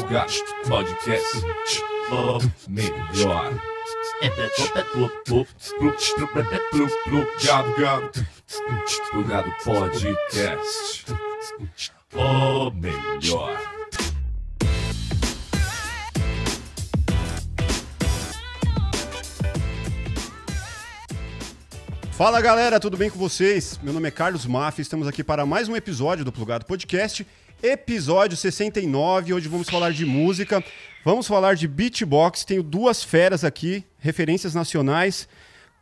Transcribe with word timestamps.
Plugado 0.00 0.32
Podcast. 0.66 1.42
Melhor. 2.66 3.52
Plugado, 7.04 7.74
gado. 7.78 8.26
Plugado 9.10 9.54
Podcast. 9.62 11.04
O 12.14 12.70
melhor. 12.70 13.60
Fala 22.12 22.40
galera, 22.40 22.80
tudo 22.80 22.96
bem 22.96 23.10
com 23.10 23.18
vocês? 23.18 23.78
Meu 23.82 23.92
nome 23.92 24.08
é 24.08 24.10
Carlos 24.10 24.44
Maffi, 24.46 24.82
estamos 24.82 25.06
aqui 25.06 25.22
para 25.22 25.46
mais 25.46 25.68
um 25.68 25.76
episódio 25.76 26.24
do 26.24 26.32
Plugado 26.32 26.66
Podcast, 26.66 27.26
episódio 27.62 28.36
69. 28.36 29.34
Hoje 29.34 29.48
vamos 29.48 29.68
falar 29.68 29.92
de 29.92 30.04
música, 30.06 30.62
vamos 31.04 31.26
falar 31.26 31.54
de 31.54 31.68
beatbox. 31.68 32.44
Tenho 32.44 32.62
duas 32.62 33.02
feras 33.02 33.44
aqui, 33.44 33.84
referências 33.98 34.54
nacionais. 34.54 35.28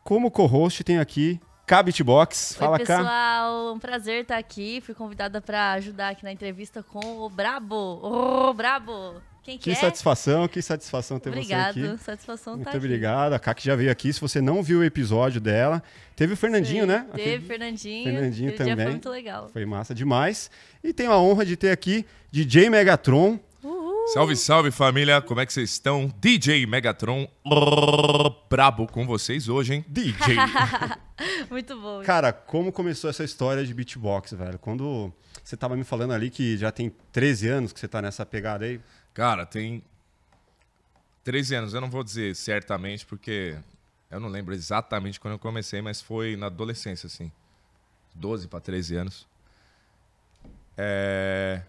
Como 0.03 0.31
co-host, 0.31 0.83
tenho 0.85 1.01
aqui 1.01 1.41
K 1.67 1.83
Beatbox. 1.83 2.57
Fala 2.59 2.79
Oi, 2.79 2.79
pessoal, 2.79 3.75
um 3.75 3.79
prazer 3.79 4.23
estar 4.23 4.39
aqui. 4.39 4.81
Fui 4.81 4.95
convidada 4.95 5.41
para 5.41 5.73
ajudar 5.73 6.11
aqui 6.11 6.25
na 6.25 6.33
entrevista 6.33 6.83
com 6.83 7.19
o 7.21 7.29
Brabo. 7.29 7.77
O 7.77 8.55
Brabo. 8.55 9.21
Quem 9.49 9.57
que, 9.57 9.65
Que 9.65 9.71
é? 9.71 9.75
satisfação, 9.77 10.47
que 10.47 10.61
satisfação 10.61 11.19
ter 11.19 11.31
Obrigado, 11.31 11.73
você 11.81 11.87
aqui. 11.89 12.05
satisfação 12.05 12.53
Muito 12.53 12.65
tá 12.65 12.71
aqui. 12.73 12.77
obrigado. 12.79 13.33
A 13.33 13.39
Kaki 13.39 13.65
já 13.65 13.75
veio 13.75 13.91
aqui. 13.91 14.13
Se 14.13 14.21
você 14.21 14.43
não 14.43 14.63
viu 14.63 14.81
o 14.81 14.85
episódio 14.85 15.41
dela, 15.41 15.83
teve 16.15 16.35
o 16.35 16.37
Fernandinho, 16.37 16.83
Sim, 16.83 16.89
né? 16.89 17.07
Teve, 17.15 17.23
Aquele- 17.31 17.47
Fernandinho. 17.47 18.05
Fernandinho 18.05 18.57
também. 18.57 18.77
foi 18.77 18.87
muito 18.91 19.09
legal. 19.09 19.49
Foi 19.51 19.65
massa 19.65 19.95
demais. 19.95 20.51
E 20.85 20.93
tenho 20.93 21.11
a 21.13 21.19
honra 21.19 21.47
de 21.47 21.57
ter 21.57 21.71
aqui 21.71 22.05
DJ 22.31 22.69
Megatron. 22.69 23.41
Salve, 24.13 24.37
salve 24.37 24.71
família, 24.71 25.21
como 25.23 25.39
é 25.41 25.45
que 25.47 25.53
vocês 25.53 25.71
estão? 25.71 26.11
DJ 26.19 26.67
Megatron 26.67 27.27
brabo 28.51 28.87
com 28.87 29.07
vocês 29.07 29.49
hoje, 29.49 29.75
hein? 29.75 29.85
DJ. 29.89 30.37
Muito 31.51 31.79
bom. 31.81 32.03
Cara, 32.03 32.33
como 32.33 32.71
começou 32.73 33.11
essa 33.11 33.25
história 33.25 33.65
de 33.65 33.75
beatbox, 33.75 34.33
velho? 34.33 34.59
Quando 34.59 35.13
você 35.43 35.57
tava 35.57 35.77
me 35.77 35.85
falando 35.85 36.13
ali 36.13 36.31
que 36.31 36.57
já 36.57 36.71
tem 36.71 36.93
13 37.13 37.49
anos 37.49 37.73
que 37.73 37.81
você 37.81 37.89
tá 37.89 38.01
nessa 38.01 38.25
pegada 38.25 38.65
aí. 38.65 38.81
Cara, 39.19 39.45
tem 39.45 39.83
13 41.25 41.57
anos, 41.57 41.75
eu 41.75 41.81
não 41.81 41.91
vou 41.91 42.05
dizer 42.05 42.37
certamente 42.37 43.05
porque 43.05 43.59
eu 44.09 44.21
não 44.21 44.29
lembro 44.29 44.55
exatamente 44.55 45.19
quando 45.19 45.33
eu 45.33 45.41
comecei, 45.41 45.83
mas 45.83 46.01
foi 46.01 46.37
na 46.37 46.47
adolescência, 46.47 47.09
assim. 47.09 47.33
12 48.15 48.47
para 48.47 48.61
13 48.61 48.95
anos. 48.95 49.27
É... 50.77 51.63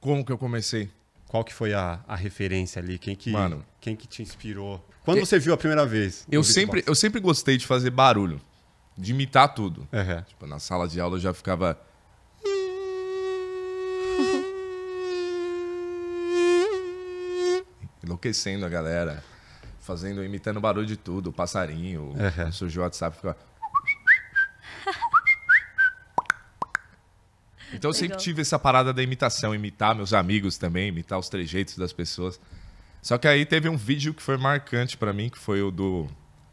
Como 0.00 0.24
que 0.24 0.30
eu 0.30 0.38
comecei? 0.38 0.88
Qual 1.26 1.42
que 1.42 1.52
foi 1.52 1.74
a, 1.74 1.98
a 2.06 2.14
referência 2.14 2.80
ali? 2.80 2.96
Quem 2.96 3.16
que, 3.16 3.32
Mano. 3.32 3.66
quem 3.80 3.96
que 3.96 4.06
te 4.06 4.22
inspirou? 4.22 4.88
Quando 5.04 5.18
você 5.18 5.40
viu 5.40 5.52
a 5.52 5.56
primeira 5.56 5.84
vez? 5.84 6.24
Eu 6.30 6.44
sempre, 6.44 6.74
beatbox? 6.74 6.86
eu 6.86 6.94
sempre 6.94 7.20
gostei 7.20 7.56
de 7.56 7.66
fazer 7.66 7.90
barulho, 7.90 8.40
de 8.96 9.10
imitar 9.10 9.52
tudo. 9.52 9.88
Aham. 9.92 10.22
Tipo, 10.22 10.46
na 10.46 10.60
sala 10.60 10.86
de 10.86 11.00
aula 11.00 11.16
eu 11.16 11.20
já 11.20 11.34
ficava. 11.34 11.76
Enlouquecendo 18.04 18.66
a 18.66 18.68
galera. 18.68 19.22
Fazendo, 19.80 20.24
imitando 20.24 20.60
barulho 20.60 20.86
de 20.86 20.96
tudo, 20.96 21.30
o 21.30 21.32
passarinho. 21.32 22.12
Uhum. 22.12 22.52
Surgiu 22.52 22.82
o 22.82 22.84
WhatsApp. 22.84 23.18
Então 27.74 27.90
eu 27.90 27.94
sempre 27.94 28.08
Legal. 28.08 28.20
tive 28.20 28.42
essa 28.42 28.58
parada 28.58 28.92
da 28.92 29.02
imitação, 29.02 29.54
imitar 29.54 29.94
meus 29.94 30.12
amigos 30.12 30.58
também, 30.58 30.88
imitar 30.88 31.18
os 31.18 31.28
trejeitos 31.28 31.76
das 31.76 31.92
pessoas. 31.92 32.38
Só 33.00 33.16
que 33.18 33.26
aí 33.26 33.46
teve 33.46 33.68
um 33.68 33.76
vídeo 33.76 34.12
que 34.14 34.22
foi 34.22 34.36
marcante 34.36 34.96
pra 34.96 35.12
mim, 35.12 35.28
que 35.30 35.38
foi 35.38 35.62
o 35.62 35.70
do 35.70 36.06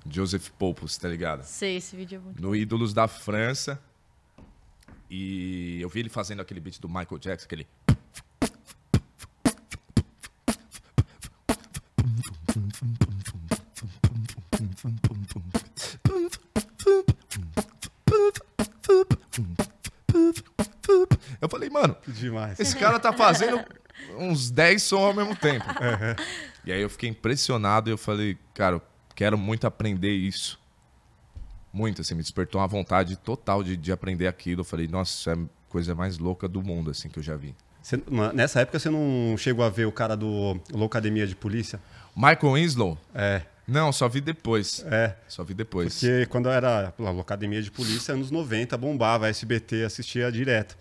Joseph 0.09 0.50
Popos, 0.58 0.97
tá 0.97 1.08
ligado? 1.09 1.44
Sei, 1.44 1.75
esse 1.77 1.95
vídeo 1.95 2.16
é 2.16 2.20
muito 2.20 2.42
no 2.42 2.55
Ídolos 2.55 2.93
da 2.93 3.08
França. 3.08 3.80
E 5.09 5.80
eu 5.82 5.89
vi 5.89 6.02
ele 6.02 6.09
fazendo 6.09 6.39
aquele 6.42 6.59
beat 6.59 6.80
do 6.80 6.88
Michael 6.88 7.17
Jackson, 7.20 7.45
aquele. 7.45 7.67
Demais. 22.14 22.59
esse 22.59 22.75
cara 22.75 22.99
tá 22.99 23.11
fazendo 23.14 23.64
uns 24.17 24.49
10 24.52 24.81
sons 24.83 25.02
ao 25.03 25.14
mesmo 25.14 25.36
tempo. 25.36 25.65
E 26.65 26.71
aí 26.71 26.81
eu 26.81 26.89
fiquei 26.89 27.09
impressionado 27.09 27.89
e 27.89 27.93
eu 27.93 27.97
falei, 27.97 28.37
cara, 28.53 28.75
eu 28.77 28.81
quero 29.15 29.37
muito 29.37 29.65
aprender 29.67 30.11
isso. 30.11 30.59
Muito, 31.71 32.02
assim, 32.02 32.15
me 32.15 32.21
despertou 32.21 32.59
uma 32.59 32.67
vontade 32.67 33.15
total 33.15 33.64
de, 33.64 33.77
de 33.77 33.92
aprender 33.92 34.27
aquilo. 34.27 34.61
Eu 34.61 34.65
falei, 34.65 34.87
nossa, 34.87 35.11
isso 35.14 35.30
é 35.30 35.33
a 35.33 35.37
coisa 35.70 35.93
mais 35.93 36.17
louca 36.17 36.47
do 36.47 36.64
mundo, 36.64 36.89
assim, 36.89 37.09
que 37.09 37.20
eu 37.20 37.23
já 37.23 37.36
vi. 37.36 37.55
Você- 37.81 38.02
nessa 38.33 38.61
época 38.61 38.80
você 38.80 38.89
não 38.89 39.36
chegou 39.37 39.64
a 39.64 39.70
ver 39.70 39.86
o 39.86 39.91
cara 39.91 40.15
do 40.17 40.59
Loucademia 40.73 41.26
de 41.27 41.36
Polícia? 41.36 41.80
Michael 42.15 42.53
Winslow? 42.53 42.97
É, 43.14 43.43
Não, 43.67 43.91
só 43.91 44.09
vi 44.09 44.20
depois. 44.20 44.83
é. 44.89 45.15
Só 45.27 45.43
vi 45.43 45.53
depois. 45.53 45.93
Porque 45.99 46.26
quando 46.26 46.47
eu 46.47 46.52
era 46.52 46.91
lá, 46.97 47.11
Loucademia 47.11 47.61
de 47.61 47.70
Polícia, 47.70 48.14
anos 48.15 48.31
90, 48.31 48.76
bombava, 48.77 49.30
SBT 49.30 49.83
assistia 49.83 50.31
direto. 50.31 50.76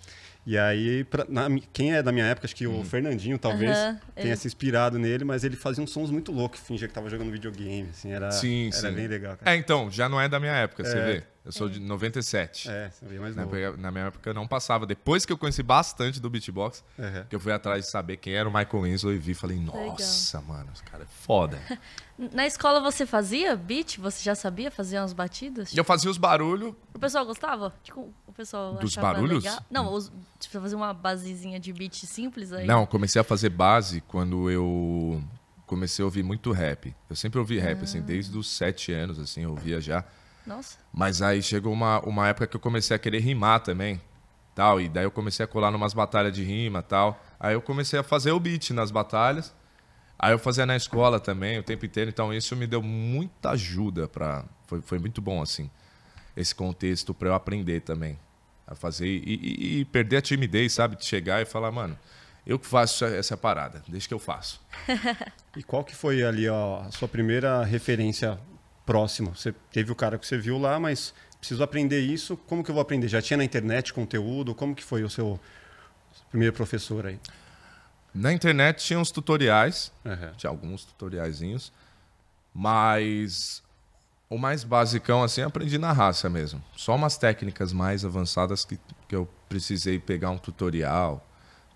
E 0.50 0.56
aí, 0.56 1.04
pra- 1.04 1.26
na 1.28 1.46
quem 1.74 1.92
é 1.94 2.02
da 2.02 2.10
minha 2.10 2.24
época, 2.24 2.46
acho 2.46 2.56
que 2.56 2.66
Uhum. 2.66 2.80
o 2.80 2.84
Fernandinho 2.84 3.38
talvez 3.38 3.76
tenha 4.14 4.28
ele- 4.28 4.36
se 4.36 4.46
inspirado 4.46 4.98
nele, 4.98 5.22
mas 5.22 5.44
ele 5.44 5.56
fazia 5.56 5.84
uns 5.84 5.90
sons 5.90 6.10
muito 6.10 6.32
loucos, 6.32 6.58
fingia 6.60 6.88
que 6.88 6.94
tava 6.94 7.10
jogando 7.10 7.30
videogame, 7.30 7.90
assim, 7.90 8.10
era, 8.12 8.30
Sim, 8.30 8.68
era 8.72 8.88
sim. 8.88 8.92
bem 8.94 9.06
legal. 9.06 9.36
Cara. 9.36 9.54
É, 9.54 9.56
então, 9.58 9.90
já 9.90 10.08
não 10.08 10.18
é 10.18 10.26
da 10.26 10.40
minha 10.40 10.54
época, 10.54 10.84
você 10.84 10.96
É. 10.98 11.04
vê. 11.04 11.22
Eu 11.48 11.52
sou 11.52 11.66
de 11.66 11.80
97. 11.80 12.68
É, 12.68 12.90
via 13.00 13.18
mais 13.18 13.34
Na, 13.34 13.44
novo. 13.44 13.56
época- 13.56 13.80
na 13.80 13.90
minha 13.90 14.04
época 14.04 14.28
eu 14.28 14.34
não 14.34 14.46
passava. 14.46 14.84
Depois 14.84 15.24
que 15.24 15.32
eu 15.32 15.38
conheci 15.38 15.62
bastante 15.62 16.20
do 16.20 16.28
beatbox, 16.28 16.84
Uhum. 16.98 17.24
que 17.26 17.34
eu 17.34 17.40
fui 17.40 17.50
atrás 17.52 17.86
de 17.86 17.90
saber 17.90 18.18
quem 18.18 18.34
era 18.34 18.46
o 18.46 18.52
Michael 18.52 18.82
Winslow 18.82 19.14
e 19.14 19.18
vi, 19.18 19.32
falei, 19.32 19.58
nossa, 19.58 20.42
mano, 20.42 20.68
esse 20.74 20.82
cara 20.82 21.04
é 21.04 21.06
foda. 21.06 21.58
Na 22.34 22.46
escola 22.46 22.80
você 22.80 23.06
fazia 23.06 23.56
beat? 23.56 23.96
Você 23.98 24.22
já 24.22 24.34
sabia 24.34 24.70
fazer 24.70 24.98
umas 24.98 25.14
batidas? 25.14 25.74
Eu 25.74 25.84
fazia 25.84 26.10
os 26.10 26.18
barulhos 26.18 26.74
O 26.92 26.98
pessoal 26.98 27.24
gostava? 27.24 27.72
Tipo, 27.82 28.12
o 28.26 28.32
pessoal 28.32 28.74
Dos 28.74 28.94
barulhos? 28.96 29.44
legal? 29.44 29.60
Não, 29.70 29.90
os, 29.94 30.12
tipo, 30.38 30.60
fazer 30.60 30.74
uma 30.74 30.92
basezinha 30.92 31.58
de 31.58 31.72
beat 31.72 31.94
simples 32.04 32.52
aí. 32.52 32.66
Não, 32.66 32.84
comecei 32.84 33.18
a 33.20 33.24
fazer 33.24 33.48
base 33.48 34.02
quando 34.02 34.50
eu 34.50 35.22
comecei 35.64 36.02
a 36.02 36.06
ouvir 36.06 36.22
muito 36.22 36.52
rap. 36.52 36.94
Eu 37.08 37.16
sempre 37.16 37.38
ouvi 37.38 37.58
rap, 37.58 37.82
assim, 37.84 38.02
desde 38.02 38.36
os 38.36 38.50
sete 38.50 38.92
anos, 38.92 39.18
assim, 39.18 39.42
eu 39.44 39.50
ouvia 39.50 39.80
já. 39.80 40.04
Nossa. 40.48 40.78
Mas 40.92 41.20
aí 41.22 41.42
chegou 41.42 41.72
uma, 41.72 42.00
uma 42.00 42.26
época 42.28 42.46
que 42.46 42.56
eu 42.56 42.60
comecei 42.60 42.96
a 42.96 42.98
querer 42.98 43.20
rimar 43.20 43.60
também, 43.60 44.00
tal. 44.54 44.80
E 44.80 44.88
daí 44.88 45.04
eu 45.04 45.10
comecei 45.10 45.44
a 45.44 45.46
colar 45.46 45.70
numas 45.70 45.92
batalhas 45.92 46.32
de 46.32 46.42
rima, 46.42 46.82
tal. 46.82 47.22
Aí 47.38 47.54
eu 47.54 47.60
comecei 47.62 47.98
a 47.98 48.02
fazer 48.02 48.32
o 48.32 48.40
beat 48.40 48.70
nas 48.70 48.90
batalhas. 48.90 49.54
Aí 50.18 50.32
eu 50.32 50.38
fazia 50.38 50.64
na 50.66 50.74
escola 50.74 51.20
também, 51.20 51.58
o 51.58 51.62
tempo 51.62 51.84
inteiro. 51.86 52.08
Então 52.10 52.32
isso 52.32 52.56
me 52.56 52.66
deu 52.66 52.82
muita 52.82 53.50
ajuda 53.50 54.08
para 54.08 54.44
foi, 54.66 54.80
foi 54.80 54.98
muito 54.98 55.20
bom, 55.22 55.40
assim, 55.42 55.70
esse 56.36 56.54
contexto 56.54 57.12
para 57.14 57.28
eu 57.28 57.34
aprender 57.34 57.80
também. 57.80 58.18
A 58.66 58.74
fazer 58.74 59.06
e, 59.06 59.22
e- 59.24 59.78
e 59.80 59.84
perder 59.84 60.16
a 60.16 60.22
timidez, 60.22 60.72
sabe? 60.72 60.96
De 60.96 61.04
chegar 61.04 61.40
e 61.40 61.44
falar, 61.46 61.70
mano, 61.70 61.96
eu 62.46 62.58
que 62.58 62.66
faço 62.66 63.04
essa, 63.04 63.16
essa 63.16 63.36
parada, 63.36 63.82
deixa 63.86 64.08
que 64.08 64.14
eu 64.14 64.18
faço. 64.18 64.60
E 65.56 65.62
qual 65.62 65.82
que 65.82 65.94
foi 65.94 66.22
ali 66.22 66.48
ó, 66.48 66.82
a 66.82 66.90
sua 66.92 67.08
primeira 67.08 67.64
referência 67.64 68.38
próxima? 68.92 69.30
Você 69.34 69.52
teve 69.70 69.92
o 69.92 69.94
cara 69.94 70.18
que 70.18 70.26
você 70.26 70.38
viu 70.38 70.56
lá, 70.58 70.80
mas 70.80 71.12
preciso 71.38 71.62
aprender 71.62 72.00
isso, 72.00 72.36
como 72.36 72.64
que 72.64 72.70
eu 72.70 72.74
vou 72.74 72.80
aprender? 72.82 73.06
Já 73.08 73.20
tinha 73.20 73.36
na 73.36 73.44
internet 73.44 73.92
conteúdo? 73.92 74.54
Como 74.54 74.74
que 74.74 74.82
foi 74.82 75.04
o 75.04 75.10
seu 75.10 75.38
primeiro 76.30 76.54
professor 76.54 77.06
aí? 77.06 77.18
Na 78.14 78.32
internet 78.32 78.82
tinha 78.84 78.98
uns 78.98 79.10
tutoriais, 79.10 79.92
Uhum. 80.04 80.32
tinha 80.38 80.48
alguns 80.50 80.84
tutoriaizinhos, 80.86 81.70
mas 82.54 83.62
o 84.30 84.36
mais 84.38 84.64
basicão 84.64 85.22
assim 85.22 85.42
eu 85.42 85.48
aprendi 85.48 85.78
na 85.78 85.92
raça 85.92 86.28
mesmo. 86.30 86.62
Só 86.76 86.96
umas 86.96 87.16
técnicas 87.18 87.72
mais 87.72 88.04
avançadas 88.04 88.64
que, 88.64 88.78
que 89.06 89.14
eu 89.14 89.28
precisei 89.48 89.98
pegar 89.98 90.30
um 90.30 90.38
tutorial, 90.38 91.24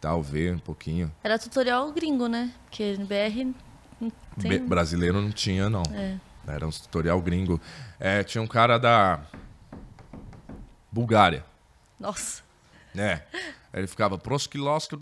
tal, 0.01 0.23
ver 0.23 0.55
um 0.55 0.59
pouquinho. 0.59 1.13
Era 1.23 1.39
tutorial 1.39 1.93
gringo, 1.93 2.27
né? 2.27 2.53
Porque 2.65 2.97
no 2.99 3.07
BR 3.07 3.45
não 4.01 4.11
tem... 4.41 4.51
Be- 4.51 4.59
brasileiro 4.61 5.21
não 5.21 5.31
tinha 5.31 5.69
não. 5.71 5.83
É. 5.95 6.19
Era 6.47 6.67
um 6.67 6.71
tutorial 6.71 7.21
gringo. 7.21 7.61
É, 8.01 8.23
tinha 8.25 8.43
um 8.43 8.47
cara 8.47 8.79
da 8.79 9.21
Bulgária, 10.91 11.45
Nossa. 11.99 12.43
né? 12.95 13.23
Ele 13.73 13.87
ficava 13.87 14.19
proskilosko 14.19 14.99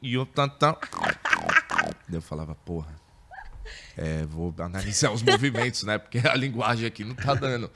e 0.00 0.16
o 0.18 0.24
tantan. 0.24 0.76
Daí 2.08 2.18
eu 2.18 2.22
falava, 2.22 2.54
porra. 2.54 3.02
É, 3.96 4.24
vou 4.24 4.54
analisar 4.58 5.10
os 5.10 5.22
movimentos, 5.22 5.82
né? 5.82 5.98
Porque 5.98 6.18
a 6.26 6.34
linguagem 6.34 6.86
aqui 6.86 7.04
não 7.04 7.14
tá 7.14 7.34
dando, 7.34 7.70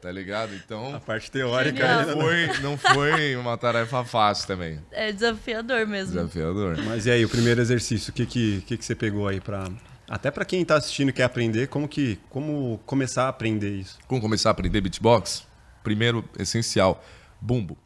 tá 0.00 0.10
ligado? 0.10 0.54
Então, 0.54 0.94
A 0.94 1.00
parte 1.00 1.30
teórica 1.30 2.06
não. 2.06 2.20
foi, 2.20 2.46
não 2.60 2.78
foi 2.78 3.36
uma 3.36 3.56
tarefa 3.56 4.04
fácil 4.04 4.46
também. 4.46 4.80
É 4.90 5.12
desafiador 5.12 5.86
mesmo. 5.86 6.14
Desafiador. 6.14 6.78
Mas 6.84 7.06
e 7.06 7.10
aí, 7.10 7.24
o 7.24 7.28
primeiro 7.28 7.60
exercício, 7.60 8.10
o 8.10 8.14
que, 8.14 8.26
que, 8.26 8.60
que, 8.62 8.76
que 8.78 8.84
você 8.84 8.94
pegou 8.94 9.28
aí 9.28 9.40
pra. 9.40 9.68
Até 10.08 10.30
pra 10.30 10.44
quem 10.44 10.64
tá 10.64 10.76
assistindo 10.76 11.10
e 11.10 11.12
quer 11.12 11.24
aprender, 11.24 11.68
como 11.68 11.86
que. 11.86 12.18
Como 12.30 12.80
começar 12.86 13.24
a 13.24 13.28
aprender 13.28 13.70
isso? 13.70 13.98
Como 14.06 14.20
começar 14.20 14.50
a 14.50 14.52
aprender 14.52 14.80
beatbox? 14.80 15.46
Primeiro, 15.82 16.24
essencial, 16.38 17.04
bumbo. 17.40 17.76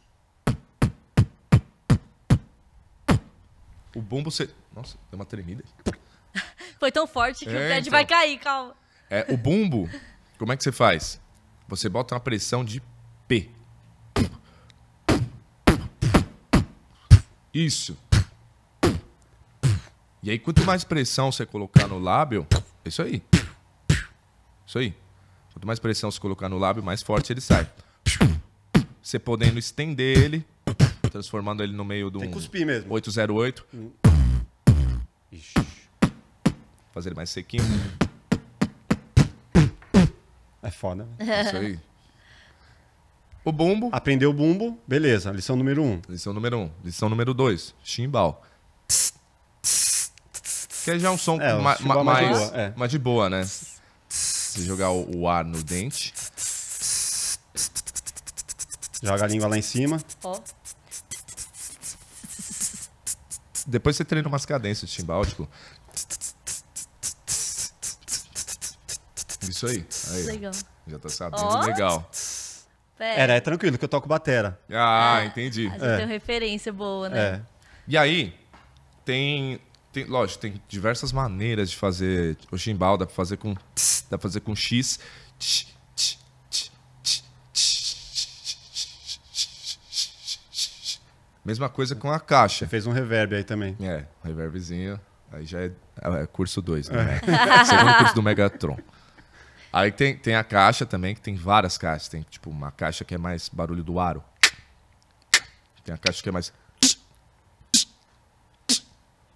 O 3.95 4.01
bumbo 4.01 4.31
você... 4.31 4.49
Nossa, 4.75 4.97
deu 5.11 5.19
uma 5.19 5.27
tremida. 5.27 5.63
Foi 6.81 6.91
tão 6.91 7.07
forte 7.07 7.45
que 7.45 7.51
o 7.51 7.55
É, 7.57 7.67
prédio 7.69 7.89
então. 7.91 7.99
vai 7.99 8.07
cair, 8.07 8.39
calma. 8.39 8.75
É, 9.11 9.27
o 9.33 9.37
bumbo, 9.37 9.89
como 10.39 10.53
é 10.53 10.57
que 10.57 10.63
você 10.65 10.73
faz? 10.73 11.21
Você 11.69 11.89
bota 11.89 12.15
uma 12.15 12.21
pressão 12.21 12.65
de 12.65 12.83
P. 13.29 13.51
Isso. 17.53 17.97
E 20.23 20.31
aí, 20.31 20.39
quanto 20.39 20.65
mais 20.65 20.85
pressão 20.85 21.33
você 21.33 21.45
colocar 21.45 21.89
no 21.89 21.99
lábio, 21.99 22.47
é 22.85 22.89
isso 22.89 23.03
aí. 23.03 23.23
Isso 24.65 24.79
aí. 24.79 24.95
Quanto 25.53 25.67
mais 25.67 25.81
pressão 25.81 26.11
você 26.11 26.21
colocar 26.21 26.49
no 26.49 26.59
lábio, 26.59 26.83
mais 26.83 27.03
forte 27.03 27.33
ele 27.33 27.41
sai. 27.41 27.69
Você 29.03 29.19
podendo 29.19 29.59
estender 29.59 30.17
ele, 30.17 30.47
transformando 31.11 31.63
ele 31.63 31.73
no 31.73 31.85
meio 31.85 32.09
de 32.09 32.19
um 32.19 32.21
Tem 32.21 32.29
que 32.29 32.35
cuspir 32.35 32.65
mesmo. 32.65 32.93
808, 32.93 33.67
Ixi. 35.33 35.55
fazer 36.95 37.09
ele 37.09 37.17
mais 37.17 37.31
sequinho. 37.31 37.65
É 40.63 40.71
foda. 40.71 41.09
É 41.19 41.43
Isso 41.43 41.57
aí. 41.57 41.79
O 43.45 43.51
bumbo, 43.51 43.89
Aprendeu 43.91 44.31
o 44.31 44.33
bumbo, 44.33 44.79
beleza. 44.87 45.33
Lição 45.33 45.57
número 45.57 45.83
um. 45.83 46.01
Lição 46.09 46.33
número 46.33 46.59
um. 46.59 46.71
Lição 46.85 47.09
número 47.09 47.35
dois. 47.35 47.75
Chimbal. 47.83 48.41
Que 50.85 50.91
é 50.93 50.99
já 50.99 51.11
um 51.11 51.19
som 51.19 51.41
É, 51.41 51.53
ma- 51.55 51.77
ma- 51.81 52.05
mais 52.05 52.19
de 52.19 52.25
mais, 52.27 52.39
boa, 52.39 52.61
é. 52.61 52.73
mais 52.77 52.91
de 52.91 52.99
boa, 52.99 53.31
né? 53.31 53.49
Você 54.09 54.63
jogar 54.65 54.91
o, 54.91 55.19
o 55.21 55.29
ar 55.29 55.45
no 55.45 55.63
dente. 55.63 56.13
Joga 59.03 59.25
a 59.25 59.29
língua 59.29 59.49
lá 59.49 59.57
em 59.59 59.63
cima. 59.63 59.99
Ó. 60.23 60.39
Depois 63.67 63.97
você 63.97 64.05
treina 64.05 64.29
umas 64.29 64.45
cadências 64.45 64.91
de 64.91 64.97
chimbal, 64.97 65.25
tipo. 65.25 65.49
Isso 69.49 69.67
aí. 69.67 69.87
aí 70.13 70.23
Legal. 70.25 70.53
Já 70.87 70.99
tá 70.99 71.09
sabendo. 71.09 71.43
Ó. 71.45 71.61
Legal. 71.65 72.11
Pera. 72.99 73.21
Era, 73.21 73.33
é 73.35 73.41
tranquilo, 73.41 73.79
que 73.79 73.85
eu 73.85 73.89
toco 73.89 74.09
batera. 74.09 74.61
Ah, 74.71 75.25
entendi. 75.25 75.67
A 75.67 75.71
gente 75.71 75.85
É. 75.85 75.97
tem 75.97 76.05
uma 76.07 76.13
referência 76.13 76.73
boa, 76.73 77.09
né? 77.09 77.19
É. 77.21 77.41
E 77.89 77.97
aí, 77.99 78.35
tem, 79.05 79.61
tem. 79.93 80.05
Lógico, 80.05 80.41
tem 80.41 80.61
diversas 80.69 81.13
maneiras 81.13 81.71
de 81.71 81.77
fazer 81.77 82.37
o 82.51 82.59
chimbal. 82.59 82.97
Dá 82.97 83.07
pra 83.07 83.15
fazer 83.15 83.37
com. 83.37 83.55
tss, 83.75 84.07
Dá 84.11 84.19
pra 84.19 84.23
fazer 84.23 84.41
com 84.41 84.55
X. 84.55 84.99
tss, 85.39 85.67
tss. 85.95 86.19
Mesma 91.45 91.69
coisa 91.69 91.97
com 91.97 92.11
a 92.11 92.21
caixa. 92.21 92.69
Fez 92.69 92.87
um 92.87 92.93
reverb 92.93 93.35
aí 93.35 93.43
também. 93.43 93.77
É, 93.81 94.07
reverbzinho. 94.23 94.99
Aí 95.33 95.45
já 95.45 95.61
é, 95.61 95.73
é 96.23 96.27
curso 96.27 96.63
2, 96.63 96.89
né? 96.91 97.21
Segundo 97.67 97.97
curso 97.99 98.15
do 98.15 98.23
Megatron. 98.23 98.79
Aí 99.73 99.91
tem, 99.91 100.17
tem 100.17 100.37
a 100.37 100.45
caixa 100.45 100.85
também, 100.87 101.15
que 101.15 101.21
tem 101.21 101.35
várias 101.35 101.77
caixas. 101.77 102.09
Tem 102.09 102.23
tipo 102.23 102.49
uma 102.51 102.71
caixa 102.71 103.05
que 103.05 103.15
é 103.15 103.19
mais 103.19 103.49
barulho 103.49 103.83
do 103.83 103.99
aro. 103.99 104.23
Tem 105.85 105.95
a 105.95 105.99
caixa 105.99 106.23
que 106.23 106.29
é 106.29 106.33
mais. 106.33 106.53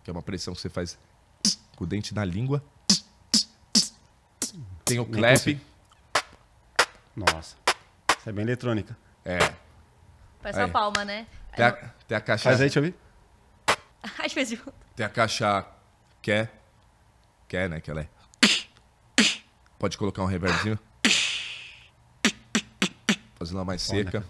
Que 0.07 0.11
é 0.11 0.13
uma 0.13 0.23
pressão 0.23 0.55
que 0.55 0.61
você 0.61 0.69
faz 0.69 0.97
com 1.75 1.83
o 1.83 1.87
dente 1.87 2.15
na 2.15 2.25
língua. 2.25 2.63
Tem 4.85 5.01
o 5.01 5.03
Nem 5.03 5.11
clap. 5.11 5.33
consigo. 5.33 5.61
Nossa. 7.17 7.57
Isso 8.17 8.29
é 8.29 8.31
bem 8.31 8.45
eletrônica. 8.45 8.97
É. 9.25 9.39
Faz 10.41 10.57
Aí. 10.59 10.63
a 10.63 10.69
palma, 10.69 11.05
né? 11.05 11.27
Tem 11.57 11.65
a, 11.67 11.73
tem 11.73 12.17
a 12.17 12.21
caixa. 12.21 12.45
Faz 12.45 12.61
aí, 12.61 12.69
deixa 12.69 12.79
eu 12.79 12.85
ver. 12.85 12.95
Ai, 14.17 14.29
fez 14.29 14.49
de 14.51 14.63
Tem 14.95 15.05
a 15.05 15.09
caixa 15.09 15.67
quer. 16.23 16.53
Quer, 17.49 17.69
né? 17.69 17.81
Que 17.81 17.91
ela 17.91 18.03
é. 18.03 18.09
Pode 19.77 19.99
colocar 19.99 20.23
um 20.23 20.27
reverbzinho. 20.27 20.79
Fazendo 23.35 23.57
ela 23.57 23.65
mais 23.65 23.83
seca. 23.83 24.25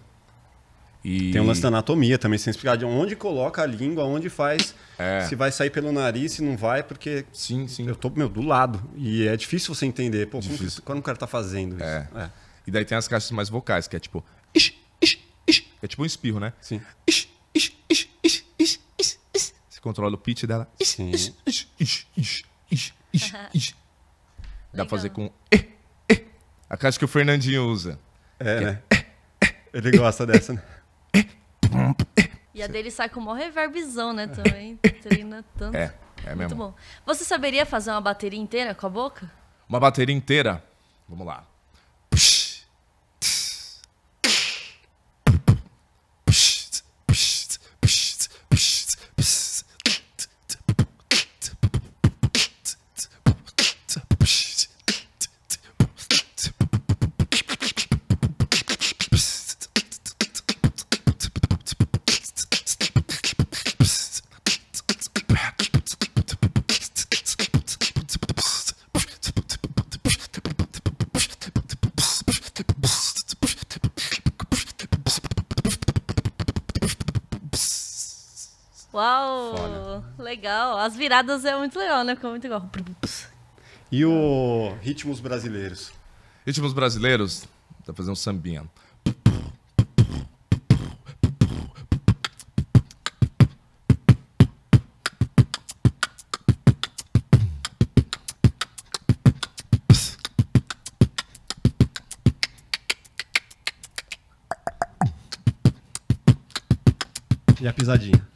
E... 1.09 1.31
Tem 1.31 1.39
um 1.41 1.45
lance 1.45 1.61
da 1.61 1.69
anatomia 1.69 2.17
também, 2.17 2.37
sem 2.37 2.51
explicar 2.51 2.75
de 2.75 2.83
onde 2.83 3.15
coloca 3.15 3.61
a 3.61 3.65
língua, 3.65 4.03
onde 4.03 4.29
faz, 4.29 4.75
É. 4.99 5.21
se 5.21 5.35
vai 5.35 5.51
sair 5.53 5.69
pelo 5.69 5.89
nariz, 5.93 6.33
se 6.33 6.41
não 6.43 6.57
vai, 6.57 6.83
porque 6.83 7.23
Sim, 7.31 7.65
sim. 7.67 7.87
eu 7.87 7.95
tô, 7.95 8.09
meu, 8.09 8.27
do 8.27 8.41
lado. 8.41 8.83
E 8.97 9.25
é 9.25 9.37
difícil 9.37 9.73
você 9.73 9.85
entender. 9.85 10.25
Pô, 10.25 10.39
como 10.39 10.51
Difícil. 10.51 10.81
que, 10.81 10.85
quando 10.85 10.99
o 10.99 11.01
cara 11.01 11.17
tá 11.17 11.25
fazendo 11.25 11.75
isso? 11.75 11.83
É. 11.85 12.07
é. 12.13 12.29
E 12.67 12.71
daí 12.71 12.83
tem 12.83 12.97
as 12.97 13.07
caixas 13.07 13.31
mais 13.31 13.47
vocais, 13.47 13.87
que 13.87 13.95
é 13.95 13.99
tipo. 13.99 14.21
Ish, 14.53 14.73
ish, 15.01 15.19
ish. 15.47 15.63
É 15.81 15.87
tipo 15.87 16.01
um 16.03 16.05
espirro, 16.05 16.41
né? 16.41 16.51
Sim. 16.59 16.81
Ish, 17.07 17.29
ish, 17.55 17.73
ish, 17.89 18.09
ish, 18.21 18.43
ish, 18.59 18.79
ish, 18.99 19.19
ish. 19.33 19.53
Você 19.69 19.79
controla 19.79 20.13
o 20.13 20.17
pitch 20.17 20.43
dela. 20.43 20.67
Ish, 20.77 20.89
Sim. 20.89 21.11
ish, 21.11 21.33
ish, 21.45 21.67
ish, 21.79 22.05
ish, 22.17 22.45
ish, 22.69 22.93
ish, 23.13 23.33
ish. 23.53 23.75
Dá 24.73 24.83
pra 24.85 24.89
fazer 24.97 25.09
com. 25.11 25.31
eh, 25.51 25.63
eh. 26.09 26.23
A 26.69 26.75
caixa 26.75 26.99
que 26.99 27.05
o 27.05 27.07
Fernandinho 27.07 27.65
usa. 27.65 27.97
É, 28.37 28.59
né? 28.59 28.81
Ele 29.73 29.97
gosta 29.97 30.25
dessa, 30.25 30.51
né? 30.53 30.61
E 32.57 32.63
a 32.63 32.65
dele 32.65 32.89
sai 32.89 33.07
com 33.07 33.19
o 33.19 33.23
maior 33.23 33.37
reverbzão, 33.37 34.11
né? 34.13 34.25
Também 34.25 34.77
treina 35.03 35.45
tanto. 35.55 35.77
É, 35.77 35.93
é 36.25 36.29
Muito 36.29 36.37
mesmo. 36.39 36.55
bom. 36.55 36.73
Você 37.05 37.23
saberia 37.23 37.67
fazer 37.67 37.91
uma 37.91 38.01
bateria 38.01 38.39
inteira 38.39 38.73
com 38.73 38.87
a 38.87 38.89
boca? 38.89 39.31
Uma 39.69 39.79
bateria 39.79 40.15
inteira. 40.15 40.63
Vamos 41.07 41.27
lá. 41.27 41.45
Uau! 78.97 80.03
Legal. 80.17 80.79
As 80.79 80.95
viradas 80.95 81.45
é 81.45 81.55
muito 81.55 81.77
legal, 81.77 82.03
né? 82.03 82.15
Ficou 82.15 82.31
muito 82.31 82.43
legal. 82.43 82.67
E 83.91 84.03
o 84.03 84.75
ritmos 84.81 85.19
brasileiros? 85.19 85.91
Ritmos 86.43 86.73
brasileiros. 86.73 87.45
Tá 87.85 87.93
fazendo 87.93 88.13
um 88.13 88.15
sambinha. 88.15 88.65
E 107.61 107.67
a 107.67 107.73
pisadinha? 107.73 108.26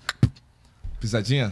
Pisadinha? 1.12 1.52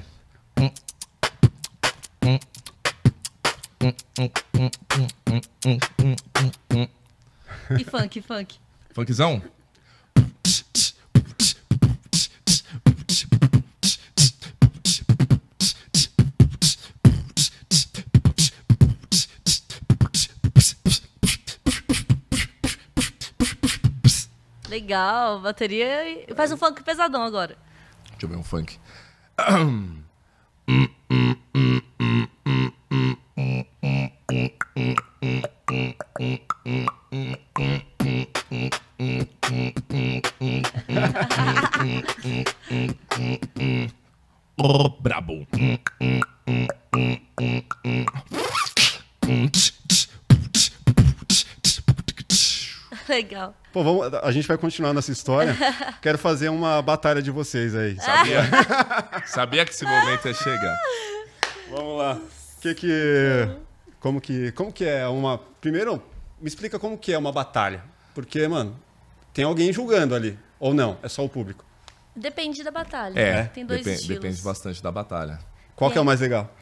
E 7.78 7.84
funk, 7.84 8.22
funk. 8.22 8.58
Funkzão? 8.94 9.42
Legal. 24.68 25.39
Bateria. 25.42 26.08
e- 26.08 26.34
Faz 26.36 26.51
um 26.51 26.58
funk 26.58 26.84
pesadão 26.84 27.24
agora. 27.24 27.58
Deixa 28.12 28.25
eu 28.25 28.30
ver 28.30 28.36
um 28.38 28.44
funk 28.44 28.78
oh, 44.58 44.89
brabo. 45.01 45.46
Legal. 53.10 53.59
Pô, 53.72 53.84
vamos, 53.84 54.14
a 54.24 54.32
gente 54.32 54.48
vai 54.48 54.58
continuar 54.58 54.94
nessa 54.94 55.12
história. 55.12 55.56
Quero 56.02 56.18
fazer 56.18 56.50
uma 56.50 56.82
batalha 56.82 57.22
de 57.22 57.30
vocês 57.30 57.76
aí. 57.76 57.96
sabe? 58.00 58.32
Sabia 59.28 59.64
que 59.66 59.72
esse 59.72 59.86
momento 59.86 60.28
ia 60.28 60.34
chegar. 60.34 60.78
Vamos 61.70 61.98
lá. 62.00 62.20
Que 62.62 62.74
que 62.74 63.50
como 64.00 64.20
que 64.20 64.52
como 64.54 64.72
que 64.74 64.86
é 64.86 65.08
uma 65.08 65.40
Primeiro, 65.62 66.02
me 66.42 66.48
explica 66.48 66.80
como 66.80 66.98
que 66.98 67.14
é 67.14 67.18
uma 67.18 67.32
batalha. 67.32 67.84
Porque, 68.16 68.48
mano, 68.48 68.76
tem 69.34 69.46
alguém 69.46 69.72
julgando 69.72 70.16
ali 70.16 70.38
ou 70.60 70.74
não? 70.74 70.98
É 71.04 71.08
só 71.10 71.24
o 71.24 71.30
público. 71.30 71.64
Depende 72.16 72.64
da 72.64 72.72
batalha. 72.72 73.18
É, 73.20 73.44
Tem 73.44 73.66
dois 73.66 73.82
depen- 73.82 73.94
estilos. 73.94 74.22
depende 74.22 74.42
bastante 74.42 74.82
da 74.82 74.92
batalha. 74.92 75.40
Qual 75.76 75.92
que 75.92 75.98
é 75.98 76.02
o 76.02 76.06
mais 76.06 76.20
legal? 76.20 76.54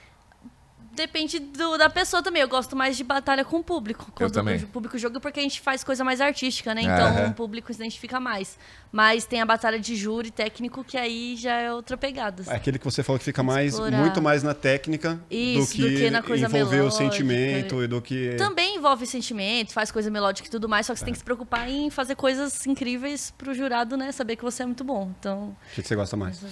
Depende 0.98 1.38
do- 1.40 1.78
da 1.78 1.90
pessoa 1.90 2.24
também. 2.24 2.42
Eu 2.42 2.48
gosto 2.50 2.76
mais 2.76 2.98
de 2.98 3.04
batalha 3.04 3.46
com 3.46 3.58
o 3.58 3.64
público. 3.64 4.12
Quando 4.16 4.32
também. 4.32 4.58
o 4.58 4.68
público 4.68 4.98
joga, 4.98 5.20
porque 5.20 5.40
a 5.40 5.44
gente 5.44 5.62
faz 5.62 5.84
coisa 5.84 6.04
mais 6.04 6.20
artística, 6.20 6.74
né? 6.74 6.82
É. 6.82 6.84
Então 6.86 7.08
Aham. 7.08 7.30
o 7.30 7.34
público 7.34 7.72
se 7.72 7.80
identifica 7.80 8.20
mais. 8.20 8.58
Mas 8.92 9.26
tem 9.26 9.40
a 9.42 9.46
batalha 9.46 9.80
de 9.80 9.96
júri 9.96 10.32
técnico, 10.32 10.84
que 10.84 10.98
aí 10.98 11.36
já 11.38 11.54
é 11.56 11.72
outra 11.72 11.96
pegada. 11.96 12.44
É 12.48 12.56
aquele 12.56 12.80
que 12.80 12.86
você 12.86 13.04
falou 13.04 13.20
que 13.20 13.26
fica 13.26 13.44
mais 13.44 13.74
Explorar. 13.74 13.98
muito 14.00 14.22
mais 14.22 14.42
na 14.42 14.54
técnica 14.56 15.20
Isso, 15.30 15.78
do 15.78 15.84
do 15.84 15.90
que, 15.90 15.96
que 15.98 16.10
na 16.10 16.24
coisa 16.24 16.46
envolver 16.48 16.76
o 16.78 16.80
melódica. 16.80 16.98
sentimento 17.04 17.84
e 17.84 17.88
do 17.88 18.02
que 18.02 18.36
Também 18.38 18.78
envolve 18.78 19.06
sentimento, 19.06 19.74
faz 19.74 19.92
coisa 19.92 20.10
melódica 20.10 20.48
e 20.48 20.52
tudo 20.52 20.68
mais, 20.68 20.86
só 20.88 20.94
que 20.94 21.00
você 21.00 21.06
tem 21.06 21.12
que 21.14 21.20
se 21.20 21.24
preocupar 21.26 21.70
em 21.70 21.90
fazer 21.90 22.16
coisas 22.16 22.66
incríveis 22.66 23.32
pro 23.38 23.54
jurado, 23.54 23.96
né? 23.96 24.12
Saber 24.12 24.36
que 24.36 24.44
você 24.44 24.64
é 24.64 24.66
muito 24.66 24.84
bom. 24.84 25.12
Então, 25.20 25.50
o 25.72 25.76
que 25.76 25.82
que 25.84 25.88
você 25.88 25.96
gosta 25.96 26.18
mais. 26.18 26.42
eu, 26.42 26.50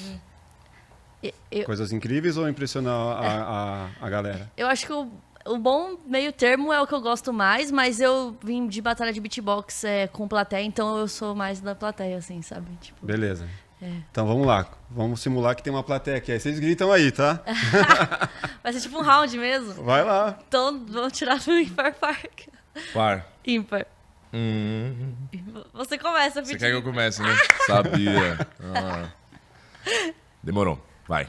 eu, 1.52 1.64
Coisas 1.66 1.92
incríveis 1.92 2.38
ou 2.38 2.48
impressionar 2.50 2.94
a, 2.94 3.44
a, 4.02 4.06
a 4.06 4.10
galera? 4.10 4.52
eu 4.58 4.68
acho 4.68 4.86
que 4.86 4.94
o, 4.94 5.10
o 5.46 5.58
bom 5.58 5.98
meio 6.06 6.32
termo 6.34 6.72
é 6.74 6.82
o 6.82 6.88
que 6.88 6.94
eu 6.94 7.02
gosto 7.02 7.32
mais, 7.32 7.72
mas 7.72 8.00
eu 8.00 8.36
vim 8.44 8.68
de 8.68 8.82
batalha 8.82 9.14
de 9.14 9.20
beatbox 9.20 9.84
é, 9.84 10.08
com 10.08 10.28
plateia, 10.28 10.64
então 10.64 10.98
eu 10.98 11.08
sou 11.08 11.36
mais 11.36 11.60
da 11.62 11.74
plateia, 11.76 12.18
assim, 12.18 12.42
sabe? 12.42 12.68
Tipo, 12.82 13.06
Beleza. 13.06 13.48
É. 13.82 13.90
Então 14.10 14.26
vamos 14.26 14.48
lá. 14.48 14.66
Vamos 14.90 15.20
simular 15.20 15.54
que 15.56 15.62
tem 15.62 15.72
uma 15.72 15.84
plateia 15.84 16.18
aqui. 16.18 16.32
Aí 16.32 16.40
vocês 16.40 16.58
gritam 16.60 16.92
aí, 16.92 17.12
tá? 17.12 17.42
vai 18.64 18.72
ser 18.72 18.80
tipo 18.80 18.98
um 18.98 19.02
round 19.02 19.38
mesmo. 19.38 19.84
Vai 19.84 20.04
lá. 20.04 20.40
Então, 20.48 20.86
vamos 20.88 21.12
tirar 21.14 21.40
no 21.46 21.60
ímpar 21.60 21.94
park. 21.94 22.48
Par. 22.94 23.26
Ímpar. 23.46 23.86
Hum, 24.34 25.14
Você 25.74 25.98
começa, 25.98 26.44
você 26.44 26.58
quer 26.58 26.70
que 26.72 26.76
eu 26.78 26.84
comece, 26.84 27.22
né? 27.22 27.36
Sabia. 27.68 28.48
Ah. 28.76 29.10
Demorou. 30.44 30.80
Vai. 31.08 31.28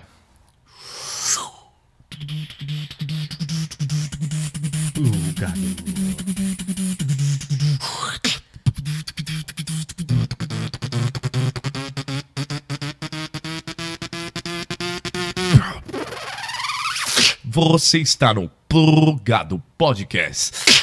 Você 17.44 17.98
está 17.98 18.34
no 18.34 18.50
Plugado 18.68 19.62
Podcast. 19.78 20.75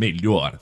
Melhor. 0.00 0.58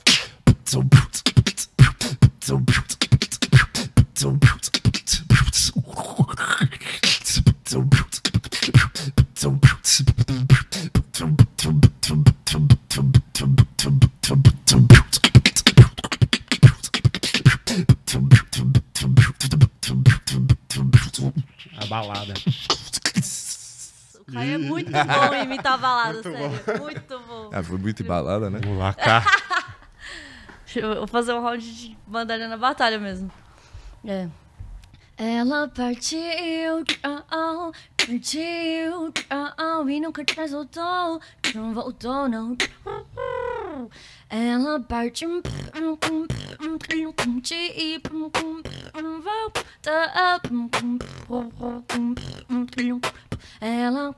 A 21.77 21.85
balada. 21.85 22.33
O 24.19 24.31
Caio 24.33 24.53
é 24.53 24.57
muito 24.57 24.91
bom 24.91 25.33
em 25.33 25.43
imitar 25.45 25.77
balada, 25.77 26.13
Muito 26.13 26.31
sério. 26.31 26.81
Muito 26.81 27.18
bom. 27.18 27.18
Ah, 27.59 27.63
foi 27.63 27.77
muito 27.77 28.01
embalada, 28.01 28.49
né? 28.49 28.59
Vamos 28.63 28.79
lá, 28.79 28.93
cá. 28.93 29.21
Deixa 30.63 30.79
eu 30.79 30.95
vou 30.95 31.07
fazer 31.07 31.33
um 31.33 31.41
round 31.41 31.75
de 31.75 31.97
batalha 32.07 32.47
na 32.47 32.55
batalha 32.55 32.97
mesmo. 32.97 33.29
É. 34.05 34.29
Ela 35.17 35.67
partiu, 35.67 36.85
oh, 37.03 37.71
partiu, 37.97 39.13
oh, 39.59 39.89
e 39.89 39.99
nunca 39.99 40.23
mais 40.37 40.51
voltou, 40.51 41.19
não 41.53 41.73
voltou, 41.73 42.29
não. 42.29 42.55
Ela 44.29 44.79
partiu, 44.79 45.41
e 47.75 47.99
volta. 49.21 49.59
Ela 53.61 54.13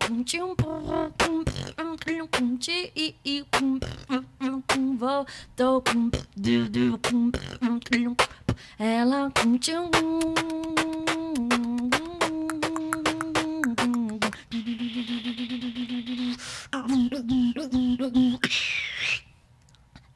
e 3.23 3.45
voltou. 4.97 5.83
Ela. 8.79 9.31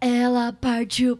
Ela 0.01 0.53
partiu. 0.53 1.19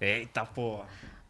Eita, 0.00 0.44
porra. 0.46 0.86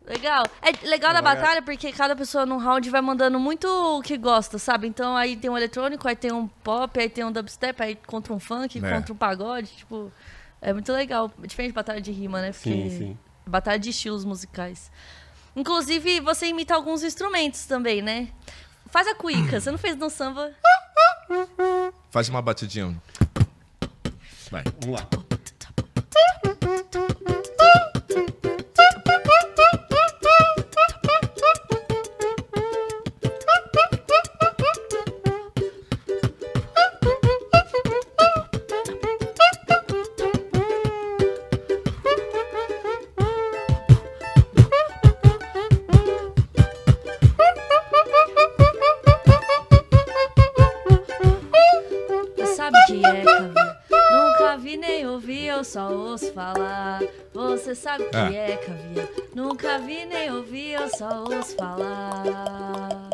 Legal. 0.09 0.43
É 0.63 0.87
legal 0.87 1.13
da 1.13 1.21
batalha 1.21 1.61
porque 1.61 1.93
cada 1.93 2.17
pessoa 2.17 2.47
num 2.47 2.57
round 2.57 2.89
vai 2.89 3.01
mandando 3.03 3.39
muito 3.39 3.67
o 3.69 4.01
que 4.01 4.17
gosta, 4.17 4.59
sabe? 4.59 4.87
Então 4.89 5.15
aí 5.15 5.37
tem 5.37 5.51
um 5.51 5.57
eletrônico, 5.57 6.09
aí 6.09 6.17
tem 6.17 6.33
um 6.33 6.49
pop, 6.49 6.99
aí 6.99 7.11
tem 7.11 7.25
um 7.25 7.31
dubstep, 7.31 7.83
aí 7.83 7.95
contra 7.95 8.33
um 8.33 8.41
funk, 8.41 8.79
É. 8.83 8.91
contra 8.95 9.13
um 9.13 9.17
pagode, 9.17 9.69
tipo, 9.77 10.11
é 10.63 10.73
muito 10.73 10.91
legal. 10.93 11.31
Diferente 11.45 11.69
de 11.73 11.75
batalha 11.75 12.01
de 12.01 12.11
rima, 12.11 12.41
né? 12.41 12.53
Porque 12.53 12.71
Sim, 12.71 12.91
sim. 12.91 13.19
batalha 13.47 13.79
de 13.79 13.91
estilos 13.91 14.25
musicais. 14.25 14.91
Inclusive, 15.55 16.21
você 16.21 16.47
imita 16.47 16.75
alguns 16.75 17.03
instrumentos 17.03 17.67
também, 17.67 18.01
né? 18.01 18.29
Faz 18.91 19.07
a 19.07 19.15
cuíca. 19.15 19.61
Você 19.61 19.71
não 19.71 19.77
fez 19.79 19.95
no 19.97 20.09
samba? 20.09 20.53
Faz 22.11 22.31
uma 22.31 22.41
batidinha. 22.41 22.97
Vai. 24.51 24.63
Vamos 24.81 24.99
lá. 25.01 25.07
Que 58.11 58.17
Ah. 58.17 58.33
é 58.33 58.57
caviar. 58.57 59.09
Nunca 59.35 59.79
vi 59.79 60.05
nem 60.07 60.31
ouvi, 60.33 60.71
eu 60.73 60.89
só 60.91 61.25
ouço 61.25 61.55
falar. 61.57 63.09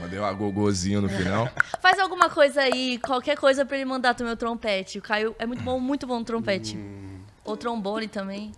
Mandei 0.00 0.18
um 0.18 0.24
agogozinho 0.24 1.00
no 1.02 1.08
final. 1.08 1.48
Faz 1.80 1.98
alguma 1.98 2.28
coisa 2.30 2.62
aí, 2.62 2.98
qualquer 2.98 3.36
coisa 3.36 3.64
pra 3.64 3.76
ele 3.76 3.84
mandar 3.84 4.14
pro 4.14 4.24
meu 4.24 4.36
trompete. 4.36 4.98
O 4.98 5.02
Caio 5.02 5.34
é 5.38 5.46
muito 5.46 5.62
bom, 5.62 5.78
muito 5.78 6.06
bom 6.06 6.18
no 6.20 6.24
trompete. 6.24 6.78
Ou 7.44 7.56
trombone 7.56 8.08
também. 8.08 8.52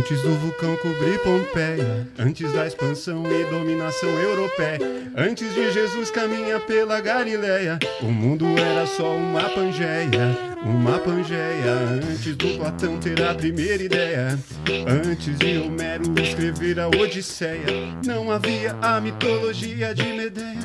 Antes 0.00 0.22
do 0.22 0.30
vulcão 0.30 0.74
cobrir 0.76 1.18
Pompeia, 1.18 2.08
antes 2.18 2.50
da 2.54 2.66
expansão 2.66 3.22
e 3.30 3.44
dominação 3.44 4.08
europeia, 4.18 4.78
antes 5.14 5.52
de 5.52 5.70
Jesus 5.70 6.10
caminhar 6.10 6.58
pela 6.60 7.02
Galileia, 7.02 7.78
o 8.00 8.06
mundo 8.06 8.46
era 8.58 8.86
só 8.86 9.14
uma 9.14 9.42
pangeia, 9.50 10.38
uma 10.62 10.98
pangeia. 10.98 11.72
Antes 12.02 12.36
do 12.36 12.56
Platão 12.56 12.98
ter 12.98 13.22
a 13.22 13.34
primeira 13.34 13.82
ideia, 13.82 14.38
antes 14.86 15.38
de 15.38 15.58
Homero 15.58 16.02
escrever 16.20 16.78
a 16.78 16.88
Odisseia, 16.88 17.94
não 18.04 18.30
havia 18.30 18.76
a 18.82 19.00
mitologia 19.00 19.94
de 19.94 20.04
Medeia. 20.04 20.58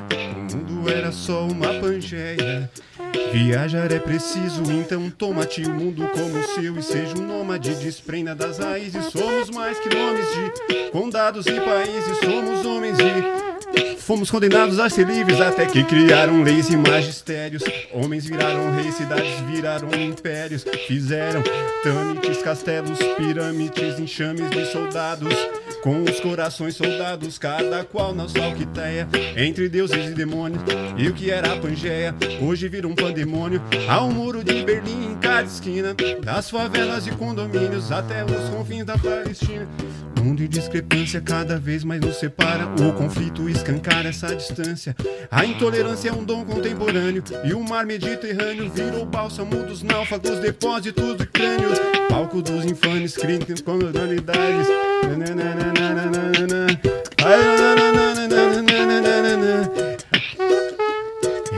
O 0.52 0.58
mundo 0.58 0.90
era 0.90 1.12
só 1.12 1.48
uma 1.48 1.74
pangeia. 1.80 2.70
Viajar 3.32 3.92
é 3.92 4.00
preciso, 4.00 4.64
então 4.72 5.10
toma-te 5.10 5.62
o 5.64 5.74
mundo 5.74 6.08
como 6.10 6.44
seu 6.44 6.78
e 6.78 6.84
seja 6.84 7.18
um 7.18 7.25
nômade, 7.28 7.75
desprenda 7.75 8.36
das 8.36 8.60
raízes. 8.60 9.06
Somos 9.08 9.50
mais 9.50 9.80
que 9.80 9.94
nomes 9.94 10.25
de 10.28 10.90
condados 10.92 11.46
e 11.46 11.60
países, 11.60 12.18
somos 12.20 12.66
homens 12.66 12.98
de. 12.98 13.45
Fomos 14.06 14.30
condenados 14.30 14.80
a 14.80 14.88
ser 14.88 15.08
livres 15.08 15.42
até 15.42 15.66
que 15.66 15.84
criaram 15.84 16.44
leis 16.44 16.70
e 16.70 16.78
magistérios. 16.78 17.64
Homens 17.92 18.24
viraram 18.24 18.72
reis, 18.76 18.94
cidades 18.94 19.40
viraram 19.50 19.90
impérios. 20.00 20.64
Fizeram 20.86 21.42
tâmites, 21.82 22.38
castelos, 22.44 23.00
pirâmides, 23.18 23.98
enxames 23.98 24.48
de 24.52 24.64
soldados. 24.68 25.34
Com 25.82 26.04
os 26.04 26.20
corações 26.20 26.76
soldados, 26.76 27.40
cada 27.40 27.84
qual 27.84 28.14
na 28.14 28.28
sua 28.28 28.46
alquiteia. 28.46 29.08
Entre 29.36 29.68
deuses 29.68 30.12
e 30.12 30.14
demônios, 30.14 30.62
e 30.96 31.08
o 31.08 31.14
que 31.14 31.32
era 31.32 31.54
a 31.54 31.58
Pangeia, 31.58 32.14
hoje 32.44 32.68
vira 32.68 32.88
um 32.88 32.94
pandemônio. 32.94 33.60
Há 33.90 34.04
um 34.04 34.12
muro 34.12 34.44
de 34.44 34.62
Berlim 34.62 35.14
em 35.14 35.16
cada 35.16 35.48
esquina, 35.48 35.96
das 36.24 36.52
favelas 36.52 37.08
e 37.08 37.12
condomínios 37.12 37.92
até 37.92 38.24
os 38.24 38.50
confins 38.50 38.86
da 38.86 39.00
Palestina. 39.00 39.68
Mundo 40.25 40.41
e 40.41 40.48
discrepância 40.48 41.22
cada 41.22 41.60
vez 41.60 41.84
mais 41.84 42.01
nos 42.01 42.15
separa. 42.15 42.65
O 42.65 42.94
conflito 42.94 43.48
escancara 43.48 44.10
essa 44.10 44.36
distância. 44.36 44.96
A 45.29 45.46
intolerância 45.46 46.10
é 46.10 46.12
um 46.12 46.24
dom 46.24 46.44
contemporâneo. 46.44 47.24
E 47.44 47.53
o 47.53 47.63
mar 47.63 47.86
Mediterrâneo 47.86 48.67
virou 48.72 49.05
bálsamo 49.05 49.55
dos 49.67 49.84
náufragos, 49.84 50.39
depósitos 50.39 51.15
de 51.17 51.27
crânios. 51.27 51.77
Palco 52.10 52.41
dos 52.41 52.65
infames, 52.65 53.15
críticas, 53.15 53.62
comunidades. 53.62 54.67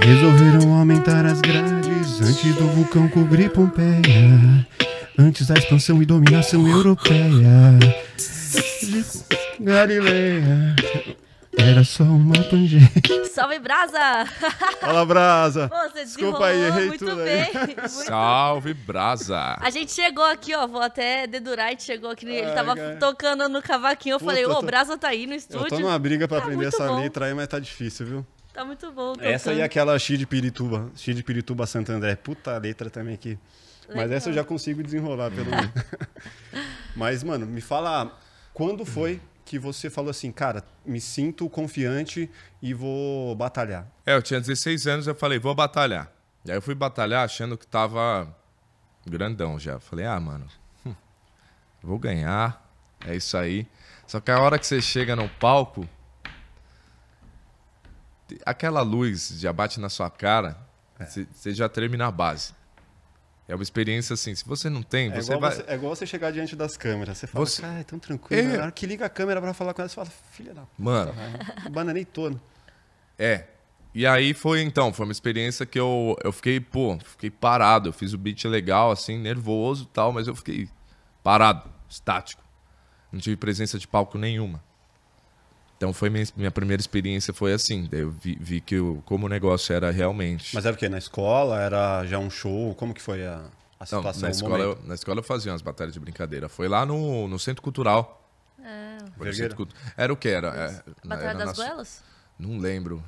Resolveram 0.03 0.73
aumentar 0.73 1.25
as 1.25 1.39
grades 1.39 2.21
antes 2.21 2.55
do 2.55 2.67
vulcão 2.67 3.07
cobrir 3.07 3.49
Pompeia. 3.49 4.67
Antes 5.17 5.47
da 5.47 5.53
expansão 5.53 6.01
e 6.01 6.05
dominação 6.05 6.67
europeia. 6.67 7.79
Galileia 9.59 10.75
era 11.57 11.83
só 11.83 12.03
uma 12.03 12.35
pangeia. 12.43 12.81
Salve, 13.33 13.57
Brasa! 13.59 14.25
Fala, 14.79 15.05
Brasa! 15.05 15.67
Pô, 15.69 15.75
você 15.89 16.05
Desculpa 16.05 16.45
aí, 16.45 16.61
errei 16.65 16.85
muito 16.87 17.05
tudo 17.05 17.19
aí. 17.21 17.25
bem. 17.25 17.47
Muito 17.67 17.89
Salve, 17.89 18.73
brasa! 18.75 19.57
A 19.59 19.69
gente 19.71 19.91
chegou 19.91 20.23
aqui, 20.23 20.53
ó. 20.55 20.67
Vou 20.67 20.81
até 20.81 21.25
dedurar, 21.25 21.67
a 21.67 21.69
gente 21.71 21.83
chegou 21.83 22.11
aqui. 22.11 22.25
Ele 22.27 22.45
Ai, 22.45 22.53
tava 22.53 22.75
cara. 22.75 22.95
tocando 22.97 23.49
no 23.49 23.61
cavaquinho. 23.61 24.13
Eu 24.15 24.19
Puta, 24.19 24.29
falei, 24.31 24.45
ô, 24.45 24.49
eu 24.49 24.55
tô- 24.55 24.61
Brasa 24.65 24.97
tá 24.97 25.07
aí 25.09 25.25
no 25.25 25.33
Eu 25.33 25.37
estúdio. 25.37 25.69
tô 25.69 25.79
numa 25.79 25.97
briga 25.97 26.27
pra 26.27 26.37
Tá 26.37 26.43
aprender 26.43 26.65
essa 26.67 26.87
bom. 26.87 26.99
letra 27.01 27.25
aí, 27.25 27.33
mas 27.33 27.47
tá 27.47 27.57
difícil, 27.59 28.05
viu? 28.05 28.25
Tá 28.53 28.63
muito 28.63 28.91
bom. 28.91 29.13
Essa 29.19 29.49
aí 29.51 29.55
é 29.57 29.59
tocando. 29.59 29.65
aquela 29.65 29.99
X 29.99 30.17
de 30.19 30.25
Pirituba. 30.27 30.91
X 30.95 31.15
de 31.15 31.23
Pirituba 31.23 31.65
Santo 31.65 31.91
André. 31.91 32.15
Puta 32.15 32.55
letra 32.57 32.89
também 32.89 33.15
aqui. 33.15 33.37
Mas 33.87 33.97
Legal. 33.97 34.17
essa 34.17 34.29
eu 34.29 34.33
já 34.33 34.43
consigo 34.43 34.83
desenrolar, 34.83 35.31
pelo 35.31 35.49
menos. 35.49 35.69
Mas, 36.95 37.23
mano, 37.23 37.45
me 37.45 37.61
fala 37.61 38.11
quando 38.57 38.83
foi 38.83 39.21
que 39.45 39.59
você 39.59 39.87
falou 39.87 40.09
assim, 40.09 40.31
cara, 40.31 40.63
me 40.83 40.99
sinto 40.99 41.47
confiante 41.47 42.27
e 42.59 42.73
vou 42.73 43.35
batalhar. 43.35 43.87
É, 44.03 44.15
eu 44.15 44.21
tinha 44.23 44.41
16 44.41 44.87
anos, 44.87 45.05
eu 45.05 45.13
falei, 45.13 45.37
vou 45.37 45.53
batalhar. 45.53 46.11
E 46.43 46.49
aí 46.49 46.57
eu 46.57 46.61
fui 46.61 46.73
batalhar 46.73 47.23
achando 47.23 47.55
que 47.55 47.67
tava 47.67 48.35
grandão 49.05 49.59
já. 49.59 49.79
Falei, 49.79 50.07
ah, 50.07 50.19
mano, 50.19 50.47
hum, 50.83 50.95
vou 51.83 51.99
ganhar, 51.99 52.67
é 53.05 53.15
isso 53.15 53.37
aí. 53.37 53.67
Só 54.07 54.19
que 54.19 54.31
a 54.31 54.39
hora 54.39 54.57
que 54.57 54.65
você 54.65 54.81
chega 54.81 55.15
no 55.15 55.29
palco, 55.29 55.87
aquela 58.43 58.81
luz 58.81 59.39
já 59.39 59.53
bate 59.53 59.79
na 59.79 59.87
sua 59.87 60.09
cara, 60.09 60.57
você 60.99 61.27
você 61.31 61.53
já 61.53 61.69
termina 61.69 62.07
a 62.07 62.11
base. 62.11 62.55
É 63.47 63.55
uma 63.55 63.63
experiência 63.63 64.13
assim, 64.13 64.35
se 64.35 64.45
você 64.45 64.69
não 64.69 64.83
tem, 64.83 65.09
É 65.11 65.21
você 65.21 65.31
igual, 65.31 65.39
vai... 65.39 65.55
você, 65.55 65.63
é 65.67 65.75
igual 65.75 65.95
você 65.95 66.05
chegar 66.05 66.31
diante 66.31 66.55
das 66.55 66.75
câmeras. 66.75 67.17
Você 67.17 67.27
fala, 67.27 67.45
Você- 67.45 67.61
cara, 67.61 67.79
é 67.79 67.83
tão 67.83 67.97
tranquilo. 67.97 68.49
É. 68.53 68.57
Na 68.57 68.63
hora 68.63 68.71
que 68.71 68.85
liga 68.85 69.05
a 69.05 69.09
câmera 69.09 69.41
pra 69.41 69.53
falar 69.53 69.73
com 69.73 69.81
ela, 69.81 69.87
você 69.89 69.95
fala, 69.95 70.09
filha 70.31 70.53
da 70.53 70.63
Mano, 70.77 71.13
puta, 71.55 71.69
bananei 71.69 72.03
todo. 72.03 72.39
É. 73.17 73.45
E 73.95 74.05
aí 74.05 74.33
foi 74.33 74.61
então, 74.61 74.91
foi 74.93 75.05
uma 75.05 75.11
experiência 75.11 75.65
que 75.65 75.79
eu, 75.79 76.15
eu 76.23 76.31
fiquei, 76.31 76.59
pô, 76.59 76.99
fiquei 77.03 77.31
parado. 77.31 77.89
Eu 77.89 77.93
fiz 77.93 78.13
o 78.13 78.17
beat 78.17 78.43
legal, 78.45 78.91
assim, 78.91 79.17
nervoso 79.17 79.85
e 79.85 79.87
tal, 79.87 80.11
mas 80.11 80.27
eu 80.27 80.35
fiquei 80.35 80.67
parado, 81.23 81.69
estático. 81.89 82.43
Não 83.11 83.19
tive 83.19 83.37
presença 83.37 83.79
de 83.79 83.87
palco 83.87 84.17
nenhuma. 84.17 84.61
Então 85.77 85.93
foi 85.93 86.09
minha, 86.09 86.25
minha 86.35 86.49
primeira 86.51 86.81
experiência, 86.81 87.31
foi 87.33 87.53
assim. 87.53 87.87
Daí 87.89 88.01
eu 88.01 88.09
vi, 88.09 88.35
vi 88.41 88.59
que 88.59 88.79
o, 88.79 89.01
como 89.05 89.27
o 89.27 89.29
negócio 89.29 89.73
era 89.73 89.91
realmente. 89.91 90.55
Mas 90.55 90.65
era 90.65 90.73
o 90.73 90.77
quê? 90.77 90.89
Na 90.89 90.97
escola? 90.97 91.61
Era 91.61 92.03
já 92.05 92.17
um 92.17 92.29
show? 92.31 92.73
Como 92.75 92.93
que 92.95 93.01
foi 93.01 93.25
a, 93.25 93.35
a 93.35 93.39
Não, 93.39 93.85
situação? 93.85 94.21
na, 94.23 94.27
o 94.27 94.31
escola, 94.31 94.63
eu, 94.63 94.79
na 94.85 94.95
escola 94.95 95.19
eu 95.19 95.23
fazia 95.23 95.51
umas 95.51 95.61
batalhas 95.61 95.93
de 95.93 95.99
brincadeira. 95.99 96.49
Foi 96.49 96.67
lá 96.67 96.83
no, 96.85 97.27
no 97.27 97.37
Centro 97.37 97.61
Cultural. 97.61 98.15
Foi 99.15 99.25
Vergueira? 99.25 99.35
Centro 99.35 99.55
Cultu- 99.55 99.75
Era 99.95 100.11
o 100.11 100.17
que? 100.17 100.27
Era, 100.29 100.47
é, 100.47 101.07
Batalha 101.07 101.29
era 101.29 101.37
das 101.37 101.47
nacio- 101.49 101.63
Goelas? 101.63 102.03
Não 102.39 102.57
lembro. 102.57 103.03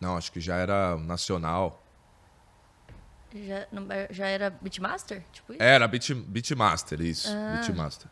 Não, 0.00 0.16
acho 0.16 0.30
que 0.32 0.40
já 0.40 0.56
era 0.56 0.96
nacional. 0.98 1.82
Já, 3.34 3.66
não- 3.72 3.86
já 4.10 4.26
era 4.26 4.50
Beatmaster? 4.50 5.22
Tipo 5.32 5.54
isso? 5.54 5.62
Era 5.62 5.88
Beat, 5.88 6.10
Beatmaster, 6.12 7.00
isso. 7.00 7.28
Ah. 7.30 7.54
Beatmaster. 7.56 8.10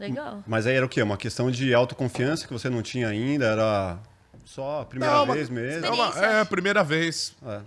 Legal. 0.00 0.42
Mas 0.46 0.66
aí 0.66 0.74
era 0.74 0.86
o 0.86 0.88
quê? 0.88 1.02
Uma 1.02 1.18
questão 1.18 1.50
de 1.50 1.74
autoconfiança 1.74 2.46
que 2.46 2.52
você 2.52 2.70
não 2.70 2.80
tinha 2.80 3.06
ainda? 3.08 3.44
Era 3.44 3.98
só 4.46 4.80
a 4.80 4.86
primeira 4.86 5.14
Não, 5.14 5.26
vez 5.26 5.50
mesmo? 5.50 5.86
É, 5.86 5.90
uma, 5.90 6.18
é 6.18 6.40
a 6.40 6.44
primeira 6.46 6.82
vez. 6.82 7.36
É. 7.46 7.60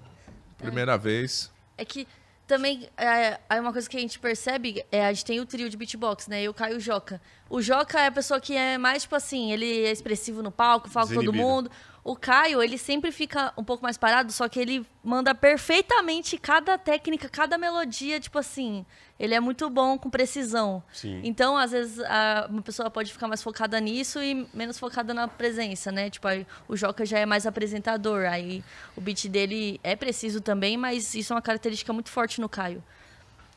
Primeira 0.58 0.98
vez. 0.98 1.52
É 1.78 1.86
que 1.86 2.08
também, 2.48 2.90
é, 2.98 3.40
aí 3.48 3.60
uma 3.60 3.72
coisa 3.72 3.88
que 3.88 3.96
a 3.96 4.00
gente 4.00 4.18
percebe, 4.18 4.84
é 4.92 5.06
a 5.06 5.14
gente 5.14 5.26
tem 5.26 5.40
o 5.40 5.46
trio 5.46 5.70
de 5.70 5.78
beatbox, 5.78 6.28
né? 6.28 6.42
Eu, 6.42 6.54
Caio 6.54 6.74
e 6.74 6.78
o 6.78 6.80
Joca. 6.80 7.22
O 7.56 7.62
Joca 7.62 8.00
é 8.00 8.08
a 8.08 8.12
pessoa 8.12 8.40
que 8.42 8.56
é 8.56 8.80
mais, 8.80 9.04
tipo 9.04 9.16
assim, 9.16 9.52
ele 9.52 9.86
é 9.86 9.92
expressivo 9.92 10.42
no 10.42 10.52
palco, 10.52 10.90
fala 10.90 11.06
com 11.06 11.14
todo 11.14 11.32
mundo. 11.38 11.70
O 12.04 12.16
Caio, 12.16 12.64
ele 12.64 12.78
sempre 12.80 13.12
fica 13.12 13.54
um 13.56 13.64
pouco 13.64 13.84
mais 13.84 13.96
parado, 13.96 14.32
só 14.34 14.50
que 14.50 14.60
ele 14.60 14.86
manda 15.04 15.36
perfeitamente 15.36 16.38
cada 16.38 16.78
técnica, 16.78 17.30
cada 17.30 17.58
melodia, 17.58 18.20
tipo 18.20 18.40
assim. 18.40 18.84
Ele 19.20 19.34
é 19.36 19.40
muito 19.40 19.70
bom 19.70 19.98
com 20.00 20.10
precisão. 20.10 20.84
Sim. 20.92 21.22
Então, 21.24 21.56
às 21.56 21.72
vezes, 21.72 22.00
a- 22.00 22.48
uma 22.50 22.62
pessoa 22.64 22.90
pode 22.90 23.14
ficar 23.14 23.28
mais 23.28 23.42
focada 23.44 23.80
nisso 23.80 24.22
e 24.22 24.48
menos 24.54 24.78
focada 24.80 25.14
na 25.14 25.28
presença, 25.28 25.92
né? 25.92 26.10
Tipo, 26.10 26.28
aí, 26.28 26.48
o 26.68 26.76
Joca 26.76 27.06
já 27.06 27.20
é 27.20 27.26
mais 27.26 27.46
apresentador, 27.46 28.26
aí 28.26 28.64
o 28.98 29.00
beat 29.02 29.28
dele 29.30 29.80
é 29.84 29.96
preciso 29.96 30.42
também, 30.42 30.76
mas 30.76 31.14
isso 31.14 31.32
é 31.32 31.36
uma 31.36 31.42
característica 31.42 31.94
muito 31.94 32.10
forte 32.10 32.42
no 32.42 32.50
Caio. 32.50 32.84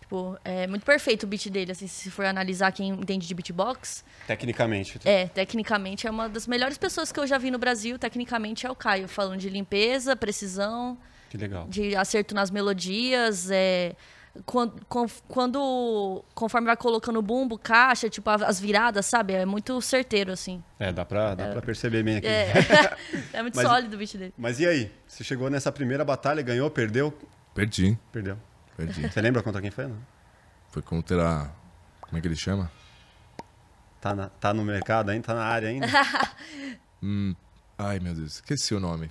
Tipo, 0.07 0.39
é 0.45 0.69
muito 0.69 0.87
perfeito 0.87 1.25
o 1.25 1.27
beat 1.27 1.49
dele, 1.51 1.73
assim, 1.73 1.89
se 1.89 2.13
for 2.13 2.25
analisar 2.25 2.71
quem 2.71 2.91
entende 2.91 3.27
de 3.27 3.35
beatbox. 3.35 4.05
Tecnicamente. 4.25 5.01
É, 5.05 5.27
tecnicamente 5.27 6.07
é 6.07 6.11
uma 6.13 6.29
das 6.29 6.47
melhores 6.47 6.79
pessoas 6.79 7.11
que 7.11 7.19
eu 7.19 7.27
já 7.27 7.37
vi 7.39 7.51
no 7.51 7.59
Brasil, 7.59 7.99
tecnicamente 7.99 8.65
é 8.65 8.71
o 8.71 8.77
Caio, 8.77 9.09
falando 9.09 9.41
de 9.41 9.49
limpeza, 9.49 10.15
precisão, 10.15 10.97
Que 11.29 11.37
legal. 11.37 11.67
de 11.69 11.97
acerto 11.97 12.37
nas 12.37 12.53
melodias, 12.53 13.51
é, 13.51 13.97
quando, 14.45 14.81
quando 15.27 16.25
conforme 16.37 16.67
vai 16.69 16.77
colocando 16.77 17.19
o 17.19 17.23
bumbo, 17.23 17.59
caixa, 17.59 18.09
tipo 18.09 18.31
as 18.31 18.61
viradas, 18.61 19.07
sabe? 19.07 19.33
É 19.33 19.45
muito 19.45 19.81
certeiro 19.83 20.31
assim. 20.31 20.63
É, 20.79 20.93
dá 20.93 21.05
pra, 21.05 21.35
dá 21.35 21.49
pra 21.49 21.63
perceber 21.63 22.05
bem 22.05 22.19
aqui. 22.19 22.29
É, 22.29 22.53
é 23.33 23.43
muito 23.43 23.57
Mas- 23.57 23.67
sólido 23.67 23.95
o 23.97 23.99
beat 23.99 24.17
dele. 24.17 24.35
Mas 24.39 24.61
e 24.61 24.69
aí? 24.69 24.93
Você 25.05 25.25
chegou 25.25 25.51
nessa 25.51 25.73
primeira 25.73 26.05
batalha, 26.05 26.43
ganhou, 26.43 26.71
perdeu? 26.71 27.13
Perdi. 27.53 27.99
Perdeu. 28.13 28.39
Perdi. 28.77 29.09
Você 29.11 29.21
lembra 29.21 29.43
contra 29.43 29.61
quem 29.61 29.71
foi? 29.71 29.87
Não? 29.87 29.97
Foi 30.71 30.83
contra. 30.83 31.51
Como 32.03 32.19
é 32.19 32.21
que 32.21 32.29
ele 32.29 32.37
chama? 32.37 32.71
Tá, 34.01 34.15
na- 34.15 34.29
tá 34.29 34.53
no 34.55 34.65
mercado 34.65 35.11
ainda? 35.11 35.27
Tá 35.27 35.35
na 35.35 35.45
área 35.45 35.69
ainda? 35.69 35.87
Ai, 37.79 37.99
meu 38.01 38.15
Deus, 38.15 38.35
esqueci 38.37 38.75
o 38.75 38.81
nome. 38.81 39.11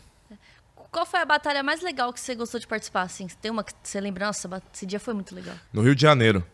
Qual 0.91 1.05
foi 1.05 1.19
a 1.19 1.25
batalha 1.25 1.61
mais 1.61 1.81
legal 1.81 2.13
que 2.13 2.19
você 2.19 2.33
gostou 2.35 2.59
de 2.59 2.67
participar? 2.67 3.01
Assim, 3.01 3.27
tem 3.41 3.51
uma 3.51 3.63
que 3.63 3.73
você 3.83 3.99
lembra? 3.99 4.27
Nossa, 4.27 4.49
esse 4.73 4.85
dia 4.85 4.99
foi 4.99 5.13
muito 5.13 5.35
legal. 5.35 5.55
No 5.73 5.81
Rio 5.81 5.93
de 5.95 6.01
Janeiro. 6.01 6.45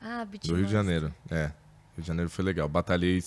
Ah, 0.00 0.26
No 0.46 0.56
Rio 0.56 0.66
de. 0.66 0.72
Janeiro. 0.72 1.14
É. 1.30 1.46
Rio 1.96 2.02
de 2.02 2.06
Janeiro 2.06 2.30
foi 2.30 2.44
legal. 2.44 2.68
Batalhei. 2.68 3.22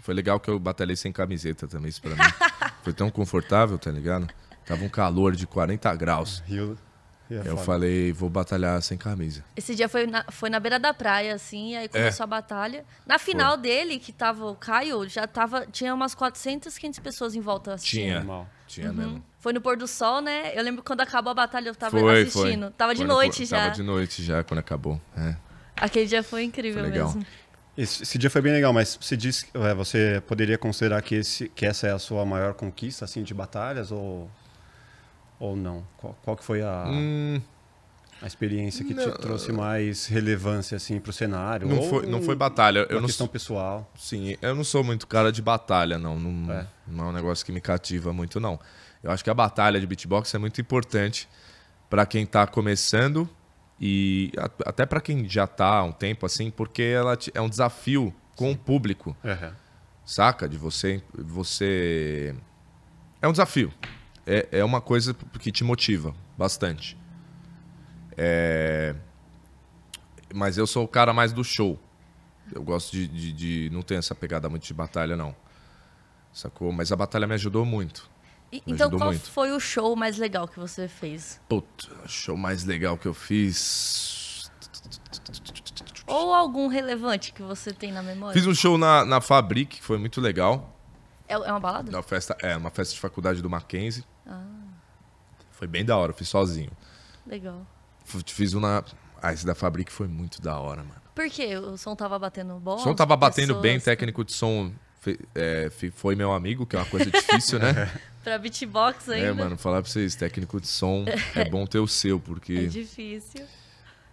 Foi 0.00 0.14
legal 0.14 0.40
que 0.40 0.48
eu 0.48 0.58
batalhei 0.58 0.96
sem 0.96 1.12
camiseta 1.12 1.68
também, 1.68 1.90
isso 1.90 2.00
pra 2.00 2.10
mim. 2.12 2.16
Foi 2.82 2.94
tão 2.94 3.10
confortável, 3.10 3.78
tá 3.78 3.90
ligado? 3.90 4.26
Tava 4.64 4.82
um 4.82 4.88
calor 4.88 5.36
de 5.36 5.46
40 5.46 5.94
graus. 5.96 6.42
Rio. 6.46 6.78
É 7.30 7.38
Eu 7.40 7.44
foda. 7.52 7.62
falei, 7.64 8.12
vou 8.12 8.28
batalhar 8.28 8.80
sem 8.82 8.98
camisa. 8.98 9.44
Esse 9.56 9.74
dia 9.74 9.88
foi 9.88 10.06
na, 10.06 10.24
foi 10.30 10.50
na 10.50 10.58
beira 10.58 10.78
da 10.78 10.92
praia, 10.92 11.34
assim, 11.34 11.76
aí 11.76 11.88
começou 11.88 12.24
a 12.24 12.26
batalha. 12.26 12.84
Na 13.06 13.18
final 13.18 13.56
dele, 13.56 13.98
que 13.98 14.12
tava 14.12 14.46
o 14.46 14.54
Caio, 14.56 15.08
já 15.08 15.26
tava. 15.26 15.66
Tinha 15.70 15.94
umas 15.94 16.14
400, 16.14 16.76
500 16.76 16.98
pessoas 16.98 17.34
em 17.34 17.40
volta 17.40 17.74
assistindo. 17.74 18.02
Tinha. 18.02 18.14
Normal. 18.16 18.48
Tinha 18.66 18.92
mesmo. 18.92 19.24
Foi 19.38 19.52
no 19.52 19.60
pôr 19.60 19.76
do 19.76 19.86
sol, 19.86 20.20
né? 20.20 20.52
Eu 20.54 20.62
lembro 20.62 20.82
quando 20.82 21.00
acabou 21.00 21.30
a 21.30 21.34
batalha, 21.34 21.68
eu 21.68 21.74
tava 21.74 21.98
Foi, 21.98 22.22
assistindo. 22.22 22.62
foi. 22.66 22.70
Tava 22.72 22.94
de 22.94 22.98
Foi 22.98 23.06
no- 23.06 23.14
noite 23.14 23.44
já. 23.46 23.56
Tava 23.58 23.74
de 23.74 23.82
noite 23.82 24.22
já, 24.22 24.44
quando 24.44 24.58
acabou. 24.60 25.00
É. 25.16 25.34
Aquele 25.76 26.06
dia 26.06 26.22
foi 26.22 26.44
incrível 26.44 26.82
Foi 26.82 26.90
legal. 26.90 27.06
mesmo. 27.08 27.26
Esse, 27.78 28.02
esse 28.02 28.18
dia 28.18 28.28
foi 28.28 28.42
bem 28.42 28.52
legal, 28.52 28.72
mas 28.72 28.98
você 29.00 29.16
disse, 29.16 29.46
é, 29.54 29.72
você 29.72 30.22
poderia 30.26 30.58
considerar 30.58 31.00
que, 31.00 31.14
esse, 31.14 31.48
que 31.48 31.64
essa 31.64 31.86
é 31.86 31.92
a 31.92 31.98
sua 31.98 32.26
maior 32.26 32.52
conquista, 32.52 33.04
assim, 33.06 33.22
de 33.22 33.32
batalhas 33.32 33.90
ou, 33.90 34.28
ou 35.40 35.56
não? 35.56 35.82
Qual, 35.96 36.16
qual 36.22 36.36
que 36.36 36.44
foi 36.44 36.62
a, 36.62 36.84
Hum, 36.86 37.40
a 38.22 38.26
experiência 38.26 38.84
que 38.84 38.94
não. 38.94 39.10
te 39.10 39.18
trouxe 39.18 39.50
mais 39.50 40.06
relevância, 40.06 40.76
assim, 40.76 41.00
pro 41.00 41.12
cenário? 41.12 41.66
não, 41.66 41.78
ou 41.78 41.88
foi, 41.88 42.06
não 42.06 42.22
foi 42.22 42.36
batalha. 42.36 42.80
Eu 42.88 42.96
uma 42.96 43.00
não, 43.00 43.06
questão 43.08 43.26
sou- 43.26 43.32
pessoal? 43.32 43.90
sim, 43.96 44.36
eu 44.42 44.54
não 44.54 44.62
sou 44.62 44.84
muito 44.84 45.06
cara 45.06 45.32
de 45.32 45.40
batalha, 45.42 45.98
não. 45.98 46.18
Não 46.20 46.52
É. 46.52 46.66
não 46.86 47.06
é 47.06 47.08
um 47.08 47.12
negócio 47.12 47.44
que 47.44 47.50
me 47.50 47.60
cativa 47.60 48.12
muito, 48.12 48.38
não. 48.38 48.60
Eu 49.02 49.10
acho 49.10 49.24
que 49.24 49.30
a 49.30 49.34
batalha 49.34 49.80
de 49.80 49.86
beatbox 49.86 50.32
é 50.34 50.38
muito 50.38 50.60
importante 50.60 51.26
pra 51.88 52.04
quem 52.04 52.26
tá 52.26 52.46
começando 52.46 53.26
e 53.80 54.30
até 54.66 54.84
pra 54.84 55.00
quem 55.00 55.26
já 55.26 55.46
tá 55.46 55.66
há 55.78 55.82
um 55.84 55.90
tempo, 55.92 56.26
assim, 56.26 56.50
porque 56.50 56.82
ela 56.82 57.16
é 57.32 57.40
um 57.40 57.48
desafio 57.48 58.14
com 58.36 58.52
o 58.52 58.56
público. 58.56 59.16
É. 59.24 59.52
saca? 60.04 60.46
De 60.48 60.58
você. 60.58 61.02
você 61.16 62.34
É 63.22 63.26
um 63.28 63.32
desafio. 63.32 63.72
É, 64.32 64.58
é 64.60 64.64
uma 64.64 64.80
coisa 64.80 65.12
que 65.40 65.50
te 65.50 65.64
motiva 65.64 66.14
bastante. 66.38 66.96
É, 68.16 68.94
Mas 70.34 70.56
eu 70.56 70.66
sou 70.66 70.84
o 70.84 70.88
cara 70.88 71.12
mais 71.12 71.32
do 71.32 71.42
show. 71.42 71.78
Eu 72.54 72.62
gosto 72.62 72.92
de, 72.92 73.08
de, 73.08 73.32
de- 73.32 73.70
Não 73.72 73.82
tenho 73.82 73.98
essa 73.98 74.14
pegada 74.14 74.48
muito 74.48 74.64
de 74.66 74.74
batalha, 74.74 75.16
não. 75.16 75.34
Sacou? 76.32 76.70
Mas 76.72 76.92
a 76.92 76.96
batalha 76.96 77.26
me 77.26 77.34
ajudou 77.34 77.64
muito. 77.64 78.08
E- 78.52 78.56
Me 78.66 78.72
então, 78.74 78.86
ajudou 78.86 78.98
qual 79.00 79.10
muito. 79.10 79.30
foi 79.30 79.50
o 79.52 79.58
show 79.60 79.96
mais 79.96 80.16
legal 80.18 80.46
que 80.46 80.58
você 80.58 80.86
fez? 80.86 81.40
Puta, 81.48 81.88
o 82.04 82.08
show 82.08 82.36
mais 82.36 82.64
legal 82.64 82.96
que 82.96 83.06
eu 83.08 83.14
fiz. 83.14 84.50
Ou 86.06 86.34
algum 86.34 86.66
relevante 86.68 87.32
que 87.32 87.42
você 87.42 87.72
tem 87.72 87.92
na 87.92 88.02
memória? 88.02 88.34
Fiz 88.34 88.46
um 88.46 88.54
show 88.54 88.76
na, 88.76 89.04
na 89.04 89.20
Fabric, 89.20 89.78
que 89.78 89.82
foi 89.82 89.98
muito 89.98 90.20
legal. 90.20 90.76
É, 91.28 91.34
é 91.34 91.38
uma 91.52 91.60
balada? 91.60 91.90
Na 91.92 92.02
festa, 92.02 92.36
é, 92.42 92.56
uma 92.56 92.70
festa 92.70 92.94
de 92.94 93.00
faculdade 93.00 93.40
do 93.40 93.48
Mackenzie. 93.48 94.04
Ah. 94.30 94.44
Foi 95.50 95.66
bem 95.66 95.84
da 95.84 95.96
hora, 95.96 96.12
eu 96.12 96.16
fiz 96.16 96.28
sozinho. 96.28 96.70
Legal. 97.26 97.66
F- 98.06 98.22
Fiz 98.26 98.54
um 98.54 98.60
na. 98.60 98.82
Ah, 99.22 99.32
esse 99.32 99.44
da 99.44 99.54
Fabric 99.54 99.92
foi 99.92 100.08
muito 100.08 100.40
da 100.40 100.58
hora, 100.58 100.82
mano. 100.82 101.00
Por 101.14 101.28
quê? 101.28 101.56
O 101.56 101.76
som 101.76 101.94
tava 101.94 102.18
batendo 102.18 102.54
bom? 102.58 102.76
O 102.76 102.78
som 102.78 102.94
tava 102.94 103.14
batendo 103.16 103.48
pessoas- 103.48 103.62
bem, 103.62 103.78
técnico 103.80 104.24
de 104.24 104.32
som 104.32 104.72
é, 105.34 105.70
foi 105.94 106.14
meu 106.14 106.32
amigo, 106.32 106.64
que 106.66 106.76
é 106.76 106.78
uma 106.78 106.86
coisa 106.86 107.10
difícil, 107.10 107.58
né? 107.58 107.90
Pra 108.24 108.38
beatbox 108.38 109.08
ainda. 109.08 109.26
é, 109.28 109.32
mano, 109.32 109.56
falar 109.56 109.80
pra 109.82 109.90
vocês, 109.90 110.14
técnico 110.14 110.60
de 110.60 110.66
som 110.68 111.04
é 111.34 111.48
bom 111.48 111.66
ter 111.66 111.78
o 111.78 111.86
seu, 111.88 112.16
É 112.16 112.20
porque 112.20 112.66
difícil. 112.66 113.44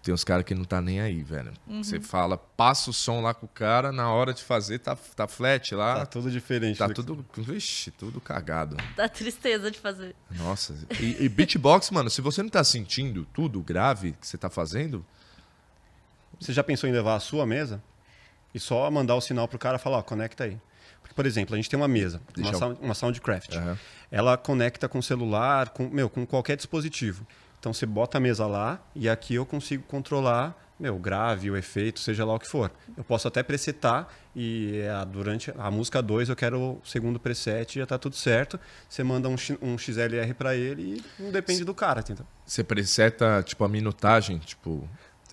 Tem 0.07 0.13
uns 0.13 0.23
caras 0.23 0.45
que 0.45 0.55
não 0.55 0.63
tá 0.63 0.81
nem 0.81 1.01
aí, 1.01 1.21
velho. 1.21 1.51
Uhum. 1.67 1.83
Você 1.83 1.99
fala, 1.99 2.37
passa 2.37 2.89
o 2.89 2.93
som 2.93 3.19
lá 3.19 3.33
com 3.33 3.45
o 3.45 3.49
cara, 3.49 3.91
na 3.91 4.09
hora 4.09 4.33
de 4.33 4.41
fazer 4.41 4.79
tá, 4.79 4.95
tá 4.95 5.27
flat 5.27 5.75
lá. 5.75 5.95
Tá 5.99 6.05
tudo 6.05 6.31
diferente. 6.31 6.77
Tá 6.77 6.87
que- 6.87 6.93
tudo, 6.93 7.25
vixe, 7.35 7.91
tudo 7.91 8.21
cagado. 8.21 8.77
Dá 8.95 9.09
tristeza 9.09 9.69
de 9.69 9.77
fazer. 9.77 10.15
Nossa. 10.31 10.73
E, 11.01 11.25
e 11.25 11.27
beatbox, 11.27 11.91
mano, 11.91 12.09
se 12.09 12.21
você 12.21 12.41
não 12.41 12.49
tá 12.49 12.63
sentindo 12.63 13.25
tudo 13.33 13.61
grave 13.61 14.13
que 14.13 14.25
você 14.25 14.37
tá 14.37 14.49
fazendo, 14.49 15.05
Você 16.39 16.53
já 16.53 16.63
pensou 16.63 16.89
em 16.89 16.93
levar 16.93 17.15
a 17.15 17.19
sua 17.19 17.45
mesa 17.45 17.83
e 18.53 18.59
só 18.59 18.89
mandar 18.89 19.15
o 19.15 19.21
sinal 19.21 19.47
pro 19.47 19.59
cara 19.59 19.77
falar, 19.77 19.97
ó, 19.97 20.01
conecta 20.01 20.45
aí. 20.45 20.57
Porque, 21.01 21.13
por 21.13 21.25
exemplo, 21.25 21.53
a 21.53 21.57
gente 21.57 21.69
tem 21.69 21.77
uma 21.77 21.87
mesa, 21.87 22.21
uma, 22.37 22.49
eu- 22.51 22.57
sound, 22.59 22.79
uma 22.81 22.93
Soundcraft. 22.93 23.55
Aham. 23.55 23.77
Ela 24.09 24.37
conecta 24.37 24.87
com 24.87 25.01
celular, 25.01 25.69
com, 25.69 25.89
meu, 25.89 26.09
com 26.09 26.25
qualquer 26.25 26.55
dispositivo. 26.55 27.27
Então 27.59 27.73
você 27.73 27.85
bota 27.85 28.17
a 28.17 28.21
mesa 28.21 28.45
lá 28.45 28.79
e 28.95 29.09
aqui 29.09 29.35
eu 29.35 29.45
consigo 29.45 29.83
controlar, 29.83 30.55
meu, 30.79 30.95
o 30.95 30.99
grave, 30.99 31.49
o 31.49 31.57
efeito, 31.57 31.99
seja 31.99 32.23
lá 32.23 32.35
o 32.35 32.39
que 32.39 32.47
for. 32.47 32.71
Eu 32.95 33.03
posso 33.03 33.27
até 33.27 33.41
presetar 33.41 34.07
e 34.35 34.83
ah, 34.93 35.03
durante 35.03 35.51
a 35.57 35.71
música 35.71 36.01
2 36.01 36.29
eu 36.29 36.35
quero 36.35 36.59
o 36.59 36.81
segundo 36.85 37.19
preset 37.19 37.75
e 37.75 37.79
já 37.79 37.85
tá 37.85 37.97
tudo 37.97 38.15
certo. 38.15 38.59
Você 38.87 39.03
manda 39.03 39.27
um, 39.27 39.35
um 39.61 39.77
XLR 39.77 40.33
para 40.35 40.55
ele 40.55 41.03
e 41.19 41.23
não 41.23 41.31
depende 41.31 41.65
do 41.65 41.73
cara, 41.73 42.01
entendeu? 42.01 42.25
você 42.47 42.63
preseta, 42.63 43.43
tipo, 43.43 43.63
a 43.65 43.67
minutagem, 43.67 44.37
tipo, 44.39 44.87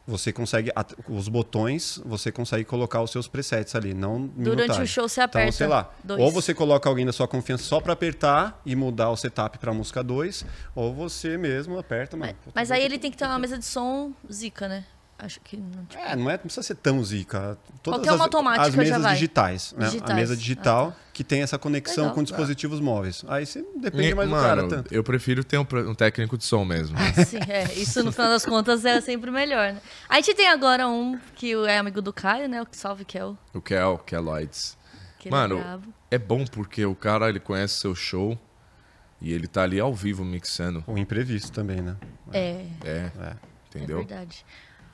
Você 0.06 0.32
consegue, 0.32 0.70
os 1.08 1.28
botões, 1.28 1.98
você 2.04 2.30
consegue 2.30 2.64
colocar 2.64 3.00
os 3.00 3.10
seus 3.10 3.26
presets 3.26 3.74
ali, 3.74 3.94
não 3.94 4.26
Durante 4.26 4.80
o 4.80 4.86
show 4.86 5.08
você 5.08 5.22
aperta 5.22 5.48
Então, 5.48 5.56
sei 5.56 5.66
lá, 5.66 5.90
dois. 6.02 6.20
ou 6.20 6.30
você 6.30 6.52
coloca 6.52 6.88
alguém 6.88 7.06
da 7.06 7.12
sua 7.12 7.26
confiança 7.26 7.64
só 7.64 7.80
para 7.80 7.94
apertar 7.94 8.60
e 8.66 8.76
mudar 8.76 9.10
o 9.10 9.16
setup 9.16 9.56
para 9.58 9.72
música 9.72 10.02
2, 10.04 10.44
ou 10.74 10.92
você 10.92 11.38
mesmo 11.38 11.78
aperta, 11.78 12.18
mano. 12.18 12.34
Mas, 12.44 12.54
mas 12.54 12.70
aí 12.70 12.84
ele 12.84 12.98
tem 12.98 13.10
que 13.10 13.16
ter 13.16 13.24
uma 13.24 13.38
mesa 13.38 13.58
de 13.58 13.64
som 13.64 14.12
zica, 14.30 14.68
né? 14.68 14.84
Acho 15.16 15.40
que 15.40 15.57
não. 15.57 15.85
tipo, 15.85 16.03
É, 16.03 16.16
não, 16.16 16.29
é, 16.29 16.33
não 16.33 16.38
precisa 16.40 16.62
ser 16.62 16.74
tão 16.74 17.03
zica. 17.05 17.57
Todas 17.83 18.00
Qualquer 18.00 18.11
uma 18.11 18.16
as, 18.16 18.20
automática 18.22 18.66
as 18.66 18.74
já 18.74 18.83
mesas 18.83 19.03
vai. 19.03 19.14
digitais, 19.14 19.72
né? 19.79 19.87
A 19.87 19.88
Digitais. 19.88 20.14
mesa 20.16 20.37
digital 20.37 20.88
Ah, 20.88 20.90
tá. 20.90 20.96
que 21.12 21.22
tem 21.24 21.40
essa 21.42 21.57
conexão 21.57 22.05
Legal. 22.05 22.14
com 22.16 22.22
dispositivos 22.24 22.81
móveis. 22.81 23.24
Aí 23.29 23.46
você 23.46 23.64
depende 23.77 24.09
E, 24.11 24.14
mais 24.14 24.29
do 24.29 24.35
mano, 24.35 24.46
cara 24.46 24.68
tanto. 24.68 24.92
eu 24.92 25.05
prefiro 25.05 25.44
ter 25.44 25.57
um, 25.57 25.66
um 25.88 25.94
técnico 25.94 26.37
de 26.37 26.44
som 26.44 26.64
mesmo. 26.64 26.96
Sim, 27.27 27.38
é. 27.48 27.72
Isso 27.74 28.03
no 28.03 28.11
final 28.11 28.29
das 28.29 28.44
contas 28.44 28.85
é 28.85 29.00
sempre 29.00 29.31
melhor, 29.31 29.72
né? 29.74 29.81
A 30.09 30.16
gente 30.16 30.35
tem 30.35 30.48
agora 30.48 30.88
um 30.88 31.18
que 31.37 31.53
é 31.64 31.79
amigo 31.79 32.03
do 32.03 32.12
Caio, 32.12 32.48
né? 32.48 32.61
O 32.61 32.66
que 32.66 32.77
salve 32.77 33.05
Kel. 33.05 33.38
O 33.55 33.61
Kel, 33.61 33.98
que 34.05 34.14
é 34.16 34.18
Lloyds. 34.18 34.77
Que 35.20 35.31
Mano, 35.31 35.59
é 36.11 36.16
é 36.16 36.18
bom 36.18 36.44
porque 36.44 36.85
o 36.85 36.94
cara, 36.94 37.29
ele 37.29 37.40
conhece 37.40 37.74
seu 37.81 37.94
show 37.94 38.38
e 39.20 39.33
ele 39.33 39.46
tá 39.46 39.62
ali 39.62 39.79
ao 39.81 39.94
vivo 39.94 40.24
mixando. 40.24 40.83
O 40.87 40.98
imprevisto 40.98 41.50
também, 41.53 41.81
né? 41.81 41.96
É, 42.33 42.66
É, 42.85 42.90
É. 42.90 43.11
é 43.29 43.37
entendeu? 43.68 43.98
verdade. 43.98 44.44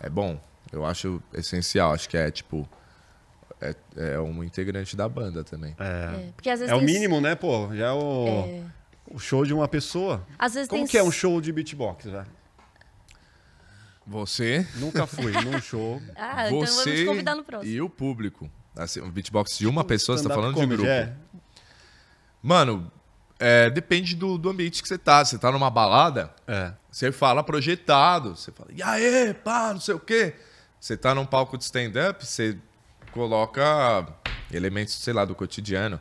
É, 0.01 0.09
bom. 0.09 0.41
Eu 0.73 0.85
acho 0.87 1.23
essencial. 1.35 1.93
Acho 1.93 2.09
que 2.09 2.17
é, 2.17 2.31
tipo... 2.31 2.69
É, 3.61 3.75
é 4.15 4.19
um 4.19 4.43
integrante 4.43 4.97
da 4.97 5.07
banda 5.09 5.45
também. 5.45 5.77
É, 5.79 6.29
É, 6.29 6.33
porque 6.35 6.49
às 6.49 6.61
vezes 6.61 6.73
é 6.73 6.75
o 6.75 6.79
tem- 6.79 6.87
mínimo, 6.87 7.21
né, 7.21 7.35
pô? 7.35 7.69
Já 7.75 7.89
é 7.89 7.93
o, 7.93 8.27
É, 8.47 8.63
o 9.11 9.19
show 9.19 9.45
de 9.45 9.53
uma 9.53 9.69
pessoa. 9.69 10.27
às 10.39 10.55
vezes 10.55 10.67
Como 10.69 10.83
tem 10.85 10.91
que 10.91 10.97
é 10.97 11.03
um 11.03 11.11
show 11.11 11.39
de 11.43 11.53
beatbox, 11.53 12.07
velho? 12.07 12.27
Você, 14.07 14.67
Nunca 14.77 15.07
fui 15.07 15.31
num 15.33 15.61
show. 15.61 16.01
Ah, 16.17 16.47
então 16.47 16.61
vamos 16.61 16.71
te 16.85 16.97
você 16.97 17.05
convidar 17.05 17.35
no 17.37 17.45
próximo. 17.45 17.71
e 17.71 17.81
o 17.81 17.89
público. 17.89 18.51
Assim, 18.75 19.01
um 19.03 19.11
beatbox 19.11 19.59
de 19.59 19.67
uma 19.67 19.85
pessoa, 19.85 20.17
você 20.17 20.25
tá 20.27 20.31
Stand-up 20.31 20.55
falando 20.55 20.55
de 20.55 20.61
comedy, 20.79 20.83
grupo. 20.83 20.91
é. 20.91 21.13
Mano, 22.43 22.91
é, 23.41 23.71
depende 23.71 24.15
do, 24.15 24.37
do 24.37 24.51
ambiente 24.51 24.83
que 24.83 24.89
você 24.89 24.99
tá. 24.99 25.25
Você 25.25 25.39
tá 25.39 25.51
numa 25.51 25.71
balada, 25.71 26.33
É. 26.47 26.73
Você 26.91 27.11
fala 27.11 27.43
projetado, 27.43 28.37
você 28.37 28.51
fala, 28.53 28.69
e 28.73 28.83
aí, 28.83 29.33
pá, 29.33 29.73
não 29.73 29.81
sei 29.81 29.95
o 29.95 30.01
quê. 30.01 30.35
Você 30.79 30.97
tá 30.97 31.15
num 31.15 31.25
palco 31.25 31.57
de 31.57 31.65
stand-up, 31.65 32.27
você 32.27 32.59
coloca 33.11 34.07
elementos, 34.53 34.95
sei 34.95 35.15
lá, 35.15 35.25
do 35.25 35.35
cotidiano. 35.35 36.01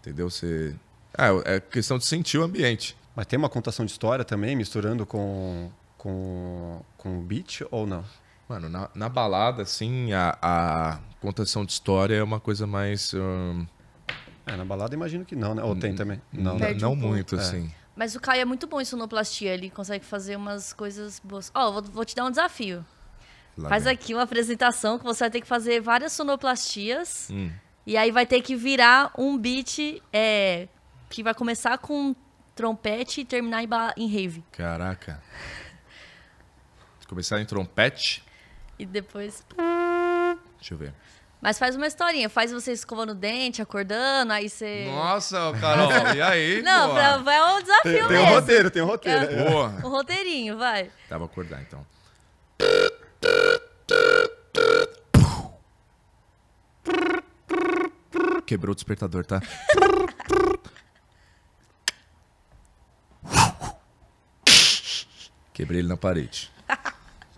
Entendeu? 0.00 0.30
Você. 0.30 0.74
É, 1.16 1.56
é 1.56 1.60
questão 1.60 1.98
de 1.98 2.06
sentir 2.06 2.38
o 2.38 2.42
ambiente. 2.42 2.96
Mas 3.14 3.26
tem 3.26 3.38
uma 3.38 3.48
contação 3.48 3.84
de 3.84 3.92
história 3.92 4.24
também, 4.24 4.54
misturando 4.56 5.06
com, 5.06 5.70
com, 5.96 6.84
com 6.96 7.18
o 7.18 7.22
beat 7.22 7.62
ou 7.70 7.86
não? 7.86 8.04
Mano, 8.48 8.68
na, 8.68 8.90
na 8.94 9.08
balada, 9.08 9.62
assim, 9.62 10.12
a, 10.12 10.36
a 10.40 11.00
contação 11.20 11.64
de 11.64 11.72
história 11.72 12.14
é 12.14 12.22
uma 12.22 12.38
coisa 12.38 12.66
mais. 12.66 13.12
hum, 13.14 13.66
É, 14.46 14.56
na 14.56 14.64
balada 14.64 14.94
imagino 14.94 15.24
que 15.24 15.34
não, 15.34 15.54
né? 15.54 15.62
Ou 15.62 15.74
tem 15.74 15.94
também? 15.94 16.22
Não, 16.32 16.56
né? 16.58 16.72
Não 16.74 16.92
um 16.92 16.96
muito, 16.96 17.34
É. 17.36 17.38
assim. 17.40 17.70
Mas 17.96 18.14
o 18.14 18.20
Caio 18.20 18.42
é 18.42 18.44
muito 18.44 18.66
bom 18.66 18.80
em 18.80 18.84
sonoplastia, 18.84 19.52
ele 19.54 19.70
consegue 19.70 20.04
fazer 20.04 20.36
umas 20.36 20.72
coisas 20.72 21.18
boas. 21.24 21.50
Ó, 21.54 21.72
vou, 21.72 21.82
vou 21.82 22.04
te 22.04 22.14
dar 22.14 22.24
um 22.26 22.30
desafio. 22.30 22.84
Lá 23.56 23.70
Faz 23.70 23.84
vem. 23.84 23.94
aqui 23.94 24.12
uma 24.14 24.22
apresentação 24.22 24.98
que 24.98 25.04
você 25.04 25.24
vai 25.24 25.30
ter 25.30 25.40
que 25.40 25.46
fazer 25.46 25.80
várias 25.80 26.12
sonoplastias. 26.12 27.28
Hum. 27.32 27.50
E 27.86 27.96
aí 27.96 28.10
vai 28.10 28.26
ter 28.26 28.42
que 28.42 28.54
virar 28.54 29.10
um 29.16 29.38
beat 29.38 30.02
é, 30.12 30.68
que 31.08 31.22
vai 31.22 31.32
começar 31.34 31.78
com 31.78 32.14
trompete 32.54 33.22
e 33.22 33.24
terminar 33.24 33.62
em, 33.62 33.68
em 34.04 34.08
rave. 34.08 34.44
Caraca. 34.52 35.22
Começar 37.08 37.40
em 37.40 37.46
trompete. 37.46 38.22
E 38.78 38.84
depois. 38.84 39.44
Deixa 40.58 40.74
eu 40.74 40.78
ver. 40.78 40.92
Mas 41.40 41.58
faz 41.58 41.76
uma 41.76 41.86
historinha, 41.86 42.28
faz 42.28 42.50
você 42.50 42.72
escovando 42.72 43.10
o 43.10 43.14
dente, 43.14 43.60
acordando, 43.60 44.32
aí 44.32 44.48
você. 44.48 44.86
Nossa, 44.86 45.52
Carol, 45.60 45.90
e 46.16 46.22
aí? 46.22 46.62
Não, 46.62 46.94
pra, 46.94 47.34
é 47.34 47.44
um 47.44 47.60
desafio 47.62 47.82
Tem, 47.82 47.92
tem 47.92 48.16
um 48.18 48.22
mesmo. 48.22 48.34
roteiro, 48.34 48.70
tem 48.70 48.82
um 48.82 48.86
roteiro. 48.86 49.24
É. 49.26 49.42
é. 49.42 49.50
Porra. 49.50 49.86
Um 49.86 49.90
roteirinho, 49.90 50.56
vai. 50.56 50.90
Tá, 51.08 51.18
vou 51.18 51.26
acordar 51.26 51.60
então. 51.60 51.86
Quebrou 58.46 58.72
o 58.72 58.74
despertador, 58.74 59.26
tá? 59.26 59.42
Quebrei 65.52 65.80
ele 65.80 65.88
na 65.88 65.96
parede. 65.96 66.50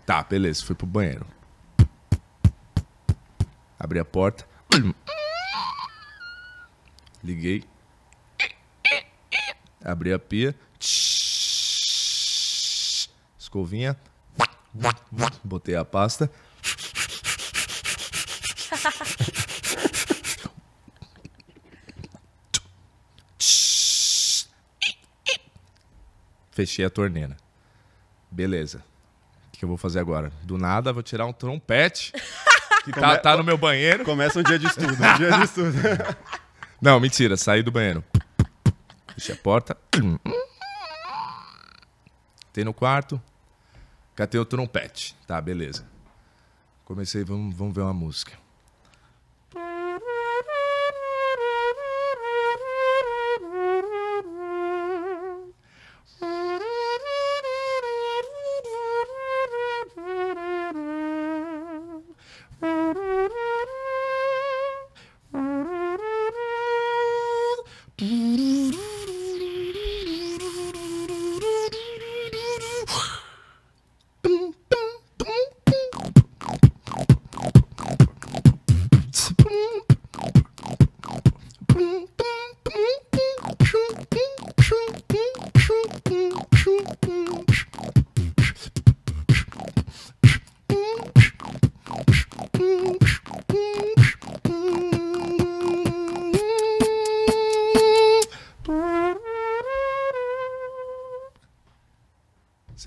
Tá, 0.04 0.22
beleza, 0.22 0.64
fui 0.64 0.74
pro 0.74 0.87
banheiro. 0.87 1.26
Abri 3.79 3.99
a 4.01 4.05
porta. 4.05 4.47
Liguei. 7.23 7.64
Abri 9.85 10.12
a 10.12 10.19
pia. 10.19 10.55
Escovinha. 13.38 13.97
Botei 15.45 15.77
a 15.77 15.85
pasta. 15.85 16.31
Fechei 26.51 26.85
a 26.85 26.91
torneira. 26.91 27.37
Beleza. 28.31 28.85
O 29.49 29.59
que 29.59 29.64
eu 29.64 29.69
vou 29.69 29.79
fazer 29.79 30.01
agora? 30.01 30.33
Do 30.43 30.59
nada, 30.59 30.93
vou 30.93 31.03
tirar 31.03 31.25
um 31.27 31.33
trompete 31.33 32.12
que 32.92 33.01
tá, 33.01 33.09
Come- 33.09 33.18
tá 33.22 33.37
no 33.37 33.44
meu 33.44 33.57
banheiro. 33.59 34.05
Começa 34.05 34.38
um 34.38 34.42
dia 34.42 34.59
de 34.59 34.66
estudo, 34.66 34.92
um 34.92 35.16
dia 35.16 35.33
de 35.33 35.44
estudo. 35.44 35.72
Não, 36.81 36.98
mentira, 37.01 37.37
saí 37.37 37.62
do 37.62 37.70
banheiro. 37.72 38.05
Fechei 39.14 39.35
a 39.35 39.38
porta. 39.38 39.77
Entrei 42.51 42.64
no 42.64 42.72
quarto. 42.72 43.20
Catei 44.14 44.40
o 44.40 44.44
trompete. 44.44 45.16
Tá, 45.27 45.40
beleza. 45.40 45.85
Comecei, 46.85 47.24
vamos, 47.24 47.55
vamos 47.55 47.74
ver 47.74 47.83
uma 47.83 47.92
música. 47.94 48.33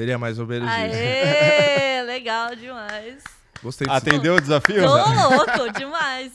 Seria 0.01 0.17
mais 0.17 0.39
ou 0.39 0.47
menos 0.47 0.67
isso. 0.67 0.79
Aê, 0.79 2.01
legal 2.09 2.55
demais. 2.55 3.23
Gostei 3.61 3.85
disso. 3.85 3.97
Atendeu 3.97 4.33
o 4.33 4.41
desafio? 4.41 4.81
Tô 4.81 4.95
louco, 4.95 5.77
demais. 5.77 6.31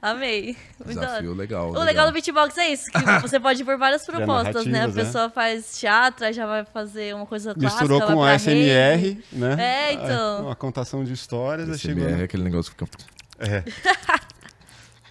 Amei. 0.00 0.56
Muito. 0.78 1.00
Desafio 1.00 1.34
legal. 1.34 1.72
O 1.72 1.82
legal 1.82 2.06
do 2.06 2.12
beatbox 2.12 2.56
é 2.58 2.68
isso, 2.68 2.84
que 2.92 3.02
você 3.20 3.40
pode 3.40 3.62
ir 3.62 3.64
por 3.64 3.76
várias 3.76 4.06
propostas, 4.06 4.66
né? 4.66 4.84
A 4.84 4.86
né? 4.86 4.94
pessoa 4.94 5.28
faz 5.28 5.80
teatro, 5.80 6.26
aí 6.26 6.32
já 6.32 6.46
vai 6.46 6.64
fazer 6.64 7.12
uma 7.16 7.26
coisa 7.26 7.52
clássica. 7.52 7.82
Misturou 7.82 8.06
com 8.06 8.22
a 8.22 8.38
SMR, 8.38 9.20
né? 9.32 9.56
É, 9.58 9.92
então. 9.94 10.42
Uma 10.44 10.54
contação 10.54 11.02
de 11.02 11.12
histórias. 11.12 11.80
chegou... 11.80 12.08
é 12.08 12.22
aquele 12.22 12.44
negócio 12.44 12.72
que 12.72 12.86
fica... 12.86 13.04
É. 13.40 13.64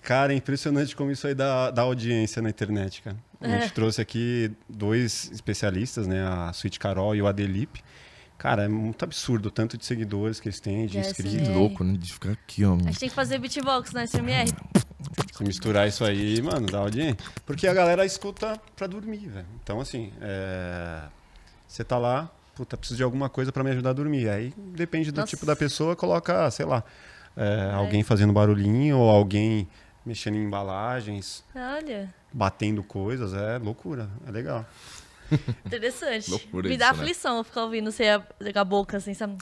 Cara, 0.01 0.33
é 0.33 0.35
impressionante 0.35 0.95
como 0.95 1.11
isso 1.11 1.27
aí 1.27 1.35
dá, 1.35 1.69
dá 1.71 1.83
audiência 1.83 2.41
na 2.41 2.49
internet, 2.49 3.01
cara. 3.01 3.15
A 3.39 3.47
gente 3.47 3.65
É. 3.65 3.69
trouxe 3.69 4.01
aqui 4.01 4.51
dois 4.67 5.29
especialistas, 5.31 6.07
né? 6.07 6.25
A 6.27 6.51
Suíte 6.53 6.79
Carol 6.79 7.15
e 7.15 7.21
o 7.21 7.27
Adelip. 7.27 7.81
Cara, 8.37 8.63
é 8.63 8.67
muito 8.67 9.03
absurdo 9.03 9.47
o 9.47 9.51
tanto 9.51 9.77
de 9.77 9.85
seguidores 9.85 10.39
que 10.39 10.47
eles 10.47 10.59
têm, 10.59 10.87
de 10.87 10.97
inscritos. 10.97 11.33
SMR. 11.35 11.53
louco, 11.53 11.83
né? 11.83 11.95
De 11.97 12.11
ficar 12.11 12.31
aqui, 12.31 12.65
ó. 12.65 12.73
A 12.73 12.77
gente 12.79 12.99
tem 12.99 13.09
que 13.09 13.13
fazer 13.15 13.37
beatbox 13.37 13.91
na 13.91 14.03
SMR. 14.07 14.51
Se 15.31 15.43
misturar 15.43 15.87
isso 15.87 16.03
aí, 16.03 16.41
mano, 16.41 16.65
dá 16.65 16.79
audiência. 16.79 17.17
Porque 17.45 17.67
a 17.67 17.73
galera 17.73 18.03
escuta 18.03 18.59
pra 18.75 18.87
dormir, 18.87 19.27
velho. 19.27 19.45
Então, 19.63 19.79
assim, 19.79 20.11
é... 20.19 21.01
você 21.67 21.83
tá 21.83 21.99
lá, 21.99 22.31
puta, 22.55 22.75
preciso 22.75 22.97
de 22.97 23.03
alguma 23.03 23.29
coisa 23.29 23.51
pra 23.51 23.63
me 23.63 23.69
ajudar 23.69 23.91
a 23.91 23.93
dormir. 23.93 24.27
Aí 24.29 24.51
depende 24.57 25.11
do 25.11 25.17
Nossa. 25.21 25.29
tipo 25.29 25.45
da 25.45 25.55
pessoa, 25.55 25.95
coloca, 25.95 26.49
sei 26.49 26.65
lá, 26.65 26.83
é, 27.37 27.71
alguém 27.75 28.01
fazendo 28.03 28.33
barulhinho 28.33 28.97
ou 28.97 29.09
alguém 29.09 29.67
mexendo 30.05 30.35
em 30.35 30.43
embalagens, 30.43 31.43
Olha, 31.55 32.13
batendo 32.31 32.83
coisas. 32.83 33.33
É 33.33 33.57
loucura, 33.57 34.09
é 34.27 34.31
legal. 34.31 34.65
interessante. 35.65 36.29
Loucura 36.29 36.67
Me 36.67 36.75
isso, 36.75 36.79
dá 36.79 36.93
né? 36.93 36.99
aflição 36.99 37.43
ficar 37.43 37.63
ouvindo 37.63 37.91
você 37.91 38.07
a, 38.07 38.23
a 38.55 38.63
boca 38.63 38.97
assim, 38.97 39.13
sabe? 39.13 39.37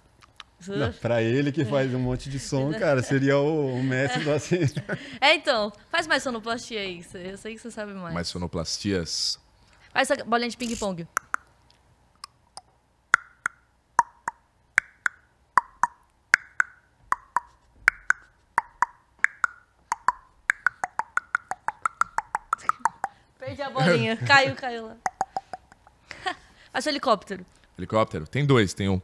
Não, 0.67 0.91
pra 0.91 1.21
ele 1.21 1.53
que 1.53 1.63
faz 1.63 1.93
um 1.93 1.99
monte 1.99 2.29
de 2.29 2.37
som, 2.37 2.71
cara, 2.77 3.01
seria 3.01 3.37
o, 3.37 3.75
o 3.75 3.83
mestre 3.83 4.23
do 4.23 4.31
assim. 4.31 4.59
É, 5.21 5.33
então, 5.35 5.71
faz 5.89 6.05
mais 6.05 6.21
sonoplastia 6.21 6.81
aí. 6.81 7.03
Eu 7.13 7.37
sei 7.37 7.55
que 7.55 7.61
você 7.61 7.71
sabe 7.71 7.93
mais. 7.93 8.13
Mais 8.13 8.27
sonoplastias. 8.27 9.39
Faz 9.93 10.11
essa 10.11 10.23
bolinha 10.25 10.49
de 10.49 10.57
ping-pong. 10.57 11.07
Perdi 23.49 23.61
a 23.63 23.69
bolinha. 23.71 24.15
caiu, 24.27 24.55
caiu 24.55 24.85
lá. 24.85 24.97
O 26.71 26.87
helicóptero. 26.87 27.43
Helicóptero? 27.77 28.27
Tem 28.27 28.45
dois, 28.45 28.75
tem 28.75 28.87
um. 28.87 29.01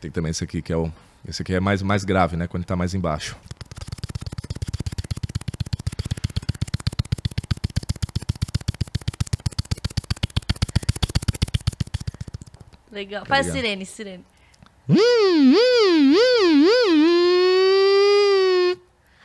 Tem 0.00 0.10
também 0.10 0.30
esse 0.30 0.42
aqui, 0.42 0.62
que 0.62 0.72
é 0.72 0.76
o. 0.76 0.90
Esse 1.28 1.42
aqui 1.42 1.54
é 1.54 1.60
mais, 1.60 1.82
mais 1.82 2.02
grave, 2.02 2.34
né? 2.34 2.48
Quando 2.48 2.64
tá 2.64 2.74
mais 2.74 2.94
embaixo. 2.94 3.36
Legal. 12.92 13.22
Tá 13.22 13.26
Faz 13.28 13.46
ligado? 13.46 13.56
sirene, 13.62 13.86
sirene. 13.86 14.24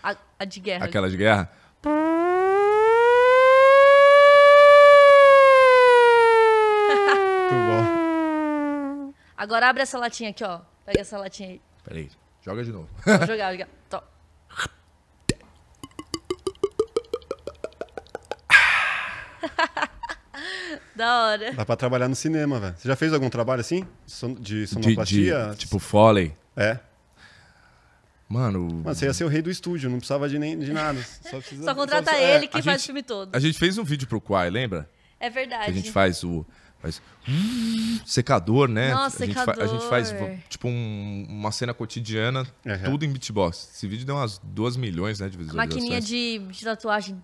A, 0.04 0.16
a 0.40 0.46
de 0.46 0.60
guerra. 0.60 0.86
Aquela 0.86 1.10
de 1.10 1.18
guerra. 1.18 1.52
Muito 7.40 7.54
bom. 7.68 9.14
Agora 9.36 9.70
abre 9.70 9.84
essa 9.84 9.98
latinha 9.98 10.30
aqui, 10.32 10.44
ó. 10.44 10.60
Pega 10.86 11.02
essa 11.02 11.18
latinha 11.18 11.50
aí. 11.50 11.62
Peraí, 11.84 12.10
joga 12.42 12.64
de 12.64 12.72
novo. 12.72 12.88
Vou 13.06 13.28
jogar, 13.28 13.52
jogar. 13.54 13.68
Tó. 13.90 14.04
Da 21.08 21.26
hora. 21.28 21.52
Dá 21.54 21.66
pra 21.66 21.76
trabalhar 21.76 22.08
no 22.08 22.16
cinema, 22.16 22.60
velho. 22.60 22.76
Você 22.78 22.88
já 22.88 22.96
fez 22.96 23.14
algum 23.14 23.30
trabalho 23.30 23.62
assim? 23.62 23.86
Son- 24.06 24.34
De 24.34 24.42
De, 24.42 24.60
de, 24.62 24.68
sonoplastia? 24.68 25.56
tipo, 25.58 25.80
Foley. 25.80 26.34
É. 26.56 26.80
Mano, 28.30 28.60
Mano, 28.66 28.84
você 28.84 29.06
ia 29.06 29.14
ser 29.14 29.24
o 29.24 29.30
rei 29.30 29.42
do 29.42 29.50
estúdio, 29.50 29.90
não 29.90 30.00
precisava 30.00 30.28
de, 30.28 30.38
nem, 30.38 30.60
de 30.60 30.74
nada. 30.74 31.00
Só, 31.24 31.38
precisa, 31.40 31.64
Só 31.64 31.74
contrata 31.74 32.12
só- 32.12 32.18
é, 32.18 32.36
ele 32.36 32.48
que 32.48 32.58
a 32.58 32.62
faz 32.64 32.76
gente- 32.82 32.84
o 32.84 32.86
filme 32.88 33.04
todo. 33.04 33.34
a 33.34 33.40
gente 33.40 33.58
fez 33.58 33.78
um 33.78 33.84
vídeo 33.86 34.06
pro 34.08 34.20
Quai, 34.20 34.50
lembra? 34.50 34.90
É 35.20 35.30
Que 35.30 35.36
verdade. 35.36 35.72
a 35.72 35.74
gente 35.74 35.92
faz 35.92 36.24
o. 36.24 36.46
Faz, 36.80 37.02
secador, 38.06 38.68
né? 38.68 38.94
Nossa, 38.94 39.24
a 39.24 39.26
gente, 39.26 39.36
fa- 39.36 39.56
a 39.58 39.66
gente 39.66 39.86
faz 39.90 40.10
secador. 40.10 40.36
tipo 40.48 40.68
um- 40.68 41.26
uma 41.28 41.52
cena 41.52 41.74
cotidiana, 41.74 42.46
Uhum. 42.66 42.84
tudo 42.92 43.04
em 43.06 43.10
beatbox. 43.12 43.70
Esse 43.74 43.88
vídeo 43.88 44.06
deu 44.06 44.16
umas 44.16 44.38
2 44.44 44.78
milhões 44.78 45.20
né, 45.20 45.28
de 45.28 45.38
visualizações. 45.38 45.74
Maquininha 45.84 46.00
de, 46.02 46.38
de 46.52 46.64
tatuagem. 46.64 47.20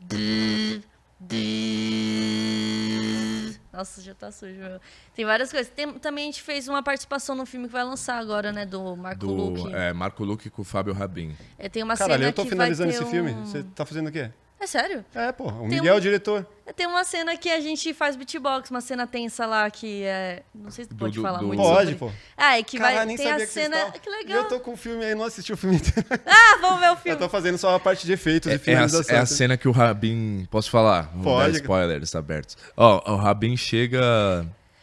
Nossa, 3.74 4.02
já 4.04 4.14
tá 4.14 4.32
sujo. 4.32 4.54
meu. 4.60 4.80
Tem 5.16 5.26
várias 5.26 5.52
coisas. 5.52 5.68
Tem- 5.74 5.94
também 5.94 6.26
a 6.26 6.28
gente 6.28 6.44
fez 6.44 6.68
uma 6.68 6.84
participação 6.84 7.36
no 7.36 7.44
filme 7.46 7.66
que 7.66 7.74
vai 7.74 7.84
lançar 7.84 8.20
agora, 8.20 8.52
né? 8.52 8.66
Do 8.68 8.96
Marco 8.96 9.26
Luque. 9.26 9.64
do 9.64 9.76
é, 9.76 9.92
Marco 9.92 10.24
Luque 10.24 10.50
com 10.50 10.62
o 10.62 10.66
Fábio 10.66 10.94
Rabin. 10.94 11.36
É, 11.58 11.68
tem 11.68 11.82
uma 11.82 11.98
Caralho, 11.98 12.20
cena 12.20 12.30
eu 12.30 12.34
tô 12.34 12.46
finalizando 12.46 12.92
esse 12.92 13.04
filme. 13.06 13.32
um- 13.32 13.46
Você 13.46 13.64
tá 13.64 13.84
fazendo 13.84 14.10
o 14.10 14.12
quê? 14.12 14.30
É 14.64 14.68
sério? 14.68 15.04
É, 15.14 15.30
pô. 15.34 15.50
O 15.50 15.60
Tem 15.68 15.80
Miguel 15.80 15.92
é 15.92 15.94
um- 15.96 15.98
o 15.98 16.02
diretor. 16.02 16.48
Tem 16.74 16.88
uma 16.88 17.04
cena 17.04 17.36
que 17.36 17.50
a 17.50 17.60
gente 17.60 17.94
faz 17.94 18.16
beatbox, 18.16 18.72
uma 18.72 18.80
cena 18.80 19.06
tensa 19.06 19.46
lá 19.46 19.70
que 19.70 20.04
é. 20.04 20.44
Não 20.56 20.72
sei 20.72 20.86
se 20.86 20.94
pode 20.96 21.16
do- 21.18 21.22
falar 21.22 21.40
do- 21.40 21.48
muito. 21.48 21.62
Pode, 21.62 21.92
sobre. 21.92 21.96
pô. 21.96 22.12
Ah, 22.38 22.58
é 22.58 22.64
que 22.64 22.78
Caralho, 22.78 22.96
vai. 22.98 23.06
nem 23.06 23.18
Tem 23.18 23.28
sabia 23.28 23.44
a 23.44 23.48
cena. 23.48 23.92
Que 23.92 24.10
legal. 24.10 24.38
eu 24.38 24.48
tô 24.48 24.60
com 24.62 24.72
o 24.72 24.78
filme 24.78 25.04
aí, 25.04 25.14
não 25.14 25.26
assisti 25.26 25.52
o 25.52 25.58
filme 25.58 25.76
inteiro. 25.76 26.08
Ah, 26.26 26.58
vamos 26.62 26.80
ver 26.80 26.88
o 26.88 26.92
Eu 26.94 26.96
filme. 26.96 27.20
tô 27.20 27.28
fazendo 27.28 27.58
só 27.58 27.76
a 27.76 27.80
parte 27.80 28.06
de 28.06 28.14
efeitos 28.14 28.48
e 28.48 28.52
É, 28.52 28.54
é, 28.54 28.56
a, 28.56 28.60
finalização. 28.60 29.16
é 29.16 29.20
a 29.20 29.26
cena 29.26 29.58
que 29.58 29.68
o 29.68 29.72
Rabin. 29.72 30.48
Posso 30.50 30.72
falar? 30.72 31.12
Pode. 31.22 31.52
dar 31.52 31.58
spoilers 31.60 32.16
abertos. 32.16 32.58
Ó, 32.78 33.12
o 33.14 33.18
Rabin 33.18 33.58
chega 33.58 34.02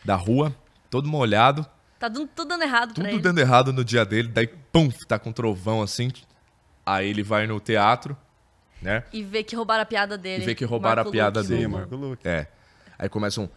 da 0.05 0.15
rua, 0.17 0.55
todo 0.91 1.09
molhado, 1.09 1.65
Tá 1.99 2.09
dando, 2.09 2.29
tudo 2.35 2.49
dando 2.49 2.63
errado 2.63 2.95
pra 2.95 3.09
tudo 3.11 3.21
dando 3.23 3.39
errado 3.41 3.73
no 3.73 3.83
dia 3.85 4.05
dele, 4.05 4.29
daí, 4.29 4.47
pum, 4.47 4.91
tá 5.09 5.19
com 5.19 5.31
um 5.31 5.33
trovão 5.33 5.81
assim. 5.83 6.11
Aí 6.85 7.09
ele 7.09 7.23
vai 7.23 7.47
no 7.47 7.59
teatro, 7.61 8.17
né? 8.83 9.05
E 9.13 9.23
ver 9.23 9.45
que 9.45 9.55
roubaram 9.57 9.83
a 9.83 9.87
piada 9.87 10.17
dele. 10.19 10.43
E 10.43 10.47
ver 10.47 10.55
que 10.55 10.65
roubaram 10.65 10.97
Marco 11.05 11.09
a 11.11 11.13
piada 11.13 11.41
Luque 11.41 11.51
dele, 11.53 11.63
Sim. 11.65 11.69
Marco 11.69 11.97
Luque. 11.97 12.27
É. 12.29 12.47
Aí 12.99 13.09
começa 13.09 13.41
um. 13.41 13.49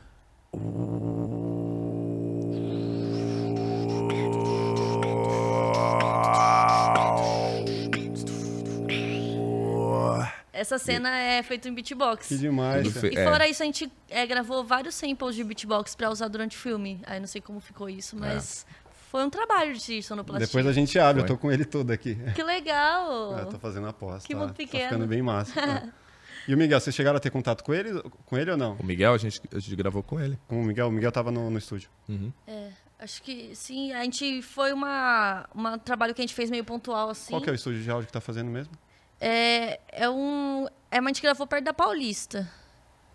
Essa 10.52 10.78
cena 10.78 11.10
é 11.18 11.42
feita 11.42 11.68
em 11.68 11.74
beatbox. 11.74 12.28
Que 12.28 12.38
demais, 12.38 12.88
fe- 12.96 13.10
E 13.12 13.18
É. 13.18 13.24
fora 13.24 13.48
isso, 13.48 13.64
a 13.64 13.66
gente 13.66 13.92
é, 14.10 14.26
gravou 14.26 14.64
vários 14.64 14.94
samples 14.94 15.36
de 15.36 15.44
beatbox 15.44 15.96
pra 15.96 16.10
usar 16.12 16.28
durante 16.28 16.56
o 16.56 16.60
filme. 16.60 17.02
Aí 17.08 17.20
não 17.20 17.26
sei 17.28 17.42
como 17.42 17.60
ficou 17.60 17.90
isso, 17.90 18.16
mas 18.16 18.66
foi 19.14 19.24
um 19.24 19.30
trabalho 19.30 19.76
de 19.76 20.02
sonoplastia. 20.02 20.48
Depois 20.48 20.66
a 20.66 20.74
gente 20.74 20.98
abre, 20.98 21.22
eu 21.22 21.28
Foi. 21.28 21.36
tô 21.36 21.40
com 21.40 21.52
ele 21.52 21.64
todo 21.66 21.92
aqui. 21.92 22.18
Que 22.34 22.42
legal! 22.42 23.38
Eu 23.38 23.46
tô 23.46 23.60
fazendo 23.60 23.86
a 23.86 23.92
aposta. 23.92 24.28
Que 24.28 24.34
tá, 24.34 24.40
mundo 24.40 24.50
tá 24.50 24.56
pequeno. 24.56 24.84
ficando 24.86 25.06
bem 25.06 25.22
massa. 25.22 25.60
é. 25.60 25.90
E 26.46 26.54
o 26.54 26.58
Miguel, 26.58 26.78
vocês 26.78 26.94
chegaram 26.94 27.16
a 27.16 27.20
ter 27.22 27.30
contato 27.30 27.64
com 27.64 27.74
ele, 27.74 28.02
com 28.26 28.38
ele 28.38 28.52
ou 28.52 28.58
não? 28.58 28.74
O 28.78 28.84
Miguel, 28.84 29.14
a 29.14 29.18
gente, 29.18 29.40
a 29.56 29.60
gente 29.60 29.74
gravou 29.78 30.04
com 30.04 30.20
ele. 30.20 30.38
Com 30.46 30.60
o 30.62 30.66
Miguel? 30.66 30.90
O 30.90 30.92
Miguel 30.92 31.10
tava 31.10 31.32
no, 31.32 31.50
no 31.50 31.58
estúdio. 31.58 31.90
É, 32.46 32.70
acho 33.00 33.22
que 33.24 33.56
sim. 33.56 33.94
A 33.94 34.04
gente 34.04 34.42
foi 34.42 34.74
uma, 34.74 35.48
um 35.56 35.78
trabalho 35.78 36.14
que 36.14 36.20
a 36.22 36.24
gente 36.24 36.34
fez 36.36 36.50
meio 36.50 36.66
pontual, 36.66 37.10
assim. 37.12 37.30
Qual 37.32 37.42
que 37.42 37.50
é 37.50 37.54
o 37.54 37.56
estúdio 37.56 37.82
de 37.82 37.90
áudio 37.90 38.08
que 38.08 38.12
tá 38.12 38.20
fazendo 38.20 38.50
mesmo? 38.52 38.74
É, 39.22 39.80
é 39.90 40.10
um. 40.10 40.68
É, 40.92 41.00
mas 41.00 41.12
a 41.12 41.14
gente 41.14 41.22
gravou 41.22 41.48
perto 41.48 41.64
da 41.64 41.74
Paulista. 41.74 42.52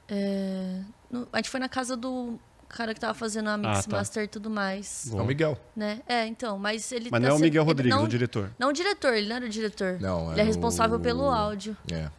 É, 0.09 0.81
no- 1.11 1.29
a 1.31 1.37
gente 1.37 1.51
foi 1.51 1.61
na 1.61 1.69
casa 1.69 1.99
do 1.99 2.39
cara 2.69 2.95
que 2.95 3.01
tava 3.01 3.15
fazendo 3.15 3.49
a 3.51 3.57
Mix 3.57 3.79
Ah, 3.79 3.83
tá. 3.91 3.97
Master 3.97 4.25
e 4.25 4.29
tudo 4.29 4.49
mais. 4.51 5.09
Bom. 5.11 5.19
É 5.21 5.23
o 5.23 5.27
Miguel. 5.27 5.59
Né? 5.75 6.01
É, 6.07 6.27
então, 6.27 6.59
mas 6.59 6.91
ele 6.93 7.09
Mas 7.11 7.21
tá 7.21 7.21
não 7.21 7.29
é 7.29 7.33
o 7.33 7.35
sendo- 7.37 7.45
Miguel 7.45 7.63
ele 7.63 7.69
Rodrigues, 7.69 7.97
não, 7.99 8.05
o 8.05 8.09
diretor. 8.09 8.51
Não 8.59 8.69
o 8.69 8.73
diretor, 8.73 9.15
ele 9.15 9.29
não 9.29 9.37
era 9.37 9.47
o 9.47 9.49
diretor. 9.49 9.99
Não, 10.01 10.33
ele 10.33 10.41
é 10.41 10.45
responsável 10.45 10.99
o- 10.99 11.01
pelo 11.01 11.25
áudio. 11.31 11.77
É. 11.93 12.11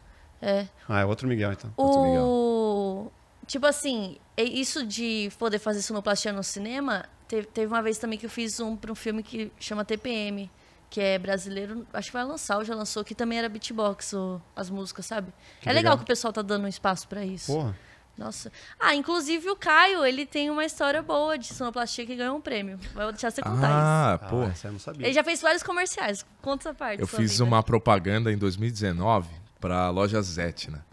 É. 0.42 0.66
Ah, 0.88 1.00
é 1.00 1.04
outro 1.04 1.28
Miguel, 1.28 1.52
então. 1.52 1.72
Outro 1.76 2.00
O... 2.00 3.12
Tipo 3.46 3.66
assim, 3.66 4.16
é 4.36 4.42
isso 4.44 4.86
de 4.86 5.30
poder 5.38 5.58
fazer 5.58 5.82
sonoplastia 5.82 6.32
no 6.32 6.42
cinema, 6.42 7.04
teve, 7.28 7.46
teve 7.48 7.66
uma 7.72 7.82
vez 7.82 7.98
também 7.98 8.18
que 8.18 8.26
eu 8.26 8.30
fiz 8.30 8.60
um 8.60 8.76
para 8.76 8.90
um 8.92 8.94
filme 8.94 9.22
que 9.22 9.52
chama 9.58 9.84
TPM, 9.84 10.50
que 10.88 11.00
é 11.00 11.18
brasileiro, 11.18 11.86
acho 11.92 12.08
que 12.08 12.12
vai 12.16 12.24
lançar, 12.24 12.56
ou 12.58 12.64
já 12.64 12.74
lançou, 12.74 13.04
que 13.04 13.14
também 13.14 13.38
era 13.38 13.48
beatbox, 13.48 14.12
o- 14.12 14.40
as 14.56 14.70
músicas, 14.70 15.04
sabe? 15.06 15.32
Que 15.60 15.68
é 15.68 15.72
legal, 15.72 15.90
legal. 15.92 15.98
que 15.98 16.04
o 16.04 16.06
pessoal 16.06 16.32
tá 16.32 16.42
dando 16.42 16.64
um 16.64 16.68
espaço 16.68 17.06
para 17.08 17.24
isso. 17.24 17.52
Porra. 17.52 17.76
Nossa. 18.18 18.52
Ah, 18.78 18.94
inclusive 18.94 19.48
o 19.48 19.56
Caio, 19.56 20.04
ele 20.04 20.26
tem 20.26 20.50
uma 20.50 20.64
história 20.64 21.00
boa 21.00 21.38
de 21.38 21.46
sonoplastia 21.54 22.04
que 22.04 22.14
ganhou 22.14 22.36
um 22.36 22.40
prêmio. 22.40 22.78
Vou 22.94 23.10
deixar 23.12 23.30
você 23.30 23.40
contar 23.40 23.68
Ah, 23.70 24.12
Ah, 24.14 24.18
pô. 24.18 24.42
essa 24.42 24.68
eu 24.68 24.72
não 24.72 24.78
sabia. 24.78 25.00
isso. 25.00 25.06
Ele 25.08 25.14
já 25.14 25.24
fez 25.24 25.40
vários 25.40 25.62
comerciais. 25.62 26.24
Conta 26.42 26.68
essa 26.68 26.74
parte. 26.76 27.00
Eu 27.00 27.06
sua 27.06 27.18
fiz 27.18 27.32
vida. 27.32 27.44
uma 27.44 27.62
propaganda 27.62 28.30
em 28.30 28.36
2019 28.36 29.28
para 29.58 29.86
a 29.86 29.90
loja 29.90 30.20
Zetna. 30.20 30.84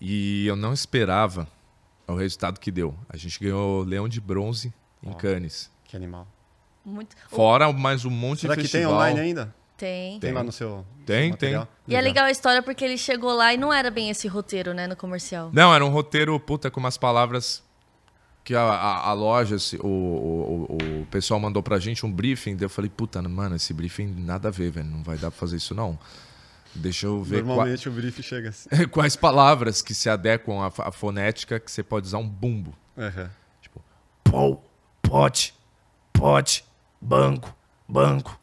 E 0.00 0.46
eu 0.46 0.54
não 0.56 0.72
esperava 0.72 1.46
o 2.06 2.14
resultado 2.14 2.58
que 2.60 2.70
deu. 2.70 2.96
A 3.08 3.16
gente 3.16 3.38
ganhou 3.40 3.82
Leão 3.82 4.08
de 4.08 4.20
Bronze 4.20 4.72
em 5.02 5.10
Ó. 5.10 5.14
Cannes. 5.14 5.70
Que 5.84 5.96
animal. 5.96 6.26
Muito... 6.84 7.16
Fora 7.28 7.72
mais 7.72 8.04
um 8.04 8.10
monte 8.10 8.40
Será 8.42 8.54
de 8.54 8.62
que 8.62 8.68
tem 8.68 8.80
festival. 8.82 8.94
online 9.00 9.20
ainda? 9.20 9.54
Tem. 9.82 10.20
Tem, 10.20 10.30
lá 10.32 10.44
no 10.44 10.52
seu 10.52 10.86
Tem, 11.04 11.22
seu 11.24 11.30
material? 11.32 11.68
E 11.88 11.96
é 11.96 12.00
legal 12.00 12.26
a 12.26 12.30
história 12.30 12.62
porque 12.62 12.84
ele 12.84 12.96
chegou 12.96 13.34
lá 13.34 13.52
e 13.52 13.56
não 13.56 13.72
era 13.72 13.90
bem 13.90 14.10
esse 14.10 14.28
roteiro, 14.28 14.72
né, 14.72 14.86
no 14.86 14.94
comercial. 14.94 15.50
Não, 15.52 15.74
era 15.74 15.84
um 15.84 15.88
roteiro, 15.88 16.38
puta, 16.38 16.70
com 16.70 16.78
umas 16.78 16.96
palavras 16.96 17.64
que 18.44 18.54
a, 18.54 18.62
a- 18.62 19.08
a 19.08 19.12
loja, 19.12 19.58
se- 19.58 19.76
o, 19.82 19.86
o, 19.88 20.76
o- 21.02 21.06
pessoal 21.06 21.40
mandou 21.40 21.64
pra 21.64 21.80
gente 21.80 22.06
um 22.06 22.12
briefing. 22.12 22.54
daí 22.54 22.66
Eu 22.66 22.70
falei, 22.70 22.88
puta, 22.88 23.20
mano, 23.22 23.56
esse 23.56 23.74
briefing 23.74 24.06
nada 24.06 24.46
a 24.46 24.50
ver, 24.52 24.70
velho. 24.70 24.86
Não 24.86 25.02
vai 25.02 25.16
dar 25.18 25.32
pra 25.32 25.40
fazer 25.40 25.56
isso, 25.56 25.74
não. 25.74 25.98
Deixa 26.76 27.06
eu 27.06 27.20
ver 27.20 27.40
qua- 27.42 27.46
Normalmente 27.48 27.88
o 27.88 27.92
brief 27.92 28.22
chega 28.22 28.50
assim. 28.50 28.68
quais 28.92 29.16
palavras 29.16 29.82
que 29.82 29.92
se 29.94 30.08
adequam 30.08 30.60
à, 30.62 30.88
à 30.88 30.92
fonética 30.92 31.58
que 31.58 31.72
você 31.72 31.82
pode 31.82 32.06
usar 32.06 32.18
um 32.18 32.28
bumbo. 32.28 32.72
Aham. 32.96 33.28
Pou, 34.22 34.64
pote, 35.02 35.52
pote, 36.12 36.64
banco, 37.00 37.52
banco. 37.88 38.38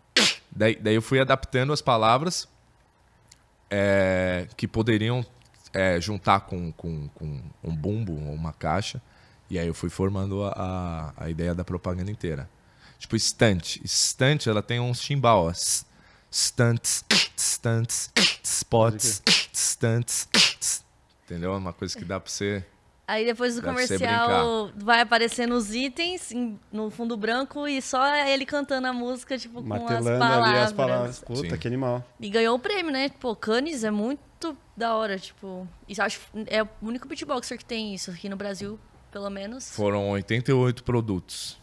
Daí, 0.52 0.76
daí 0.76 0.96
eu 0.96 1.02
fui 1.02 1.20
adaptando 1.20 1.72
as 1.72 1.82
palavras 1.82 2.48
é, 3.70 4.48
que 4.58 4.68
poderiam 4.68 5.26
é, 5.74 6.00
juntar 6.02 6.42
com, 6.42 6.72
com, 6.72 7.08
com 7.10 7.42
um 7.64 7.76
bumbo 7.76 8.14
ou 8.14 8.34
uma 8.34 8.54
caixa. 8.54 9.02
E 9.50 9.58
aí 9.58 9.68
eu 9.68 9.74
fui 9.74 9.90
formando 9.90 10.44
a, 10.44 10.54
a, 11.18 11.26
a 11.26 11.30
ideia 11.30 11.56
da 11.56 11.64
propaganda 11.64 12.12
inteira. 12.12 12.50
Tipo, 12.98 13.16
estante. 13.16 13.82
Estante, 13.84 14.50
ela 14.50 14.62
tem 14.62 14.80
uns 14.80 15.00
ó. 15.36 15.50
S- 15.50 15.86
Stunts, 16.32 17.04
stunts, 17.36 18.12
spots, 18.44 19.24
stunts. 19.52 20.28
Entendeu? 21.26 21.54
É 21.54 21.58
uma 21.58 21.74
coisa 21.74 21.98
que 21.98 22.06
dá 22.06 22.20
pra 22.20 22.32
você... 22.32 22.64
Aí 23.10 23.26
depois 23.26 23.56
do 23.56 23.62
comercial 23.63 24.69
vai 24.76 25.02
aparecendo 25.02 25.54
os 25.56 25.74
itens 25.74 26.32
em- 26.32 26.60
no 26.72 26.91
fundo 26.91 27.17
branco 27.17 27.67
e 27.67 27.82
só 27.82 28.06
ele 28.28 28.45
cantando 28.45 28.86
a 28.88 28.93
música, 28.93 29.36
tipo, 29.36 29.63
com 29.63 29.74
as 29.74 29.80
Martelando 29.82 30.19
palavras. 30.19 30.50
ali 30.50 30.60
as 30.60 30.74
palavras. 30.74 31.19
Puta, 31.19 31.50
Sim. 31.50 31.58
que 31.58 31.67
animal. 31.67 32.06
E 32.19 32.30
ganhou 32.30 32.56
o 32.56 32.60
prêmio, 32.60 32.91
né? 32.91 33.10
Pô, 33.19 33.36
Cannes 33.36 33.84
é 33.84 33.89
muito 33.89 34.56
da 34.78 34.93
hora, 34.95 35.17
tipo. 35.17 35.67
Isso 35.88 36.02
acho 36.04 36.19
é 36.45 36.62
o 36.62 36.67
único 36.84 37.08
beatboxer 37.08 37.58
que 37.58 37.65
tem 37.65 37.95
isso 37.95 38.12
aqui 38.12 38.30
no 38.30 38.36
Brasil, 38.38 38.80
pelo 39.12 39.30
menos. 39.32 39.72
Foram 39.76 40.08
88 40.12 40.84
produtos 40.84 41.58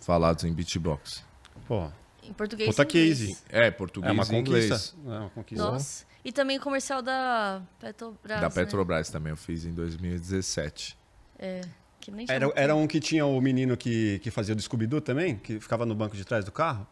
falados 0.00 0.44
em 0.44 0.52
beatbox. 0.54 1.22
Pô, 1.66 1.86
Em 2.22 2.32
português. 2.32 2.70
Puta 2.70 2.82
e 2.82 2.86
inglês. 2.86 3.18
case. 3.18 3.38
É, 3.50 3.70
português 3.70 4.10
é 4.10 4.12
uma 4.14 4.24
e 4.24 4.40
inglês. 4.40 4.68
conquista. 4.70 4.96
É 5.06 5.18
uma 5.18 5.30
conquista. 5.30 5.70
Nossa. 5.70 6.07
E 6.24 6.32
também 6.32 6.58
o 6.58 6.60
comercial 6.60 7.00
da 7.00 7.62
Petrobras. 7.80 8.40
Da 8.40 8.48
né? 8.48 8.54
Petrobras 8.54 9.08
também, 9.10 9.30
eu 9.30 9.36
fiz 9.36 9.64
em 9.64 9.72
2017. 9.72 10.96
É. 11.38 11.60
Que 12.00 12.10
nem 12.10 12.26
Era, 12.28 12.50
era 12.54 12.74
um 12.74 12.86
que 12.86 13.00
tinha 13.00 13.24
o 13.26 13.40
menino 13.40 13.76
que, 13.76 14.18
que 14.20 14.30
fazia 14.30 14.54
o 14.54 14.60
Scooby-Doo 14.60 15.00
também, 15.00 15.36
que 15.36 15.58
ficava 15.60 15.84
no 15.86 15.94
banco 15.94 16.16
de 16.16 16.24
trás 16.24 16.44
do 16.44 16.52
carro, 16.52 16.86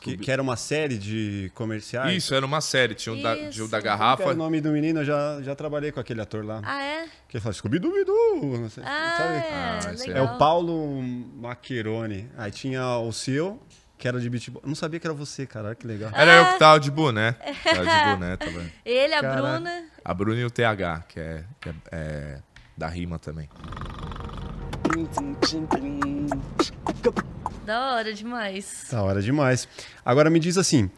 que, 0.00 0.16
que 0.16 0.30
era 0.30 0.42
uma 0.42 0.56
série 0.56 0.98
de 0.98 1.50
comerciais. 1.54 2.16
Isso, 2.16 2.34
era 2.34 2.44
uma 2.44 2.60
série. 2.60 2.94
Tinha 2.94 3.14
o 3.14 3.22
da, 3.22 3.48
tinha 3.48 3.64
o 3.64 3.68
da 3.68 3.80
garrafa. 3.80 4.26
o 4.28 4.34
nome 4.34 4.60
do 4.60 4.70
menino, 4.70 5.00
eu 5.00 5.04
já, 5.04 5.40
já 5.42 5.54
trabalhei 5.54 5.92
com 5.92 6.00
aquele 6.00 6.20
ator 6.20 6.44
lá. 6.44 6.60
Ah, 6.64 6.82
é? 6.82 7.06
Que 7.28 7.36
ele 7.36 7.42
fala 7.42 7.52
Scooby-Doo, 7.52 8.58
não 8.58 8.68
sei, 8.70 8.82
Ah, 8.84 9.14
sabe? 9.18 9.34
é. 9.34 10.12
Ah, 10.12 10.18
é. 10.18 10.18
É 10.18 10.22
o 10.22 10.36
Paulo 10.38 11.00
Maccheroni. 11.02 12.28
Aí 12.36 12.50
tinha 12.50 12.98
o 12.98 13.12
seu, 13.12 13.60
que 13.98 14.06
era 14.06 14.20
de 14.20 14.30
beatbox. 14.30 14.66
Não 14.66 14.74
sabia 14.74 15.00
que 15.00 15.06
era 15.06 15.12
você, 15.12 15.44
cara. 15.44 15.66
Olha 15.66 15.74
que 15.74 15.86
legal. 15.86 16.10
Era 16.14 16.32
eu 16.36 16.52
que 16.52 16.58
tava 16.58 16.78
de 16.78 16.90
boné. 16.90 17.32
Tava 17.32 17.84
de 17.84 18.04
boné, 18.14 18.36
vendo? 18.40 18.72
Ele, 18.84 19.14
a 19.14 19.20
Caraca. 19.20 19.42
Bruna. 19.42 19.84
A 20.04 20.14
Bruna 20.14 20.40
e 20.40 20.44
o 20.44 20.50
TH, 20.50 21.04
que 21.08 21.20
é, 21.20 21.44
que 21.60 21.68
é, 21.68 21.74
é 21.90 22.38
da 22.76 22.86
rima 22.86 23.18
também. 23.18 23.48
Da 27.66 27.94
hora 27.94 28.14
demais. 28.14 28.86
Da 28.90 29.02
hora 29.02 29.20
demais. 29.20 29.68
Agora 30.04 30.30
me 30.30 30.38
diz 30.38 30.56
assim, 30.56 30.88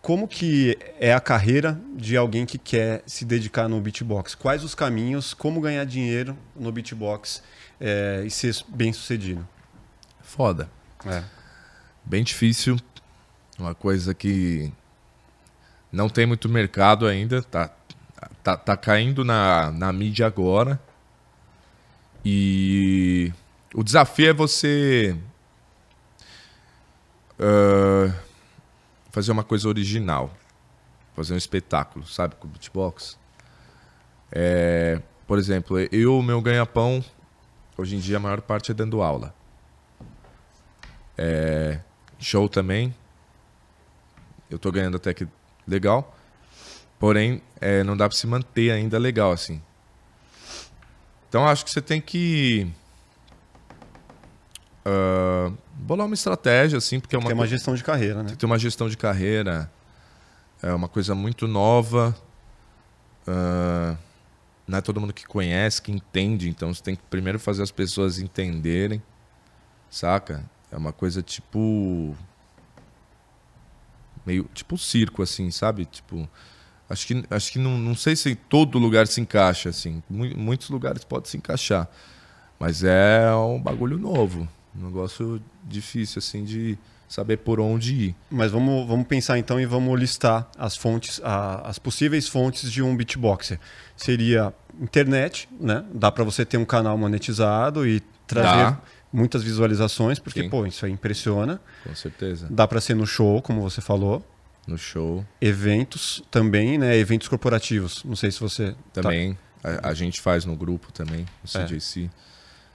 como 0.00 0.28
que 0.28 0.78
é 1.00 1.12
a 1.12 1.20
carreira 1.20 1.78
de 1.96 2.16
alguém 2.16 2.46
que 2.46 2.56
quer 2.56 3.02
se 3.04 3.24
dedicar 3.24 3.68
no 3.68 3.80
beatbox? 3.80 4.34
Quais 4.34 4.62
os 4.62 4.74
caminhos, 4.74 5.34
como 5.34 5.60
ganhar 5.60 5.84
dinheiro 5.84 6.38
no 6.54 6.70
beatbox 6.70 7.42
é, 7.80 8.22
e 8.24 8.30
ser 8.30 8.54
bem 8.68 8.92
sucedido? 8.92 9.46
Foda. 10.22 10.70
É. 11.04 11.33
Bem 12.04 12.22
difícil. 12.22 12.76
Uma 13.58 13.74
coisa 13.74 14.12
que 14.14 14.72
não 15.90 16.08
tem 16.08 16.26
muito 16.26 16.48
mercado 16.48 17.06
ainda. 17.06 17.42
Tá, 17.42 17.70
tá, 18.42 18.56
tá 18.56 18.76
caindo 18.76 19.24
na, 19.24 19.70
na 19.70 19.92
mídia 19.92 20.26
agora. 20.26 20.80
E 22.24 23.32
o 23.74 23.82
desafio 23.82 24.30
é 24.30 24.32
você 24.32 25.16
ah, 27.38 28.12
fazer 29.10 29.32
uma 29.32 29.44
coisa 29.44 29.68
original. 29.68 30.32
Fazer 31.14 31.34
um 31.34 31.36
espetáculo, 31.36 32.06
sabe? 32.06 32.34
Com 32.36 32.48
beatbox. 32.48 33.16
É, 34.32 35.00
por 35.26 35.38
exemplo, 35.38 35.78
eu, 35.92 36.20
meu 36.22 36.40
ganha-pão, 36.40 37.04
hoje 37.78 37.94
em 37.96 38.00
dia 38.00 38.16
a 38.16 38.20
maior 38.20 38.40
parte 38.40 38.72
é 38.72 38.74
dando 38.74 39.00
aula. 39.00 39.32
É, 41.16 41.78
show 42.24 42.48
também. 42.48 42.94
Eu 44.50 44.58
tô 44.58 44.70
ganhando 44.72 44.96
até 44.96 45.12
que 45.12 45.26
legal. 45.66 46.16
Porém, 46.98 47.42
é, 47.60 47.82
não 47.84 47.96
dá 47.96 48.08
pra 48.08 48.16
se 48.16 48.26
manter 48.26 48.70
ainda 48.70 48.98
legal, 48.98 49.32
assim. 49.32 49.60
Então, 51.28 51.46
acho 51.46 51.64
que 51.64 51.70
você 51.70 51.82
tem 51.82 52.00
que. 52.00 52.70
ah, 54.84 55.52
bolar 55.74 56.06
uma 56.06 56.14
estratégia, 56.14 56.78
assim, 56.78 57.00
porque 57.00 57.16
é 57.16 57.18
uma, 57.18 57.26
Tem 57.26 57.34
uma 57.34 57.46
gestão 57.46 57.74
de 57.74 57.82
carreira, 57.82 58.16
né? 58.16 58.24
tem 58.24 58.34
que 58.34 58.38
ter 58.38 58.46
uma 58.46 58.58
gestão 58.58 58.88
de 58.88 58.96
carreira. 58.96 59.70
É 60.62 60.72
uma 60.72 60.88
coisa 60.88 61.14
muito 61.14 61.46
nova. 61.46 62.16
Ah, 63.26 63.96
não 64.66 64.78
é 64.78 64.80
todo 64.80 65.00
mundo 65.00 65.12
que 65.12 65.26
conhece, 65.26 65.82
que 65.82 65.92
entende. 65.92 66.48
Então 66.48 66.72
você 66.72 66.82
tem 66.82 66.96
que 66.96 67.02
primeiro 67.10 67.38
fazer 67.38 67.62
as 67.62 67.70
pessoas 67.70 68.18
entenderem. 68.18 69.02
Saca? 69.90 70.44
É 70.74 70.76
uma 70.76 70.92
coisa 70.92 71.22
tipo. 71.22 72.14
Meio. 74.26 74.48
Tipo 74.54 74.76
circo, 74.76 75.22
assim, 75.22 75.50
sabe? 75.50 75.84
Tipo. 75.86 76.28
Acho 76.88 77.06
que, 77.06 77.24
acho 77.30 77.52
que 77.52 77.58
não, 77.58 77.78
não 77.78 77.94
sei 77.94 78.14
se 78.14 78.34
todo 78.34 78.78
lugar 78.78 79.06
se 79.06 79.20
encaixa, 79.20 79.70
assim. 79.70 80.02
Mu- 80.08 80.36
muitos 80.36 80.68
lugares 80.68 81.02
pode 81.04 81.28
se 81.28 81.36
encaixar. 81.36 81.88
Mas 82.58 82.84
é 82.84 83.34
um 83.34 83.60
bagulho 83.60 83.98
novo. 83.98 84.46
Um 84.76 84.86
negócio 84.86 85.40
difícil, 85.64 86.18
assim, 86.18 86.44
de 86.44 86.76
saber 87.08 87.38
por 87.38 87.58
onde 87.60 87.94
ir. 87.94 88.16
Mas 88.30 88.50
vamos, 88.50 88.86
vamos 88.86 89.06
pensar 89.06 89.38
então 89.38 89.58
e 89.60 89.64
vamos 89.66 89.98
listar 89.98 90.50
as 90.58 90.76
fontes, 90.76 91.20
a- 91.24 91.62
as 91.68 91.78
possíveis 91.78 92.28
fontes 92.28 92.70
de 92.70 92.82
um 92.82 92.94
beatboxer. 92.96 93.58
Seria 93.96 94.52
internet, 94.80 95.48
né? 95.58 95.84
Dá 95.92 96.10
para 96.12 96.24
você 96.24 96.44
ter 96.44 96.56
um 96.58 96.64
canal 96.64 96.98
monetizado 96.98 97.86
e 97.86 98.00
trazer 98.26 98.48
Dá. 98.64 98.80
Muitas 99.14 99.42
visualizações, 99.42 100.18
porque 100.18 100.42
Sim. 100.42 100.48
pô, 100.50 100.66
isso 100.66 100.84
aí 100.84 100.92
impressiona. 100.92 101.60
Com 101.84 101.94
certeza. 101.94 102.48
Dá 102.50 102.66
para 102.66 102.80
ser 102.80 102.94
no 102.94 103.06
show, 103.06 103.40
como 103.40 103.60
você 103.62 103.80
falou. 103.80 104.22
No 104.66 104.76
show 104.78 105.24
Eventos 105.40 106.22
também, 106.30 106.78
né? 106.78 106.96
Eventos 106.96 107.28
corporativos. 107.28 108.02
Não 108.04 108.16
sei 108.16 108.30
se 108.30 108.40
você 108.40 108.74
tá- 108.92 109.02
também. 109.02 109.38
A, 109.62 109.90
a 109.90 109.94
gente 109.94 110.20
faz 110.20 110.44
no 110.44 110.56
grupo 110.56 110.90
também, 110.92 111.20
no 111.20 111.60
É. 111.60 111.66
CJC. 111.66 112.10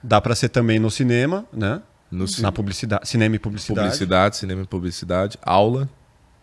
Dá 0.02 0.20
para 0.20 0.34
ser 0.34 0.48
também 0.48 0.78
no 0.78 0.90
cinema, 0.90 1.44
né? 1.52 1.82
No 2.10 2.24
Na 2.40 2.50
publicidade, 2.50 3.08
cinema 3.08 3.36
e 3.36 3.38
publicidade, 3.38 3.86
publicidade, 3.86 4.36
cinema 4.36 4.62
e 4.62 4.66
publicidade. 4.66 5.38
Aula, 5.42 5.88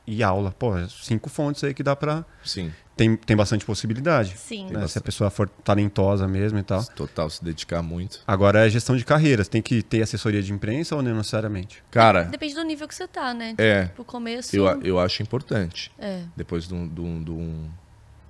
e 0.08 0.24
aula. 0.24 0.52
Pô, 0.58 0.72
cinco 0.88 1.30
fontes 1.30 1.64
aí 1.66 1.74
que 1.74 1.84
dá 1.84 1.94
para 1.96 2.24
sim. 2.44 2.72
tem, 2.96 3.16
tem 3.18 3.36
bastante 3.36 3.66
possibilidade. 3.66 4.38
Sim. 4.38 4.68
né? 4.72 4.88
Se 4.88 4.98
a 4.98 5.02
pessoa 5.02 5.30
for 5.30 5.50
talentosa 5.50 6.26
mesmo 6.28 6.58
e 6.58 6.64
tal. 6.64 6.84
Total, 6.96 7.30
se 7.30 7.44
dedicar 7.44 7.82
muito. 7.84 8.22
Agora 8.26 8.66
é 8.66 8.70
gestão 8.70 8.96
de 8.96 9.04
carreiras. 9.04 9.48
Tem 9.50 9.62
que 9.62 9.84
ter 9.84 10.02
assessoria 10.02 10.42
de 10.42 10.54
imprensa 10.54 10.96
ou 10.96 11.02
não 11.04 11.14
necessariamente? 11.16 11.84
Cara, 11.92 12.24
Depende 12.24 12.56
do 12.56 12.64
nível 12.64 12.88
que 12.88 12.96
você 12.96 13.08
tá, 13.08 13.34
né? 13.34 13.54
É. 13.58 13.86
Pro 13.88 14.06
começo. 14.06 14.56
eu, 14.56 14.68
a- 14.68 14.80
eu 14.82 14.98
acho 15.00 15.22
importante. 15.22 15.92
É. 16.00 16.24
Depois 16.36 16.68
de 16.68 16.74
um, 16.74 16.88
de 16.88 17.02
um, 17.02 17.24
de 17.24 17.32
um, 17.32 17.70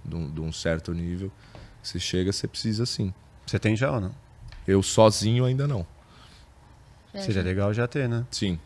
de 0.03 0.15
um- 0.15 0.31
de 0.31 0.41
um 0.41 0.51
certo 0.51 0.91
nível, 0.93 1.31
você 1.83 1.99
chega, 1.99 2.31
você 2.33 2.47
precisa 2.47 2.85
sim. 2.85 3.13
Você 3.45 3.59
tem 3.59 3.75
já 3.75 3.91
ou 3.91 4.01
não? 4.01 4.11
Eu 4.67 4.81
sozinho 4.83 5.45
ainda 5.45 5.67
não. 5.67 5.85
é, 7.13 7.21
Seria 7.21 7.41
legal 7.43 7.73
já 7.73 7.87
ter, 7.87 8.09
né? 8.09 8.25
Sim. 8.31 8.59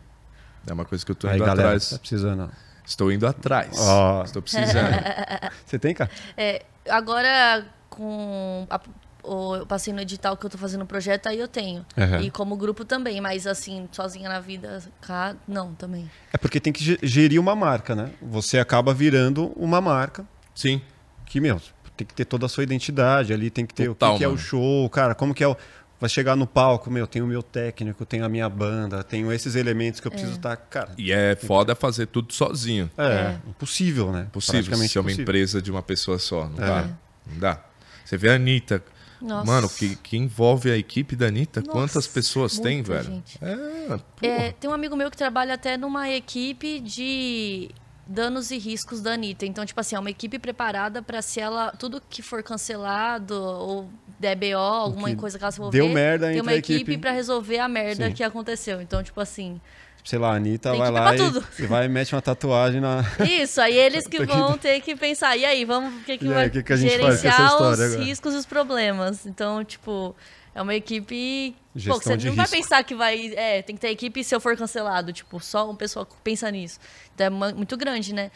É 0.66 0.72
uma 0.72 0.84
coisa 0.84 1.04
que 1.04 1.10
eu 1.10 1.14
tô 1.16 1.28
Aí, 1.28 1.36
indo 1.36 1.44
galera, 1.44 1.68
atrás. 1.68 1.90
tá 1.90 1.98
precisando. 1.98 2.50
Estou 2.92 3.10
indo 3.10 3.26
atrás. 3.26 3.74
Ó. 3.78 4.22
Estou 4.22 4.42
precisando. 4.42 4.90
Você 5.64 5.78
tem, 5.78 5.94
cara? 5.94 6.10
É, 6.36 6.62
agora, 6.88 7.64
com. 7.88 8.66
a- 8.68 8.80
o- 9.24 9.54
eu 9.56 9.66
passei 9.66 9.94
no 9.94 10.00
edital 10.00 10.36
que 10.36 10.44
eu 10.44 10.50
tô 10.50 10.58
fazendo 10.58 10.82
o 10.82 10.86
projeto, 10.86 11.28
aí 11.28 11.38
eu 11.38 11.46
tenho. 11.48 11.86
Aham. 11.96 12.20
E 12.22 12.30
como 12.30 12.56
grupo 12.56 12.84
também, 12.84 13.20
mas 13.20 13.46
assim, 13.46 13.88
sozinha 13.92 14.28
na 14.28 14.40
vida, 14.40 14.82
cá, 15.00 15.36
não, 15.46 15.72
também. 15.74 16.10
É 16.32 16.36
porque 16.38 16.58
tem 16.60 16.72
que 16.72 16.82
ge- 16.84 16.98
gerir 17.02 17.38
uma 17.40 17.54
marca, 17.54 17.94
né? 17.94 18.10
Você 18.20 18.58
acaba 18.58 18.92
virando 18.92 19.52
uma 19.56 19.80
marca 19.80 20.26
Sim. 20.54 20.82
que, 21.24 21.40
meu, 21.40 21.60
tem 21.96 22.04
que 22.04 22.12
ter 22.14 22.24
toda 22.24 22.46
a 22.46 22.48
sua 22.48 22.64
identidade 22.64 23.32
ali, 23.32 23.48
tem 23.48 23.64
que 23.64 23.72
ter 23.72 23.86
Total, 23.86 24.10
o 24.10 24.12
que, 24.14 24.18
que 24.18 24.24
é 24.24 24.28
o 24.28 24.36
show, 24.36 24.90
cara, 24.90 25.14
como 25.14 25.32
que 25.32 25.44
é 25.44 25.46
o... 25.48 25.56
Vai 26.02 26.08
chegar 26.08 26.34
no 26.34 26.48
palco, 26.48 26.90
meu, 26.90 27.06
tem 27.06 27.22
o 27.22 27.26
meu 27.28 27.44
técnico, 27.44 28.04
tem 28.04 28.22
a 28.22 28.28
minha 28.28 28.48
banda, 28.48 29.04
tenho 29.04 29.32
esses 29.32 29.54
elementos 29.54 30.00
que 30.00 30.06
eu 30.08 30.10
preciso 30.10 30.32
estar... 30.32 30.56
Cara, 30.56 30.90
E 30.98 31.12
é 31.12 31.36
foda 31.36 31.76
fazer 31.76 32.06
tudo 32.06 32.32
sozinho. 32.34 32.90
é, 32.98 33.04
É. 33.04 33.38
impossível, 33.48 34.10
né? 34.10 34.26
Possível 34.32 34.62
Praticamente 34.62 34.92
ser 34.92 34.98
uma 34.98 35.02
impossível. 35.04 35.22
empresa 35.22 35.62
de 35.62 35.70
uma 35.70 35.80
pessoa 35.80 36.18
só. 36.18 36.48
Não 36.48 36.56
É. 36.64 36.66
dá. 36.66 36.88
Não 37.24 37.38
dá. 37.38 37.64
Você 38.04 38.16
vê 38.16 38.30
a 38.30 38.34
Anitta. 38.34 38.82
Nossa. 39.20 39.46
Mano, 39.46 39.68
que, 39.70 39.94
que 39.94 40.16
envolve 40.16 40.72
a 40.72 40.76
equipe 40.76 41.14
da 41.14 41.26
Anitta, 41.26 41.60
Nossa, 41.60 41.70
quantas 41.70 42.08
pessoas 42.08 42.58
tem, 42.58 42.82
velho? 42.82 43.04
gente. 43.04 43.38
É. 43.40 44.26
É, 44.26 44.50
tem 44.50 44.68
um 44.68 44.74
amigo 44.74 44.96
meu 44.96 45.08
que 45.08 45.16
trabalha 45.16 45.54
até 45.54 45.76
numa 45.76 46.10
equipe 46.10 46.80
de 46.80 47.70
danos 48.06 48.50
e 48.50 48.58
riscos 48.58 49.00
da 49.00 49.12
Anitta. 49.12 49.46
Então, 49.46 49.64
tipo 49.64 49.80
assim, 49.80 49.96
é 49.96 49.98
uma 49.98 50.10
equipe 50.10 50.38
preparada 50.38 51.02
pra 51.02 51.22
se 51.22 51.40
ela. 51.40 51.72
Tudo 51.72 52.02
que 52.08 52.22
for 52.22 52.42
cancelado 52.42 53.34
ou 53.34 53.88
der 54.18 54.36
BO, 54.36 54.56
alguma 54.56 55.10
que 55.10 55.16
coisa 55.16 55.38
que 55.38 55.44
ela 55.44 55.50
se 55.50 55.58
envolver, 55.58 55.78
deu 55.78 55.88
merda, 55.88 56.30
tem 56.30 56.40
uma 56.40 56.54
equipe, 56.54 56.82
equipe. 56.82 56.98
pra 56.98 57.10
resolver 57.10 57.58
a 57.58 57.68
merda 57.68 58.06
Sim. 58.06 58.12
que 58.12 58.22
aconteceu. 58.22 58.80
Então, 58.80 59.02
tipo 59.02 59.20
assim. 59.20 59.60
Sei 60.04 60.18
lá, 60.18 60.32
a 60.32 60.34
Anitta 60.34 60.74
vai 60.74 60.90
lá 60.90 61.14
e, 61.14 61.62
e 61.62 61.66
vai 61.66 61.84
e 61.86 61.88
mete 61.88 62.12
uma 62.12 62.20
tatuagem 62.20 62.80
na... 62.80 63.04
Isso, 63.24 63.60
aí 63.60 63.76
eles 63.78 64.04
que 64.08 64.24
vão 64.26 64.58
ter 64.58 64.80
que 64.80 64.96
pensar. 64.96 65.36
E 65.36 65.44
aí, 65.44 65.64
vamos, 65.64 65.94
o 65.94 66.04
que, 66.04 66.18
que 66.18 66.24
E 66.24 66.28
vai 66.28 66.48
o 66.48 66.50
que 66.50 66.60
que 66.60 66.76
gerenciar 66.76 67.54
os 67.54 67.78
agora? 67.78 68.04
riscos 68.04 68.34
e 68.34 68.36
os 68.36 68.44
problemas. 68.46 69.24
Então, 69.26 69.64
tipo, 69.64 70.14
é 70.54 70.62
uma 70.62 70.74
equipe. 70.74 71.56
Gestão 71.74 71.98
Pô, 71.98 72.02
você 72.02 72.28
não 72.28 72.34
vai 72.34 72.44
risco. 72.44 72.56
pensar 72.56 72.84
que 72.84 72.94
vai. 72.94 73.32
É, 73.34 73.62
tem 73.62 73.74
que 73.74 73.80
ter 73.80 73.88
equipe 73.88 74.22
se 74.22 74.34
eu 74.34 74.40
for 74.40 74.56
cancelado. 74.56 75.12
Tipo, 75.12 75.40
só 75.40 75.70
um 75.70 75.76
pessoal 75.76 76.06
pensa 76.22 76.50
nisso. 76.50 76.78
Então 77.14 77.26
é 77.44 77.52
muito 77.54 77.76
grande, 77.76 78.14
né? 78.14 78.30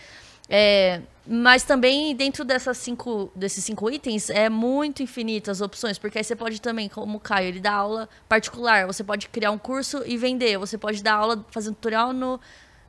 É, 0.48 1.02
mas 1.26 1.64
também 1.64 2.14
dentro 2.14 2.44
dessas 2.44 2.78
cinco, 2.78 3.32
desses 3.34 3.64
cinco 3.64 3.90
itens 3.90 4.30
é 4.30 4.48
muito 4.48 5.02
infinito 5.02 5.50
as 5.50 5.60
opções, 5.60 5.98
porque 5.98 6.18
aí 6.18 6.24
você 6.24 6.36
pode 6.36 6.60
também, 6.60 6.88
como 6.88 7.18
o 7.18 7.20
Caio, 7.20 7.48
ele 7.48 7.58
dá 7.58 7.72
aula 7.72 8.08
particular, 8.28 8.86
você 8.86 9.02
pode 9.02 9.28
criar 9.28 9.50
um 9.50 9.58
curso 9.58 10.04
e 10.06 10.16
vender, 10.16 10.56
você 10.56 10.78
pode 10.78 11.02
dar 11.02 11.14
aula 11.14 11.44
fazendo 11.50 11.74
tutorial 11.74 12.12
no, 12.12 12.40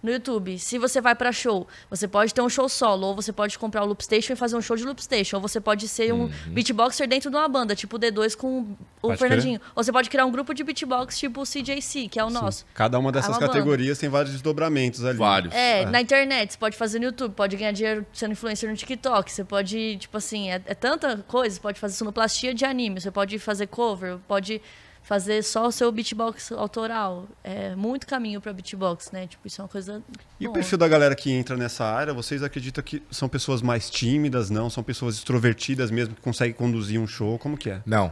no 0.02 0.12
YouTube. 0.12 0.60
Se 0.60 0.78
você 0.78 1.02
vai 1.02 1.16
pra 1.16 1.32
show, 1.32 1.68
você 1.89 2.08
pode 2.08 2.34
ter 2.34 2.41
um 2.41 2.50
show 2.50 2.68
solo, 2.70 3.08
ou 3.08 3.16
você 3.16 3.32
pode 3.32 3.58
comprar 3.58 3.84
o 3.84 3.86
Loopstation 3.88 4.34
e 4.34 4.36
fazer 4.36 4.56
um 4.56 4.62
show 4.62 4.76
de 4.76 4.84
Loopstation, 4.84 5.38
ou 5.38 5.41
você 5.41 5.60
pode 5.60 5.88
ser 5.88 6.14
um 6.14 6.30
beatboxer 6.48 7.08
dentro 7.08 7.30
de 7.30 7.36
uma 7.36 7.48
banda, 7.48 7.76
tipo 7.76 7.95
o 7.95 8.00
D2 8.00 8.36
com 8.36 8.60
o 8.60 8.78
Pode 9.02 9.18
Fernandinho. 9.18 9.60
Ou 9.76 9.84
você 9.84 9.91
pode 9.91 10.10
criar 10.10 10.26
um 10.26 10.32
grupo 10.32 10.54
de 10.54 10.64
beatbox 10.64 11.18
tipo 11.18 11.41
o 11.41 11.43
CJC, 11.43 12.08
que 12.08 12.20
é 12.20 12.24
o 12.24 12.30
nosso. 12.30 12.66
Cada 12.74 12.98
uma 13.00 13.12
dessas 13.12 13.30
É 13.30 13.34
uma 13.34 13.39
banda. 13.39 13.52
categorias 13.54 13.98
tem 13.98 14.10
vários 14.10 14.32
desdobramentos 14.34 15.04
ali. 15.04 15.18
Vários. 15.18 15.54
É, 15.54 15.86
na 15.86 16.02
internet, 16.02 16.54
você 16.54 16.58
pode 16.58 16.78
fazer 16.78 17.00
no 17.00 17.06
YouTube, 17.06 17.34
pode 17.34 17.56
ganhar 17.56 17.72
dinheiro 17.72 18.06
sendo 18.14 18.32
influencer 18.32 18.70
no 18.70 18.76
TikTok, 18.76 19.32
você 19.32 19.43
pode, 19.43 19.98
tipo 19.98 20.18
assim, 20.18 20.50
é, 20.52 20.62
é 20.66 20.76
tanta 20.76 21.18
coisa, 21.28 21.56
você 21.56 21.62
pode 21.62 21.80
fazer 21.80 21.95
sonoplastia 21.95 22.54
de 22.54 22.66
anime, 22.66 23.00
você 23.00 23.12
pode 23.12 23.38
fazer 23.39 23.68
cover, 23.68 24.18
pode 24.28 24.62
fazer 25.08 25.41
só 25.41 25.68
o 25.68 25.72
seu 25.72 25.89
beatbox 25.89 26.51
autoral. 26.51 27.28
É 27.41 27.74
muito 27.76 28.05
caminho 28.05 28.41
pra 28.41 28.51
beatbox, 28.51 29.10
né? 29.14 29.26
Tipo, 29.26 29.47
isso 29.47 29.62
é 29.62 29.64
uma 29.64 29.70
coisa. 29.70 30.03
E 30.38 30.45
o 30.47 30.51
perfil 30.51 30.78
da 30.78 30.86
galera 30.88 31.16
que 31.16 31.32
entra 31.32 31.55
nessa 31.55 31.86
área, 31.86 32.14
vocês 32.14 32.43
acreditam 32.43 32.84
que 32.84 33.01
são 33.10 33.30
pessoas 33.30 33.62
mais 33.62 33.89
tímidas, 33.89 34.49
não? 34.49 34.70
São 34.70 34.84
pessoas 34.84 35.16
extrovertidas 35.16 35.89
mesmo, 35.89 36.14
que 36.14 36.22
conseguem 36.22 36.53
conduzir 36.53 36.99
um 36.99 37.08
show? 37.08 37.39
Como 37.39 37.58
que 37.58 37.70
é? 37.70 37.82
Não. 37.86 38.12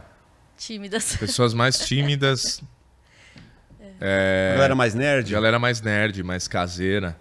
Tímidas. 0.56 1.14
Pessoas 1.20 1.52
mais 1.52 1.78
tímidas. 1.80 2.62
A 3.78 3.84
É, 4.00 4.52
galera 4.54 4.74
mais 4.74 4.94
nerd? 4.94 5.30
galera 5.32 5.58
mais 5.58 5.80
nerd, 5.82 6.22
mais 6.22 6.48
caseira. 6.48 7.14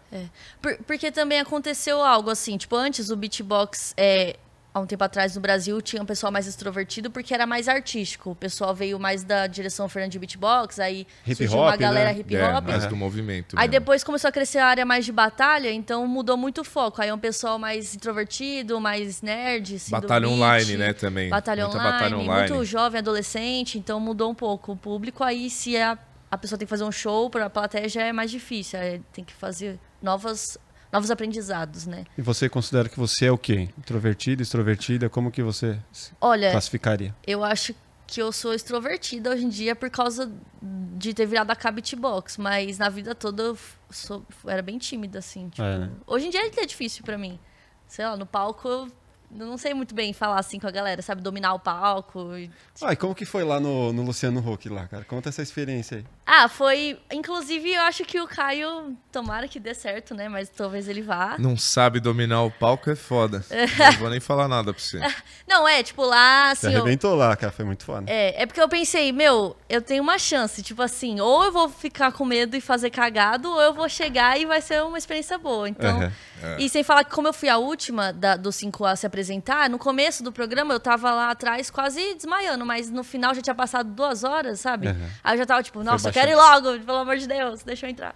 Por- 0.62 0.78
porque 0.88 1.12
também 1.12 1.40
aconteceu 1.42 2.02
algo 2.02 2.30
assim, 2.30 2.58
tipo, 2.58 2.76
antes 2.78 3.10
o 3.10 3.16
beatbox, 3.18 3.94
é, 3.98 4.38
há 4.76 4.80
um 4.82 4.86
tempo 4.86 5.06
atrás 5.06 5.34
no 5.34 5.42
Brasil, 5.42 5.82
tinha 5.82 6.04
um 6.04 6.06
pessoal 6.06 6.34
mais 6.34 6.46
extrovertido 6.48 7.10
porque 7.10 7.34
era 7.34 7.48
mais 7.48 7.70
artístico. 7.70 8.32
O 8.32 8.36
pessoal 8.36 8.76
veio 8.76 9.00
mais 9.00 9.24
da 9.24 9.48
direção 9.48 9.88
Fernando 9.88 10.12
de 10.12 10.20
Beatbox, 10.20 10.80
aí 10.82 11.08
Hip 11.26 11.36
surgiu 11.38 11.60
hop, 11.60 11.68
uma 11.70 11.78
galera 11.78 12.12
né? 12.12 12.20
hip 12.20 12.36
É, 12.36 12.46
hop. 12.58 12.68
mais 12.68 12.86
do 12.86 12.96
movimento. 12.96 13.56
Aí 13.58 13.70
mesmo. 13.70 13.72
depois 13.72 14.04
começou 14.04 14.28
a 14.28 14.32
crescer 14.34 14.58
a 14.58 14.66
área 14.66 14.86
mais 14.86 15.06
de 15.06 15.14
batalha, 15.14 15.72
então 15.72 16.06
mudou 16.06 16.36
muito 16.36 16.60
o 16.60 16.64
foco. 16.66 17.02
Aí 17.02 17.08
é 17.08 17.14
um 17.14 17.18
pessoal 17.18 17.58
mais 17.58 17.96
introvertido, 17.96 18.82
mais 18.82 19.22
nerd. 19.22 19.78
Batalha 19.90 20.28
beat, 20.28 20.38
online, 20.38 20.76
né, 20.78 20.92
também. 20.92 21.30
Batalha 21.30 21.64
Muita 21.64 21.78
online, 21.78 21.94
batalha 21.94 22.18
online. 22.18 22.50
muito 22.52 22.66
jovem, 22.66 23.00
adolescente, 23.00 23.78
então 23.78 23.98
mudou 24.02 24.30
um 24.30 24.36
pouco 24.36 24.74
o 24.74 24.76
público. 24.76 25.24
Aí 25.24 25.50
se 25.50 25.78
a, 25.78 25.98
a 26.30 26.38
pessoa 26.38 26.60
tem 26.60 26.66
que 26.66 26.70
fazer 26.70 26.84
um 26.84 26.92
show 26.92 27.30
para 27.30 27.46
a 27.46 27.50
plateia 27.50 27.88
já 27.88 28.04
é 28.04 28.12
mais 28.12 28.30
difícil. 28.30 28.78
Aí 28.78 29.02
tem 29.14 29.24
que 29.24 29.34
fazer 29.34 29.80
novas, 30.02 30.58
novos 30.96 31.12
aprendizados, 31.12 31.86
né? 31.86 32.06
E 32.18 32.22
você 32.22 32.48
considera 32.50 32.88
que 32.90 32.98
você 32.98 33.26
é 33.26 33.32
o 33.32 33.38
quê? 33.38 33.70
Introvertida, 33.78 34.42
extrovertida? 34.42 35.10
Como 35.10 35.30
que 35.32 35.44
você 35.44 35.78
Olha, 36.20 36.52
classificaria? 36.52 37.14
eu 37.28 37.44
acho 37.44 37.76
que 38.08 38.22
eu 38.22 38.32
sou 38.32 38.54
extrovertida 38.54 39.32
hoje 39.32 39.46
em 39.46 39.50
dia 39.50 39.76
por 39.76 39.90
causa 39.90 40.32
de 40.62 41.14
ter 41.14 41.26
virado 41.26 41.52
a 41.52 41.72
beatbox, 41.72 42.38
mas 42.38 42.78
na 42.78 42.88
vida 42.88 43.14
toda 43.16 43.44
eu 43.44 43.58
sou, 43.90 44.24
era 44.48 44.62
bem 44.62 44.78
tímida, 44.78 45.20
assim. 45.20 45.50
Tipo, 45.50 45.64
É, 45.64 45.78
né? 45.80 45.92
Hoje 46.08 46.28
em 46.28 46.30
dia 46.30 46.42
é 46.46 46.66
difícil 46.66 47.04
pra 47.04 47.18
mim. 47.18 47.40
Sei 47.88 48.06
lá, 48.06 48.16
no 48.16 48.26
palco 48.26 48.68
Eu 48.68 48.92
não 49.32 49.58
sei 49.58 49.74
muito 49.74 49.94
bem 49.96 50.14
falar 50.14 50.40
assim 50.40 50.60
com 50.60 50.68
a 50.68 50.72
galera, 50.72 51.02
sabe? 51.02 51.22
Dominar 51.22 51.54
o 51.54 51.60
palco. 51.60 52.36
e- 52.38 52.50
Ah, 52.82 52.94
e 52.94 52.96
como 52.96 53.14
que 53.16 53.26
foi 53.26 53.44
lá 53.44 53.60
no, 53.60 53.92
no 53.94 54.04
Luciano 54.04 54.40
Huck 54.40 54.68
lá, 54.70 54.88
cara? 54.88 55.04
Conta 55.04 55.30
essa 55.30 55.42
experiência 55.42 55.98
aí. 55.98 56.06
Ah, 56.26 56.48
foi. 56.50 57.00
Inclusive, 57.12 57.74
eu 57.74 57.82
acho 57.84 58.04
que 58.04 58.20
o 58.20 58.28
Caio, 58.28 58.96
tomara 59.12 59.48
que 59.48 59.60
dê 59.60 59.74
certo, 59.74 60.14
né? 60.16 60.28
Mas 60.30 60.50
talvez 60.50 60.88
ele 60.88 61.02
vá. 61.02 61.36
Não 61.38 61.56
sabe 61.58 62.00
dominar 62.00 62.44
o 62.44 62.52
palco 62.52 62.90
é 62.90 62.96
foda. 62.96 63.44
Não 63.78 63.92
vou 64.00 64.10
nem 64.10 64.20
falar 64.20 64.48
nada 64.48 64.74
pra 64.74 64.82
você. 64.82 65.00
Não, 65.48 65.68
é, 65.68 65.84
tipo, 65.84 66.04
lá, 66.04 66.54
Você 66.56 66.68
assim. 66.68 66.76
eu- 66.76 66.82
arrebentou 66.82 67.16
lá, 67.16 67.36
cara. 67.36 67.52
Foi 67.54 67.64
muito 67.66 67.84
foda. 67.86 68.06
É, 68.12 68.42
é 68.44 68.46
porque 68.46 68.60
eu 68.62 68.68
pensei, 68.70 69.12
meu, 69.12 69.56
eu 69.70 69.82
tenho 69.82 70.02
uma 70.02 70.18
chance, 70.18 70.62
tipo 70.64 70.82
assim, 70.82 71.20
ou 71.20 71.44
eu 71.46 71.52
vou 71.52 71.70
ficar 71.70 72.12
com 72.12 72.26
medo 72.26 72.56
e 72.56 72.62
fazer 72.62 72.90
cagado, 72.90 73.50
ou 73.52 73.62
eu 73.62 73.74
vou 73.74 73.88
chegar 73.88 74.40
e 74.40 74.46
vai 74.46 74.62
ser 74.62 74.82
uma 74.84 74.98
experiência 74.98 75.38
boa. 75.38 75.70
Então, 75.70 75.98
Aham. 76.44 76.58
e 76.60 76.68
sem 76.70 76.84
falar 76.84 77.04
que 77.04 77.12
como 77.12 77.28
eu 77.28 77.34
fui 77.34 77.50
a 77.50 77.58
última 77.58 78.12
da, 78.12 78.36
do 78.36 78.50
5A 78.50 78.96
se 78.96 79.06
apresentar, 79.16 79.70
no 79.70 79.80
começo 79.80 80.22
do 80.22 80.30
programa 80.30 80.74
eu 80.74 80.80
tava 80.80 81.10
lá 81.14 81.32
atrás 81.32 81.70
quase 81.70 82.16
desmaiando, 82.16 82.66
mas 82.66 82.90
no 82.92 83.02
final 83.02 83.34
já 83.34 83.42
tinha 83.42 83.56
passado 83.56 83.90
duas 83.90 84.26
horas, 84.26 84.60
sabe? 84.60 84.90
Aham. 84.90 85.10
Aí 85.24 85.36
eu 85.36 85.38
já 85.38 85.46
tava 85.46 85.64
tipo, 85.64 85.82
nossa, 85.82 86.10
eu 86.10 86.14
quero 86.14 86.32
ir 86.32 86.36
logo, 86.36 86.80
pelo 86.82 86.98
amor 86.98 87.16
de 87.16 87.26
Deus, 87.26 87.64
deixa 87.64 87.86
eu 87.86 87.90
entrar. 87.90 88.14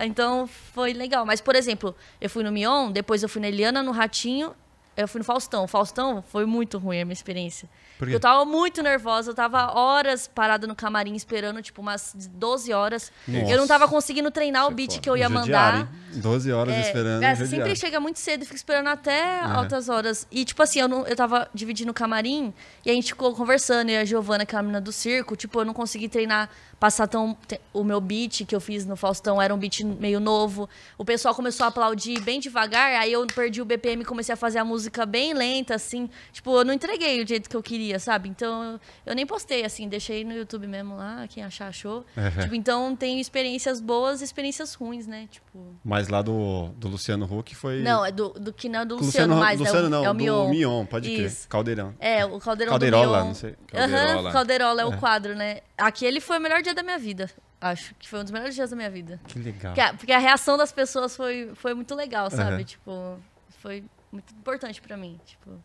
Então 0.00 0.46
foi 0.72 0.92
legal. 0.92 1.26
Mas, 1.26 1.40
por 1.40 1.56
exemplo, 1.56 1.96
eu 2.20 2.30
fui 2.30 2.44
no 2.44 2.52
Mion, 2.52 2.92
depois 2.92 3.24
eu 3.24 3.28
fui 3.28 3.42
na 3.42 3.48
Eliana, 3.48 3.82
no 3.82 3.90
Ratinho, 3.90 4.54
eu 5.02 5.08
fui 5.08 5.18
no 5.20 5.24
Faustão. 5.24 5.64
O 5.64 5.68
Faustão 5.68 6.22
foi 6.22 6.44
muito 6.44 6.76
ruim 6.78 7.00
a 7.00 7.04
minha 7.04 7.12
experiência. 7.14 7.68
Eu 8.00 8.20
tava 8.20 8.44
muito 8.44 8.80
nervosa, 8.82 9.30
eu 9.30 9.34
tava 9.34 9.72
horas 9.76 10.28
parada 10.28 10.66
no 10.68 10.74
camarim 10.76 11.14
esperando, 11.16 11.60
tipo, 11.60 11.80
umas 11.80 12.14
12 12.30 12.72
horas. 12.72 13.10
Nossa. 13.26 13.50
Eu 13.50 13.58
não 13.58 13.66
tava 13.66 13.88
conseguindo 13.88 14.30
treinar 14.30 14.64
o 14.64 14.66
Isso 14.66 14.72
é 14.72 14.76
beat 14.76 15.00
que 15.00 15.10
eu 15.10 15.16
ia 15.16 15.28
mandar. 15.28 15.78
hein? 15.80 15.88
12 16.20 16.52
horas 16.52 16.74
É, 16.74 16.80
esperando. 16.82 17.22
é, 17.24 17.34
sempre 17.34 17.74
chega 17.74 17.98
muito 17.98 18.18
cedo 18.20 18.42
e 18.42 18.44
fica 18.44 18.56
esperando 18.56 18.86
até 18.88 19.40
altas 19.40 19.88
horas. 19.88 20.26
E, 20.30 20.44
tipo 20.44 20.62
assim, 20.62 20.80
eu, 20.80 20.86
não, 20.88 21.06
eu 21.06 21.16
tava 21.16 21.48
dividindo 21.52 21.90
o 21.90 21.94
camarim 21.94 22.54
e 22.86 22.90
a 22.90 22.94
gente 22.94 23.08
ficou 23.08 23.34
conversando. 23.34 23.90
E 23.90 23.96
a 23.96 24.04
Giovana, 24.04 24.46
que 24.46 24.54
é 24.54 24.58
a 24.58 24.62
menina 24.62 24.80
do 24.80 24.92
circo, 24.92 25.34
tipo, 25.34 25.60
eu 25.60 25.64
não 25.64 25.74
consegui 25.74 26.08
treinar, 26.08 26.48
passar 26.78 27.06
tão. 27.06 27.36
O 27.72 27.82
meu 27.84 28.00
beat 28.00 28.44
que 28.46 28.54
eu 28.54 28.60
fiz 28.60 28.86
no 28.86 28.96
Faustão 28.96 29.40
era 29.40 29.54
um 29.54 29.58
beat 29.58 29.80
meio 29.80 30.20
novo. 30.20 30.68
O 30.96 31.04
pessoal 31.04 31.34
começou 31.34 31.64
a 31.64 31.68
aplaudir 31.68 32.20
bem 32.20 32.40
devagar, 32.40 32.92
aí 33.00 33.12
eu 33.12 33.26
perdi 33.26 33.60
o 33.60 33.64
BPM 33.64 34.02
e 34.02 34.04
comecei 34.04 34.32
a 34.32 34.36
fazer 34.36 34.58
a 34.58 34.64
música 34.64 35.04
bem 35.06 35.34
lenta, 35.34 35.74
assim. 35.74 36.08
Tipo, 36.32 36.56
eu 36.58 36.64
não 36.64 36.72
entreguei 36.72 37.22
o 37.22 37.26
jeito 37.26 37.48
que 37.48 37.56
eu 37.56 37.62
queria, 37.62 37.98
sabe? 37.98 38.28
Então, 38.28 38.78
eu, 39.04 39.14
nem 39.14 39.26
postei, 39.26 39.64
assim, 39.64 39.88
deixei 39.88 40.24
no 40.24 40.32
YouTube 40.34 40.66
mesmo 40.66 40.96
lá, 40.96 41.26
quem 41.28 41.42
achar, 41.44 41.68
achou. 41.68 42.04
Uhum. 42.16 42.42
Tipo, 42.42 42.54
então 42.54 42.94
tem 42.96 43.20
experiências 43.20 43.80
boas 43.80 44.20
e 44.20 44.24
experiências 44.24 44.74
ruins, 44.74 45.06
né? 45.06 45.28
Tipo. 45.30 45.74
Mas 45.84 46.08
lá 46.08 46.22
do, 46.22 46.68
do 46.76 46.88
Luciano 46.88 47.24
Huck 47.26 47.54
foi. 47.54 47.80
Não, 47.82 48.04
é 48.04 48.12
do, 48.12 48.30
do 48.30 48.52
que 48.52 48.68
não 48.68 48.80
é 48.80 48.84
do 48.84 48.96
Luciano, 48.96 49.34
Huck- 49.34 49.40
mais, 49.40 49.58
Luciano 49.60 49.84
é 49.84 49.86
o, 49.86 49.90
não, 49.90 50.04
é 50.04 50.10
o 50.10 50.12
do 50.12 50.18
Mion. 50.18 50.48
Mion, 50.50 50.86
pode 50.86 51.08
crer. 51.08 51.26
Isso. 51.26 51.48
Caldeirão. 51.48 51.94
É, 51.98 52.24
o 52.24 52.38
Caldeirão 52.38 52.72
Calderola, 52.72 53.06
do 53.06 53.12
Mion. 53.22 53.26
não 53.28 53.34
sei. 53.34 53.54
Aham, 53.74 53.90
Calderola. 53.90 54.32
Calderola 54.32 54.82
é 54.82 54.84
o 54.84 54.96
quadro, 54.98 55.34
né? 55.34 55.60
Aquele 55.76 56.20
foi 56.20 56.38
o 56.38 56.40
melhor 56.40 56.62
dia 56.68 56.74
da 56.74 56.82
minha 56.82 56.98
vida. 56.98 57.30
Acho 57.60 57.94
que 57.96 58.08
foi 58.08 58.20
um 58.20 58.22
dos 58.22 58.30
melhores 58.30 58.54
dias 58.54 58.70
da 58.70 58.76
minha 58.76 58.90
vida. 58.90 59.20
Que 59.26 59.38
legal. 59.38 59.72
Porque 59.72 59.80
a, 59.80 59.94
porque 59.94 60.12
a 60.12 60.18
reação 60.18 60.56
das 60.56 60.70
pessoas 60.70 61.16
foi, 61.16 61.50
foi 61.54 61.74
muito 61.74 61.94
legal, 61.94 62.30
sabe? 62.30 62.54
Aham. 62.54 62.64
Tipo, 62.64 63.20
foi 63.60 63.84
muito 64.12 64.32
importante 64.34 64.80
pra 64.80 64.96
mim. 64.96 65.20
Tipo. 65.24 65.62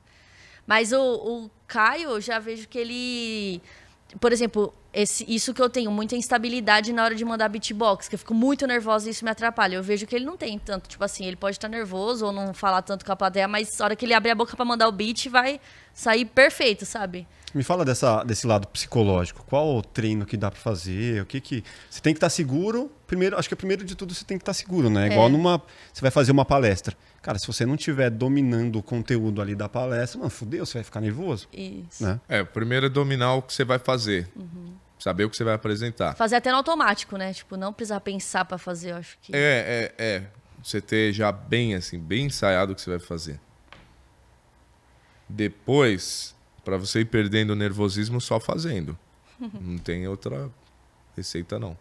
Mas 0.65 0.93
o, 0.93 1.01
o 1.01 1.51
Caio, 1.67 2.09
eu 2.11 2.21
já 2.21 2.39
vejo 2.39 2.67
que 2.67 2.77
ele. 2.77 3.61
Por 4.19 4.31
exemplo, 4.31 4.73
esse, 4.93 5.25
isso 5.27 5.53
que 5.53 5.61
eu 5.61 5.69
tenho, 5.69 5.89
muita 5.91 6.15
instabilidade 6.15 6.93
na 6.93 7.03
hora 7.03 7.15
de 7.15 7.25
mandar 7.25 7.49
beatbox, 7.49 8.07
que 8.07 8.15
eu 8.15 8.19
fico 8.19 8.33
muito 8.33 8.67
nervosa 8.67 9.07
e 9.07 9.11
isso 9.11 9.25
me 9.25 9.31
atrapalha. 9.31 9.75
Eu 9.75 9.83
vejo 9.83 10.05
que 10.05 10.15
ele 10.15 10.25
não 10.25 10.37
tem 10.37 10.59
tanto. 10.59 10.87
Tipo 10.87 11.03
assim, 11.03 11.25
ele 11.25 11.35
pode 11.35 11.57
estar 11.57 11.67
nervoso 11.67 12.25
ou 12.25 12.31
não 12.31 12.53
falar 12.53 12.81
tanto 12.81 13.03
com 13.03 13.11
a 13.11 13.15
plateia, 13.15 13.47
mas 13.47 13.77
na 13.77 13.85
hora 13.85 13.95
que 13.95 14.05
ele 14.05 14.13
abrir 14.13 14.31
a 14.31 14.35
boca 14.35 14.55
pra 14.55 14.65
mandar 14.65 14.87
o 14.87 14.91
beat, 14.91 15.27
vai 15.29 15.59
sair 15.93 16.25
perfeito, 16.25 16.85
sabe? 16.85 17.27
Me 17.53 17.63
fala 17.63 17.85
dessa, 17.85 18.23
desse 18.23 18.47
lado 18.47 18.67
psicológico. 18.67 19.43
Qual 19.47 19.77
o 19.77 19.81
treino 19.81 20.25
que 20.25 20.35
dá 20.35 20.49
pra 20.49 20.59
fazer? 20.59 21.21
O 21.21 21.25
que 21.25 21.39
que. 21.39 21.63
Você 21.89 22.01
tem 22.01 22.13
que 22.13 22.17
estar 22.17 22.29
seguro. 22.29 22.91
Primeiro, 23.05 23.37
acho 23.37 23.47
que 23.47 23.55
primeiro 23.55 23.83
de 23.85 23.95
tudo 23.95 24.13
você 24.13 24.25
tem 24.25 24.37
que 24.37 24.41
estar 24.41 24.53
seguro, 24.53 24.89
né? 24.89 25.07
Igual 25.07 25.27
É. 25.27 25.29
numa. 25.29 25.61
Você 25.93 26.01
vai 26.01 26.09
fazer 26.09 26.31
uma 26.31 26.45
palestra. 26.45 26.95
Cara, 27.23 27.39
se 27.39 27.47
você 27.47 27.65
não 27.65 27.75
estiver 27.75 28.09
dominando 28.09 28.77
o 28.77 28.83
conteúdo 28.83 29.41
ali 29.41 29.55
da 29.55 29.69
palestra, 29.69 30.19
mano, 30.19 30.29
fudeu, 30.29 30.65
você 30.65 30.73
vai 30.73 30.83
ficar 30.83 30.99
nervoso. 30.99 31.47
Isso. 31.53 32.03
Né? 32.03 32.19
É, 32.27 32.41
o 32.41 32.45
primeiro 32.45 32.87
é 32.87 32.89
dominar 32.89 33.35
o 33.35 33.41
que 33.41 33.53
você 33.53 33.63
vai 33.63 33.79
fazer. 33.79 34.29
Saber 34.99 35.23
o 35.23 35.29
que 35.29 35.37
você 35.37 35.43
vai 35.45 35.53
apresentar. 35.53 36.15
Fazer 36.15 36.35
até 36.35 36.51
no 36.51 36.57
automático, 36.57 37.15
né? 37.15 37.33
Tipo, 37.33 37.55
não 37.55 37.71
precisar 37.71 38.01
pensar 38.01 38.43
pra 38.43 38.57
fazer, 38.57 38.91
eu 38.91 38.97
acho 38.97 39.17
que. 39.21 39.33
É, 39.33 39.93
é, 39.97 40.05
é. 40.05 40.23
Você 40.61 40.81
ter 40.81 41.13
já 41.13 41.31
bem, 41.31 41.75
assim, 41.75 41.97
bem 41.97 42.25
ensaiado 42.25 42.73
o 42.73 42.75
que 42.75 42.81
você 42.81 42.89
vai 42.89 42.99
fazer. 42.99 43.39
Depois, 45.27 46.35
pra 46.65 46.75
você 46.75 46.99
ir 46.99 47.05
perdendo 47.05 47.51
o 47.51 47.55
nervosismo 47.55 48.19
só 48.19 48.37
fazendo. 48.37 48.97
Não 49.39 49.77
tem 49.77 50.05
outra 50.09 50.51
receita, 51.15 51.57
não. 51.57 51.77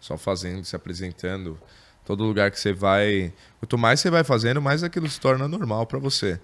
Só 0.00 0.16
fazendo, 0.16 0.64
se 0.64 0.76
apresentando. 0.76 1.60
Todo 2.04 2.24
lugar 2.24 2.50
que 2.50 2.60
você 2.60 2.72
vai. 2.72 3.32
Quanto 3.60 3.78
mais 3.78 4.00
você 4.00 4.10
vai 4.10 4.24
fazendo, 4.24 4.60
mais 4.60 4.82
aquilo 4.82 5.08
se 5.08 5.18
torna 5.18 5.48
normal 5.48 5.86
pra 5.86 5.98
você. 5.98 6.38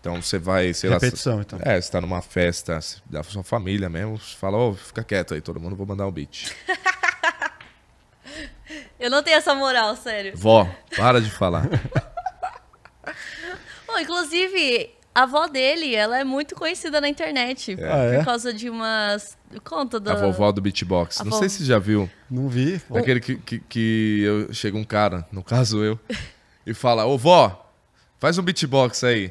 Então 0.00 0.20
você 0.20 0.38
vai, 0.38 0.72
sei 0.74 0.90
lá. 0.90 0.96
Repetição, 0.96 1.40
então. 1.40 1.58
É, 1.62 1.80
você 1.80 1.90
tá 1.90 2.00
numa 2.00 2.20
festa 2.20 2.78
da 3.06 3.22
sua 3.22 3.42
família 3.42 3.88
mesmo, 3.88 4.18
você 4.18 4.36
fala, 4.36 4.58
ô, 4.58 4.74
fica 4.74 5.02
quieto 5.02 5.32
aí, 5.32 5.40
todo 5.40 5.58
mundo, 5.58 5.74
vou 5.74 5.86
mandar 5.86 6.06
um 6.06 6.12
beat. 6.12 6.54
Eu 9.00 9.10
não 9.10 9.22
tenho 9.22 9.36
essa 9.36 9.54
moral, 9.54 9.94
sério. 9.96 10.32
Vó, 10.36 10.68
para 10.96 11.20
de 11.20 11.30
falar. 11.30 11.68
Bom, 13.86 13.98
inclusive, 13.98 14.90
a 15.14 15.22
avó 15.22 15.46
dele, 15.46 15.94
ela 15.94 16.18
é 16.18 16.24
muito 16.24 16.54
conhecida 16.54 17.00
na 17.00 17.08
internet. 17.08 17.76
Ah, 17.80 18.04
é? 18.04 18.16
Por 18.18 18.24
causa 18.24 18.52
de 18.52 18.68
umas. 18.68 19.36
Conta 19.62 20.00
da. 20.00 20.12
A 20.12 20.16
vovó 20.16 20.50
do 20.52 20.60
beatbox. 20.60 21.20
A 21.20 21.24
Não 21.24 21.30
vó- 21.32 21.38
sei 21.38 21.48
se 21.48 21.58
você 21.58 21.64
já 21.64 21.78
viu. 21.78 22.08
Não 22.30 22.48
vi. 22.48 22.78
pô. 22.80 22.94
Daquele 22.94 23.20
que, 23.20 23.36
que, 23.36 23.58
que 23.60 24.20
eu, 24.22 24.52
chega 24.52 24.76
um 24.76 24.84
cara, 24.84 25.26
no 25.30 25.42
caso 25.42 25.82
eu, 25.84 25.98
e 26.66 26.72
fala, 26.74 27.04
ô 27.06 27.16
vó, 27.18 27.72
faz 28.18 28.36
um 28.38 28.42
beatbox 28.42 29.04
aí. 29.04 29.28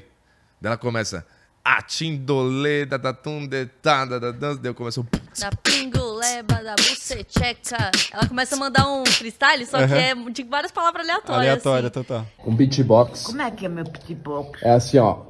Daí 0.62 0.70
ela 0.70 0.78
começa, 0.78 1.26
atindolê, 1.64 2.86
dadatum, 2.86 3.46
detá, 3.48 4.06
dadadã, 4.06 4.56
daí 4.56 4.70
eu 4.70 4.74
começo, 4.76 5.06
Da 5.40 5.50
pinguleba, 5.64 6.62
da 6.64 6.76
buceteca. 6.76 7.92
Ela 8.12 8.28
começa 8.28 8.56
a 8.56 8.60
mandar 8.60 8.88
um 8.88 9.06
freestyle, 9.06 9.66
só 9.66 9.86
que 9.86 9.94
é 9.94 10.14
de 10.16 10.44
várias 10.44 10.72
palavras 10.72 11.04
aleatórias. 11.08 11.40
Aleatória, 11.52 11.88
assim. 11.88 11.94
total. 11.94 12.26
Um 12.46 12.56
beatbox 12.56 13.24
Como 13.24 13.42
é 13.42 13.52
que 13.52 13.66
é 13.66 13.70
meu 13.70 13.86
pitbull? 13.86 14.52
é 14.62 14.72
assim, 14.72 14.98
ó. 14.98 15.26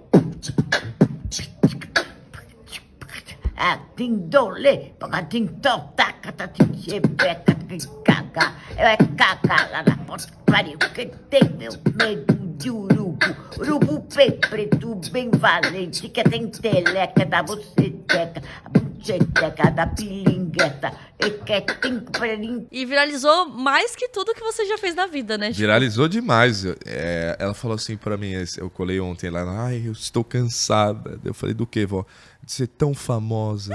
É 3.63 3.79
tindolê, 3.95 4.91
pagatim, 4.99 5.47
totaca, 5.47 6.33
tatim, 6.33 6.73
chebeca, 6.73 7.55
caga. 8.03 8.53
Eu 8.77 8.87
é 8.87 8.97
caga 8.97 9.69
lá 9.71 9.83
na 9.83 9.95
porta 10.03 10.27
que 10.27 10.37
pariu, 10.51 10.77
que 10.77 11.05
tem 11.29 11.43
meu 11.57 11.71
medo 11.97 12.35
de 12.57 12.69
urubu. 12.69 13.17
Urubu 13.57 14.05
bem 14.13 14.31
preto, 14.31 14.95
bem 15.11 15.31
valente, 15.31 16.09
que 16.09 16.23
tem 16.25 16.47
teleca 16.49 17.25
da 17.25 17.41
buceteca, 17.41 18.41
a 18.65 18.69
buceteca 18.69 19.71
da 19.71 19.87
pilingueta, 19.87 20.91
e 21.19 21.29
que 21.29 21.61
tem. 21.61 22.67
E 22.71 22.85
viralizou 22.85 23.49
mais 23.49 23.95
que 23.95 24.09
tudo 24.09 24.33
que 24.33 24.41
você 24.41 24.65
já 24.65 24.77
fez 24.77 24.95
na 24.95 25.07
vida, 25.07 25.37
né? 25.37 25.47
Tipo, 25.47 25.59
Viralizou 25.59 26.07
demais. 26.07 26.65
É, 26.85 27.35
ela 27.39 27.53
falou 27.53 27.75
assim 27.75 27.95
pra 27.95 28.17
mim, 28.17 28.33
eu 28.57 28.69
colei 28.69 28.99
ontem 28.99 29.29
lá, 29.29 29.43
ai, 29.65 29.83
eu 29.85 29.91
estou 29.91 30.23
cansada. 30.23 31.19
Eu 31.23 31.33
falei, 31.33 31.53
do 31.53 31.65
que, 31.65 31.85
vó? 31.85 32.05
De 32.43 32.51
ser 32.51 32.67
tão 32.67 32.93
famosa. 32.93 33.73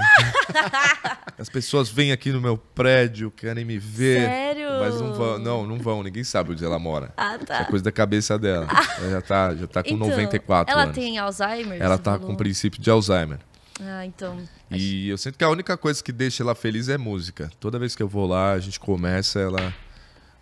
As 1.37 1.49
pessoas 1.49 1.89
vêm 1.89 2.11
aqui 2.11 2.31
no 2.31 2.39
meu 2.39 2.57
prédio, 2.57 3.31
querem 3.31 3.65
me 3.65 3.79
ver. 3.79 4.21
Sério? 4.21 4.69
Mas 4.79 4.99
não 5.01 5.13
vão, 5.13 5.39
não, 5.39 5.65
não 5.67 5.77
vão, 5.79 6.03
ninguém 6.03 6.23
sabe 6.23 6.51
onde 6.51 6.63
ela 6.63 6.77
mora. 6.77 7.11
Ah, 7.17 7.35
Isso 7.35 7.45
tá. 7.45 7.61
é 7.61 7.63
coisa 7.65 7.83
da 7.83 7.91
cabeça 7.91 8.37
dela. 8.37 8.67
Ela 8.99 9.09
já 9.09 9.21
tá, 9.21 9.55
já 9.55 9.67
tá 9.67 9.81
com 9.83 9.89
Então, 9.89 10.07
94 10.09 10.71
Ela 10.71 10.83
anos. 10.83 10.95
tem 10.95 11.17
Alzheimer? 11.17 11.81
Ela 11.81 11.97
tá 11.97 12.13
falou? 12.13 12.27
com 12.27 12.35
princípio 12.35 12.79
de 12.79 12.89
Alzheimer. 12.89 13.39
Ah, 13.81 14.05
então. 14.05 14.37
E 14.69 15.09
eu 15.09 15.17
sinto 15.17 15.37
que 15.37 15.43
a 15.43 15.49
única 15.49 15.75
coisa 15.77 16.03
que 16.03 16.11
deixa 16.11 16.43
ela 16.43 16.53
feliz 16.53 16.89
é 16.89 16.97
música. 16.97 17.49
Toda 17.59 17.79
vez 17.79 17.95
que 17.95 18.03
eu 18.03 18.07
vou 18.09 18.27
lá, 18.27 18.51
a 18.51 18.59
gente 18.59 18.79
começa, 18.79 19.39
ela 19.39 19.73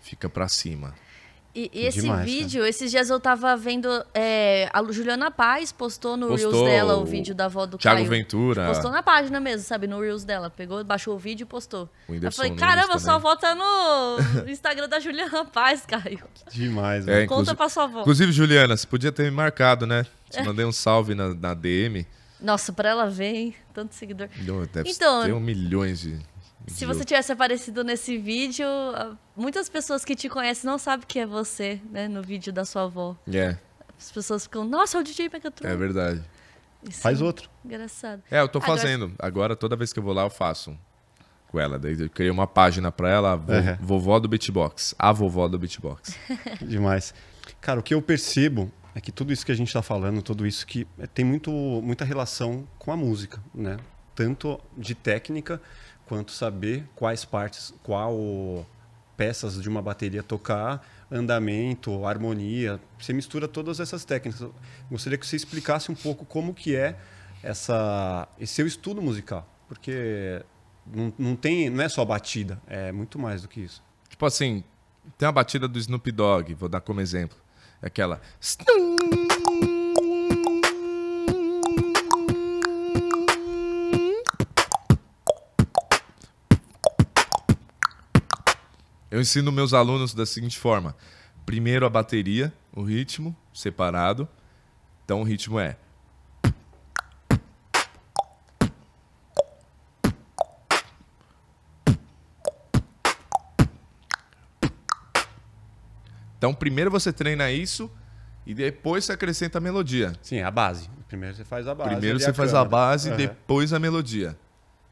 fica 0.02 0.28
pra 0.28 0.48
cima. 0.48 0.94
E, 1.60 1.72
e 1.74 1.86
esse 1.88 2.02
Demais, 2.02 2.24
vídeo, 2.24 2.64
esses 2.64 2.92
dias 2.92 3.10
eu 3.10 3.20
tava 3.20 3.58
vendo. 3.58 3.90
é, 4.14 4.70
a 4.72 4.84
Juliana 4.92 5.32
Paz 5.32 5.72
postou 5.72 6.16
no 6.16 6.28
Postou 6.28 6.52
Reels 6.52 6.70
dela 6.70 6.98
o 6.98 7.02
o 7.02 7.06
vídeo 7.06 7.34
da 7.34 7.46
avó 7.46 7.66
do 7.66 7.80
Thiago 7.80 7.98
Caio. 7.98 8.08
Ventura. 8.10 8.68
Postou 8.68 8.92
na 8.92 9.02
página 9.02 9.40
mesmo, 9.40 9.66
sabe? 9.66 9.88
No 9.88 10.00
Reels 10.00 10.24
dela. 10.24 10.52
Pegou, 10.52 10.84
baixou 10.84 11.16
o 11.16 11.18
vídeo 11.18 11.46
e 11.46 11.48
postou. 11.48 11.90
O 12.08 12.14
eu 12.14 12.32
falei, 12.32 12.54
caramba, 12.54 13.00
sua 13.00 13.16
avó 13.16 13.36
tá 13.36 13.56
no 13.56 14.18
Instagram 14.48 14.88
da 14.88 15.00
Juliana 15.00 15.46
Paz, 15.46 15.84
Caio. 15.84 16.20
Demais, 16.52 17.08
É, 17.08 17.12
velho. 17.12 17.28
Conta 17.28 17.42
inclusive, 17.42 17.58
pra 17.58 17.70
sua 17.70 17.84
avó. 17.86 18.02
inclusive, 18.02 18.32
Juliana, 18.32 18.78
você 18.78 18.86
podia 18.86 19.12
ter 19.12 19.24
me 19.24 19.32
marcado, 19.32 19.88
né? 19.88 20.06
Te 20.30 20.44
mandei 20.44 20.64
um 20.64 20.72
salve 20.72 21.16
na, 21.16 21.34
na 21.34 21.56
DM. 21.56 22.06
Nossa, 22.40 22.72
pra 22.72 22.90
ela 22.90 23.10
ver, 23.10 23.34
hein? 23.34 23.56
Tanto 23.74 23.96
seguidor. 23.96 24.28
Deve 24.72 24.92
Então- 24.92 25.24
ter 25.24 25.34
um 25.34 25.40
milhões 25.40 26.02
de, 26.02 26.20
Se 26.68 26.86
você 26.86 27.04
tivesse 27.06 27.32
aparecido 27.32 27.84
nesse 27.84 28.18
vídeo, 28.18 28.68
ah, 28.94 29.16
muitas 29.36 29.70
pessoas 29.70 30.04
que 30.04 30.16
te 30.16 30.28
conhecem 30.30 30.70
não 30.70 30.78
sabem 30.78 31.06
que 31.08 31.18
é 31.20 31.26
você, 31.26 31.82
né? 31.90 32.08
No 32.08 32.22
vídeo 32.22 32.52
da 32.52 32.66
sua 32.66 32.84
avó. 32.84 33.16
É, 33.34 33.58
As 33.98 34.12
pessoas 34.12 34.44
ficam, 34.44 34.64
nossa, 34.66 34.98
é 34.98 35.02
o 35.02 35.04
DJ 35.04 35.30
Megatron. 35.30 35.68
é 35.68 35.76
verdade. 35.76 36.24
Isso 36.88 37.02
Faz 37.02 37.20
é 37.22 37.24
outro. 37.24 37.50
Engraçado. 37.66 38.22
É, 38.30 38.40
eu 38.42 38.48
tô 38.48 38.60
Agora- 38.60 38.78
fazendo. 38.80 39.14
Agora, 39.18 39.56
toda 39.56 39.76
vez 39.76 39.92
que 39.92 40.00
eu 40.00 40.04
vou 40.04 40.14
lá, 40.14 40.24
eu 40.24 40.30
faço 40.30 40.78
com 41.48 41.60
ela. 41.60 41.80
Daí 41.80 42.00
eu 42.00 42.10
criei 42.10 42.30
uma 42.30 42.46
página 42.46 42.92
pra 42.92 43.10
ela, 43.10 43.36
vo- 43.36 43.54
Uhum. 43.54 43.78
vovó 43.80 44.20
do 44.20 44.28
beatbox. 44.28 44.94
A 45.00 45.12
vovó 45.12 45.48
do 45.48 45.58
beatbox. 45.58 46.16
Demais. 46.62 47.14
Cara, 47.62 47.80
o 47.80 47.84
que 47.84 47.94
eu 47.94 48.02
percebo 48.02 48.72
é 48.94 49.02
que 49.02 49.12
tudo 49.12 49.32
isso 49.34 49.46
que 49.46 49.52
a 49.52 49.56
gente 49.56 49.68
está 49.70 49.82
falando, 49.82 50.22
tudo 50.22 50.46
isso 50.46 50.68
que 50.68 50.86
é, 51.00 51.08
tem 51.08 51.24
muito, 51.26 51.50
muita 51.52 52.04
relação 52.06 52.68
com 52.78 52.92
a 52.92 52.98
música, 52.98 53.42
né? 53.56 53.78
Tanto 54.14 54.60
de 54.78 54.94
técnica 54.94 55.62
quanto 56.08 56.32
saber 56.32 56.88
quais 56.96 57.26
partes, 57.26 57.74
qual 57.84 58.66
peças 59.18 59.62
de 59.62 59.68
uma 59.68 59.82
bateria 59.82 60.24
tocar, 60.24 60.86
andamento, 61.12 62.06
harmonia. 62.06 62.80
Você 63.00 63.12
mistura 63.12 63.48
todas 63.48 63.80
essas 63.80 64.06
técnicas. 64.06 64.48
Gostaria 64.90 65.18
que 65.18 65.26
você 65.26 65.36
explicasse 65.36 65.92
um 65.92 65.96
pouco 65.96 66.26
como 66.26 66.54
que 66.54 66.76
é 66.76 66.98
essa, 67.44 68.28
esse 68.40 68.54
seu 68.54 68.68
estudo 68.68 69.02
musical, 69.02 69.48
porque 69.68 70.42
não, 70.86 71.14
não 71.18 71.36
tem, 71.36 71.70
não 71.70 71.84
é 71.84 71.90
só 71.90 72.06
batida, 72.06 72.62
é 72.68 72.92
muito 72.92 73.20
mais 73.20 73.42
do 73.42 73.48
que 73.48 73.62
isso. 73.62 73.84
Tipo 74.10 74.26
assim, 74.26 74.64
tem 75.18 75.28
a 75.28 75.32
batida 75.32 75.68
do 75.68 75.78
Snoop 75.78 76.12
Dogg, 76.12 76.54
vou 76.54 76.70
dar 76.70 76.82
como 76.82 77.02
exemplo. 77.02 77.38
É 77.82 77.88
aquela. 77.88 78.22
Eu 89.10 89.22
ensino 89.22 89.52
meus 89.52 89.74
alunos 89.74 90.14
da 90.14 90.26
seguinte 90.26 90.58
forma: 90.60 90.96
primeiro 91.46 91.86
a 91.86 91.90
bateria, 91.90 92.54
o 92.74 92.84
ritmo 92.84 93.36
separado. 93.54 94.28
Então 95.06 95.22
o 95.22 95.24
ritmo 95.24 95.60
é. 95.60 95.78
Então 106.38 106.54
primeiro 106.54 106.92
você 106.92 107.12
treina 107.12 107.50
isso 107.50 107.90
e 108.46 108.54
depois 108.54 109.06
você 109.06 109.14
acrescenta 109.14 109.58
a 109.58 109.62
melodia. 109.62 110.14
Sim, 110.22 110.42
a 110.42 110.52
base. 110.52 110.90
Primeiro 111.08 111.36
você 111.36 111.44
faz 111.44 111.68
a 111.68 111.74
base. 111.74 111.90
Primeiro 111.92 112.20
você 112.20 112.34
faz 112.34 112.50
a 112.54 112.64
câmera. 112.64 112.70
base 112.70 113.08
e 113.08 113.12
Aham. 113.12 113.18
depois 113.18 113.74
a 113.74 113.80
melodia. 113.80 114.38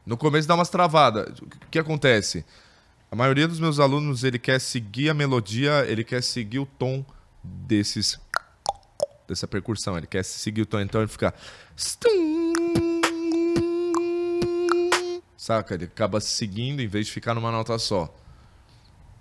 No 0.04 0.16
começo 0.16 0.48
dá 0.48 0.54
umas 0.54 0.68
travadas. 0.68 1.38
O 1.38 1.46
que 1.70 1.78
acontece? 1.78 2.44
A 3.10 3.16
maioria 3.16 3.46
dos 3.46 3.60
meus 3.60 3.78
alunos, 3.78 4.24
ele 4.24 4.38
quer 4.38 4.60
seguir 4.60 5.10
a 5.10 5.14
melodia, 5.14 5.84
ele 5.86 6.02
quer 6.02 6.22
seguir 6.22 6.58
o 6.58 6.66
tom 6.66 7.04
desses 7.42 8.18
dessa 9.28 9.46
percussão, 9.46 9.96
ele 9.98 10.06
quer 10.06 10.24
seguir 10.24 10.62
o 10.62 10.66
tom, 10.66 10.80
então 10.80 11.00
ele 11.00 11.08
fica 11.08 11.34
Saca? 15.36 15.74
Ele 15.74 15.84
acaba 15.84 16.20
seguindo 16.20 16.80
em 16.80 16.88
vez 16.88 17.06
de 17.06 17.12
ficar 17.12 17.34
numa 17.34 17.52
nota 17.52 17.78
só. 17.78 18.12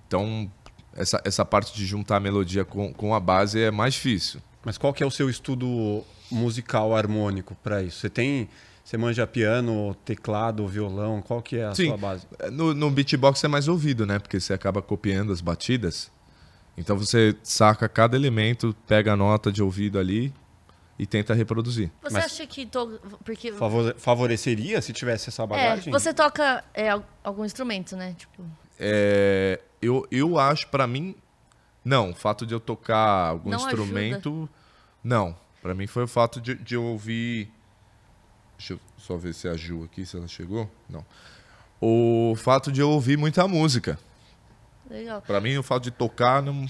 Então, 0.08 0.52
essa, 0.94 1.22
essa 1.24 1.46
parte 1.46 1.76
de 1.76 1.86
juntar 1.86 2.18
a 2.18 2.20
melodia 2.20 2.66
com, 2.66 2.94
com 2.94 3.14
a 3.14 3.20
base 3.20 3.62
é 3.62 3.70
mais 3.70 3.94
difícil. 3.94 4.42
Mas 4.64 4.78
qual 4.78 4.94
que 4.94 5.04
é 5.04 5.06
o 5.06 5.12
seu 5.12 5.30
estudo 5.30 6.04
musical 6.32 6.96
harmônico 6.96 7.56
para 7.64 7.84
isso? 7.84 8.00
Você 8.00 8.10
tem, 8.10 8.50
você 8.86 8.98
manja 8.98 9.26
piano, 9.26 9.96
teclado, 10.06 10.66
violão, 10.68 11.20
qual 11.22 11.42
que 11.42 11.58
é 11.58 11.66
a 11.66 11.74
Sim. 11.74 11.88
sua 11.88 11.98
base? 11.98 12.28
No, 12.52 12.72
no 12.74 12.92
beatbox 12.92 13.44
é 13.44 13.48
mais 13.48 13.68
ouvido, 13.68 14.06
né? 14.06 14.20
Porque 14.20 14.40
você 14.40 14.54
acaba 14.54 14.80
copiando 14.82 15.34
as 15.34 15.42
batidas. 15.42 16.12
Então 16.78 16.96
você 16.98 17.36
saca 17.42 17.90
cada 17.90 18.16
elemento, 18.16 18.76
pega 18.88 19.14
a 19.14 19.16
nota 19.16 19.52
de 19.52 19.64
ouvido 19.64 19.98
ali 19.98 20.32
e 21.00 21.06
tenta 21.08 21.34
reproduzir. 21.34 21.90
Você 22.04 22.14
Mas- 22.14 22.26
acha 22.26 22.46
que. 22.46 22.66
To... 22.68 23.00
Porque. 23.24 23.52
Favore- 23.54 23.96
Favoreceria 23.98 24.80
se 24.82 24.94
tivesse 24.94 25.30
essa 25.30 25.44
É, 25.44 25.48
bagagem? 25.48 25.92
você 25.92 26.14
toca 26.14 26.64
é, 26.74 26.90
al- 26.90 27.04
algum 27.24 27.44
instrumento, 27.44 27.96
né? 27.98 28.14
Tipo. 28.18 28.44
É, 28.80 29.60
eu, 29.82 30.06
eu 30.12 30.38
acho, 30.38 30.68
pra 30.68 30.86
mim, 30.86 31.16
não. 31.84 32.12
O 32.12 32.14
fato 32.14 32.46
de 32.46 32.54
eu 32.54 32.60
tocar 32.60 33.30
algum 33.30 33.50
Não 33.50 33.58
instrumento, 33.58 34.48
não. 35.04 35.36
Pra 35.62 35.74
mim 35.74 35.88
foi 35.88 36.04
o 36.04 36.08
fato 36.08 36.40
de, 36.40 36.54
de 36.56 36.76
eu 36.76 36.84
ouvir. 36.84 37.50
Deixa 38.58 38.74
eu 38.74 38.80
só 38.98 39.18
ver 39.18 39.34
se 39.34 39.48
a 39.48 39.56
Ju 39.56 39.84
aqui, 39.84 40.06
se 40.06 40.16
ela 40.18 40.28
chegou. 40.28 40.70
Não. 40.90 41.06
O 41.82 42.36
fato 42.38 42.72
de 42.72 42.82
eu 42.82 42.90
ouvir 42.90 43.18
muita 43.18 43.48
música. 43.48 44.00
Legal. 44.90 45.22
Pra 45.22 45.42
mim, 45.42 45.58
o 45.58 45.64
fato 45.64 45.84
de 45.84 45.92
tocar 45.92 46.42
não. 46.42 46.66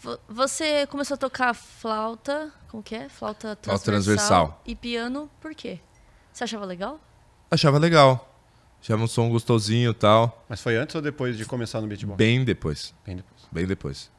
Vo- 0.00 0.18
Você 0.28 0.86
começou 0.86 1.14
a 1.14 1.18
tocar 1.18 1.54
flauta. 1.54 2.50
Como 2.68 2.82
que 2.82 2.94
é? 2.94 3.08
Flauta 3.08 3.54
transversal. 3.56 3.84
transversal. 3.84 4.62
E 4.66 4.74
piano, 4.74 5.30
por 5.40 5.54
quê? 5.54 5.78
Você 6.32 6.44
achava 6.44 6.64
legal? 6.64 6.98
Achava 7.50 7.78
legal. 7.78 8.28
Achava 8.80 9.02
um 9.02 9.06
som 9.06 9.28
gostosinho 9.28 9.90
e 9.90 9.94
tal. 9.94 10.44
Mas 10.48 10.60
foi 10.60 10.76
antes 10.76 10.94
ou 10.94 11.02
depois 11.02 11.36
de 11.36 11.44
começar 11.44 11.80
no 11.80 11.86
beatbox? 11.86 12.16
Bem 12.16 12.44
depois. 12.44 12.94
Bem 13.06 13.16
depois. 13.16 13.42
Bem 13.52 13.66
depois. 13.66 14.10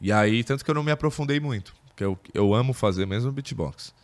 E 0.00 0.10
aí, 0.12 0.42
tanto 0.42 0.64
que 0.64 0.70
eu 0.70 0.74
não 0.74 0.82
me 0.82 0.90
aprofundei 0.90 1.38
muito. 1.38 1.72
Porque 1.86 2.02
eu, 2.04 2.18
eu 2.34 2.52
amo 2.54 2.72
fazer 2.72 3.06
mesmo 3.06 3.30
beatbox. 3.30 3.94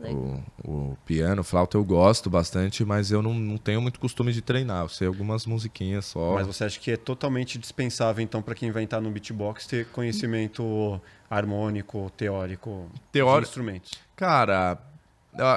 O, 0.00 0.40
o 0.64 0.96
piano, 1.04 1.42
flauta 1.42 1.76
eu 1.76 1.84
gosto 1.84 2.30
bastante, 2.30 2.84
mas 2.84 3.10
eu 3.10 3.20
não, 3.20 3.34
não 3.34 3.58
tenho 3.58 3.80
muito 3.82 3.98
costume 3.98 4.32
de 4.32 4.40
treinar. 4.40 4.84
Eu 4.84 4.88
sei 4.88 5.08
algumas 5.08 5.44
musiquinhas 5.44 6.06
só. 6.06 6.34
Mas 6.34 6.46
você 6.46 6.64
acha 6.64 6.78
que 6.78 6.92
é 6.92 6.96
totalmente 6.96 7.58
dispensável, 7.58 8.22
então, 8.22 8.40
para 8.40 8.54
quem 8.54 8.70
vai 8.70 8.84
entrar 8.84 9.00
no 9.00 9.10
beatbox, 9.10 9.66
ter 9.66 9.86
conhecimento 9.88 11.00
harmônico, 11.28 12.10
teórico 12.16 12.88
Teórico. 13.10 13.40
dos 13.40 13.48
instrumentos? 13.48 13.90
Cara, 14.14 14.78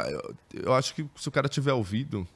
eu, 0.10 0.36
eu- 0.64 0.74
acho 0.74 0.94
que 0.96 1.06
se 1.16 1.28
o 1.28 1.32
cara 1.32 1.48
tiver 1.48 1.74
ouvido, 1.74 2.28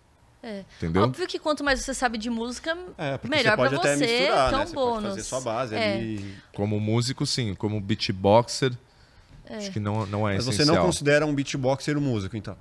É. 0.43 0.63
entendeu? 0.77 1.03
Óbvio 1.03 1.27
que 1.27 1.39
quanto 1.39 1.63
mais 1.63 1.81
você 1.81 1.93
sabe 1.93 2.17
de 2.19 2.29
música, 2.29 2.77
É, 2.97 3.19
melhor 3.27 3.51
você 3.51 3.55
pode 3.57 3.69
pra 3.69 3.79
até 3.79 3.95
você, 3.97 4.05
misturar, 4.05 4.49
que 4.49 4.55
é 4.55 4.57
né? 4.57 4.63
um 4.63 4.67
Você 4.67 4.75
bônus. 4.75 4.93
pode 4.95 5.07
fazer 5.09 5.23
sua 5.23 5.41
base 5.41 5.75
É. 5.75 5.93
ali. 5.95 6.35
Como 6.53 6.79
músico, 6.79 7.25
sim. 7.25 7.55
Como 7.55 7.81
beatboxer, 7.81 8.71
acho 9.49 9.71
que 9.71 9.79
não, 9.79 10.05
não 10.05 10.27
é 10.27 10.35
Mas 10.35 10.45
você 10.45 10.61
essencial. 10.61 10.77
não 10.77 10.85
considera 10.85 11.25
um 11.25 11.33
beatboxer 11.33 11.97
um 11.97 12.01
músico, 12.01 12.35
então? 12.37 12.57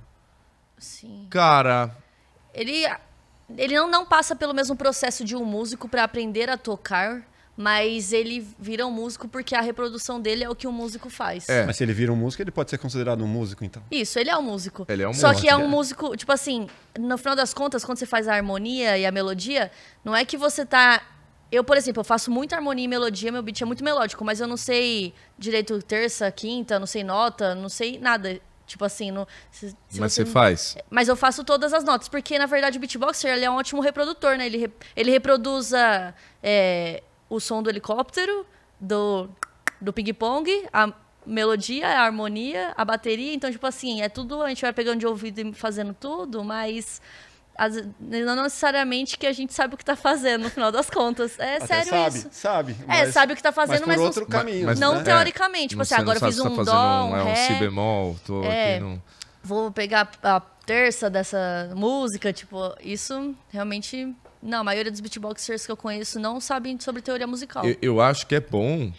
Sim. 0.77 1.27
Cara, 1.29 1.95
Ele, 2.53 2.85
ele 3.57 3.75
não, 3.75 3.89
não 3.89 4.05
passa 4.05 4.35
pelo 4.35 4.53
mesmo 4.53 4.75
processo 4.75 5.23
de 5.23 5.35
um 5.35 5.45
músico 5.45 5.87
pra 5.87 6.03
aprender 6.03 6.49
a 6.49 6.57
tocar, 6.57 7.23
mas 7.57 8.11
ele 8.11 8.45
vira 8.59 8.85
um 8.85 8.91
músico 8.91 9.27
porque 9.29 9.55
a 9.55 9.61
reprodução 9.61 10.19
dele 10.19 10.43
é 10.43 10.49
o 10.49 10.55
que 10.55 10.67
um 10.67 10.71
músico 10.73 11.09
faz. 11.09 11.47
É. 11.47 11.65
Mas 11.65 11.77
se 11.77 11.83
ele 11.83 11.93
vira 11.93 12.11
um 12.11 12.15
músico, 12.15 12.43
ele 12.43 12.51
pode 12.51 12.69
ser 12.69 12.77
considerado 12.77 13.23
um 13.23 13.27
músico, 13.27 13.63
então? 13.63 13.81
Isso, 13.89 14.19
ele 14.19 14.29
é 14.29 14.37
um 14.37 14.41
músico. 14.41 14.85
Ele 14.89 15.03
é 15.03 15.07
um 15.07 15.13
Só 15.13 15.33
que 15.33 15.47
é 15.47 15.53
músico, 15.55 15.61
um 15.61 15.65
é. 15.65 15.67
músico, 15.67 16.17
tipo 16.17 16.31
assim, 16.33 16.67
no 16.99 17.17
final 17.17 17.35
das 17.35 17.53
contas, 17.53 17.85
quando 17.85 17.97
você 17.97 18.05
faz 18.05 18.27
a 18.27 18.35
harmonia 18.35 18.97
e 18.97 19.05
a 19.05 19.11
melodia, 19.11 19.71
não 20.03 20.13
é 20.15 20.25
que 20.25 20.35
você 20.37 20.65
tá. 20.65 21.01
Eu, 21.51 21.63
por 21.63 21.77
exemplo, 21.77 21.99
eu 22.01 22.03
faço 22.03 22.29
muita 22.31 22.55
harmonia 22.55 22.85
e 22.85 22.87
melodia, 22.87 23.31
meu 23.31 23.41
beat 23.43 23.61
é 23.61 23.65
muito 23.65 23.83
melódico, 23.83 24.23
mas 24.25 24.39
eu 24.39 24.47
não 24.47 24.57
sei 24.57 25.13
direito 25.37 25.81
terça, 25.81 26.29
quinta, 26.31 26.79
não 26.79 26.87
sei 26.87 27.03
nota, 27.03 27.53
não 27.55 27.69
sei 27.69 27.97
nada. 27.99 28.39
Tipo 28.67 28.83
assim, 28.83 29.11
não, 29.11 29.27
se- 29.51 29.69
se 29.87 29.99
mas 30.01 30.11
você 30.13 30.25
faz. 30.25 30.75
Mas 30.89 31.07
eu 31.07 31.15
faço 31.15 31.43
todas 31.43 31.71
as 31.71 31.83
notas, 31.83 32.09
porque 32.09 32.39
na 32.39 32.47
verdade 32.47 32.77
o 32.77 32.81
beatboxer 32.81 33.31
ele 33.31 33.45
é 33.45 33.49
um 33.49 33.55
ótimo 33.57 33.79
reprodutor, 33.79 34.37
né? 34.37 34.47
Ele, 34.47 34.57
re- 34.57 34.71
ele 34.95 35.11
reproduz 35.11 35.71
a, 35.71 36.13
é, 36.41 37.03
o 37.29 37.39
som 37.39 37.61
do 37.61 37.69
helicóptero, 37.69 38.43
do, 38.79 39.29
do 39.79 39.93
ping-pong, 39.93 40.49
a 40.73 40.91
melodia, 41.27 41.87
a 41.87 42.01
harmonia, 42.01 42.73
a 42.75 42.83
bateria. 42.83 43.33
Então, 43.35 43.51
tipo 43.51 43.67
assim, 43.67 44.01
é 44.01 44.09
tudo, 44.09 44.41
a 44.41 44.49
gente 44.49 44.61
vai 44.63 44.73
pegando 44.73 44.99
de 44.99 45.05
ouvido 45.05 45.39
e 45.41 45.53
fazendo 45.53 45.93
tudo, 45.93 46.43
mas 46.43 46.99
as- 47.57 47.83
não 47.99 48.35
necessariamente 48.43 49.17
que 49.17 49.25
a 49.25 49.31
gente 49.33 49.53
sabe 49.53 49.75
o 49.75 49.77
que 49.77 49.85
tá 49.85 49.95
fazendo 49.95 50.43
no 50.43 50.49
final 50.49 50.71
das 50.71 50.89
contas. 50.89 51.37
É 51.39 51.57
Até 51.57 51.65
sério 51.67 51.89
sabe, 51.89 52.17
isso. 52.17 52.29
sabe. 52.31 52.75
É, 52.83 52.85
mas- 53.05 53.13
sabe 53.13 53.33
o 53.33 53.35
que 53.35 53.43
tá 53.43 53.51
fazendo, 53.51 53.79
por 53.79 53.87
mas, 53.87 53.97
não- 53.97 54.05
outro 54.05 54.25
caminho. 54.25 54.65
mas- 54.65 54.79
não 54.79 54.95
né? 54.95 55.03
teoricamente. 55.03 55.69
Tipo 55.69 55.77
Não- 55.77 55.81
assim, 55.83 55.95
agora 55.95 56.17
eu 56.17 56.19
sabe 56.19 56.33
fiz 56.33 56.41
tá 56.43 56.49
um 56.49 56.55
fazendo 56.55 56.73
dó, 56.75 57.05
um, 57.05 57.15
é 57.17 57.21
um 57.23 57.25
ré. 57.25 57.35
si 57.47 57.53
bemol, 57.55 58.15
tô 58.25 58.43
É. 58.43 58.75
aqui 58.75 58.83
no... 58.83 59.01
vou 59.43 59.71
pegar 59.71 60.09
a 60.23 60.39
terça 60.39 61.09
dessa 61.09 61.71
música, 61.75 62.33
tipo, 62.33 62.57
isso 62.81 63.35
realmente. 63.49 64.13
Não, 64.41 64.59
a 64.59 64.63
maioria 64.63 64.91
dos 64.91 64.99
beatboxers 64.99 65.65
que 65.65 65.71
eu 65.71 65.77
conheço 65.77 66.19
não 66.19 66.39
sabem 66.39 66.79
sobre 66.79 67.01
teoria 67.01 67.25
musical. 67.25 67.65
Eu, 67.65 67.77
eu 67.81 68.01
acho 68.01 68.27
que 68.27 68.35
é 68.35 68.39
bom 68.39 68.91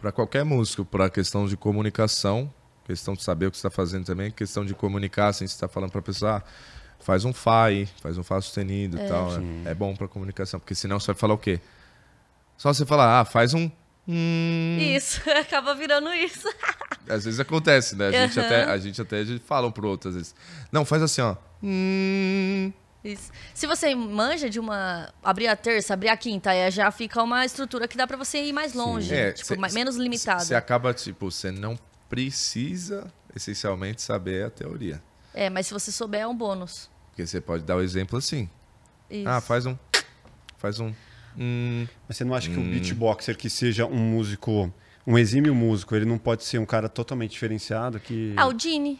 para 0.00 0.12
qualquer 0.12 0.44
músico, 0.44 0.84
para 0.84 1.08
questão 1.10 1.46
de 1.46 1.56
comunicação, 1.56 2.52
questão 2.84 3.14
de 3.14 3.22
saber 3.22 3.46
o 3.46 3.50
que 3.50 3.56
você 3.56 3.66
está 3.66 3.70
fazendo 3.74 4.04
também, 4.04 4.30
questão 4.30 4.64
de 4.64 4.74
comunicar, 4.74 5.28
assim, 5.28 5.46
você 5.46 5.54
está 5.54 5.66
falando 5.68 5.90
para 5.90 6.00
a 6.00 6.02
pessoa, 6.04 6.36
ah, 6.36 6.42
faz 7.02 7.24
um 7.24 7.32
Fá 7.32 7.64
aí, 7.66 7.86
faz 8.00 8.16
um 8.16 8.22
Fá 8.22 8.40
sustenido 8.40 8.98
e 8.98 9.06
tal. 9.08 9.28
É, 9.66 9.70
é 9.70 9.74
bom 9.74 9.94
para 9.94 10.08
comunicação, 10.08 10.58
porque 10.60 10.74
senão 10.74 10.98
você 10.98 11.08
vai 11.08 11.16
falar 11.16 11.34
o 11.34 11.38
quê? 11.38 11.60
Só 12.56 12.72
você 12.72 12.86
falar, 12.86 13.20
ah, 13.20 13.24
faz 13.24 13.54
um. 13.54 13.70
hum. 14.08 14.78
Isso, 14.80 15.20
acaba 15.30 15.74
virando 15.74 16.12
isso. 16.14 16.48
Às 17.08 17.24
vezes 17.24 17.40
acontece, 17.40 17.96
né? 17.96 18.08
A 18.08 18.12
gente 18.12 18.38
Aham. 18.38 18.46
até, 18.46 18.64
a 18.64 18.78
gente 18.78 19.00
até 19.02 19.24
fala 19.44 19.66
um 19.66 19.72
pro 19.72 19.88
outro, 19.88 20.08
às 20.10 20.14
vezes. 20.14 20.34
Não, 20.70 20.84
faz 20.84 21.02
assim, 21.02 21.20
ó. 21.20 21.34
Hum, 21.60 22.72
Isso. 23.02 23.32
Se 23.52 23.66
você 23.66 23.92
manja 23.92 24.48
de 24.48 24.60
uma. 24.60 25.12
abrir 25.22 25.48
a 25.48 25.56
terça, 25.56 25.94
abrir 25.94 26.08
a 26.10 26.16
quinta, 26.16 26.50
aí 26.50 26.70
já 26.70 26.88
fica 26.92 27.20
uma 27.20 27.44
estrutura 27.44 27.88
que 27.88 27.96
dá 27.96 28.06
pra 28.06 28.16
você 28.16 28.38
ir 28.44 28.52
mais 28.52 28.72
longe. 28.72 29.12
É, 29.12 29.32
tipo, 29.32 29.48
cê- 29.48 29.56
mais- 29.56 29.74
menos 29.74 29.96
limitada. 29.96 30.44
Você 30.44 30.54
acaba, 30.54 30.94
tipo, 30.94 31.28
você 31.28 31.50
não 31.50 31.76
precisa 32.08 33.12
essencialmente 33.34 34.00
saber 34.00 34.46
a 34.46 34.50
teoria. 34.50 35.02
É, 35.34 35.50
mas 35.50 35.66
se 35.66 35.72
você 35.74 35.90
souber, 35.90 36.20
é 36.20 36.26
um 36.26 36.36
bônus. 36.36 36.88
Porque 37.12 37.26
você 37.26 37.40
pode 37.40 37.62
dar 37.62 37.76
o 37.76 37.82
exemplo 37.82 38.18
assim. 38.18 38.48
Isso. 39.10 39.28
Ah, 39.28 39.40
faz 39.40 39.66
um. 39.66 39.76
Faz 40.56 40.80
um. 40.80 40.92
Hum, 41.38 41.86
Mas 42.08 42.16
você 42.16 42.24
não 42.24 42.34
acha 42.34 42.48
que 42.50 42.58
o 42.58 42.62
beatboxer 42.62 43.36
que 43.36 43.48
seja 43.48 43.86
um 43.86 43.96
músico, 43.98 44.72
um 45.06 45.18
exímio 45.18 45.54
músico, 45.54 45.94
ele 45.94 46.04
não 46.06 46.18
pode 46.18 46.44
ser 46.44 46.58
um 46.58 46.66
cara 46.66 46.88
totalmente 46.88 47.32
diferenciado 47.32 48.00
que 48.00 48.32
Ah, 48.36 48.46
o 48.46 48.52
Dini. 48.52 48.98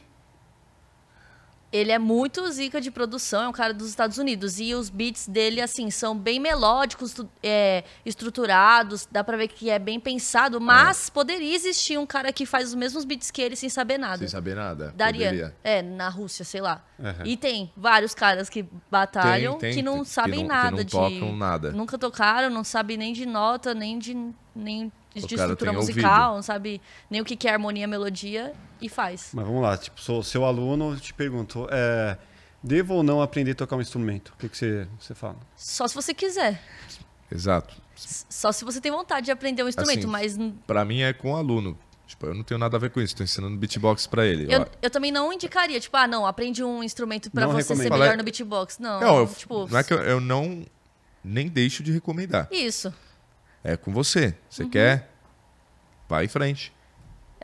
Ele 1.72 1.90
é 1.90 1.98
muito 1.98 2.46
zica 2.50 2.80
de 2.80 2.90
produção, 2.90 3.42
é 3.44 3.48
um 3.48 3.52
cara 3.52 3.72
dos 3.72 3.88
Estados 3.88 4.18
Unidos. 4.18 4.60
E 4.60 4.74
os 4.74 4.90
beats 4.90 5.26
dele, 5.26 5.60
assim, 5.60 5.90
são 5.90 6.14
bem 6.16 6.38
melódicos, 6.38 7.14
é, 7.42 7.82
estruturados, 8.04 9.08
dá 9.10 9.24
pra 9.24 9.36
ver 9.36 9.48
que 9.48 9.70
é 9.70 9.78
bem 9.78 9.98
pensado, 9.98 10.60
mas 10.60 11.08
poderia 11.10 11.54
existir 11.54 11.98
um 11.98 12.06
cara 12.06 12.32
que 12.32 12.44
faz 12.46 12.68
os 12.68 12.74
mesmos 12.74 13.04
beats 13.04 13.30
que 13.30 13.40
ele 13.40 13.56
sem 13.56 13.68
saber 13.68 13.98
nada. 13.98 14.18
sem 14.18 14.28
saber 14.28 14.54
nada. 14.54 14.92
Daria. 14.96 15.26
Poderia. 15.28 15.56
É, 15.64 15.82
na 15.82 16.08
Rússia, 16.08 16.44
sei 16.44 16.60
lá. 16.60 16.84
Aham. 17.02 17.22
E 17.24 17.36
tem 17.36 17.72
vários 17.76 18.14
caras 18.14 18.48
que 18.48 18.64
batalham 18.90 19.52
Tem, 19.58 19.70
tem, 19.70 19.74
que 19.74 19.82
não 19.82 20.02
que 20.02 20.08
sabem 20.10 20.40
não- 20.40 20.42
que 20.42 20.48
nada 20.48 20.70
não 20.76 20.84
de. 20.84 20.90
tocam 20.90 21.36
nada. 21.36 21.72
Nunca 21.72 21.98
tocaram, 21.98 22.50
não 22.50 22.64
sabem 22.64 22.96
nem 22.96 23.12
de 23.12 23.26
nota, 23.26 23.74
nem 23.74 23.98
de, 23.98 24.14
nem 24.54 24.92
de 25.14 25.34
estrutura 25.34 25.72
musical, 25.72 26.22
ouvido. 26.30 26.34
não 26.36 26.42
sabe 26.42 26.80
nem 27.10 27.20
o 27.20 27.24
que 27.24 27.36
que 27.36 27.46
é 27.48 27.52
harmonia, 27.52 27.86
melodia 27.86 28.52
e 28.80 28.88
faz. 28.88 29.30
Mas 29.32 29.46
vamos 29.46 29.62
lá, 29.62 29.76
tipo, 29.76 30.00
sou 30.00 30.22
seu 30.22 30.44
aluno, 30.44 30.96
te 30.98 31.12
pergunto, 31.14 31.66
é, 31.70 32.16
devo 32.62 32.94
ou 32.94 33.02
não 33.02 33.20
aprender 33.22 33.52
a 33.52 33.54
tocar 33.54 33.76
um 33.76 33.80
instrumento? 33.80 34.32
O 34.34 34.36
que, 34.38 34.48
que 34.48 34.56
você, 34.56 34.86
você 34.98 35.14
fala? 35.14 35.36
Só 35.56 35.86
se 35.86 35.94
você 35.94 36.12
quiser. 36.14 36.60
Exato. 37.30 37.74
Só 37.94 38.50
se 38.52 38.64
você 38.64 38.80
tem 38.80 38.90
vontade 38.90 39.26
de 39.26 39.30
aprender 39.30 39.62
um 39.62 39.68
instrumento, 39.68 39.98
Assim, 40.00 40.06
mas 40.08 40.38
Pra 40.66 40.84
mim 40.84 41.00
é 41.02 41.12
com 41.12 41.32
o 41.32 41.36
aluno. 41.36 41.78
Tipo, 42.06 42.26
eu 42.26 42.34
não 42.34 42.42
tenho 42.42 42.58
nada 42.58 42.76
a 42.76 42.80
ver 42.80 42.90
com 42.90 43.00
isso. 43.00 43.16
Tô 43.16 43.22
ensinando 43.22 43.56
beatbox 43.56 44.06
pra 44.06 44.26
ele. 44.26 44.52
eu, 44.52 44.66
eu 44.82 44.90
também 44.90 45.10
não 45.10 45.32
indicaria, 45.32 45.80
tipo, 45.80 45.96
ah, 45.96 46.06
não, 46.06 46.26
aprende 46.26 46.62
um 46.62 46.82
instrumento 46.82 47.30
pra 47.30 47.46
Não 47.46 47.52
você 47.52 47.62
ser 47.62 47.72
recomendo. 47.74 47.92
melhor 47.92 48.04
Fala- 48.06 48.16
no 48.18 48.24
beatbox. 48.24 48.78
Não, 48.78 49.00
Não, 49.00 49.18
eu- 49.20 49.26
tipo, 49.28 49.66
não 49.70 49.78
é 49.78 49.82
que 49.84 49.94
eu, 49.94 49.98
eu 50.02 50.20
não 50.20 50.66
nem 51.24 51.48
deixo 51.48 51.82
de 51.82 51.90
recomendar. 51.92 52.48
isso. 52.50 52.92
É 53.64 53.76
com 53.76 53.92
você. 53.92 54.26
Uhum. 54.26 54.32
Você 54.50 54.64
quer? 54.66 55.10
Vai 56.08 56.24
em 56.24 56.28
frente. 56.28 56.72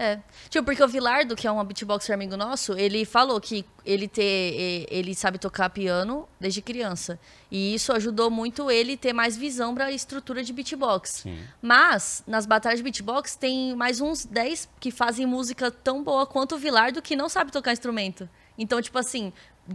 É. 0.00 0.20
Tipo, 0.48 0.66
porque 0.66 0.80
o 0.82 0.86
Vilardo, 0.86 1.34
que 1.34 1.44
é 1.44 1.50
um 1.50 1.64
beatboxer 1.64 2.14
amigo 2.14 2.36
nosso, 2.36 2.72
ele 2.78 3.04
falou 3.04 3.40
que 3.40 3.64
ele 3.84 4.06
ter, 4.06 4.86
ele 4.88 5.12
sabe 5.12 5.38
tocar 5.38 5.68
piano 5.70 6.28
desde 6.38 6.62
criança. 6.62 7.18
E 7.50 7.74
isso 7.74 7.92
ajudou 7.92 8.30
muito 8.30 8.70
ele 8.70 8.96
ter 8.96 9.12
mais 9.12 9.36
visão 9.36 9.74
pra 9.74 9.90
estrutura 9.90 10.44
de 10.44 10.52
beatbox. 10.52 11.24
Mas, 11.60 12.22
nas 12.28 12.46
batalhas 12.46 12.78
de 12.78 12.84
beatbox, 12.84 13.34
tem 13.34 13.74
mais 13.74 14.00
uns 14.00 14.24
10 14.24 14.68
que 14.78 14.92
fazem 14.92 15.26
música 15.26 15.68
tão 15.68 16.04
boa 16.04 16.24
quanto 16.26 16.54
o 16.54 16.58
Vilardo 16.58 17.02
que 17.02 17.16
não 17.16 17.28
sabe 17.28 17.50
tocar 17.50 17.72
instrumento. 17.72 18.28
Então, 18.56 18.80
tipo 18.80 18.98
assim, 18.98 19.32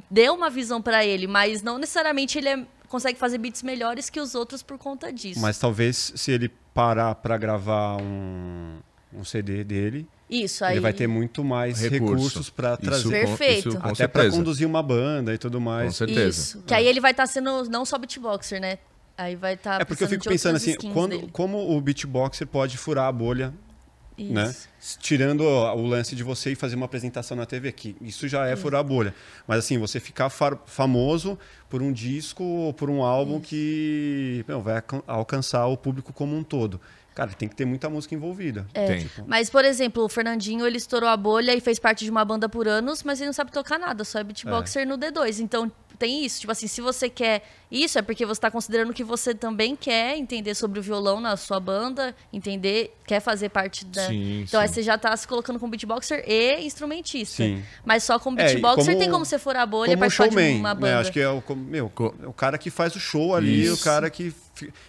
deu 0.09 0.33
uma 0.35 0.49
visão 0.49 0.81
pra 0.81 1.05
ele, 1.05 1.27
mas 1.27 1.61
não 1.61 1.77
necessariamente 1.77 2.37
ele 2.37 2.47
é- 2.47 2.65
consegue 2.93 3.17
fazer 3.17 3.39
beats 3.39 3.63
melhores 3.63 4.07
que 4.07 4.19
os 4.19 4.35
outros 4.35 4.61
por 4.61 4.77
conta 4.77 5.11
disso. 5.11 5.39
Mas 5.41 5.57
talvez 5.57 6.13
se 6.15 6.31
ele 6.31 6.47
parar 6.75 7.15
pra 7.15 7.35
gravar 7.39 7.97
um, 7.99 8.77
um 9.11 9.23
CD 9.23 9.63
dele, 9.63 10.07
isso, 10.29 10.63
aí. 10.63 10.73
ele 10.75 10.79
vai 10.79 10.93
ter 10.93 11.07
muito 11.07 11.43
mais 11.43 11.79
Recurso. 11.81 12.05
recursos 12.05 12.49
pra 12.51 12.73
Isso 12.73 12.81
trazer. 12.83 13.21
com- 13.25 13.35
Perfeito. 13.35 13.69
isso 13.69 13.79
com 13.79 13.87
Até 13.89 14.07
pra 14.07 14.21
certeza. 14.21 14.37
conduzir 14.37 14.67
uma 14.67 14.83
banda 14.83 15.33
e 15.33 15.39
tudo 15.39 15.57
Com 15.57 15.63
mais. 15.63 15.95
certeza. 15.95 16.29
Isso. 16.39 16.63
Que 16.67 16.75
aí 16.75 16.85
ele 16.85 16.99
vai 17.01 17.09
estar 17.11 17.25
sendo 17.25 17.67
não 17.67 17.83
só 17.83 17.97
beatboxer, 17.97 18.61
né? 18.61 18.77
Aí 19.17 19.35
vai 19.35 19.55
estar. 19.55 19.81
É 19.81 19.85
porque 19.85 20.03
eu 20.03 20.07
fico 20.07 20.23
pensando 20.25 20.55
assim, 20.57 20.75
quando, 20.93 21.27
como 21.29 21.75
o 21.75 21.81
beatboxer 21.81 22.45
pode 22.45 22.77
furar 22.77 23.05
a 23.07 23.11
bolha, 23.11 23.51
né? 24.17 24.53
Tirando 24.99 25.41
o 25.41 25.85
lance 25.87 26.15
de 26.15 26.23
você 26.23 26.51
ir 26.51 26.55
fazer 26.55 26.75
uma 26.75 26.85
apresentação 26.85 27.35
na 27.37 27.45
TV 27.45 27.69
aqui. 27.69 27.95
Isso 28.01 28.27
já 28.27 28.45
é 28.47 28.55
furar 28.55 28.81
a 28.81 28.83
bolha. 28.83 29.13
Mas 29.47 29.59
assim, 29.59 29.77
você 29.77 29.99
ficar 29.99 30.29
fa- 30.29 30.57
famoso 30.65 31.37
por 31.69 31.81
um 31.81 31.91
disco 31.91 32.43
ou 32.43 32.73
por 32.73 32.89
um 32.89 33.01
álbum 33.03 33.39
que 33.39 34.43
meu, 34.47 34.61
vai 34.61 34.75
alcan- 34.75 35.03
alcançar 35.07 35.65
o 35.67 35.77
público 35.77 36.11
como 36.13 36.35
um 36.35 36.43
todo. 36.43 36.79
Cara, 37.15 37.31
tem 37.31 37.47
que 37.47 37.55
ter 37.55 37.65
muita 37.65 37.89
música 37.89 38.15
envolvida. 38.15 38.65
Tem. 38.73 39.09
Mas, 39.27 39.49
por 39.49 39.63
exemplo, 39.63 40.03
o 40.03 40.09
Fernandinho, 40.09 40.65
ele 40.65 40.77
estourou 40.77 41.07
a 41.09 41.15
bolha 41.15 41.53
e 41.55 41.61
fez 41.61 41.77
parte 41.77 42.03
de 42.03 42.09
uma 42.11 42.25
banda 42.25 42.49
por 42.49 42.67
anos, 42.67 43.03
mas 43.03 43.19
ele 43.19 43.27
não 43.27 43.33
sabe 43.33 43.51
tocar 43.51 43.77
nada, 43.77 44.03
só 44.03 44.19
é 44.19 44.23
beatboxer 44.23 44.87
no 44.87 44.97
D2. 44.97 45.39
Então, 45.39 45.71
tem 45.99 46.25
isso. 46.25 46.39
Tipo 46.41 46.51
assim, 46.51 46.65
se 46.67 46.81
você 46.81 47.07
quer 47.07 47.43
isso, 47.71 47.99
é 47.99 48.01
porque 48.01 48.25
você 48.25 48.39
está 48.39 48.49
considerando 48.49 48.91
que 48.93 49.03
você 49.03 49.33
também 49.35 49.75
quer 49.75 50.17
entender 50.17 50.55
sobre 50.55 50.79
o 50.79 50.81
violão 50.81 51.21
na 51.21 51.37
sua 51.37 51.59
banda, 51.59 52.15
entender, 52.33 52.95
quer 53.05 53.19
fazer 53.19 53.49
parte 53.49 53.85
da. 53.85 54.07
Sim, 54.07 54.41
então, 54.41 54.59
aí 54.59 54.67
sim. 54.67 54.73
você 54.73 54.81
já 54.83 54.97
tá 54.97 55.15
se 55.15 55.27
colocando 55.27 55.59
como 55.59 55.69
beatboxer 55.69 56.23
e 56.27 56.65
instrumentista. 56.65 57.37
Sim. 57.43 57.63
Mas 57.85 58.03
só 58.03 58.17
como 58.17 58.39
É, 58.39 58.45
beatboxer 58.45 58.85
como- 58.85 58.97
tem 58.99 59.09
como 59.11 59.23
você 59.23 59.37
furar 59.37 59.61
a 59.61 59.65
bolha 59.67 59.91
e 59.93 59.97
participar 59.97 60.27
de 60.29 60.33
showman, 60.33 60.59
uma 60.59 60.73
né? 60.73 60.81
banda. 60.81 60.99
Acho 60.99 61.11
que 61.11 61.19
é 61.19 61.29
o, 61.29 61.43
meu, 61.55 61.91
é 62.23 62.27
o 62.27 62.33
cara 62.33 62.57
que 62.57 62.71
faz 62.71 62.95
o 62.95 62.99
show 62.99 63.35
ali, 63.35 63.65
Isso. 63.65 63.75
o 63.75 63.83
cara 63.83 64.09
que 64.09 64.33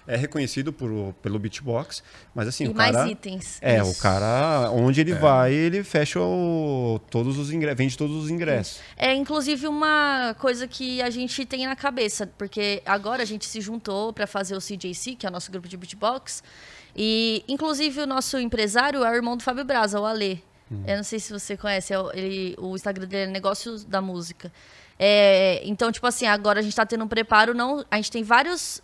é 0.06 0.16
reconhecido 0.16 0.72
por, 0.72 1.14
pelo 1.22 1.38
beatbox. 1.38 2.02
Mas 2.34 2.48
assim, 2.48 2.64
E 2.64 2.68
o 2.68 2.74
mais 2.74 2.92
cara... 2.92 3.08
itens. 3.10 3.58
É, 3.62 3.80
Isso. 3.80 3.90
o 3.90 3.94
cara, 3.96 4.70
onde 4.72 5.00
ele 5.00 5.14
vai, 5.14 5.52
ele 5.52 5.82
fecha 5.82 6.20
o, 6.20 7.00
todos 7.10 7.38
os 7.38 7.52
ingressos, 7.52 7.78
vende 7.78 7.96
todos 7.98 8.16
os 8.24 8.30
ingressos. 8.30 8.80
É 8.96 9.14
inclusive 9.14 9.66
uma 9.66 10.34
coisa 10.38 10.66
que 10.68 11.00
a 11.02 11.10
gente 11.10 11.44
tem 11.46 11.66
na 11.66 11.76
cabeça, 11.76 12.26
porque 12.38 12.82
agora 12.84 13.22
a 13.22 13.26
gente 13.26 13.46
se 13.46 13.60
juntou 13.60 14.12
para 14.12 14.26
fazer 14.26 14.54
o 14.56 14.60
CJC, 14.60 15.16
que 15.16 15.26
é 15.26 15.28
o 15.28 15.32
nosso 15.32 15.50
grupo 15.50 15.68
de 15.68 15.76
beatbox, 15.76 16.42
e 16.96 17.44
inclusive 17.48 18.00
o 18.00 18.06
nosso 18.06 18.38
empresário 18.38 19.02
é 19.04 19.10
o 19.10 19.14
irmão 19.14 19.36
do 19.36 19.42
Fábio 19.42 19.64
Braza, 19.64 19.98
o 20.00 20.04
Alê. 20.04 20.38
Eu 20.86 20.96
não 20.96 21.04
sei 21.04 21.20
se 21.20 21.32
você 21.32 21.56
conhece, 21.56 21.92
é 21.92 21.98
o- 21.98 22.10
ele, 22.12 22.54
o 22.58 22.74
Instagram 22.74 23.06
dele 23.06 23.24
é 23.24 23.32
Negócios 23.32 23.84
da 23.84 24.00
Música. 24.00 24.50
É, 24.98 25.60
então, 25.64 25.92
tipo 25.92 26.06
assim, 26.06 26.26
agora 26.26 26.60
a 26.60 26.62
gente 26.62 26.74
tá 26.74 26.86
tendo 26.86 27.04
um 27.04 27.08
preparo, 27.08 27.52
não, 27.54 27.84
a 27.90 27.96
gente 27.96 28.10
tem 28.10 28.22
vários 28.22 28.80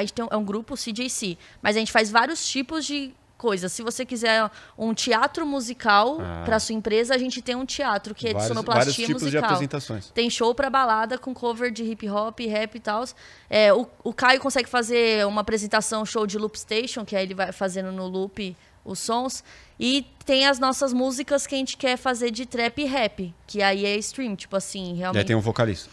a 0.00 0.02
gente 0.02 0.12
tem 0.12 0.24
um, 0.24 0.28
é 0.30 0.36
um 0.36 0.44
grupo 0.44 0.74
CJC, 0.76 1.36
mas 1.62 1.76
a 1.76 1.78
gente 1.78 1.92
faz 1.92 2.10
vários 2.10 2.46
tipos 2.48 2.84
de 2.84 3.12
coisas. 3.38 3.72
Se 3.72 3.82
você 3.82 4.04
quiser 4.04 4.50
um 4.76 4.92
teatro 4.92 5.46
musical 5.46 6.18
Ah. 6.20 6.42
para 6.44 6.58
sua 6.60 6.74
empresa, 6.74 7.14
a 7.14 7.18
gente 7.18 7.40
tem 7.40 7.54
um 7.56 7.64
teatro 7.64 8.14
que 8.14 8.26
é 8.26 8.28
de 8.28 8.34
vários, 8.34 8.48
sonoplastia 8.48 8.80
vários 8.84 8.96
tipos 8.96 9.20
de 9.22 9.24
musical. 9.28 9.44
apresentações. 9.44 10.10
Tem 10.10 10.28
show 10.28 10.54
pra 10.54 10.68
balada 10.68 11.16
com 11.16 11.32
cover 11.32 11.70
de 11.70 11.82
hip 11.82 12.06
hop, 12.08 12.38
rap 12.40 12.74
e 12.74 12.80
tal. 12.80 13.02
É, 13.48 13.72
o, 13.72 13.86
o 14.04 14.12
Caio 14.12 14.40
consegue 14.40 14.68
fazer 14.68 15.26
uma 15.26 15.40
apresentação 15.40 16.04
show 16.04 16.26
de 16.26 16.36
loop 16.36 16.58
station, 16.58 17.02
que 17.04 17.16
aí 17.16 17.22
ele 17.24 17.34
vai 17.34 17.50
fazendo 17.50 17.90
no 17.90 18.06
loop 18.08 18.54
os 18.84 18.98
sons. 18.98 19.42
E 19.78 20.06
tem 20.26 20.46
as 20.46 20.58
nossas 20.58 20.92
músicas 20.92 21.46
que 21.46 21.54
a 21.54 21.58
gente 21.58 21.78
quer 21.78 21.96
fazer 21.96 22.30
de 22.30 22.44
trap 22.44 22.78
e 22.82 22.84
rap, 22.84 23.34
que 23.46 23.62
aí 23.62 23.86
é 23.86 23.96
stream, 23.96 24.36
tipo 24.36 24.54
assim, 24.54 24.88
E 24.88 24.90
aí 24.92 24.98
realmente. 24.98 25.26
tem 25.26 25.36
um 25.36 25.40
vocalista. 25.40 25.88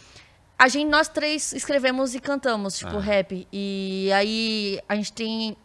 A 0.58 0.66
gente, 0.68 0.88
nós 0.90 1.06
três 1.08 1.52
escrevemos 1.52 2.14
e 2.14 2.20
cantamos, 2.20 2.78
tipo, 2.78 2.96
Ah. 2.96 3.00
rap. 3.00 3.46
E 3.52 4.10
aí 4.12 4.80
a 4.88 4.96
gente 4.96 5.12
tem 5.12 5.56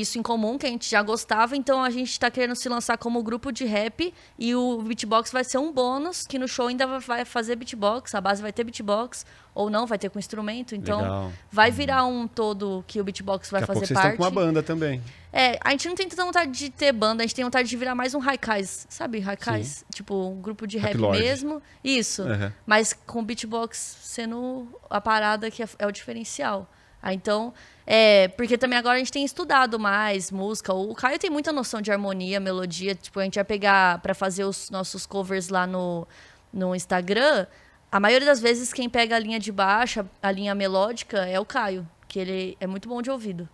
isso 0.00 0.18
em 0.18 0.22
comum, 0.22 0.58
que 0.58 0.66
a 0.66 0.68
gente 0.68 0.90
já 0.90 1.02
gostava, 1.02 1.56
então 1.56 1.82
a 1.82 1.90
gente 1.90 2.18
tá 2.18 2.30
querendo 2.30 2.56
se 2.56 2.68
lançar 2.68 2.98
como 2.98 3.22
grupo 3.22 3.52
de 3.52 3.64
rap 3.64 4.12
e 4.38 4.54
o 4.54 4.82
beatbox 4.82 5.30
vai 5.30 5.44
ser 5.44 5.58
um 5.58 5.72
bônus, 5.72 6.26
que 6.26 6.38
no 6.38 6.48
show 6.48 6.66
ainda 6.66 6.86
vai- 6.98 7.24
fazer 7.24 7.56
beatbox, 7.56 8.14
a 8.14 8.20
base 8.20 8.42
vai 8.42 8.52
ter 8.52 8.64
beatbox, 8.64 9.24
ou 9.54 9.70
não, 9.70 9.86
vai 9.86 9.96
ter 9.98 10.10
com 10.10 10.18
instrumento, 10.18 10.74
então 10.74 11.00
Legal. 11.00 11.32
vai 11.50 11.70
virar 11.70 12.04
um 12.06 12.26
todo 12.26 12.84
que 12.88 13.00
o 13.00 13.04
beatbox 13.04 13.50
vai 13.50 13.60
Daqui 13.60 13.70
a 13.70 13.74
pouco 13.74 13.86
fazer 13.86 13.94
vocês 13.94 14.02
parte. 14.04 14.14
estão 14.14 14.30
com 14.30 14.36
uma 14.36 14.44
banda 14.46 14.62
também. 14.62 15.00
É, 15.32 15.58
a 15.64 15.70
gente 15.70 15.88
não 15.88 15.94
tem 15.94 16.08
tanta 16.08 16.24
vontade 16.24 16.50
de 16.50 16.70
ter 16.70 16.92
banda, 16.92 17.22
a 17.22 17.26
gente 17.26 17.34
tem 17.34 17.44
vontade 17.44 17.68
de 17.68 17.76
virar 17.76 17.94
mais 17.94 18.14
um 18.14 18.20
haikais, 18.22 18.86
sabe? 18.88 19.22
Haikais, 19.24 19.84
tipo 19.94 20.14
um 20.28 20.40
grupo 20.40 20.66
de 20.66 20.78
Rap 20.78 20.96
rap 20.96 21.10
mesmo. 21.12 21.62
Isso. 21.82 22.22
Uhum. 22.22 22.50
Mas 22.66 22.92
com 22.92 23.22
beatbox 23.24 23.98
sendo 24.02 24.68
a 24.90 25.00
parada 25.00 25.50
que 25.50 25.62
é, 25.62 25.68
é 25.78 25.86
o 25.86 25.92
diferencial. 25.92 26.68
Ah, 27.02 27.12
então, 27.12 27.52
é, 27.86 28.28
porque 28.28 28.56
também 28.56 28.78
agora 28.78 28.96
a 28.96 28.98
gente 28.98 29.12
tem 29.12 29.24
estudado 29.24 29.78
mais 29.78 30.30
música. 30.30 30.72
O 30.72 30.94
Caio 30.94 31.18
tem 31.18 31.30
muita 31.30 31.52
noção 31.52 31.80
de 31.82 31.90
harmonia, 31.92 32.40
melodia. 32.40 32.94
Tipo, 32.94 33.20
a 33.20 33.24
gente 33.24 33.34
vai 33.34 33.44
pegar 33.44 33.98
pra 34.00 34.14
fazer 34.14 34.44
os 34.44 34.70
nossos 34.70 35.04
covers 35.06 35.48
lá 35.48 35.66
no, 35.66 36.06
no 36.52 36.74
Instagram. 36.74 37.46
A 37.92 38.00
maioria 38.00 38.26
das 38.26 38.40
vezes 38.40 38.72
quem 38.72 38.88
pega 38.88 39.16
a 39.16 39.18
linha 39.18 39.38
de 39.38 39.52
baixa, 39.52 40.04
a 40.22 40.30
linha 40.32 40.54
melódica, 40.54 41.18
é 41.26 41.38
o 41.38 41.44
Caio, 41.44 41.86
que 42.08 42.18
ele 42.18 42.56
é 42.60 42.66
muito 42.66 42.88
bom 42.88 43.00
de 43.02 43.10
ouvido. 43.10 43.48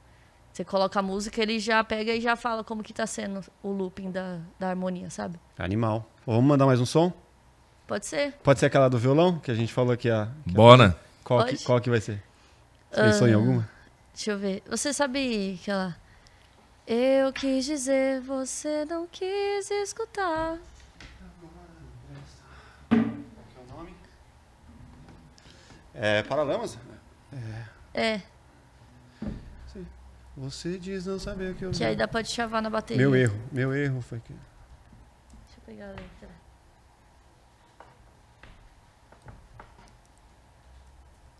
Você 0.52 0.64
coloca 0.64 0.98
a 0.98 1.02
música, 1.02 1.40
ele 1.42 1.58
já 1.58 1.82
pega 1.84 2.12
e 2.12 2.20
já 2.20 2.34
fala 2.36 2.64
como 2.64 2.82
que 2.82 2.92
tá 2.92 3.06
sendo 3.06 3.40
o 3.62 3.70
looping 3.70 4.10
da, 4.10 4.38
da 4.58 4.68
harmonia, 4.70 5.08
sabe? 5.10 5.38
Animal. 5.58 6.08
Vamos 6.26 6.44
mandar 6.44 6.66
mais 6.66 6.80
um 6.80 6.86
som? 6.86 7.12
Pode 7.86 8.06
ser. 8.06 8.32
Pode 8.42 8.58
ser 8.60 8.66
aquela 8.66 8.88
do 8.88 8.98
violão, 8.98 9.38
que 9.38 9.50
a 9.50 9.54
gente 9.54 9.72
falou 9.72 9.92
aqui. 9.92 10.08
A, 10.10 10.28
Bora. 10.46 10.96
qual, 11.22 11.44
que, 11.44 11.62
qual 11.64 11.80
que 11.80 11.90
vai 11.90 12.00
ser? 12.00 12.22
Você 12.90 13.00
pensou 13.02 13.26
Ah. 13.26 13.30
em 13.30 13.34
alguma? 13.34 13.68
Deixa 14.14 14.32
eu 14.32 14.38
ver. 14.38 14.62
Você 14.68 14.92
sabe 14.92 15.58
aquela. 15.60 15.96
Eu 16.86 17.32
quis 17.32 17.64
dizer, 17.64 18.20
você 18.20 18.84
não 18.84 19.06
quis 19.06 19.70
escutar. 19.70 20.58
É 25.94 26.22
Paralamas? 26.22 26.78
É, 27.92 28.22
Você 30.36 30.78
diz 30.78 31.04
não 31.04 31.18
saber 31.18 31.52
o 31.52 31.54
que 31.54 31.64
eu 31.64 31.70
que 31.70 31.84
aí 31.84 31.94
dá 31.94 32.08
pra 32.08 32.22
te 32.22 32.30
chavar 32.30 32.62
na 32.62 32.70
bateria. 32.70 32.96
Meu 33.02 33.14
erro, 33.14 33.38
meu 33.52 33.74
erro 33.74 34.00
foi 34.00 34.18
que. 34.20 34.32
Deixa 34.32 35.58
eu 35.58 35.62
pegar 35.66 35.86
a 35.86 35.90
letra. 35.90 36.28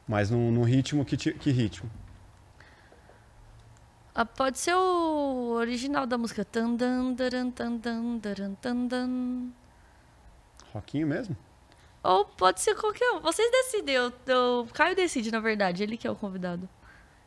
Mas 0.07 0.29
no, 0.29 0.51
no 0.51 0.63
ritmo, 0.63 1.05
que, 1.05 1.17
que 1.17 1.51
ritmo? 1.51 1.91
Ah, 4.21 4.25
pode 4.27 4.59
ser 4.59 4.75
o 4.75 5.53
original 5.55 6.07
da 6.07 6.19
música. 6.19 6.45
Tan, 6.45 6.75
dan, 6.75 7.15
daran, 7.15 7.51
tan, 7.51 7.77
dan, 7.79 8.19
daran, 8.19 8.55
tan, 8.61 8.87
dan. 8.87 9.49
Rockinho 10.75 11.07
mesmo? 11.07 11.35
Ou 12.03 12.27
pode 12.27 12.61
ser 12.61 12.75
qualquer 12.75 13.11
um. 13.13 13.21
Vocês 13.21 13.51
decidem. 13.51 13.95
Eu, 13.95 14.13
eu- 14.27 14.69
Caio 14.75 14.95
decide, 14.95 15.31
na 15.33 15.41
verdade. 15.41 15.83
Ele 15.83 15.97
que 15.97 16.07
é 16.07 16.11
o 16.11 16.15
convidado. 16.15 16.69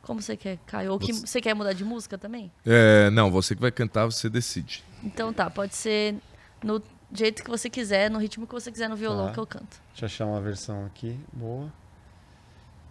Como 0.03 0.21
você 0.21 0.37
quer, 0.37 0.57
Caio? 0.67 0.91
Ou 0.91 0.99
que, 0.99 1.11
Você- 1.13 1.25
você 1.25 1.41
quer 1.41 1.55
mudar 1.55 1.73
de 1.73 1.83
música 1.83 2.15
também? 2.15 2.51
É, 2.63 3.09
não, 3.09 3.31
você 3.31 3.55
que 3.55 3.61
vai 3.61 3.71
cantar, 3.71 4.05
você 4.05 4.29
decide. 4.29 4.83
Então 5.03 5.33
tá, 5.33 5.49
pode 5.49 5.73
ser 5.75 6.15
no 6.63 6.79
jeito 7.11 7.43
que 7.43 7.49
você 7.49 7.71
quiser, 7.71 8.11
no 8.11 8.19
ritmo 8.19 8.45
que 8.45 8.53
você 8.53 8.71
quiser, 8.71 8.87
no 8.87 8.95
violão 8.95 9.27
Tá. 9.29 9.33
que 9.33 9.39
eu 9.39 9.47
canto. 9.47 9.81
Deixa 9.93 10.03
eu 10.03 10.05
achar 10.05 10.25
uma 10.27 10.41
versão 10.41 10.85
aqui. 10.85 11.19
Boa. 11.33 11.73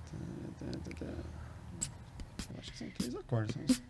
Acho 0.04 0.94
que 0.96 1.04
são 2.82 2.90
três 2.90 3.14
acordes. 3.14 3.82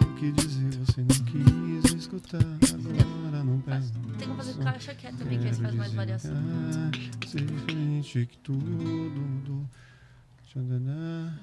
O 0.00 0.14
que 0.18 0.32
dizer 0.32 0.70
você 0.78 1.00
não 1.02 1.82
quis 1.82 1.92
escutar 1.92 2.38
agora 2.40 3.44
não 3.44 3.60
presta 3.60 3.98
Tem 4.18 4.28
como 4.28 4.42
fazer 4.42 4.62
caixa 4.62 4.94
quieta 4.94 5.16
também, 5.18 5.38
que 5.38 5.46
aí 5.46 5.54
você 5.54 5.62
faz 5.62 5.74
mais 5.74 5.92
variação. 5.92 6.34
Ser 7.26 7.44
diferente 7.44 8.26
que 8.26 8.38
tudo 8.38 8.64
mudou. 8.64 9.68
Tchadadá. 10.44 11.34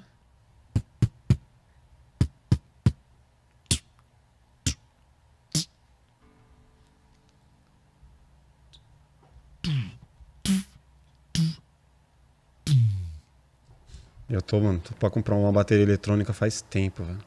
Eu 14.30 14.41
tô, 14.41 14.59
mano, 14.59 14.80
tô 14.80 14.93
pra 14.95 15.09
comprar 15.09 15.36
uma 15.36 15.51
bateria 15.51 15.84
eletrônica 15.84 16.34
faz 16.34 16.61
tempo, 16.61 17.03
velho. 17.03 17.19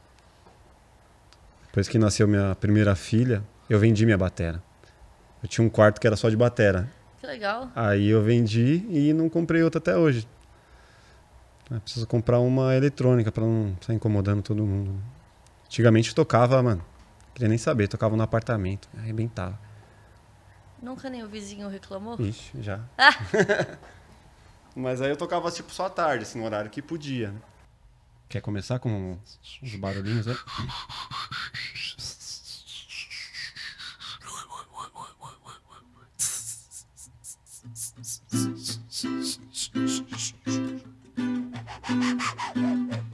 Depois 1.67 1.89
que 1.89 1.99
nasceu 1.99 2.27
minha 2.27 2.55
primeira 2.55 2.95
filha, 2.95 3.43
eu 3.69 3.79
vendi 3.79 4.05
minha 4.07 4.17
batera. 4.17 4.63
Eu 5.43 5.49
tinha 5.49 5.65
um 5.65 5.69
quarto 5.69 6.01
que 6.01 6.07
era 6.07 6.17
só 6.17 6.31
de 6.31 6.37
batera. 6.37 6.89
Que 7.21 7.27
legal. 7.27 7.71
Aí 7.75 8.09
eu 8.09 8.23
vendi 8.23 8.87
e 8.89 9.13
não 9.13 9.29
comprei 9.29 9.63
outra 9.63 9.79
até 9.79 9.97
hoje. 9.97 10.27
Eu 11.71 11.81
preciso 11.81 12.07
comprar 12.07 12.39
uma 12.39 12.75
eletrônica 12.75 13.31
pra 13.31 13.45
não 13.45 13.77
sair 13.81 13.97
incomodando 13.97 14.43
todo 14.43 14.65
mundo. 14.65 14.99
Antigamente 15.67 16.15
tocava, 16.15 16.63
mano, 16.63 16.83
queria 17.35 17.49
nem 17.49 17.59
saber, 17.59 17.89
tocava 17.89 18.17
no 18.17 18.23
apartamento, 18.23 18.89
arrebentava. 18.97 19.59
Nunca 20.81 21.11
nem 21.11 21.25
o 21.25 21.29
vizinho 21.29 21.69
reclamou? 21.69 22.17
Ixi, 22.21 22.63
já. 22.63 22.81
Mas 24.77 25.01
aí 25.01 25.09
eu 25.09 25.17
tocava 25.17 25.51
tipo 25.51 25.73
só 25.73 25.87
à 25.87 25.91
tarde, 25.91 26.25
assim, 26.25 26.39
no 26.39 26.45
horário 26.45 26.71
que 26.71 26.83
podia. 26.83 27.33
né? 27.33 27.41
Quer 28.29 28.43
começar 28.43 28.79
com 28.79 29.19
os 29.63 29.75
barulhinhos 29.75 30.29
aí? 30.29 30.37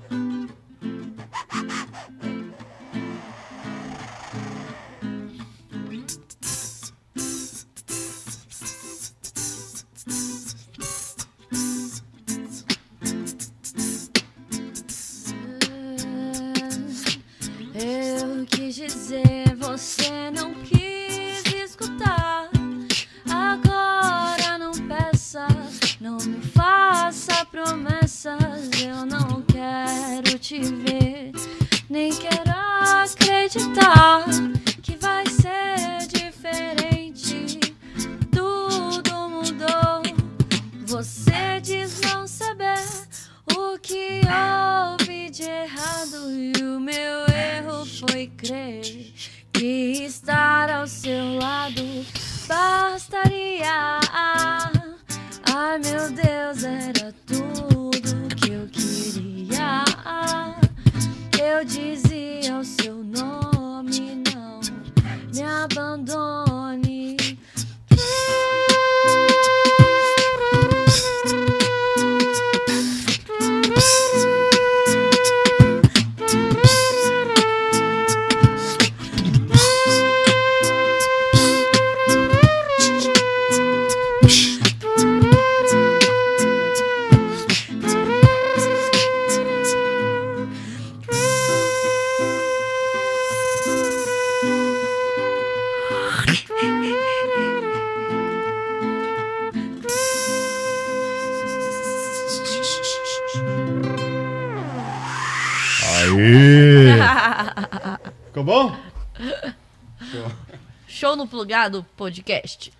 no 111.22 111.28
plugado 111.28 111.86
podcast. 111.96 112.72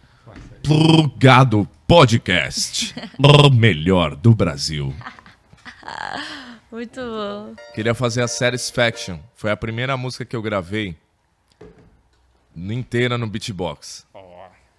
Plugado 0.64 1.68
Podcast. 1.86 2.92
o 3.18 3.50
melhor 3.50 4.16
do 4.16 4.34
Brasil. 4.34 4.92
Muito 6.72 7.00
bom. 7.00 7.54
Queria 7.72 7.94
fazer 7.94 8.22
a 8.22 8.26
Satisfaction. 8.26 9.18
Foi 9.36 9.52
a 9.52 9.56
primeira 9.56 9.96
música 9.96 10.24
que 10.24 10.34
eu 10.34 10.42
gravei 10.42 10.96
inteira 12.56 13.16
no 13.16 13.28
beatbox. 13.28 14.06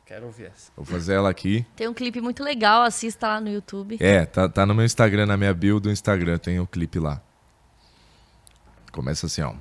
Quero 0.05 0.26
ouvir 0.26 0.47
essa. 0.47 0.70
Vou 0.76 0.86
fazer 0.86 1.14
ela 1.14 1.30
aqui. 1.30 1.66
Tem 1.76 1.88
um 1.88 1.93
clipe 1.93 2.20
muito 2.20 2.43
legal, 2.43 2.82
assista 2.82 3.30
lá 3.30 3.39
no 3.39 3.49
YouTube. 3.49 3.97
É, 4.01 4.26
tá, 4.26 4.49
tá 4.49 4.66
no 4.66 4.76
meu 4.76 4.84
Instagram, 4.86 5.26
na 5.26 5.38
minha 5.38 5.53
bio 5.53 5.80
do 5.80 5.89
Instagram, 5.89 6.38
tem 6.38 6.59
o 6.59 6.68
clipe 6.68 6.99
lá. 6.99 7.22
Começa 8.91 9.26
assim, 9.26 9.41
ó. 9.41 9.55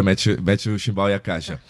Agora 0.00 0.02
mete, 0.02 0.40
mete 0.40 0.70
o 0.70 0.78
chimbal 0.78 1.10
e 1.10 1.14
a 1.14 1.20
caixa. 1.20 1.60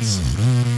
Push 0.00 0.77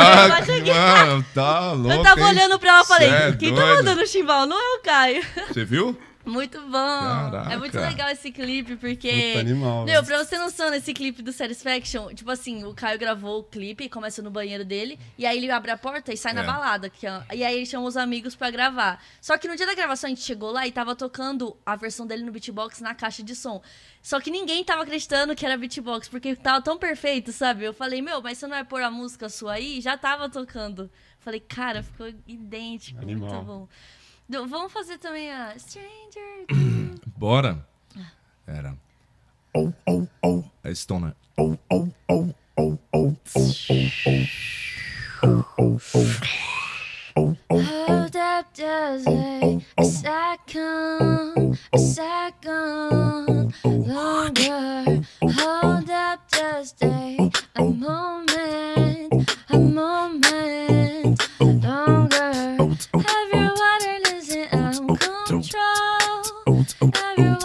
Ah, 0.00 0.28
Bate 0.28 0.50
aqui. 0.52 0.70
mano, 0.70 1.24
tá 1.34 1.72
louco. 1.72 1.92
Eu 1.92 2.02
tava 2.02 2.20
hein? 2.20 2.26
olhando 2.26 2.58
pra 2.58 2.70
ela 2.70 2.82
e 2.82 2.86
falei, 2.86 3.08
Cê 3.08 3.14
é 3.14 3.32
quem 3.32 3.54
tá 3.54 3.60
doido. 3.60 3.76
mandando 3.84 4.06
chimbal? 4.06 4.46
Não 4.46 4.56
é 4.58 4.76
o 4.78 4.82
Caio. 4.82 5.24
Você 5.48 5.64
viu? 5.64 5.98
Muito 6.28 6.60
bom. 6.62 6.70
Caraca. 6.72 7.52
É 7.52 7.56
muito 7.56 7.78
legal 7.78 8.08
esse 8.10 8.30
clipe, 8.30 8.76
porque. 8.76 9.10
Puta 9.32 9.40
animal, 9.40 9.84
Meu, 9.84 10.04
pra 10.04 10.18
você 10.18 10.30
ter 10.30 10.38
noção, 10.38 10.70
nesse 10.70 10.92
clipe 10.92 11.22
do 11.22 11.32
Satisfaction, 11.32 12.12
tipo 12.14 12.30
assim, 12.30 12.64
o 12.64 12.74
Caio 12.74 12.98
gravou 12.98 13.40
o 13.40 13.44
clipe, 13.44 13.88
começa 13.88 14.20
no 14.22 14.30
banheiro 14.30 14.64
dele, 14.64 14.98
e 15.16 15.24
aí 15.26 15.38
ele 15.38 15.50
abre 15.50 15.70
a 15.70 15.76
porta 15.78 16.12
e 16.12 16.16
sai 16.16 16.32
na 16.32 16.42
É. 16.42 16.46
balada. 16.46 16.90
Que 16.90 17.06
é- 17.06 17.22
e 17.34 17.44
aí 17.44 17.56
ele 17.56 17.66
chama 17.66 17.86
os 17.86 17.96
amigos 17.96 18.34
pra 18.36 18.50
gravar. 18.50 19.02
Só 19.20 19.36
que 19.38 19.48
no 19.48 19.56
dia 19.56 19.66
da 19.66 19.74
gravação 19.74 20.08
a 20.08 20.10
gente 20.10 20.22
chegou 20.22 20.50
lá 20.50 20.66
e 20.66 20.72
tava 20.72 20.94
tocando 20.94 21.56
a 21.64 21.74
versão 21.76 22.06
dele 22.06 22.22
no 22.22 22.32
beatbox 22.32 22.80
na 22.80 22.94
caixa 22.94 23.22
de 23.22 23.34
som. 23.34 23.62
Só 24.02 24.20
que 24.20 24.30
ninguém 24.30 24.62
tava 24.64 24.82
acreditando 24.82 25.34
que 25.34 25.44
era 25.44 25.56
beatbox, 25.56 26.08
porque 26.08 26.36
tava 26.36 26.62
tão 26.62 26.78
perfeito, 26.78 27.32
sabe? 27.32 27.64
Eu 27.64 27.72
falei, 27.74 28.00
meu, 28.02 28.20
mas 28.22 28.38
você 28.38 28.46
não 28.46 28.54
vai 28.54 28.64
pôr 28.64 28.82
a 28.82 28.90
música 28.90 29.28
sua 29.28 29.54
aí? 29.54 29.80
Já 29.80 29.96
tava 29.96 30.28
tocando. 30.28 30.90
Falei, 31.20 31.40
cara, 31.40 31.82
ficou 31.82 32.06
idêntico. 32.26 33.00
Animal. 33.02 33.30
Muito 33.30 33.44
bom. 33.46 33.68
Vamos 34.30 34.72
fazer 34.72 34.98
também 34.98 35.32
a 35.32 35.58
Stranger. 35.58 36.46
Bora. 37.16 37.66
Era. 38.46 38.76
Oh, 39.54 39.72
oh, 39.86 40.06
oh. 40.22 40.44
É 40.62 40.74
Stoner. 40.74 41.14
Oh, 41.38 41.56
oh, 41.70 41.88
oh, 42.10 42.28
oh, 42.58 42.78
oh, 42.92 42.94
oh, 42.94 43.16
oh, 43.34 43.54
oh, 45.22 45.44
oh, 45.58 45.78
oh. 47.16 47.36
Hold 47.50 48.16
up 48.16 48.46
just 48.54 49.08
a 49.08 49.84
second, 49.84 51.58
a 51.72 51.78
second 51.78 53.54
longer. 53.64 55.02
Hold 55.22 55.90
up 55.90 56.20
just 56.32 56.82
a, 56.84 57.30
a 57.56 57.64
moment, 57.64 59.36
a 59.50 59.58
moment 59.58 61.18
longer. 61.40 61.87
oh, 66.94 67.14
oh. 67.18 67.37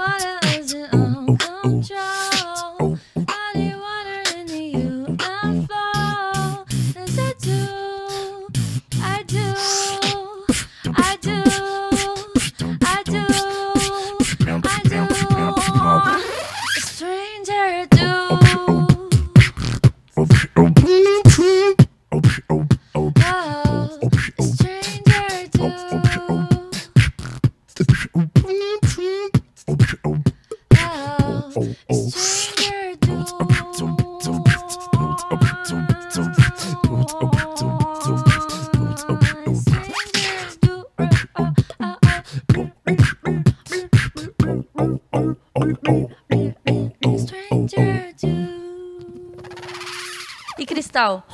Cristal? 50.93 51.27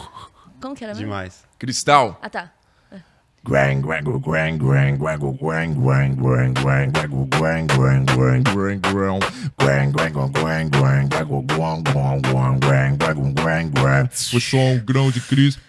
Como 0.62 0.74
que 0.74 0.86
era 0.86 0.94
mesmo? 0.94 1.06
Demais. 1.06 1.44
Cristal. 1.60 2.18
Ah, 2.22 2.30
tá. 2.30 2.50
Grang, 3.44 3.82
grangle, 3.82 4.18
grang, 4.18 4.58
grang, 4.58 4.98
grangle, 4.98 5.34
grang, 5.34 5.74
grang, 5.74 6.16
grang, 6.16 6.54
grang, 6.54 6.92
grangle, 6.92 7.26
grang, 7.28 7.66
grang, 7.68 8.06
grang, 8.06 8.44
grang, 8.46 8.80
grang, 8.80 9.20
grang, 9.58 9.92
grangle, 9.92 10.30
grang, 10.30 10.70
grang, 10.70 11.10
grangle, 11.10 11.42
guang, 11.44 11.84
guang, 11.84 12.22
guang, 12.22 12.60
grang, 12.60 12.98
grangle, 12.98 13.34
grang, 13.34 13.70
grang. 13.72 14.10
Foi 14.32 14.40
só 14.40 14.58
um 14.58 14.80
grão 14.80 15.12
de 15.12 15.20
Cris. 15.20 15.60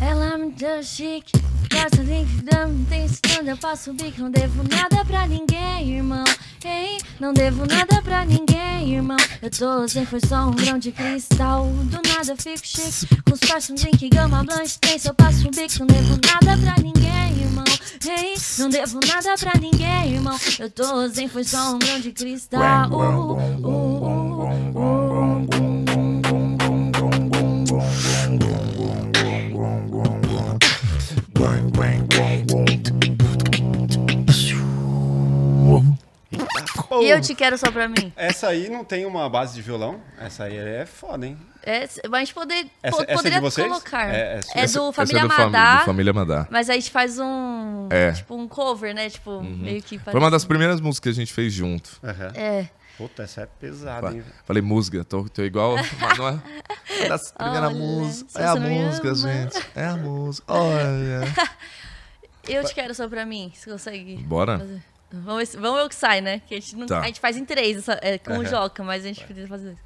Ela 0.00 0.36
me 0.36 0.50
deu 0.50 0.82
chique, 0.82 1.32
gosta 1.70 2.02
de 2.02 2.24
que 2.24 2.42
dama, 2.42 2.74
tem 2.88 3.06
quando 3.32 3.48
eu 3.48 3.56
faço 3.56 3.92
bico, 3.92 4.22
não 4.22 4.30
devo 4.30 4.64
nada 4.68 5.04
pra 5.04 5.26
ninguém, 5.26 5.98
irmão. 5.98 6.24
Ei, 6.64 6.98
não 7.20 7.32
devo 7.32 7.64
nada 7.66 8.02
pra 8.02 8.24
ninguém, 8.24 8.69
irmão. 8.82 9.16
Eu 9.42 9.50
tô 9.50 9.86
sem 9.88 10.04
foi 10.06 10.20
só 10.20 10.48
um 10.48 10.52
grão 10.52 10.78
de 10.78 10.92
cristal. 10.92 11.66
Do 11.66 12.00
nada 12.08 12.32
eu 12.32 12.36
fico 12.36 12.66
chique, 12.66 13.22
com 13.22 13.34
os 13.34 13.40
parças 13.40 13.70
um 13.70 13.74
drink, 13.74 14.08
gama 14.08 14.44
blanche, 14.44 14.78
tem 14.80 14.98
eu 15.04 15.14
passo 15.14 15.46
um 15.46 15.50
bico, 15.50 15.78
não 15.80 15.86
devo 15.86 16.18
nada 16.26 16.58
pra 16.58 16.82
ninguém, 16.82 17.42
irmão. 17.42 17.64
Ei, 18.08 18.34
não 18.58 18.68
devo 18.68 19.00
nada 19.06 19.34
pra 19.38 19.60
ninguém, 19.60 20.14
irmão. 20.14 20.36
Eu 20.58 20.70
tô 20.70 21.08
sem 21.10 21.28
foi 21.28 21.44
só 21.44 21.74
um 21.74 21.78
grão 21.78 22.00
de 22.00 22.12
cristal. 22.12 22.90
Uh, 22.90 23.32
uh, 23.32 23.68
uh, 23.68 24.19
E 37.02 37.08
eu 37.08 37.20
te 37.20 37.34
quero 37.34 37.56
só 37.58 37.70
pra 37.70 37.88
mim. 37.88 38.12
Essa 38.16 38.48
aí 38.48 38.68
não 38.68 38.84
tem 38.84 39.06
uma 39.06 39.28
base 39.28 39.54
de 39.54 39.62
violão? 39.62 40.00
Essa 40.18 40.44
aí 40.44 40.56
é 40.56 40.84
foda, 40.86 41.26
hein? 41.26 41.38
É, 41.62 41.80
mas 42.08 42.14
a 42.14 42.18
gente 42.20 42.34
poder, 42.34 42.66
Essa- 42.82 42.96
po- 42.96 43.02
essa 43.02 43.02
é 43.02 43.06
de 43.06 43.16
poderia 43.16 43.40
vocês? 43.40 43.68
colocar. 43.68 44.08
É- 44.08 44.16
É, 44.16 44.40
é 44.40 44.40
do 44.54 44.60
Essa 44.64 44.92
Família 44.92 45.18
é 45.18 45.22
do, 45.22 45.28
fami- 45.30 45.52
Madá. 45.52 45.76
do 45.80 45.84
Família 45.84 46.12
Madá. 46.12 46.46
Mas 46.50 46.70
aí 46.70 46.78
a 46.78 46.80
gente 46.80 46.90
faz 46.90 47.18
um. 47.18 47.86
É. 47.90 48.12
Tipo, 48.12 48.34
um 48.34 48.48
cover, 48.48 48.94
né? 48.94 49.10
Tipo, 49.10 49.42
meio 49.42 49.82
que. 49.82 49.98
Foi 49.98 50.14
uma 50.18 50.30
das 50.30 50.44
primeiras 50.44 50.80
músicas 50.80 51.14
que 51.14 51.20
a 51.20 51.24
gente 51.24 51.32
fez 51.34 51.52
junto. 51.52 52.00
Aham. 52.02 52.32
É. 52.34 52.68
Puta, 52.96 53.22
essa 53.22 53.42
é 53.42 53.46
pesada, 53.46 54.10
hein? 54.12 54.22
Falei 54.44 54.62
música, 54.62 55.02
tô, 55.04 55.24
tô 55.28 55.42
igual. 55.42 55.74
Mas 56.00 56.18
não 56.18 56.28
é. 56.28 56.38
é 57.00 57.08
das 57.08 57.30
primeiras 57.36 57.68
Olha, 57.70 57.78
músicas. 57.78 58.32
se 58.32 58.38
É 58.40 58.44
a 58.46 58.56
música, 58.56 59.14
gente. 59.14 59.66
É 59.76 59.84
a 59.86 59.96
música. 59.96 60.44
Olha. 60.52 61.22
Eu 62.48 62.64
te 62.64 62.74
quero 62.74 62.94
só 62.94 63.06
pra 63.08 63.24
mim. 63.26 63.52
Você 63.54 63.70
consegue. 63.70 64.16
Bora? 64.16 64.58
fazer? 64.58 64.82
Vamos 65.12 65.54
vamos 65.54 65.84
o 65.84 65.88
que 65.88 65.94
sai, 65.94 66.20
né? 66.20 66.40
Que 66.46 66.54
a 66.54 66.60
gente, 66.60 66.76
não, 66.76 66.86
Tá. 66.86 67.00
a 67.00 67.06
gente 67.06 67.18
faz 67.20 67.36
em 67.36 67.44
três, 67.44 67.76
essa- 67.78 67.98
é, 68.02 68.16
com 68.18 68.30
o 68.32 68.34
Aham. 68.36 68.44
Joca, 68.44 68.82
mas 68.84 69.04
a 69.04 69.08
gente 69.08 69.24
precisa 69.24 69.48
fazer 69.48 69.64
dois. 69.66 69.78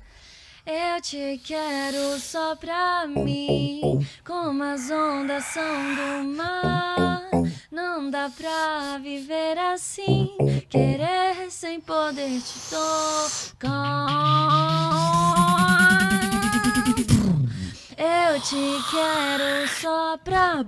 Eu 0.66 1.01
te 1.03 1.41
quero 1.45 2.18
só 2.18 2.57
pra 2.57 3.07
mim, 3.07 4.07
como 4.25 4.62
as 4.62 4.91
ondas 4.91 5.45
são 5.45 5.95
do 5.95 6.25
mar. 6.37 7.22
Não 7.70 8.09
dá 8.11 8.31
pra 8.31 8.99
viver 9.03 9.59
assim, 9.59 10.31
querer 10.70 11.51
sem 11.51 11.81
poder 11.81 12.41
te 12.41 12.59
tocar. 12.70 14.07
Eu 17.99 18.41
te 18.41 18.85
quero 18.91 19.68
só 19.81 20.16
pra. 20.18 20.64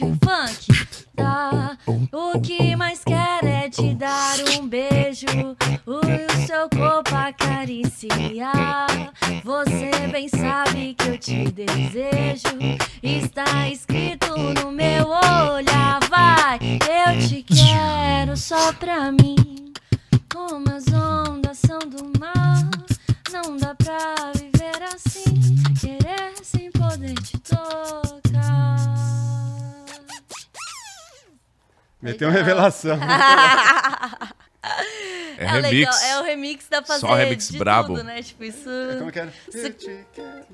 Te 0.00 0.06
funk 0.24 1.00
dar. 1.14 1.76
O 2.12 2.40
que 2.40 2.74
mais 2.74 3.04
quero 3.04 3.46
é 3.46 3.68
te 3.68 3.94
dar 3.94 4.36
um 4.58 4.66
beijo. 4.66 5.26
O 5.86 6.00
seu 6.46 6.68
corpo 6.70 7.14
acariciar. 7.14 8.86
Você 9.44 9.90
bem 10.10 10.28
sabe 10.28 10.94
que 10.94 11.08
eu 11.08 11.18
te 11.18 11.50
desejo. 11.50 12.56
Está 13.02 13.68
escrito 13.68 14.36
no 14.36 14.72
meu 14.72 15.08
olhar. 15.08 16.00
Vai, 16.08 16.58
eu 16.62 17.28
te 17.28 17.42
quero 17.42 18.36
só 18.36 18.72
pra 18.72 19.12
mim. 19.12 19.36
Como 20.32 20.70
as 20.70 20.86
ondas 20.92 21.58
são 21.58 21.78
do 21.78 22.18
mar. 22.18 22.70
Não 23.32 23.56
dá 23.56 23.74
pra 23.74 24.32
viver 24.34 24.82
assim. 24.94 25.24
Querer 25.80 26.32
sem 26.42 26.70
poder 26.70 27.14
te 27.14 27.38
tocar. 27.38 28.20
Meteu 32.02 32.28
uma 32.28 32.34
revelação. 32.36 32.98
É, 35.38 35.44
É, 35.46 35.52
legal, 35.52 35.70
remix. 35.70 36.02
é 36.02 36.20
o 36.20 36.22
remix 36.22 36.68
da 36.68 36.82
fazer 36.82 37.00
Só 37.00 37.14
remix 37.14 37.48
de 37.48 37.58
brabo. 37.58 37.94
tudo, 37.94 38.04
né? 38.04 38.22
Tipo, 38.22 38.44
isso... 38.44 38.68
Como 38.98 39.10
que 39.10 39.18
era? 39.18 39.32
Isso- 39.48 39.56
Eu 39.58 39.72
te 39.72 40.06
quero. 40.12 40.44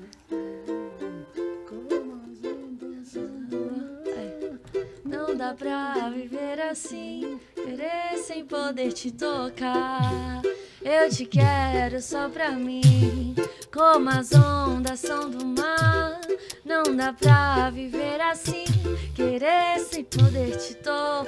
Não 5.03 5.35
dá 5.35 5.53
pra 5.53 6.09
viver 6.09 6.59
assim, 6.61 7.39
querer 7.55 8.17
sem 8.23 8.45
poder 8.45 8.91
te 8.93 9.11
tocar. 9.11 10.41
Eu 10.89 11.09
te 11.09 11.25
quero 11.25 12.01
só 12.01 12.29
pra 12.29 12.51
mim, 12.51 13.35
como 13.73 14.09
as 14.09 14.31
ondas 14.31 15.01
são 15.01 15.29
do 15.29 15.45
mar. 15.45 16.21
Não 16.63 16.95
dá 16.95 17.11
pra 17.11 17.69
viver 17.71 18.21
assim, 18.21 18.63
querer 19.13 19.81
sem 19.81 20.05
poder 20.05 20.55
te 20.55 20.75
tocar. 20.75 21.27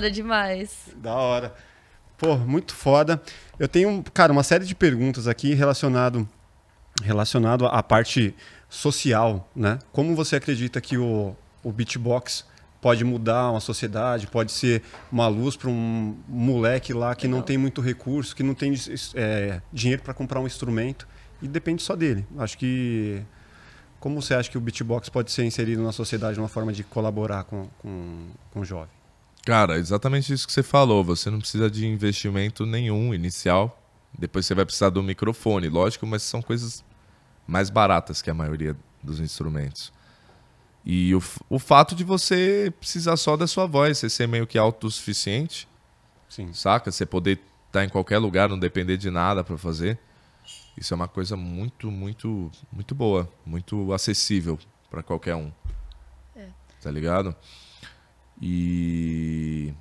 Hora 0.00 0.10
demais. 0.10 0.88
Da 0.96 1.14
hora. 1.14 1.54
Pô, 2.16 2.36
muito 2.36 2.74
foda. 2.74 3.20
Eu 3.58 3.68
tenho, 3.68 4.02
cara, 4.12 4.32
uma 4.32 4.42
série 4.42 4.64
de 4.64 4.74
perguntas 4.74 5.28
aqui 5.28 5.54
relacionado 5.54 6.28
relacionado 7.02 7.66
à 7.66 7.82
parte 7.82 8.34
social, 8.68 9.48
né? 9.56 9.78
Como 9.92 10.14
você 10.14 10.36
acredita 10.36 10.80
que 10.80 10.98
o, 10.98 11.34
o 11.62 11.72
beatbox 11.72 12.44
pode 12.80 13.04
mudar 13.04 13.50
uma 13.50 13.60
sociedade, 13.60 14.26
pode 14.26 14.52
ser 14.52 14.82
uma 15.10 15.28
luz 15.28 15.56
para 15.56 15.70
um 15.70 16.16
moleque 16.28 16.92
lá 16.92 17.14
que 17.14 17.26
não 17.26 17.38
Legal. 17.38 17.46
tem 17.46 17.58
muito 17.58 17.80
recurso, 17.80 18.34
que 18.34 18.42
não 18.42 18.54
tem 18.54 18.74
é, 19.14 19.62
dinheiro 19.72 20.02
para 20.02 20.12
comprar 20.12 20.40
um 20.40 20.46
instrumento 20.46 21.06
e 21.40 21.48
depende 21.48 21.82
só 21.82 21.96
dele. 21.96 22.26
Acho 22.38 22.58
que 22.58 23.22
como 23.98 24.20
você 24.20 24.34
acha 24.34 24.50
que 24.50 24.58
o 24.58 24.60
beatbox 24.60 25.08
pode 25.08 25.30
ser 25.30 25.44
inserido 25.44 25.82
na 25.82 25.92
sociedade 25.92 26.34
de 26.34 26.40
uma 26.40 26.48
forma 26.48 26.72
de 26.72 26.82
colaborar 26.82 27.44
com, 27.44 27.68
com, 27.78 28.28
com 28.50 28.60
o 28.60 28.64
jovem? 28.64 28.99
Cara, 29.44 29.78
exatamente 29.78 30.32
isso 30.32 30.46
que 30.46 30.52
você 30.52 30.62
falou. 30.62 31.02
Você 31.04 31.30
não 31.30 31.38
precisa 31.38 31.70
de 31.70 31.86
investimento 31.86 32.66
nenhum 32.66 33.14
inicial. 33.14 33.76
Depois 34.18 34.46
você 34.46 34.54
vai 34.54 34.64
precisar 34.64 34.90
do 34.90 35.02
microfone, 35.02 35.68
lógico, 35.68 36.06
mas 36.06 36.22
são 36.22 36.42
coisas 36.42 36.84
mais 37.46 37.70
baratas 37.70 38.20
que 38.20 38.30
a 38.30 38.34
maioria 38.34 38.76
dos 39.02 39.20
instrumentos. 39.20 39.92
E 40.84 41.14
o, 41.14 41.22
o 41.48 41.58
fato 41.58 41.94
de 41.94 42.04
você 42.04 42.72
precisar 42.78 43.16
só 43.16 43.36
da 43.36 43.46
sua 43.46 43.66
voz, 43.66 43.98
você 43.98 44.08
ser 44.08 44.26
meio 44.26 44.46
que 44.46 44.58
autossuficiente, 44.58 45.68
Sim. 46.28 46.52
saca? 46.52 46.90
Você 46.90 47.04
poder 47.06 47.40
estar 47.66 47.84
em 47.84 47.88
qualquer 47.88 48.18
lugar, 48.18 48.48
não 48.48 48.58
depender 48.58 48.96
de 48.96 49.10
nada 49.10 49.44
para 49.44 49.56
fazer. 49.56 49.98
Isso 50.76 50.94
é 50.94 50.96
uma 50.96 51.08
coisa 51.08 51.36
muito, 51.36 51.90
muito, 51.90 52.50
muito 52.72 52.94
boa, 52.94 53.30
muito 53.44 53.92
acessível 53.92 54.58
para 54.90 55.02
qualquer 55.02 55.34
um. 55.36 55.52
Tá 56.80 56.90
ligado? 56.90 57.36
E 58.40 59.74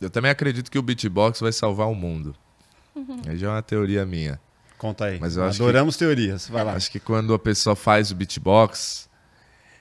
eu 0.00 0.08
também 0.08 0.30
acredito 0.30 0.70
que 0.70 0.78
o 0.78 0.82
beatbox 0.82 1.40
vai 1.40 1.52
salvar 1.52 1.88
o 1.88 1.94
mundo. 1.94 2.34
Aí 3.28 3.36
já 3.36 3.48
é 3.48 3.50
uma 3.50 3.62
teoria 3.62 4.04
minha. 4.06 4.40
Conta 4.78 5.06
aí. 5.06 5.20
Mas 5.20 5.36
eu 5.36 5.44
Adoramos 5.44 5.96
teorias. 5.96 6.48
Vai 6.48 6.64
lá. 6.64 6.72
Acho 6.72 6.90
que 6.90 6.98
quando 6.98 7.34
a 7.34 7.38
pessoa 7.38 7.76
faz 7.76 8.10
o 8.10 8.14
beatbox, 8.14 9.10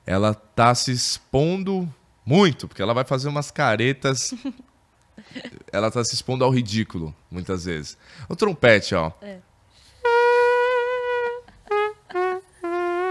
ela 0.05 0.33
tá 0.33 0.75
se 0.75 0.91
expondo 0.91 1.87
muito, 2.25 2.67
porque 2.67 2.81
ela 2.81 2.93
vai 2.93 3.05
fazer 3.05 3.29
umas 3.29 3.49
caretas. 3.49 4.33
ela 5.71 5.89
tá 5.89 6.03
se 6.03 6.13
expondo 6.13 6.43
ao 6.43 6.51
ridículo, 6.51 7.15
muitas 7.31 7.63
vezes. 7.65 7.97
O 8.27 8.35
trompete, 8.35 8.93
ó. 8.93 9.11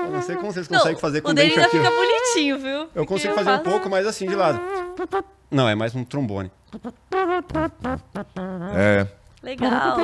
Eu 0.08 0.12
não 0.14 0.22
sei 0.22 0.36
como 0.36 0.52
vocês 0.52 0.68
Não, 0.70 0.78
conseguem 0.78 0.98
fazer 1.00 1.20
com 1.20 1.30
o 1.30 1.34
dente 1.34 1.50
ainda 1.54 1.66
aqui. 1.66 1.76
fica 1.78 1.90
bonitinho, 1.90 2.58
viu? 2.58 2.70
Eu 2.72 2.88
Porque 2.94 3.06
consigo 3.06 3.34
fazer 3.34 3.50
um 3.50 3.58
faço- 3.58 3.64
pouco, 3.70 3.88
mas 3.90 4.06
assim, 4.06 4.26
de 4.26 4.34
lado. 4.34 4.60
Não, 5.50 5.68
é 5.68 5.74
mais 5.74 5.94
um 5.94 6.04
trombone. 6.04 6.50
É. 8.74 9.06
Legal. 9.42 9.96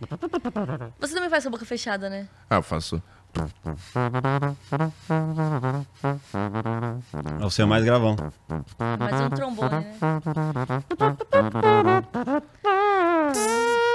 Você 1.00 1.14
também 1.14 1.28
faz 1.28 1.42
com 1.44 1.48
a 1.48 1.50
boca 1.50 1.64
fechada, 1.64 2.08
né? 2.08 2.28
Ah, 2.48 2.56
eu 2.56 2.62
faço. 2.62 3.02
É 7.40 7.44
o 7.44 7.50
seu 7.50 7.66
mais 7.66 7.84
gravão. 7.84 8.16
É 8.48 9.24
um 9.24 9.30
trombone, 9.30 9.70
né? 9.70 9.94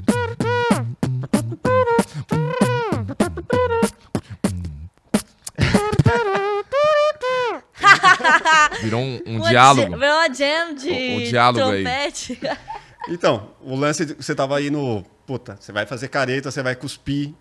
Virou 8.82 9.00
um, 9.00 9.20
um 9.26 9.40
diálogo. 9.40 9.96
Virou 9.96 10.14
uma 10.16 10.34
jam 10.34 10.74
de 10.74 10.90
O- 10.90 11.16
o 11.16 11.24
diálogo 11.24 11.70
aí. 11.70 11.82
trompete. 11.84 12.40
Então, 13.08 13.52
o 13.62 13.74
lance, 13.74 14.04
de- 14.04 14.12
você 14.12 14.34
tava 14.34 14.58
aí 14.58 14.68
no. 14.70 15.02
Puta, 15.26 15.56
você 15.58 15.72
vai 15.72 15.86
fazer 15.86 16.08
careta, 16.08 16.50
você 16.50 16.62
vai 16.62 16.76
cuspir. 16.76 17.32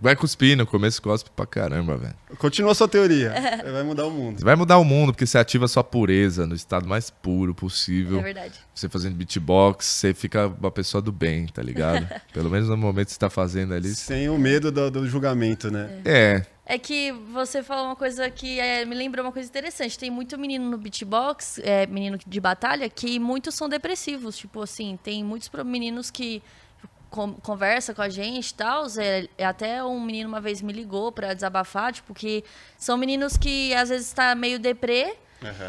Vai 0.00 0.14
cuspir, 0.16 0.56
no 0.56 0.66
começo 0.66 1.00
cospe 1.00 1.30
pra 1.34 1.46
caramba, 1.46 1.96
velho. 1.96 2.14
Continua 2.38 2.74
sua 2.74 2.88
teoria. 2.88 3.32
Vai 3.72 3.82
mudar 3.82 4.06
o 4.06 4.10
mundo. 4.10 4.44
Vai 4.44 4.56
mudar 4.56 4.78
o 4.78 4.84
mundo, 4.84 5.12
porque 5.12 5.26
você 5.26 5.38
ativa 5.38 5.64
a 5.66 5.68
sua 5.68 5.84
pureza 5.84 6.46
no 6.46 6.54
estado 6.54 6.86
mais 6.86 7.10
puro 7.10 7.54
possível. 7.54 8.18
É 8.18 8.22
verdade. 8.22 8.54
Você 8.74 8.88
fazendo 8.88 9.14
beatbox, 9.14 9.86
você 9.86 10.12
fica 10.12 10.46
uma 10.46 10.70
pessoa 10.70 11.00
do 11.00 11.12
bem, 11.12 11.46
tá 11.46 11.62
ligado? 11.62 12.06
Pelo 12.32 12.50
menos 12.50 12.68
no 12.68 12.76
momento 12.76 13.06
que 13.06 13.12
você 13.12 13.18
tá 13.18 13.30
fazendo 13.30 13.72
ali. 13.74 13.94
Sem 13.94 14.28
o 14.28 14.36
medo 14.36 14.70
do, 14.72 14.90
do 14.90 15.08
julgamento, 15.08 15.70
né? 15.70 16.00
É, 16.04 16.44
É 16.66 16.78
que 16.78 17.12
você 17.32 17.62
falou 17.62 17.86
uma 17.86 17.96
coisa 17.96 18.28
que 18.30 18.58
é, 18.58 18.84
me 18.84 18.94
lembrou 18.94 19.24
uma 19.24 19.32
coisa 19.32 19.48
interessante. 19.48 19.98
Tem 19.98 20.10
muito 20.10 20.36
menino 20.38 20.68
no 20.68 20.76
beatbox, 20.76 21.60
é, 21.62 21.86
menino 21.86 22.18
de 22.26 22.40
batalha, 22.40 22.88
que 22.88 23.18
muitos 23.18 23.54
são 23.54 23.68
depressivos. 23.68 24.36
Tipo 24.36 24.62
assim, 24.62 24.98
tem 25.02 25.22
muitos 25.22 25.48
meninos 25.64 26.10
que 26.10 26.42
conversa 27.42 27.94
com 27.94 28.02
a 28.02 28.08
gente 28.08 28.50
e 28.50 28.54
tal. 28.54 28.86
É, 28.98 29.44
até 29.44 29.82
um 29.84 30.00
menino 30.00 30.28
uma 30.28 30.40
vez 30.40 30.60
me 30.60 30.72
ligou 30.72 31.12
pra 31.12 31.34
desabafar, 31.34 31.92
tipo, 31.92 32.12
que 32.12 32.44
são 32.76 32.96
meninos 32.96 33.36
que 33.36 33.74
às 33.74 33.88
vezes 33.88 34.12
tá 34.12 34.34
meio 34.34 34.58
deprê. 34.58 35.16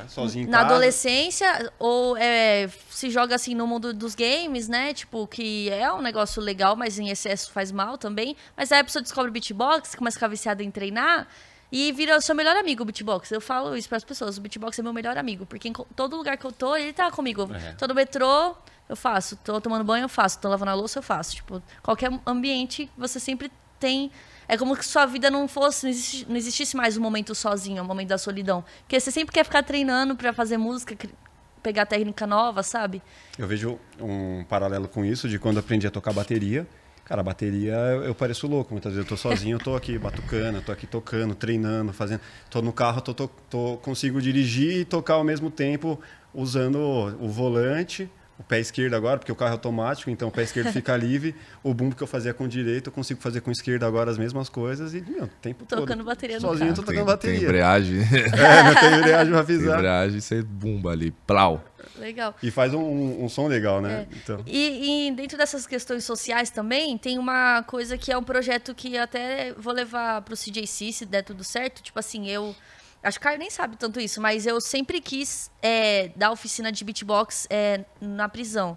Sozinho 0.07 0.47
em 0.47 0.49
na 0.49 0.61
adolescência, 0.61 1.71
ou 1.77 2.15
é, 2.15 2.69
se 2.89 3.09
joga 3.09 3.35
assim 3.35 3.53
no 3.53 3.67
mundo 3.67 3.93
dos 3.93 4.15
games, 4.15 4.69
né? 4.69 4.93
Tipo, 4.93 5.27
que 5.27 5.69
é 5.69 5.91
um 5.91 6.01
negócio 6.01 6.41
legal, 6.41 6.75
mas 6.75 6.97
em 6.97 7.09
excesso 7.09 7.51
faz 7.51 7.71
mal 7.71 7.97
também. 7.97 8.37
Mas 8.55 8.71
aí 8.71 8.79
a 8.79 8.83
pessoa 8.83 9.01
descobre 9.01 9.31
beatbox, 9.31 9.95
começa 9.95 10.15
a 10.15 10.19
ficar 10.19 10.27
viciada 10.29 10.63
em 10.63 10.71
treinar 10.71 11.27
e 11.71 11.91
vira 11.91 12.17
o 12.17 12.21
seu 12.21 12.33
melhor 12.33 12.55
amigo 12.55 12.83
o 12.83 12.85
beatbox. 12.85 13.31
Eu 13.31 13.41
falo 13.41 13.75
isso 13.75 13.89
para 13.89 13.97
as 13.97 14.03
pessoas, 14.03 14.37
o 14.37 14.41
beatbox 14.41 14.79
é 14.79 14.81
meu 14.81 14.93
melhor 14.93 15.17
amigo, 15.17 15.45
porque 15.45 15.67
em 15.67 15.73
todo 15.73 16.15
lugar 16.15 16.37
que 16.37 16.45
eu 16.45 16.51
tô, 16.51 16.75
ele 16.75 16.93
tá 16.93 17.11
comigo. 17.11 17.49
Tô 17.77 17.87
no 17.87 17.93
metrô, 17.93 18.55
eu 18.87 18.95
faço. 18.95 19.35
Tô 19.37 19.59
tomando 19.61 19.83
banho, 19.83 20.05
eu 20.05 20.09
faço. 20.09 20.39
Tô 20.39 20.49
lavando 20.49 20.71
a 20.71 20.73
louça, 20.73 20.99
eu 20.99 21.03
faço. 21.03 21.35
Tipo, 21.35 21.61
qualquer 21.81 22.11
ambiente, 22.25 22.89
você 22.97 23.19
sempre 23.19 23.51
tem... 23.79 24.11
É 24.47 24.57
como 24.57 24.75
que 24.77 24.85
sua 24.85 25.05
vida 25.07 25.31
não 25.31 25.47
fosse, 25.47 25.83
não, 25.85 25.89
existi- 25.89 26.25
não 26.29 26.35
existisse 26.35 26.77
mais 26.77 26.95
um 26.97 27.01
momento 27.01 27.33
sozinho, 27.33 27.81
um 27.81 27.85
momento 27.85 28.09
da 28.09 28.17
solidão. 28.17 28.63
Porque 28.81 28.99
você 28.99 29.09
sempre 29.11 29.33
quer 29.33 29.43
ficar 29.43 29.63
treinando 29.63 30.15
para 30.15 30.31
fazer 30.31 30.57
música, 30.57 30.95
pegar 31.63 31.87
técnica 31.87 32.27
nova, 32.27 32.61
sabe? 32.61 33.01
Eu 33.39 33.47
vejo 33.47 33.79
um 33.99 34.43
paralelo 34.47 34.87
com 34.87 35.03
isso 35.03 35.27
de 35.27 35.39
quando 35.39 35.57
aprendi 35.57 35.87
a 35.87 35.91
tocar 35.91 36.13
bateria. 36.13 36.67
Cara, 37.05 37.21
a 37.21 37.23
bateria 37.23 37.73
eu, 37.73 38.13
pareço 38.13 38.47
louco. 38.47 38.71
Muitas 38.73 38.93
vezes 38.93 39.09
eu 39.09 39.17
tô 39.17 39.19
sozinho, 39.19 39.55
eu 39.55 39.59
tô 39.59 39.75
aqui 39.75 39.97
batucando, 39.97 40.61
tô 40.61 40.71
aqui 40.71 40.85
tocando, 40.85 41.33
treinando, 41.33 41.91
fazendo. 41.91 42.21
Tô 42.49 42.61
no 42.61 42.71
carro, 42.71 43.01
tô, 43.01 43.13
tô, 43.15 43.27
tô- 43.27 43.77
consigo 43.77 44.21
dirigir 44.21 44.77
e 44.81 44.85
tocar 44.85 45.15
ao 45.15 45.23
mesmo 45.23 45.49
tempo 45.49 45.99
usando 46.33 46.77
o 47.19 47.27
volante, 47.29 48.09
o 48.37 48.43
pé 48.43 48.59
esquerdo 48.59 48.93
agora, 48.95 49.17
porque 49.17 49.31
o 49.31 49.35
carro 49.35 49.51
é 49.51 49.53
automático, 49.53 50.09
então 50.09 50.27
o 50.27 50.31
pé 50.31 50.43
esquerdo 50.43 50.71
fica 50.73 50.95
livre. 50.97 51.33
O 51.63 51.73
bumbo 51.73 51.95
que 51.95 52.03
eu 52.03 52.07
fazia 52.07 52.33
com 52.33 52.43
o 52.43 52.47
direito, 52.47 52.87
eu 52.87 52.91
consigo 52.93 53.21
fazer 53.21 53.39
com 53.41 53.49
o 53.49 53.53
esquerdo 53.53 53.83
agora 53.83 54.11
as 54.11 54.17
mesmas 54.17 54.49
coisas 54.49 54.93
e, 54.93 55.01
meu, 55.01 55.23
o 55.23 55.27
tempo 55.27 55.65
todo. 55.65 55.79
Tocando 55.81 56.03
bateria 56.03 56.35
no 56.35 56.41
Sozinho 56.41 56.69
eu 56.69 56.73
carro. 56.73 56.85
tô 56.85 56.91
Tem, 56.91 56.99
tocando 57.05 57.17
tem 57.19 57.31
bateria. 57.31 57.47
embreagem. 57.47 57.97
É, 57.99 58.63
não 58.63 58.75
tem 58.75 58.99
embreagem 58.99 59.33
pra 59.33 59.43
tem 59.43 59.57
pisar. 59.57 59.75
embreagem, 59.75 60.19
você 60.19 60.41
bumba 60.41 60.91
ali. 60.91 61.11
Plau. 61.25 61.63
Legal. 61.97 62.35
E 62.43 62.51
faz 62.51 62.73
um, 62.73 62.81
um- 62.81 63.23
um 63.25 63.29
som 63.29 63.47
legal, 63.47 63.79
né? 63.79 64.07
Então. 64.11 64.41
E, 64.45 65.07
e 65.07 65.11
dentro 65.11 65.37
dessas 65.37 65.65
questões 65.65 66.03
sociais 66.03 66.49
também, 66.49 66.97
tem 66.97 67.17
uma 67.17 67.63
coisa 67.63 67.97
que 67.97 68.11
é 68.11 68.17
um 68.17 68.23
projeto 68.23 68.73
que 68.75 68.97
até 68.97 69.53
vou 69.53 69.71
levar 69.73 70.21
pro 70.23 70.35
CJC, 70.35 70.91
se 70.91 71.05
der 71.05 71.21
tudo 71.21 71.43
certo. 71.43 71.81
Tipo 71.81 71.99
assim, 71.99 72.27
eu. 72.27 72.53
Acho 73.05 73.19
que 73.19 73.23
o 73.23 73.29
Caio 73.29 73.37
nem 73.37 73.51
sabe 73.51 73.77
tanto 73.77 73.99
isso, 73.99 74.19
mas 74.19 74.47
eu 74.47 74.59
sempre 74.59 74.99
quis 74.99 75.51
é, 75.61 76.09
dar 76.15 76.31
oficina 76.31 76.71
de 76.71 76.83
beatbox 76.83 77.45
é, 77.51 77.85
na 78.01 78.27
prisão. 78.27 78.75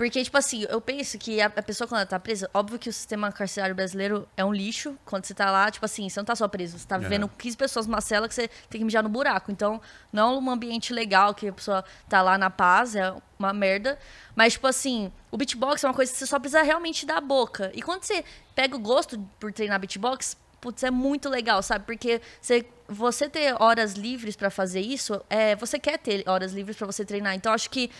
Porque, 0.00 0.24
tipo 0.24 0.38
assim, 0.38 0.64
eu 0.70 0.80
penso 0.80 1.18
que 1.18 1.42
a, 1.42 1.50
pessoa 1.50 1.86
quando 1.86 1.98
ela 1.98 2.06
tá 2.06 2.18
presa, 2.18 2.48
óbvio 2.54 2.78
que 2.78 2.88
o 2.88 2.92
sistema 2.92 3.30
carcerário 3.30 3.74
brasileiro 3.74 4.26
é 4.34 4.42
um 4.42 4.50
lixo. 4.50 4.96
Quando 5.04 5.26
você 5.26 5.34
tá 5.34 5.50
lá, 5.50 5.70
tipo 5.70 5.84
assim, 5.84 6.08
você 6.08 6.18
não 6.18 6.24
tá 6.24 6.34
só 6.34 6.48
preso, 6.48 6.78
você 6.78 6.88
tá 6.88 6.96
vivendo 6.96 7.28
15 7.28 7.54
pessoas 7.54 7.86
numa 7.86 8.00
cela 8.00 8.26
que 8.26 8.34
você 8.34 8.48
tem 8.70 8.78
que 8.78 8.84
mijar 8.86 9.02
no 9.02 9.10
buraco. 9.10 9.52
Então, 9.52 9.78
não 10.10 10.36
é 10.36 10.38
um 10.38 10.50
ambiente 10.50 10.94
legal 10.94 11.34
que 11.34 11.48
a 11.48 11.52
pessoa 11.52 11.84
tá 12.08 12.22
lá 12.22 12.38
na 12.38 12.48
paz, 12.48 12.96
é 12.96 13.14
uma 13.38 13.52
merda. 13.52 13.98
Mas, 14.34 14.54
tipo 14.54 14.66
assim, 14.66 15.12
o 15.30 15.36
beatbox 15.36 15.84
é 15.84 15.86
uma 15.86 15.92
coisa 15.92 16.10
que 16.10 16.16
você 16.16 16.26
só 16.26 16.38
precisa 16.38 16.62
realmente 16.62 17.04
dar 17.04 17.18
a 17.18 17.20
boca. 17.20 17.70
E 17.74 17.82
quando 17.82 18.02
você 18.02 18.24
pega 18.54 18.74
o 18.74 18.78
gosto 18.78 19.20
por 19.38 19.52
treinar 19.52 19.78
beatbox, 19.78 20.34
putz, 20.60 20.82
é 20.82 20.90
muito 20.90 21.28
legal, 21.28 21.62
sabe? 21.62 21.84
Porque 21.84 22.20
você, 22.40 22.64
você 22.90 23.28
ter 23.28 23.54
horas 23.62 23.94
livres 23.94 24.34
pra 24.36 24.50
fazer 24.50 24.80
isso, 24.80 25.20
é, 25.30 25.54
você 25.56 25.78
quer 25.78 25.96
ter 25.98 26.28
horas 26.28 26.52
livres 26.52 26.76
pra 26.76 26.86
você 26.86 27.04
treinar. 27.04 27.34
Então, 27.34 27.52
acho 27.52 27.70
que 27.70 27.90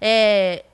é, 0.00 0.64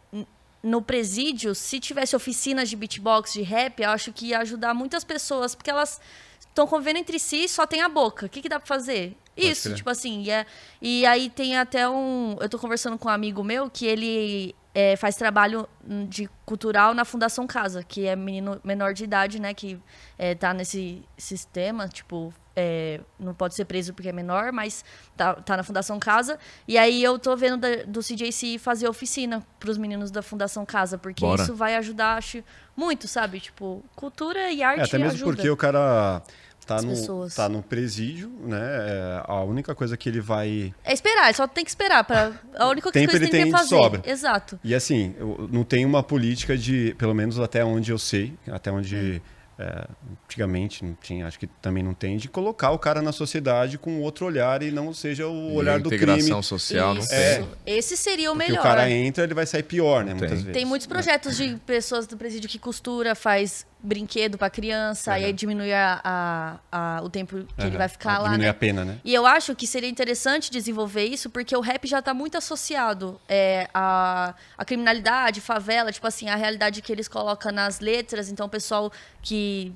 no 0.63 0.81
presídio, 0.83 1.55
se 1.55 1.79
tivesse 1.79 2.17
oficinas 2.17 2.69
de 2.69 2.75
beatbox, 2.77 3.35
de 3.35 3.43
rap, 3.43 3.81
eu 3.83 3.91
acho 3.91 4.13
que 4.13 4.27
ia 4.29 4.39
ajudar 4.41 4.73
muitas 4.75 5.05
pessoas, 5.05 5.55
porque 5.55 5.71
elas 5.71 6.01
estão 6.41 6.67
convivendo 6.67 6.99
entre 6.99 7.19
si 7.19 7.45
e 7.45 7.49
só 7.49 7.67
tem 7.67 7.83
a 7.83 7.89
boca. 7.89 8.27
O 8.27 8.29
que, 8.29 8.41
que 8.41 8.49
dá 8.49 8.59
pra 8.59 8.67
fazer? 8.67 9.15
Isso, 9.37 9.69
tipo 9.77 9.91
assim. 9.91 10.23
E, 10.23 10.31
é- 10.31 10.47
e 10.81 11.05
aí 11.05 11.29
tem 11.29 11.59
até 11.59 11.87
um. 11.87 12.37
Eu 12.41 12.49
tô 12.49 12.59
conversando 12.59 12.97
com 12.97 13.09
um 13.09 13.13
amigo 13.13 13.45
meu 13.45 13.69
que 13.69 13.85
ele 13.85 14.55
é, 14.79 14.95
faz 14.95 15.17
trabalho 15.17 15.67
hum, 15.89 16.05
de 16.07 16.29
cultural 16.45 16.93
na 16.93 17.03
Fundação 17.07 17.47
Casa, 17.47 17.83
que 17.83 18.07
é 18.07 18.15
menino 18.15 18.61
menor 18.63 18.93
de 18.93 19.05
idade, 19.05 19.41
né? 19.41 19.55
Que 19.55 19.81
é, 20.19 20.35
tá 20.35 20.53
nesse 20.53 21.03
sistema, 21.17 21.89
tipo. 21.89 22.33
é, 22.59 23.01
não 23.19 23.35
pode 23.35 23.55
ser 23.55 23.65
preso 23.67 23.93
porque 23.95 24.09
é 24.09 24.13
menor, 24.13 24.51
mas 24.53 24.83
tá, 25.17 25.35
tá 25.35 25.57
na 25.59 25.63
Fundação 25.63 25.99
Casa. 25.99 26.39
E 26.67 26.77
aí 26.79 27.03
eu 27.03 27.19
tô 27.19 27.37
vendo 27.37 27.59
da- 27.59 27.85
do 27.87 28.01
CJC 28.03 28.59
fazer 28.59 28.89
oficina 28.89 29.43
pros 29.61 29.77
meninos 29.79 30.11
da 30.11 30.23
Fundação 30.23 30.65
Casa, 30.65 30.97
porque 30.99 31.21
Bora. 31.25 31.43
isso 31.43 31.55
vai 31.55 31.75
ajudar, 31.77 32.17
acho, 32.17 32.43
muito, 32.75 33.07
sabe? 33.09 33.41
Tipo, 33.41 33.85
cultura 33.95 34.51
e 34.51 34.63
arte 34.63 34.81
É, 34.81 34.85
até 34.85 34.97
mesmo 34.99 35.13
ajuda. 35.17 35.33
porque 35.37 35.51
o 35.51 35.57
cara 35.57 36.23
tá 36.67 36.83
no, 36.83 36.89
pessoas. 36.89 37.35
tá 37.35 37.49
no 37.49 37.63
presídio, 37.63 38.31
né? 38.45 38.59
É, 38.61 39.23
a 39.25 39.43
única 39.45 39.75
coisa 39.75 39.97
que 39.97 40.09
ele 40.09 40.21
vai. 40.21 40.75
É 40.85 40.93
esperar, 40.93 41.27
ele 41.27 41.35
só 41.35 41.47
tem 41.47 41.65
que 41.65 41.71
esperar. 41.71 42.05
Pra... 42.05 42.33
A 42.55 42.69
única 42.69 42.91
Tempo 42.91 43.11
coisa 43.11 43.25
ele 43.25 43.31
que 43.31 43.37
ele 43.37 43.45
tem 43.45 43.53
tem 43.53 43.53
que 43.53 43.59
fazer. 43.59 43.69
sobra. 43.83 44.03
Exato. 44.05 44.59
E 44.65 44.75
assim, 44.75 45.15
eu- 45.19 45.49
não 45.51 45.65
tem 45.65 45.85
uma 45.87 46.03
política 46.03 46.57
de, 46.57 46.95
pelo 46.99 47.15
menos 47.15 47.39
até 47.39 47.65
onde 47.65 47.91
eu 47.93 47.99
sei, 47.99 48.35
até 48.51 48.71
onde 48.71 49.23
é, 49.59 49.87
antigamente 50.25 50.85
não 50.85 50.95
tinha, 51.01 51.27
acho 51.27 51.39
que 51.39 51.47
também 51.47 51.83
não 51.83 51.95
tem, 51.95 52.19
de 52.19 52.29
colocar 52.29 52.73
o 52.73 52.79
cara 52.79 53.01
na 53.01 53.11
sociedade 53.11 53.79
com 53.79 54.01
outro 54.03 54.27
olhar 54.27 54.63
e 54.63 54.71
não 54.71 54.93
seja 54.93 55.27
o 55.27 55.53
E 55.53 55.57
olhar 55.57 55.81
do 55.81 55.89
integração 55.89 56.27
crime. 56.29 56.43
social 56.43 56.93
não 56.95 57.01
Isso. 57.01 57.09
tem. 57.09 57.49
Esse 57.65 57.97
seria 57.97 58.31
o 58.31 58.35
Porque 58.35 58.51
melhor. 58.51 58.61
o 58.61 58.63
cara 58.63 58.91
entra, 58.91 59.25
ele 59.25 59.33
vai 59.33 59.47
sair 59.47 59.63
pior, 59.63 60.05
né? 60.05 60.11
Tem. 60.13 60.19
Muitas 60.21 60.39
vezes. 60.43 60.53
Tem 60.53 60.65
muitos 60.67 60.87
projetos 60.87 61.37
de 61.39 61.57
pessoas 61.65 62.07
do 62.07 62.17
presídio 62.19 62.51
que 62.51 62.59
costura, 62.59 63.15
faz 63.15 63.67
brinquedo 63.87 64.37
pra 64.37 64.51
criança, 64.51 65.19
e 65.19 65.25
aí 65.25 65.33
diminui 65.33 65.73
a, 65.73 66.01
a- 66.03 66.59
a- 66.99 67.01
o 67.03 67.09
tempo 67.09 67.45
que 67.57 67.67
ele 67.67 67.79
vai 67.79 67.89
ficar 67.89 68.19
lá. 68.19 68.25
Diminui 68.31 68.45
né? 68.47 68.51
a 68.51 68.55
pena, 68.55 68.85
né? 68.85 68.99
E 69.05 69.15
eu 69.15 69.25
acho 69.27 69.55
que 69.55 69.67
seria 69.67 69.89
interessante 69.89 70.51
desenvolver 70.51 71.05
isso, 71.05 71.31
porque 71.31 71.57
o 71.57 71.61
rap 71.61 71.87
já 71.87 72.03
tá 72.03 72.13
muito 72.13 72.37
associado 72.37 73.21
é, 73.29 73.69
à, 73.73 74.35
à 74.59 74.65
criminalidade, 74.65 75.41
favela, 75.41 75.93
tipo 75.93 76.07
assim, 76.07 76.29
a 76.29 76.35
realidade 76.37 76.83
que 76.83 76.93
eles 76.93 77.07
colocam 77.09 77.53
nas 77.53 77.81
letras. 77.81 78.29
Então, 78.31 78.47
o 78.47 78.51
pessoal 78.51 78.91
que. 79.23 79.73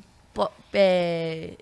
é, 0.73 1.55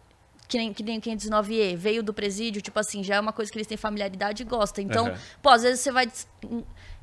que 0.49 0.57
nem, 0.57 0.73
que 0.73 0.83
nem 0.83 0.99
o 0.99 1.01
519E, 1.01 1.77
veio 1.77 2.03
do 2.03 2.15
presídio, 2.15 2.63
tipo 2.63 2.81
assim, 2.81 3.05
já 3.05 3.17
é 3.17 3.21
uma 3.21 3.35
coisa 3.35 3.53
que 3.53 3.59
eles 3.59 3.67
têm 3.67 3.77
familiaridade 3.77 4.43
e 4.43 4.47
gostam. 4.47 4.83
Então, 4.83 5.09
Aham. 5.09 5.19
pô, 5.43 5.51
às 5.51 5.63
vezes 5.63 5.81
você 5.81 5.93
vai 5.93 6.11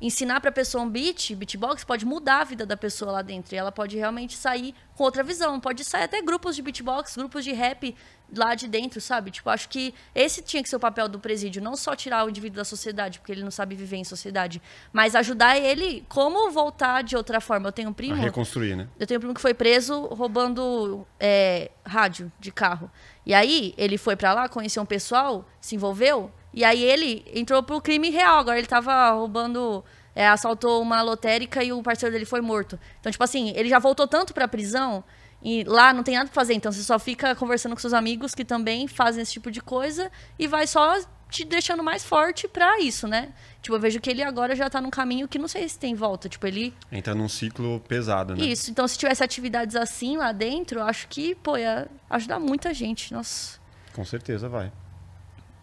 ensinar 0.00 0.40
pra 0.40 0.50
pessoa 0.50 0.82
um 0.82 0.90
beat, 0.90 1.32
beatbox, 1.34 1.84
pode 1.84 2.04
mudar 2.04 2.40
a 2.40 2.44
vida 2.44 2.66
da 2.66 2.76
pessoa 2.76 3.12
lá 3.12 3.22
dentro. 3.22 3.54
E 3.54 3.58
ela 3.58 3.70
pode 3.70 3.96
realmente 3.96 4.36
sair 4.36 4.74
com 4.96 5.04
outra 5.04 5.22
visão. 5.22 5.60
Pode 5.60 5.84
sair 5.84 6.02
até 6.02 6.20
grupos 6.20 6.56
de 6.56 6.62
beatbox, 6.62 7.16
grupos 7.16 7.44
de 7.44 7.52
rap 7.52 7.94
lá 8.34 8.54
de 8.54 8.66
dentro, 8.66 9.00
sabe? 9.00 9.30
Tipo, 9.30 9.50
acho 9.50 9.68
que 9.68 9.94
esse 10.14 10.42
tinha 10.42 10.62
que 10.62 10.68
ser 10.68 10.76
o 10.76 10.80
papel 10.80 11.08
do 11.08 11.18
presídio. 11.18 11.62
Não 11.62 11.76
só 11.76 11.94
tirar 11.94 12.24
o 12.24 12.30
indivíduo 12.30 12.56
da 12.56 12.64
sociedade, 12.64 13.18
porque 13.18 13.32
ele 13.32 13.42
não 13.42 13.50
sabe 13.50 13.74
viver 13.74 13.96
em 13.96 14.04
sociedade. 14.04 14.60
Mas 14.92 15.14
ajudar 15.14 15.58
ele 15.58 16.04
como 16.08 16.50
voltar 16.50 17.02
de 17.02 17.16
outra 17.16 17.40
forma. 17.40 17.68
Eu 17.68 17.72
tenho 17.72 17.88
um 17.88 17.92
A 17.92 17.94
primo... 17.94 18.22
reconstruir, 18.22 18.76
né? 18.76 18.88
Eu 18.98 19.06
tenho 19.06 19.18
um 19.18 19.20
primo 19.20 19.34
que 19.34 19.40
foi 19.40 19.54
preso 19.54 20.06
roubando 20.06 21.06
é, 21.20 21.70
rádio 21.84 22.30
de 22.38 22.50
carro. 22.50 22.90
E 23.24 23.34
aí, 23.34 23.74
ele 23.76 23.98
foi 23.98 24.16
pra 24.16 24.32
lá, 24.32 24.48
conheceu 24.48 24.82
um 24.82 24.86
pessoal, 24.86 25.44
se 25.60 25.74
envolveu, 25.74 26.30
e 26.56 26.64
aí 26.64 26.82
ele 26.82 27.24
entrou 27.34 27.62
pro 27.62 27.80
crime 27.82 28.08
real. 28.08 28.38
Agora 28.38 28.56
ele 28.56 28.66
tava 28.66 29.10
roubando, 29.10 29.84
é, 30.14 30.26
assaltou 30.26 30.80
uma 30.80 31.02
lotérica 31.02 31.62
e 31.62 31.70
o 31.70 31.82
parceiro 31.82 32.12
dele 32.12 32.24
foi 32.24 32.40
morto. 32.40 32.78
Então, 32.98 33.12
tipo 33.12 33.22
assim, 33.22 33.52
ele 33.54 33.68
já 33.68 33.78
voltou 33.78 34.08
tanto 34.08 34.32
pra 34.32 34.48
prisão 34.48 35.04
e 35.48 35.62
lá 35.62 35.92
não 35.92 36.02
tem 36.02 36.16
nada 36.16 36.26
pra 36.28 36.34
fazer. 36.34 36.54
Então, 36.54 36.72
você 36.72 36.82
só 36.82 36.98
fica 36.98 37.32
conversando 37.36 37.72
com 37.76 37.80
seus 37.80 37.92
amigos 37.94 38.34
que 38.34 38.44
também 38.44 38.88
fazem 38.88 39.22
esse 39.22 39.32
tipo 39.34 39.48
de 39.48 39.60
coisa 39.60 40.10
e 40.36 40.48
vai 40.48 40.66
só 40.66 40.98
te 41.30 41.44
deixando 41.44 41.84
mais 41.84 42.02
forte 42.04 42.48
pra 42.48 42.80
isso, 42.80 43.06
né? 43.06 43.28
Tipo, 43.62 43.76
eu 43.76 43.80
vejo 43.80 44.00
que 44.00 44.10
ele 44.10 44.22
agora 44.24 44.56
já 44.56 44.68
tá 44.68 44.80
num 44.80 44.90
caminho 44.90 45.28
que 45.28 45.38
não 45.38 45.46
sei 45.46 45.68
se 45.68 45.78
tem 45.78 45.94
volta. 45.94 46.28
Tipo, 46.28 46.48
ele 46.48 46.74
Entra 46.90 47.14
num 47.14 47.28
ciclo 47.28 47.78
pesado, 47.86 48.34
né? 48.34 48.44
isso, 48.44 48.72
então 48.72 48.88
se 48.88 48.98
tivesse 48.98 49.22
atividades 49.22 49.76
assim 49.76 50.16
lá 50.16 50.32
dentro, 50.32 50.82
acho 50.82 51.06
que, 51.06 51.36
pô, 51.36 51.56
ia 51.56 51.86
ajudar 52.10 52.40
muita 52.40 52.74
gente. 52.74 53.12
Nossa, 53.12 53.58
Com 53.92 54.04
certeza 54.04 54.48
vai. 54.48 54.72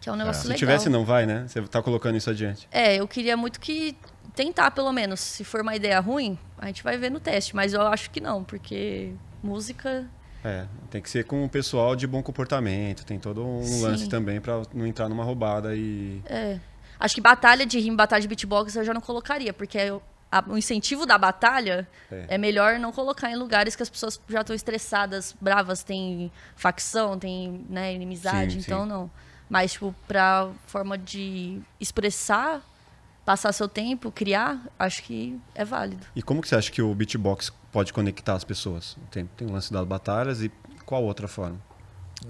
que 0.00 0.08
é 0.08 0.12
um 0.12 0.16
negócio 0.16 0.42
Se 0.42 0.48
legal. 0.48 0.58
tivesse, 0.58 0.88
não 0.88 1.04
vai, 1.04 1.26
né? 1.26 1.44
Você 1.46 1.60
tá 1.62 1.82
colocando 1.82 2.16
isso 2.16 2.30
adiante. 2.30 2.66
É, 2.72 2.96
eu 2.96 3.06
queria 3.08 3.36
muito 3.36 3.58
que 3.60 3.94
tentar, 4.34 4.70
pelo 4.70 4.92
menos. 4.92 5.20
Se 5.20 5.44
for 5.44 5.60
uma 5.62 5.74
ideia 5.76 6.00
ruim, 6.00 6.38
a 6.58 6.66
gente 6.68 6.82
vai 6.82 6.96
ver 6.96 7.10
no 7.10 7.20
teste, 7.20 7.54
mas 7.54 7.72
eu 7.74 7.82
acho 7.82 8.10
que 8.10 8.20
não, 8.20 8.42
porque 8.44 9.12
música. 9.44 10.06
É, 10.44 10.66
tem 10.90 11.00
que 11.00 11.08
ser 11.08 11.24
com 11.24 11.44
o 11.44 11.48
pessoal 11.48 11.96
de 11.96 12.06
bom 12.06 12.22
comportamento, 12.22 13.04
tem 13.04 13.18
todo 13.18 13.44
um 13.46 13.62
Sim. 13.62 13.82
lance 13.82 14.08
também 14.08 14.40
pra 14.40 14.62
não 14.74 14.86
entrar 14.86 15.08
numa 15.08 15.24
roubada 15.24 15.74
e. 15.74 16.20
É. 16.26 16.58
Acho 17.00 17.14
que 17.14 17.20
batalha 17.20 17.64
de 17.66 17.78
rima, 17.78 17.96
batalha 17.96 18.20
de 18.22 18.28
beatbox 18.28 18.76
eu 18.76 18.84
já 18.84 18.92
não 18.94 19.00
colocaria, 19.00 19.52
porque 19.52 19.78
eu- 19.78 20.02
a- 20.30 20.44
o 20.46 20.56
incentivo 20.58 21.06
da 21.06 21.16
batalha 21.18 21.88
É. 22.10 22.26
é. 22.30 22.38
melhor 22.38 22.78
não 22.78 22.92
colocar 22.92 23.30
em 23.30 23.36
lugares 23.36 23.74
que 23.74 23.82
as 23.82 23.88
pessoas 23.90 24.20
já 24.28 24.40
estão 24.42 24.54
estressadas, 24.54 25.34
bravas, 25.40 25.82
tem 25.82 26.30
facção, 26.56 27.18
tem 27.18 27.64
né, 27.68 27.94
inimizade, 27.94 28.52
Sim, 28.54 28.58
então 28.60 28.82
sim. 28.82 28.88
não. 28.88 29.10
Mas, 29.48 29.72
tipo, 29.72 29.94
pra 30.08 30.50
forma 30.66 30.96
de 30.98 31.60
expressar, 31.80 32.62
passar 33.24 33.52
seu 33.52 33.68
tempo, 33.68 34.12
criar, 34.12 34.60
acho 34.78 35.02
que 35.02 35.38
é 35.54 35.64
válido. 35.64 36.06
E 36.14 36.22
como 36.22 36.42
que 36.42 36.48
você 36.48 36.56
acha 36.56 36.70
que 36.70 36.82
o 36.82 36.94
beatbox 36.94 37.50
pode 37.72 37.92
conectar 37.92 38.34
as 38.34 38.44
pessoas? 38.44 38.96
Tem, 39.10 39.26
tem 39.26 39.48
o 39.48 39.52
lance 39.52 39.72
das 39.72 39.84
batalhas 39.86 40.42
e 40.42 40.50
qual 40.84 41.02
outra 41.02 41.26
forma? 41.26 41.58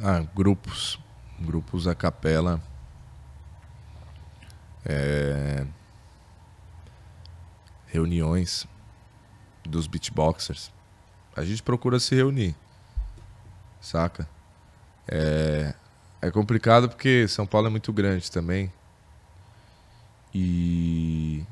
Ah, 0.03 0.25
grupos. 0.35 0.99
Grupos 1.41 1.87
a 1.87 1.95
capela. 1.95 2.63
é, 4.85 5.67
reuniões 7.87 8.67
dos 9.65 9.87
beatboxers. 9.87 10.71
A 11.35 11.45
gente 11.45 11.63
procura 11.63 11.99
se 11.99 12.15
reunir, 12.15 12.55
saca? 13.81 14.29
É, 15.09 15.75
é 16.21 16.31
complicado 16.31 16.89
porque 16.89 17.27
São 17.27 17.47
Paulo 17.47 17.67
é 17.67 17.71
muito 17.71 17.93
grande 17.93 18.31
também. 18.31 18.73
E 20.35 21.47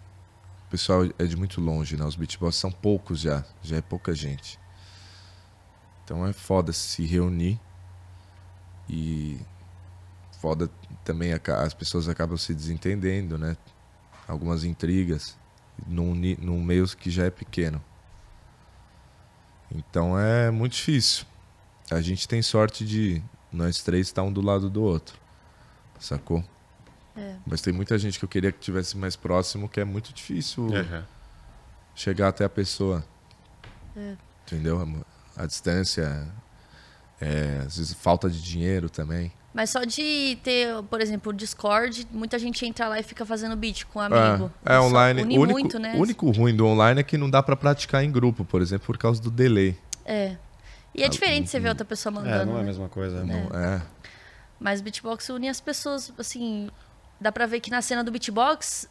o 0.67 0.71
pessoal 0.71 1.05
é 1.19 1.25
de 1.25 1.37
muito 1.37 1.61
longe, 1.61 1.97
né? 1.97 2.05
Os 2.05 2.17
beatboxers 2.17 2.57
são 2.57 2.73
poucos 2.73 3.21
já, 3.21 3.45
já 3.63 3.77
é 3.77 3.81
pouca 3.81 4.15
gente. 4.15 4.59
Então 6.05 6.27
é 6.27 6.33
foda 6.33 6.73
se 6.73 7.05
reunir 7.05 7.61
e 8.89 9.39
foda 10.41 10.69
também 11.05 11.33
as 11.33 11.75
pessoas 11.75 12.09
acabam 12.09 12.37
se 12.37 12.53
desentendendo, 12.53 13.39
né? 13.39 13.57
Algumas 14.27 14.65
intrigas 14.65 15.39
num, 15.87 16.15
num 16.41 16.63
meio 16.63 16.87
que 16.97 17.11
já 17.11 17.25
é 17.25 17.31
pequeno. 17.31 17.83
Então 19.71 20.19
é 20.19 20.51
muito 20.51 20.73
difícil. 20.73 21.25
A 21.91 22.01
gente 22.01 22.27
tem 22.27 22.43
sorte 22.43 22.85
de 22.85 23.23
nós 23.53 23.83
três 23.83 24.09
estar 24.09 24.23
um 24.23 24.33
do 24.33 24.41
lado 24.41 24.69
do 24.69 24.83
outro. 24.83 25.19
Sacou? 25.99 26.45
É. 27.17 27.35
Mas 27.47 27.61
tem 27.61 27.73
muita 27.73 27.99
gente 27.99 28.19
que 28.19 28.25
eu 28.25 28.29
queria 28.29 28.51
que 28.51 28.59
tivesse 28.59 28.97
mais 28.97 29.17
próximo, 29.17 29.69
que 29.69 29.81
é 29.81 29.85
muito 29.85 30.13
difícil 30.13 30.65
Uhum. 30.65 31.03
chegar 31.95 32.29
até 32.29 32.45
a 32.45 32.49
pessoa. 32.49 33.05
É. 33.97 34.15
Entendeu? 34.47 35.05
A 35.37 35.47
distância, 35.47 36.27
é, 37.21 37.63
às 37.67 37.77
vezes 37.77 37.93
falta 37.95 38.29
de 38.31 38.41
dinheiro 38.43 38.89
também. 38.89 39.33
Mas 39.55 39.69
só 39.69 39.85
de 39.85 40.39
ter, 40.43 40.83
por 40.85 41.01
exemplo, 41.03 41.31
o 41.31 41.35
Discord, 41.35 42.07
muita 42.11 42.39
gente 42.39 42.65
entra 42.65 42.89
lá 42.89 42.99
e 42.99 43.03
fica 43.03 43.27
fazendo 43.27 43.55
beat 43.55 43.85
com 43.85 43.99
um 43.99 44.03
amigo. 44.03 44.51
É, 44.65 44.75
é 44.77 44.81
online. 44.81 45.23
Une 45.23 45.39
O 45.39 45.43
único, 45.43 45.61
muito, 45.61 45.79
né? 45.79 45.95
o 45.95 46.01
único 46.01 46.31
ruim 46.31 46.57
do 46.57 46.65
online 46.67 47.01
é 47.01 47.03
que 47.03 47.19
não 47.19 47.29
dá 47.29 47.43
pra 47.43 47.55
praticar 47.55 48.03
em 48.03 48.11
grupo, 48.11 48.47
por 48.47 48.63
exemplo, 48.63 48.87
por 48.87 48.97
causa 48.97 49.21
do 49.21 49.31
delay. 49.31 49.79
É. 50.07 50.37
E 50.95 51.03
é 51.03 51.09
diferente 51.09 51.51
você 51.51 51.61
ver 51.61 51.69
outra 51.69 51.85
pessoa 51.85 52.11
mandando. 52.13 52.43
É, 52.43 52.45
não 52.47 52.53
é 52.53 52.57
a 52.57 52.59
né? 52.61 52.65
mesma 52.65 52.89
coisa. 52.89 53.25
Não, 53.25 53.49
é. 53.59 53.83
Mas 54.59 54.81
beatbox 54.81 55.29
une 55.29 55.49
as 55.51 55.61
pessoas, 55.61 56.11
assim, 56.19 56.71
dá 57.23 57.33
pra 57.33 57.47
ver 57.47 57.61
que 57.61 57.71
na 57.71 57.81
cena 57.81 58.03
do 58.05 58.11
beatbox 58.11 58.89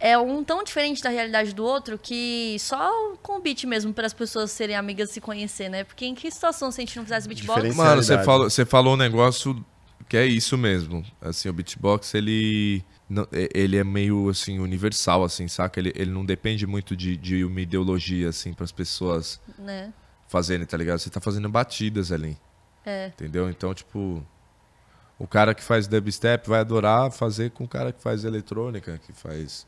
é 0.00 0.18
um 0.18 0.42
tão 0.42 0.64
diferente 0.64 1.02
da 1.02 1.10
realidade 1.10 1.54
do 1.54 1.64
outro 1.64 1.96
que 1.98 2.56
só 2.58 3.14
com 3.22 3.36
o 3.36 3.40
beat 3.40 3.64
mesmo 3.64 3.92
para 3.92 4.06
as 4.06 4.12
pessoas 4.12 4.50
serem 4.50 4.74
amigas 4.74 5.10
e 5.10 5.12
se 5.14 5.20
conhecer, 5.20 5.68
né? 5.68 5.84
Porque 5.84 6.04
em 6.06 6.14
que 6.14 6.30
situação 6.30 6.70
se 6.72 6.80
a 6.80 6.84
gente 6.84 6.96
não 6.96 7.04
fizesse 7.04 7.28
beatbox? 7.28 7.74
Mano, 7.76 8.02
você 8.02 8.22
falou, 8.24 8.50
você 8.50 8.64
falou 8.64 8.94
um 8.94 8.96
negócio 8.96 9.64
que 10.08 10.16
é 10.16 10.26
isso 10.26 10.58
mesmo. 10.58 11.04
Assim, 11.20 11.48
o 11.48 11.52
beatbox, 11.52 12.14
ele, 12.14 12.82
não- 13.08 13.26
é- 13.32 13.48
ele 13.54 13.76
é 13.76 13.84
meio, 13.84 14.28
assim, 14.28 14.58
universal, 14.58 15.22
assim, 15.24 15.46
saca? 15.48 15.78
Ele, 15.80 15.92
ele 15.94 16.10
não 16.10 16.24
depende 16.24 16.66
muito 16.66 16.96
de, 16.96 17.16
de 17.16 17.44
uma 17.44 17.60
ideologia, 17.60 18.28
assim, 18.28 18.52
para 18.52 18.64
as 18.64 18.72
pessoas 18.72 19.40
Né? 19.58 19.92
fazerem, 20.28 20.66
tá 20.66 20.76
ligado? 20.76 20.98
Você 20.98 21.08
tá 21.10 21.20
fazendo 21.20 21.48
batidas 21.48 22.10
ali. 22.12 22.36
É. 22.84 23.06
Entendeu? 23.06 23.48
Então, 23.48 23.72
tipo, 23.72 24.26
o 25.22 25.26
cara 25.26 25.54
que 25.54 25.62
faz 25.62 25.86
dubstep 25.86 26.48
vai 26.48 26.60
adorar 26.60 27.10
fazer 27.12 27.50
com 27.50 27.64
o 27.64 27.68
cara 27.68 27.92
que 27.92 28.02
faz 28.02 28.24
eletrônica, 28.24 28.98
que 29.06 29.12
faz. 29.12 29.66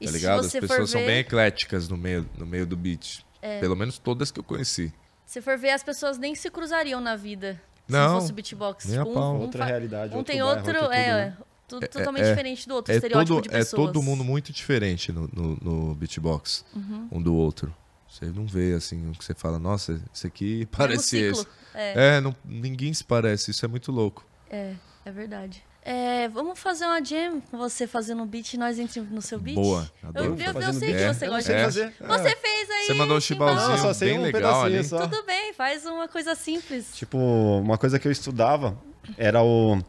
E 0.00 0.04
tá 0.06 0.10
se 0.12 0.16
ligado? 0.18 0.40
As 0.40 0.52
pessoas 0.52 0.90
são 0.90 1.00
ver, 1.00 1.06
bem 1.06 1.18
ecléticas 1.18 1.88
no 1.88 1.96
meio, 1.96 2.28
no 2.38 2.46
meio 2.46 2.66
do 2.66 2.76
beat. 2.76 3.24
Pelo 3.60 3.76
menos 3.76 3.98
todas 3.98 4.30
que 4.30 4.40
eu 4.40 4.44
conheci. 4.44 4.92
se 5.26 5.40
for 5.42 5.58
ver, 5.58 5.70
as 5.70 5.82
pessoas 5.82 6.16
nem 6.18 6.34
se 6.34 6.50
cruzariam 6.50 7.00
na 7.00 7.14
vida 7.16 7.60
se 7.86 7.92
Não, 7.92 8.14
não 8.14 8.20
fosse 8.20 8.32
beatbox. 8.32 8.86
nem 8.86 8.98
a 8.98 9.02
Tipo, 9.02 9.14
pau. 9.14 9.34
um, 9.34 9.38
um 9.38 9.40
Outra 9.42 9.58
fa- 9.64 9.70
realidade, 9.70 10.14
Um 10.14 10.18
outro 10.18 10.32
tem 10.32 10.40
bairro, 10.42 10.56
outro, 10.56 10.72
outro 10.72 10.84
tudo, 10.88 10.94
é, 10.94 11.12
né? 11.26 11.36
tudo 11.68 11.84
É- 11.84 11.88
totalmente 11.88 12.24
é- 12.24 12.30
diferente 12.30 12.68
do 12.68 12.74
outro, 12.74 12.92
É 12.92 12.96
estereótipo 12.96 13.34
todo, 13.34 13.42
de 13.42 13.48
é 13.54 13.58
pessoas. 13.58 13.82
todo 13.86 14.02
mundo 14.02 14.24
muito 14.24 14.52
diferente 14.52 15.12
no, 15.12 15.28
no, 15.32 15.56
no 15.60 15.94
beatbox, 15.94 16.64
Uhum. 16.74 17.08
um 17.12 17.22
do 17.22 17.34
outro. 17.34 17.74
Você 18.08 18.24
não 18.26 18.46
vê 18.46 18.72
assim 18.72 19.10
o 19.10 19.12
que 19.12 19.24
você 19.24 19.34
fala, 19.34 19.58
nossa, 19.58 20.00
esse 20.14 20.26
aqui 20.26 20.66
parece 20.72 21.02
ciclo, 21.08 21.40
esse. 21.42 21.46
é. 21.74 22.16
É, 22.16 22.20
não- 22.20 22.34
ninguém 22.44 22.92
se 22.94 23.04
parece, 23.04 23.50
isso 23.50 23.64
é 23.64 23.68
muito 23.68 23.92
louco. 23.92 24.24
É, 24.50 24.74
é 25.04 25.10
verdade. 25.10 25.62
É, 25.82 26.28
vamos 26.28 26.58
fazer 26.58 26.84
uma 26.84 27.02
jam 27.02 27.40
com 27.40 27.56
você 27.56 27.86
fazendo 27.86 28.22
um 28.22 28.26
beat 28.26 28.52
e 28.52 28.58
nós 28.58 28.78
entramos 28.78 29.10
no 29.10 29.22
seu 29.22 29.38
beat? 29.38 29.54
Boa, 29.54 29.90
Eu, 30.02 30.08
adoro. 30.08 30.26
eu, 30.26 30.46
eu, 30.46 30.52
Fazendo 30.52 30.78
sei 30.78 30.88
beat. 30.88 30.98
que 30.98 31.04
É, 31.04 31.14
você 31.14 31.24
eu 31.24 31.30
não 31.30 31.36
gosta 31.36 31.54
de 31.56 31.62
fazer. 31.64 31.94
Você 31.98 32.36
fez 32.36 32.70
aí. 32.70 32.86
Você 32.86 32.94
mandou 32.94 33.16
um 33.16 33.20
chibalzinho. 33.20 33.68
Não, 33.70 33.78
só 33.78 33.94
sei 33.94 34.08
bem 34.10 34.18
um 34.18 34.22
legal 34.22 34.40
pedacinho 34.62 34.78
ali. 34.80 34.88
só. 34.88 34.98
Tudo 35.08 35.22
bem, 35.24 35.52
faz 35.54 35.86
uma 35.86 36.08
coisa 36.08 36.34
simples. 36.34 36.94
Tipo, 36.94 37.16
uma 37.18 37.78
coisa 37.78 37.98
que 37.98 38.06
eu 38.06 38.12
estudava 38.12 38.76
era 39.16 39.42
o. 39.42 39.82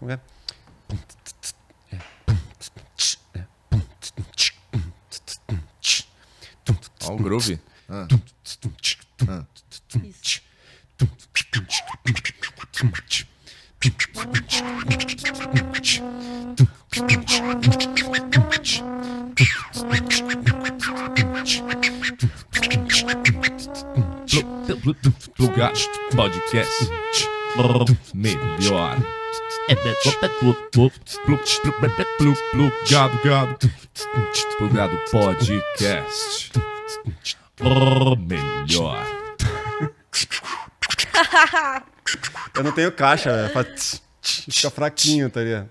Como 0.00 0.10
é? 0.10 0.18
Ó, 7.06 7.12
o 7.12 7.16
groove. 7.16 7.60
Ah. 7.88 8.06
Isso. 10.02 10.42
Plugado 25.36 25.78
Podcast. 26.16 26.90
Melhor. 28.14 28.96
Plugado, 32.52 33.18
gado. 33.22 33.70
Plugado 34.58 34.98
Podcast. 35.10 36.52
Melhor. 38.18 39.06
Eu 42.54 42.62
não 42.64 42.72
tenho 42.72 42.92
caixa, 42.92 43.32
velho. 43.32 43.52
Faz 43.52 43.66
tss, 43.74 44.02
tss, 44.22 44.44
Fica 44.56 44.70
fraquinho, 44.70 45.30
tá 45.30 45.40
ligado? 45.40 45.68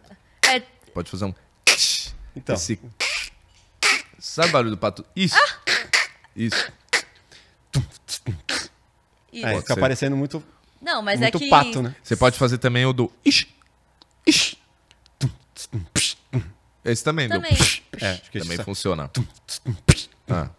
É, 0.47 0.59
Pode 0.93 1.09
fazer 1.09 1.25
um. 1.25 1.33
Então, 2.35 2.55
Esse... 2.55 2.79
Sabe 4.19 4.49
o 4.49 4.51
barulho 4.51 4.71
do 4.71 4.77
pato? 4.77 5.05
Isso. 5.15 5.35
Isso. 6.35 6.71
isso. 9.31 9.45
é, 9.45 9.57
fica 9.57 9.73
ser. 9.75 9.79
parecendo 9.79 10.15
muito, 10.17 10.43
Não, 10.81 11.01
mas 11.01 11.19
muito 11.19 11.37
é 11.37 11.39
que. 11.39 11.49
pato, 11.49 11.81
né? 11.81 11.95
Você 12.01 12.15
pode 12.15 12.37
fazer 12.37 12.57
também 12.57 12.85
o 12.85 12.93
do. 12.93 13.11
Ixi. 13.25 13.47
Ixi. 14.25 14.57
Esse 16.83 17.03
também, 17.03 17.27
do. 17.29 17.35
Também. 17.35 17.51
É, 18.01 18.11
acho 18.11 18.31
que 18.31 18.39
Também 18.39 18.55
isso- 18.55 18.63
funciona. 18.63 19.09
Ah. 20.29 20.49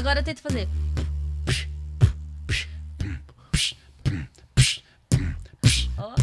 Agora 0.00 0.22
tenta 0.22 0.40
fazer. 0.40 0.66
Ó. 5.98 6.14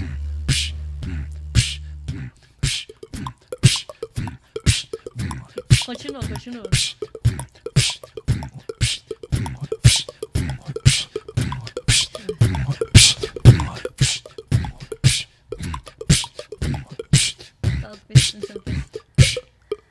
Continua, 5.85 6.21
continua. 6.27 6.63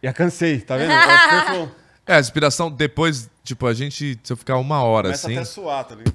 Já 0.03 0.13
cansei, 0.13 0.61
tá 0.61 0.77
vendo? 0.77 0.91
É, 0.91 1.77
É, 2.07 2.15
a 2.15 2.21
inspiração 2.21 2.71
depois, 2.71 3.29
tipo, 3.47 3.67
a 3.67 3.73
gente, 3.73 4.19
se 4.23 4.33
eu 4.33 4.37
ficar 4.37 4.57
uma 4.59 4.83
hora 4.83 5.09
Começa 5.09 5.27
assim, 5.27 5.35
até 5.37 5.43
a 5.43 5.47
suar, 5.47 5.85
tá 5.85 5.95
ligado? 5.95 6.15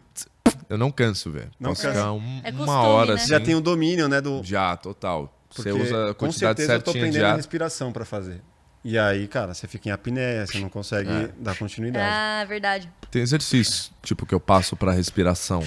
eu 0.69 0.77
não 0.77 0.91
canso, 0.91 1.31
velho. 1.31 1.49
Não 1.59 1.71
Posso 1.71 1.81
cansa. 1.83 1.95
ficar 1.95 2.11
um- 2.13 2.41
É 2.43 2.49
uma 2.51 2.57
costume, 2.65 2.69
hora 2.77 3.07
né? 3.07 3.13
assim. 3.15 3.23
Você 3.25 3.29
já 3.31 3.39
tem 3.39 3.55
o 3.55 3.61
domínio, 3.61 4.07
né, 4.07 4.21
do... 4.21 4.41
Já, 4.43 4.75
total. 4.77 5.33
Você 5.49 5.69
porque 5.69 5.83
usa 5.83 6.11
a 6.11 6.13
com 6.13 6.25
quantidade 6.27 6.59
certeza 6.59 6.73
eu 6.73 6.81
tô 6.81 6.91
certinha 6.91 7.03
de 7.11 7.17
aprendendo 7.17 7.27
a 7.27 7.31
ar. 7.31 7.35
respiração 7.37 7.91
pra 7.91 8.05
fazer. 8.05 8.41
E 8.83 8.97
aí, 8.97 9.27
cara, 9.27 9.53
você 9.53 9.67
fica 9.67 9.89
em 9.89 9.91
apneia, 9.91 10.45
você 10.47 10.59
não 10.59 10.69
consegue 10.69 11.09
É. 11.11 11.29
dar 11.37 11.55
continuidade. 11.57 12.05
Ah, 12.09 12.45
verdade. 12.45 12.89
Tem 13.11 13.21
exercício, 13.21 13.91
tipo, 14.01 14.25
que 14.25 14.33
eu 14.33 14.39
passo 14.39 14.75
pra 14.75 14.91
respiração. 14.91 15.61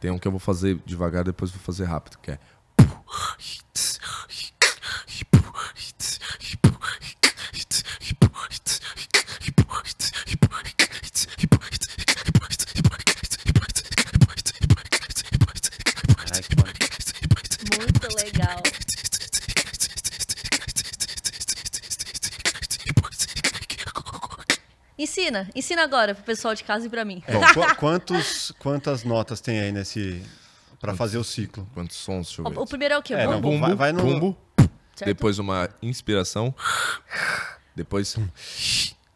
Tem 0.00 0.10
um 0.10 0.18
que 0.18 0.26
eu 0.28 0.30
vou 0.32 0.38
fazer 0.40 0.78
devagar, 0.86 1.24
depois 1.24 1.50
vou 1.50 1.60
fazer 1.60 1.84
rápido, 1.84 2.16
que 2.22 2.30
é. 2.30 2.38
legal. 18.44 18.62
Ensina, 24.96 25.50
ensina 25.54 25.82
agora 25.82 26.14
pro 26.14 26.24
pessoal 26.24 26.54
de 26.54 26.62
casa 26.62 26.86
e 26.86 26.90
para 26.90 27.04
mim. 27.04 27.22
Bom, 27.30 27.40
qu 27.52 27.76
quantos, 27.76 28.52
quantas 28.58 29.02
notas 29.04 29.40
tem 29.40 29.60
aí 29.60 29.72
nesse 29.72 30.22
para 30.80 30.94
fazer 30.94 31.18
o 31.18 31.24
ciclo? 31.24 31.68
Quantos 31.74 31.96
sons? 31.96 32.26
Deixa 32.28 32.42
eu 32.42 32.50
ver. 32.50 32.58
O, 32.58 32.62
o 32.62 32.66
primeiro 32.66 32.94
é 32.94 32.98
o 32.98 33.02
quê? 33.02 33.14
É, 33.14 33.26
não, 33.26 33.40
vai, 33.58 33.74
vai 33.74 33.92
no 33.92 34.02
bumbo. 34.02 34.36
Certo? 34.94 35.06
Depois 35.06 35.38
uma 35.38 35.68
inspiração. 35.82 36.54
Depois 37.74 38.16
hum. 38.16 38.28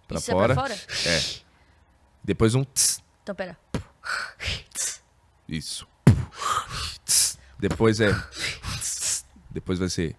para 0.09 0.21
fora. 0.21 0.53
É 0.53 0.57
pra 0.57 0.63
fora. 0.67 0.75
É. 1.07 1.23
Depois 2.25 2.55
um 2.57 2.65
tss. 2.65 3.01
Então 3.23 3.35
pera. 3.35 3.57
Isso. 5.49 5.87
Depois 7.59 8.01
é 8.01 8.13
depois 9.59 9.77
vai 9.77 9.89
ser. 9.89 10.15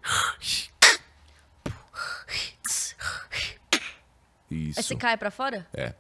Isso. 4.52 4.80
Esse 4.82 4.98
cai 4.98 5.16
pra 5.16 5.32
fora? 5.32 5.66
É. 5.74 5.94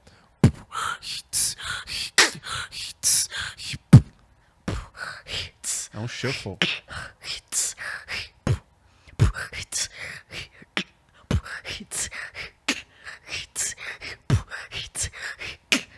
É 5.93 5.99
um 5.99 6.07
shuffle. 6.07 6.57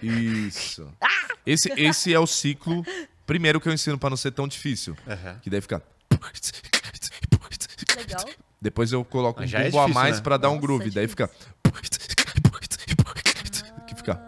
Isso. 0.03 0.93
Esse, 1.43 1.73
esse 1.75 2.13
é 2.13 2.19
o 2.19 2.27
ciclo 2.27 2.85
primeiro 3.25 3.59
que 3.59 3.67
eu 3.67 3.73
ensino 3.73 3.97
pra 3.97 4.11
não 4.11 4.17
ser 4.17 4.31
tão 4.31 4.47
difícil. 4.47 4.95
Aham. 5.07 5.39
Que 5.39 5.49
daí 5.49 5.61
fica. 5.61 5.81
Depois 8.61 8.91
eu 8.91 9.03
coloco 9.03 9.41
um 9.41 9.43
é 9.43 9.47
bumbo 9.47 9.59
a 9.59 9.63
difícil, 9.63 9.93
mais 9.93 10.17
né? 10.17 10.21
pra 10.21 10.37
dar 10.37 10.49
um 10.49 10.53
Nossa, 10.55 10.67
groove. 10.67 10.87
é 10.87 10.91
daí 10.91 11.07
fica. 11.07 11.29
Que 13.87 13.95
fica. 13.95 14.21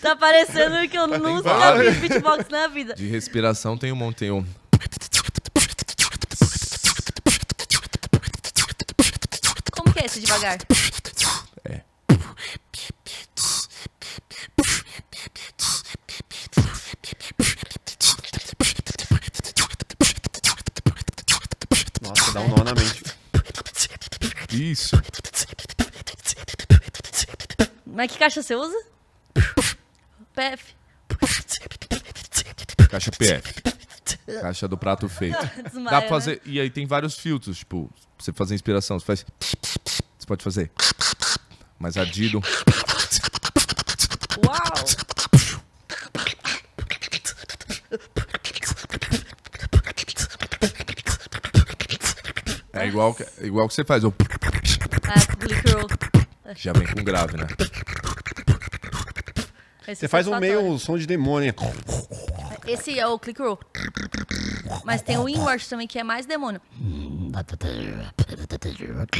Tá 0.00 0.14
parecendo 0.16 0.86
que 0.88 0.98
eu 0.98 1.06
nunca 1.06 1.42
vários. 1.42 1.94
fiz 1.96 2.08
beatbox 2.08 2.48
na 2.50 2.66
vida. 2.68 2.94
De 2.94 3.06
respiração 3.06 3.76
tem 3.78 3.90
um 3.92 3.96
monte. 3.96 4.16
Tem 4.18 4.30
um. 4.30 4.44
Como 9.72 9.92
que 9.92 10.00
é 10.00 10.04
esse 10.06 10.20
devagar? 10.20 10.58
Dá 22.34 22.40
um 22.40 22.48
nó 22.48 22.64
na 22.64 22.74
mente. 22.74 23.04
Isso. 24.50 25.00
Mas 27.86 28.10
que 28.10 28.18
caixa 28.18 28.42
você 28.42 28.56
usa? 28.56 28.76
PF. 30.34 30.74
Caixa 32.90 33.12
PF. 33.12 33.54
Caixa 34.40 34.66
do 34.66 34.76
prato 34.76 35.08
feito. 35.08 35.38
Desmaia, 35.62 35.84
Dá 35.84 35.90
pra 35.90 36.00
né? 36.00 36.08
fazer. 36.08 36.42
E 36.44 36.58
aí 36.58 36.68
tem 36.70 36.86
vários 36.86 37.16
filtros, 37.16 37.58
tipo, 37.58 37.88
pra 38.16 38.24
você 38.24 38.32
fazer 38.32 38.54
inspiração. 38.56 38.98
Você 38.98 39.06
faz. 39.06 39.24
Você 40.18 40.26
pode 40.26 40.42
fazer. 40.42 40.72
Mais 41.78 41.96
ardido. 41.96 42.42
Uau! 44.44 44.74
É 52.84 52.88
igual, 52.88 53.14
que- 53.14 53.22
é 53.22 53.46
igual 53.46 53.66
que 53.68 53.74
você 53.74 53.84
faz. 53.84 54.04
O... 54.04 54.12
Ah, 55.08 55.36
click 55.36 55.70
roll. 55.72 55.88
Já 56.54 56.72
vem 56.72 56.86
com 56.86 57.02
grave, 57.02 57.36
né? 57.36 57.46
Esse 59.86 60.00
Você 60.00 60.08
faz 60.08 60.26
um 60.26 60.38
meio 60.38 60.78
som 60.78 60.96
de 60.96 61.06
demônio. 61.06 61.48
hein? 61.48 61.54
Esse 62.66 62.98
é 62.98 63.06
o 63.06 63.18
click 63.18 63.40
roll. 63.40 63.58
Mas 64.84 65.02
tem 65.02 65.18
o 65.18 65.28
inward 65.28 65.66
também, 65.68 65.86
que 65.86 65.98
é 65.98 66.02
mais 66.04 66.24
demônio. 66.26 66.60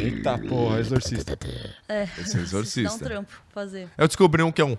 Eita 0.01 0.39
porra, 0.39 0.81
exorcista. 0.81 1.39
É. 1.89 2.05
Esse 2.19 2.21
é 2.21 2.33
Dá 2.35 2.39
um 2.39 2.43
exorcista. 2.43 3.05
trampo 3.05 3.33
fazer. 3.53 3.89
Eu 3.99 4.07
descobri 4.07 4.43
um 4.43 4.51
que 4.53 4.63
é 4.63 4.65
um. 4.65 4.77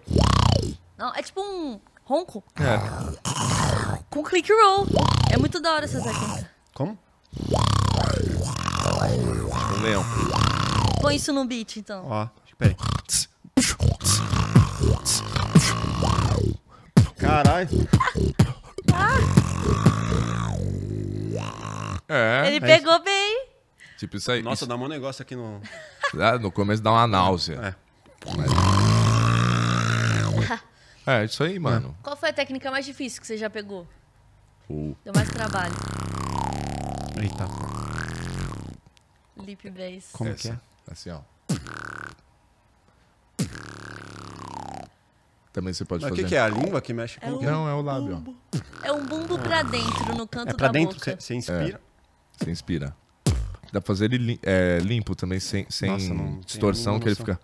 Não, 0.98 1.14
é 1.14 1.22
tipo 1.22 1.42
um 1.42 1.80
ronco 2.04 2.44
É. 2.60 2.78
com 4.10 4.24
click 4.24 4.52
roll. 4.52 4.88
É 5.32 5.38
muito 5.38 5.60
da 5.60 5.74
hora 5.74 5.86
essa 5.86 6.02
técnica. 6.02 6.50
Como? 6.74 6.98
Um 9.04 9.82
leão. 9.82 10.04
Põe 11.02 11.16
isso 11.16 11.32
no 11.34 11.46
beat, 11.46 11.78
então. 11.78 12.06
Ó, 12.08 12.28
peraí. 12.58 12.76
Caralho. 17.18 17.70
É. 22.08 22.48
Ele 22.48 22.60
pegou 22.60 23.02
bem. 23.04 23.48
Tipo 23.98 24.18
isso 24.18 24.32
aí. 24.32 24.42
Nossa, 24.44 24.64
isso- 24.64 24.68
dá 24.68 24.76
um 24.76 24.88
negócio 24.88 25.22
aqui 25.22 25.36
no. 25.36 25.62
Ah, 26.20 26.38
no 26.38 26.52
começo 26.52 26.82
dá 26.82 26.92
uma 26.92 27.08
náusea. 27.08 27.76
É. 31.08 31.22
É, 31.22 31.24
isso 31.26 31.44
aí, 31.44 31.60
mano. 31.60 31.96
Qual 32.02 32.16
foi 32.16 32.30
a 32.30 32.34
técnica 32.34 32.72
mais 32.72 32.86
difícil 32.86 33.22
que 33.22 33.28
você 33.28 33.38
já 33.38 33.50
pegou? 33.50 33.88
O- 34.70 34.96
Deu 35.04 35.14
mais 35.16 35.30
trabalho. 35.30 35.74
Eita. 37.22 37.46
Lip 39.46 39.70
bass. 39.70 40.10
Como 40.12 40.30
essa. 40.30 40.42
que 40.42 40.48
é? 40.50 40.60
Assim, 40.92 41.10
ó. 41.12 41.20
Também 45.54 45.74
você 45.74 45.86
pode 45.86 46.04
Mas 46.04 46.12
o 46.12 46.16
fazer. 46.16 46.24
que, 46.24 46.30
que 46.30 46.36
é? 46.36 46.40
A 46.42 46.50
língua 46.50 46.82
que 46.82 46.94
mexe 46.94 47.20
com 47.20 47.28
É 47.28 47.32
o 47.32 47.38
o-? 47.38 47.42
Não, 47.44 47.68
é 47.70 47.74
o 47.74 47.82
lábio, 47.82 48.22
ó. 48.54 48.58
É 48.86 48.92
um 48.92 49.06
bumbo 49.06 49.40
pra 49.40 49.64
dentro, 49.64 50.14
no 50.16 50.28
canto 50.28 50.50
É 50.50 50.54
pra 50.54 50.68
da 50.68 50.74
dentro? 50.74 50.96
boca. 50.98 51.12
Você 51.12 51.22
você 51.22 51.36
inspira? 51.36 51.82
Você 52.38 52.52
inspira. 52.52 52.96
Dá 53.72 53.80
pra 53.82 53.88
fazer 53.88 54.06
ele 54.06 54.18
lim- 54.18 54.40
é, 54.44 54.80
limpo 54.80 55.16
também, 55.16 55.40
sem, 55.40 55.66
sem 55.70 55.90
Nossa, 55.90 56.14
distorção, 56.46 57.00
que 57.00 57.08
ele 57.08 57.16
fica 57.16 57.40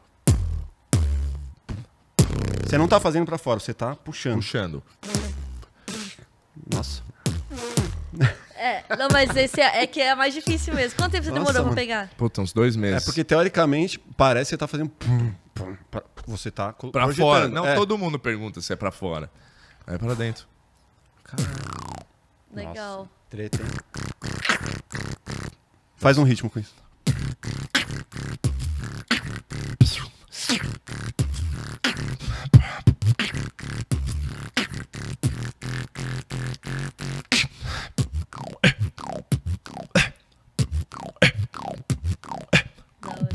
Você 2.66 2.78
não 2.78 2.88
tá 2.88 3.00
fazendo 3.00 3.26
pra 3.26 3.38
fora, 3.38 3.60
você 3.60 3.74
tá 3.74 3.96
puxando. 3.96 4.36
puxando. 4.36 4.84
Não, 9.02 9.08
mas 9.12 9.36
esse 9.36 9.60
é, 9.60 9.84
é 9.84 9.88
que 9.88 10.00
é 10.00 10.14
mais 10.16 10.34
difícil 10.34 10.74
mesmo. 10.74 10.98
Quanto 10.98 11.12
tempo 11.14 11.24
você 11.24 11.30
Nossa, 11.32 11.42
demorou 11.42 11.64
mano. 11.64 11.74
pra 11.76 11.82
pegar? 11.82 12.10
Puta, 12.18 12.42
uns 12.42 12.54
dois 12.54 12.76
É 12.76 12.80
meses. 12.80 13.04
porque 13.06 13.24
teoricamente 13.24 13.98
parece 14.16 14.46
que 14.46 14.50
você 14.52 14.58
tá 14.58 14.68
fazendo. 14.68 14.90
pum, 14.90 15.34
pum, 15.54 15.76
pra- 15.90 16.04
Você 16.28 16.52
tá 16.52 16.72
Pra 16.72 16.90
projetando. 16.92 17.16
fora. 17.18 17.48
Não, 17.48 17.66
é. 17.66 17.76
todo 17.76 17.98
mundo 17.98 18.20
pergunta 18.20 18.62
se 18.62 18.72
é 18.72 18.76
pra 18.76 18.92
fora. 18.92 19.30
É 19.88 19.98
pra 19.98 20.14
dentro. 20.14 20.46
Legal. 22.54 22.98
Nossa, 23.00 23.10
treta, 23.30 23.60
hein? 23.62 23.70
Faz 25.98 26.18
um 26.18 26.24
ritmo 26.24 26.50
com 26.50 26.60
isso. 26.60 26.74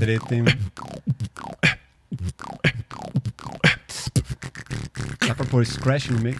Treta, 0.06 0.36
hein? 0.36 0.44
Dá 5.26 5.34
pra 5.34 5.44
pôr 5.46 5.66
scratch 5.66 6.10
no 6.10 6.20
meio? 6.20 6.36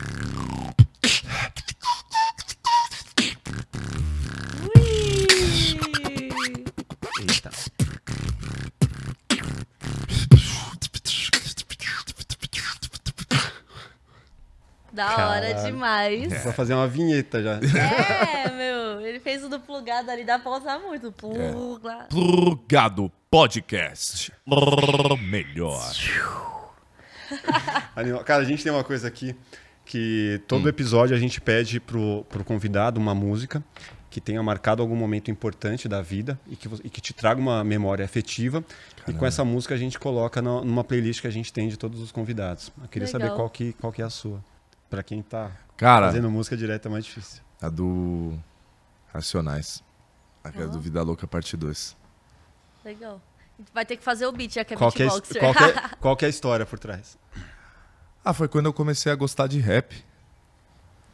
Eita. 7.19 7.51
Da 14.93 15.07
hora 15.07 15.17
Caralho. 15.49 15.65
demais. 15.65 16.45
Vai 16.45 16.53
fazer 16.53 16.75
uma 16.75 16.87
vinheta 16.87 17.43
já. 17.43 17.55
É, 17.57 18.51
meu, 18.51 18.76
fez 19.27 19.43
o 19.43 19.49
do 19.49 19.59
plugado 19.59 20.09
ali, 20.09 20.23
dá 20.23 20.39
pra 20.39 20.53
usar 20.53 20.79
muito. 20.79 21.09
É. 21.09 21.11
Pluga. 21.11 22.07
Plugado 22.09 23.11
Podcast. 23.29 24.33
Melhor. 25.29 25.93
Cara, 28.25 28.43
a 28.43 28.45
gente 28.45 28.63
tem 28.63 28.71
uma 28.71 28.85
coisa 28.85 29.09
aqui 29.09 29.35
que 29.85 30.41
todo 30.47 30.69
episódio 30.69 31.17
a 31.17 31.19
gente 31.19 31.41
pede 31.41 31.81
pro, 31.81 32.25
pro 32.29 32.45
convidado 32.45 33.01
uma 33.01 33.17
música 33.17 33.65
que 34.09 34.21
tenha 34.21 34.41
marcado 34.45 34.81
algum 34.81 34.95
momento 34.95 35.29
importante 35.29 35.89
da 35.89 36.01
vida 36.01 36.39
e 36.49 36.55
que, 36.55 36.69
e 36.85 36.89
que 36.89 37.01
te 37.01 37.13
traga 37.13 37.41
uma 37.41 37.65
memória 37.65 38.05
afetiva. 38.05 38.65
E 39.09 39.13
com 39.13 39.27
essa 39.27 39.45
música 39.45 39.75
a 39.75 39.77
gente 39.77 39.99
coloca 39.99 40.41
na- 40.41 40.63
numa 40.63 40.85
playlist 40.85 41.21
que 41.21 41.27
a 41.27 41.33
gente 41.33 41.53
tem 41.53 41.69
de 41.69 41.77
todos 41.77 42.01
os 42.01 42.13
convidados. 42.13 42.71
Eu 42.81 42.87
queria 42.89 43.09
saber 43.09 43.25
Legal. 43.25 43.39
qual 43.39 43.51
que, 43.51 43.73
qual 43.73 43.93
que 43.93 44.01
é 44.01 44.05
a 44.05 44.11
sua. 44.11 44.39
Pra 44.89 45.03
quem 45.03 45.21
tá 45.21 45.51
Cara, 45.77 46.07
fazendo 46.07 46.31
música 46.31 46.57
direta 46.57 46.89
é 46.89 46.91
mais 46.93 47.05
difícil. 47.05 47.43
A 47.61 47.69
do 47.69 48.39
Racionais. 49.17 49.83
Aquela 50.45 50.67
Ó. 50.67 50.71
do 50.71 50.81
Vida 50.81 51.03
Louca, 51.03 51.27
parte 51.27 51.57
2. 51.57 51.97
Legal. 52.85 53.21
Vai 53.73 53.85
ter 53.87 53.97
que 53.97 54.05
fazer 54.05 54.27
o 54.27 54.33
beat, 54.33 54.55
já 54.55 54.65
que 54.65 54.75
é 54.75 54.77
Qual 54.77 54.93
que 54.93 55.03
é, 55.03 55.09
qual, 55.09 55.21
que 55.21 55.39
é, 55.39 55.89
qual 56.01 56.17
que 56.17 56.25
é 56.25 56.29
a 56.29 56.31
história 56.31 56.67
por 56.67 56.79
trás? 56.79 57.19
Ah, 58.25 58.33
foi 58.33 58.49
quando 58.49 58.67
eu 58.67 58.73
comecei 58.73 59.11
a 59.11 59.15
gostar 59.15 59.47
de 59.47 59.59
rap. 59.59 60.05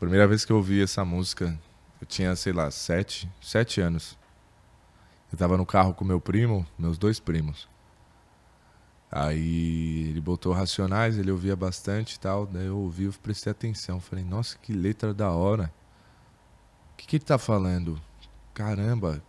Primeira 0.00 0.26
vez 0.26 0.44
que 0.44 0.52
eu 0.52 0.56
ouvi 0.56 0.82
essa 0.82 1.04
música, 1.04 1.56
eu 2.00 2.06
tinha, 2.06 2.34
sei 2.34 2.52
lá, 2.52 2.70
sete, 2.70 3.30
sete 3.40 3.80
anos. 3.80 4.18
Eu 5.32 5.38
tava 5.38 5.56
no 5.56 5.64
carro 5.64 5.94
com 5.94 6.04
meu 6.04 6.20
primo, 6.20 6.66
meus 6.76 6.98
dois 6.98 7.20
primos. 7.20 7.68
Aí 9.10 10.08
ele 10.08 10.20
botou 10.20 10.52
Racionais, 10.52 11.16
ele 11.16 11.30
ouvia 11.30 11.54
bastante 11.54 12.14
e 12.14 12.18
tal. 12.18 12.46
Daí 12.46 12.66
eu 12.66 12.78
ouvi, 12.78 13.04
eu 13.04 13.12
prestei 13.22 13.52
atenção. 13.52 14.00
Falei, 14.00 14.24
nossa, 14.24 14.58
que 14.58 14.72
letra 14.72 15.14
da 15.14 15.30
hora. 15.30 15.72
O 17.02 17.04
que, 17.04 17.08
que 17.08 17.16
ele 17.16 17.24
tá 17.24 17.36
falando? 17.36 18.00
Caramba, 18.54 19.20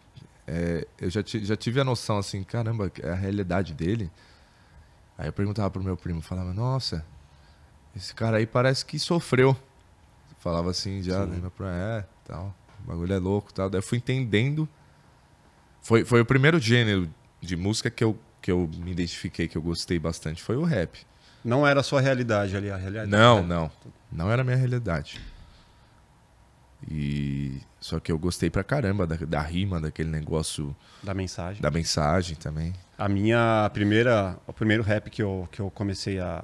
é, 0.45 0.87
eu 0.99 1.09
já, 1.09 1.21
já 1.25 1.55
tive 1.55 1.79
a 1.79 1.83
noção 1.83 2.17
assim, 2.17 2.43
caramba, 2.43 2.91
é 3.01 3.09
a 3.09 3.15
realidade 3.15 3.73
dele. 3.73 4.11
Aí 5.17 5.27
eu 5.27 5.33
perguntava 5.33 5.69
pro 5.71 5.83
meu 5.83 5.97
primo, 5.97 6.21
falava, 6.21 6.53
nossa, 6.53 7.03
esse 7.95 8.13
cara 8.13 8.37
aí 8.37 8.45
parece 8.45 8.85
que 8.85 8.99
sofreu. 8.99 9.57
Falava 10.39 10.69
assim 10.69 11.01
já, 11.01 11.25
né? 11.25 11.37
Meu 11.41 11.49
primo, 11.49 11.71
é, 11.71 12.05
tal, 12.25 12.53
o 12.83 12.87
bagulho 12.87 13.13
é 13.13 13.17
louco 13.17 13.53
tal. 13.53 13.69
Daí 13.69 13.79
eu 13.79 13.83
fui 13.83 13.97
entendendo. 13.97 14.69
Foi, 15.81 16.05
foi 16.05 16.21
o 16.21 16.25
primeiro 16.25 16.59
gênero 16.59 17.09
de 17.41 17.55
música 17.55 17.89
que 17.89 18.03
eu, 18.03 18.17
que 18.41 18.51
eu 18.51 18.69
me 18.77 18.91
identifiquei, 18.91 19.47
que 19.47 19.57
eu 19.57 19.61
gostei 19.61 19.97
bastante, 19.97 20.43
foi 20.43 20.57
o 20.57 20.63
rap. 20.63 21.05
Não 21.43 21.65
era 21.65 21.79
a 21.79 21.83
sua 21.83 21.99
realidade 21.99 22.55
ali, 22.55 22.69
a 22.69 22.77
realidade. 22.77 23.09
Não, 23.09 23.43
não. 23.43 23.71
Não 24.11 24.31
era 24.31 24.41
a 24.41 24.45
minha 24.45 24.57
realidade. 24.57 25.19
E 26.89 27.59
só 27.79 27.99
que 27.99 28.11
eu 28.11 28.17
gostei 28.19 28.49
pra 28.49 28.63
caramba 28.63 29.05
da, 29.07 29.15
da 29.15 29.41
rima, 29.41 29.79
daquele 29.79 30.09
negócio, 30.09 30.75
Da 31.01 31.13
mensagem. 31.13 31.61
da 31.61 31.71
mensagem 31.71 32.35
também. 32.35 32.73
A 32.97 33.07
minha 33.09 33.69
primeira, 33.73 34.37
o 34.47 34.53
primeiro 34.53 34.83
rap 34.83 35.09
que 35.09 35.21
eu, 35.23 35.47
que 35.51 35.59
eu 35.59 35.69
comecei 35.71 36.19
a 36.19 36.43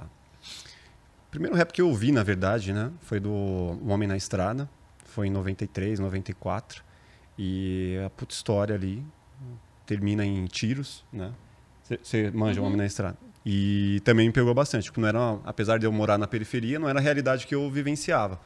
o 1.27 1.31
primeiro 1.31 1.55
rap 1.55 1.71
que 1.71 1.79
eu 1.81 1.87
ouvi, 1.89 2.11
na 2.11 2.23
verdade, 2.23 2.73
né, 2.73 2.91
foi 3.01 3.19
do 3.19 3.29
O 3.29 3.89
Homem 3.89 4.07
na 4.07 4.17
Estrada, 4.17 4.67
foi 5.05 5.27
em 5.27 5.29
93, 5.29 5.99
94. 5.99 6.83
E 7.37 7.97
a 8.03 8.09
puta 8.09 8.33
história 8.33 8.73
ali 8.73 9.05
termina 9.85 10.25
em 10.25 10.45
tiros, 10.47 11.05
né? 11.13 11.31
Você 12.01 12.31
manja 12.31 12.59
O 12.61 12.65
Homem 12.65 12.77
na 12.77 12.85
Estrada. 12.85 13.15
E 13.45 14.01
também 14.03 14.25
me 14.27 14.33
pegou 14.33 14.53
bastante, 14.55 14.89
porque 14.89 14.99
não 14.99 15.07
era, 15.07 15.39
apesar 15.45 15.77
de 15.77 15.85
eu 15.85 15.91
morar 15.91 16.17
na 16.17 16.27
periferia, 16.27 16.77
não 16.79 16.89
era 16.89 16.97
a 16.99 17.01
realidade 17.01 17.45
que 17.47 17.53
eu 17.53 17.69
vivenciava. 17.69 18.39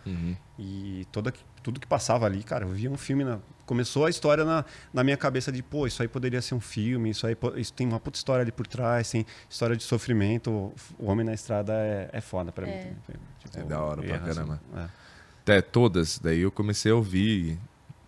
E 0.59 1.07
toda, 1.11 1.33
tudo 1.63 1.79
que 1.79 1.87
passava 1.87 2.25
ali, 2.25 2.43
cara, 2.43 2.65
eu 2.65 2.69
via 2.69 2.91
um 2.91 2.97
filme. 2.97 3.23
Na, 3.23 3.39
começou 3.65 4.05
a 4.05 4.09
história 4.09 4.43
na, 4.43 4.65
na 4.93 5.03
minha 5.03 5.17
cabeça 5.17 5.51
de, 5.51 5.63
pô, 5.63 5.87
isso 5.87 6.01
aí 6.01 6.07
poderia 6.07 6.41
ser 6.41 6.53
um 6.53 6.59
filme, 6.59 7.09
isso 7.09 7.25
aí 7.25 7.35
isso 7.55 7.73
tem 7.73 7.87
uma 7.87 7.99
puta 7.99 8.17
história 8.17 8.41
ali 8.43 8.51
por 8.51 8.67
trás, 8.67 9.09
tem 9.09 9.25
história 9.49 9.75
de 9.75 9.83
sofrimento. 9.83 10.51
O 10.99 11.09
Homem 11.09 11.25
na 11.25 11.33
Estrada 11.33 11.73
é, 11.73 12.09
é 12.11 12.21
foda 12.21 12.51
pra 12.51 12.65
mim. 12.65 12.73
É. 12.73 12.93
também. 13.05 13.21
Tipo, 13.39 13.59
É 13.59 13.63
da 13.63 13.81
hora 13.81 14.01
pra 14.03 14.17
razão. 14.17 14.35
caramba. 14.35 14.61
É. 14.75 14.87
Até 15.41 15.61
todas. 15.61 16.19
Daí 16.19 16.41
eu 16.41 16.51
comecei 16.51 16.91
a 16.91 16.95
ouvir. 16.95 17.57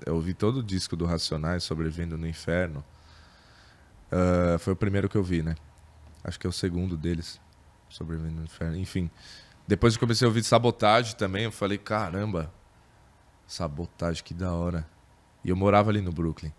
Eu 0.06 0.16
ouvi 0.16 0.34
todo 0.34 0.58
o 0.58 0.64
disco 0.64 0.96
do 0.96 1.06
Racionais, 1.06 1.64
Sobrevivendo 1.64 2.18
no 2.18 2.28
Inferno. 2.28 2.84
Ah, 4.12 4.58
foi 4.60 4.74
o 4.74 4.76
primeiro 4.76 5.10
que 5.10 5.16
eu 5.18 5.24
vi, 5.24 5.42
né? 5.42 5.56
Acho 6.24 6.40
que 6.40 6.48
é 6.48 6.50
o 6.50 6.54
segundo 6.54 6.96
deles. 6.98 7.40
Sobrevivendo 7.90 8.38
no 8.38 8.44
Inferno. 8.44 8.78
Enfim. 8.78 9.10
Depois 9.68 9.94
eu 9.94 10.00
comecei 10.00 10.26
a 10.26 10.30
ouvir 10.30 10.44
Sabotagem 10.44 11.16
também. 11.16 11.44
Eu 11.44 11.52
falei, 11.52 11.78
caramba. 11.78 12.52
Sabotagem, 13.48 14.24
que 14.24 14.34
da 14.34 14.54
hora. 14.54 14.86
E 15.44 15.50
eu 15.50 15.56
morava 15.56 15.90
ali 15.90 16.02
no 16.02 16.12
Brooklyn. 16.12 16.52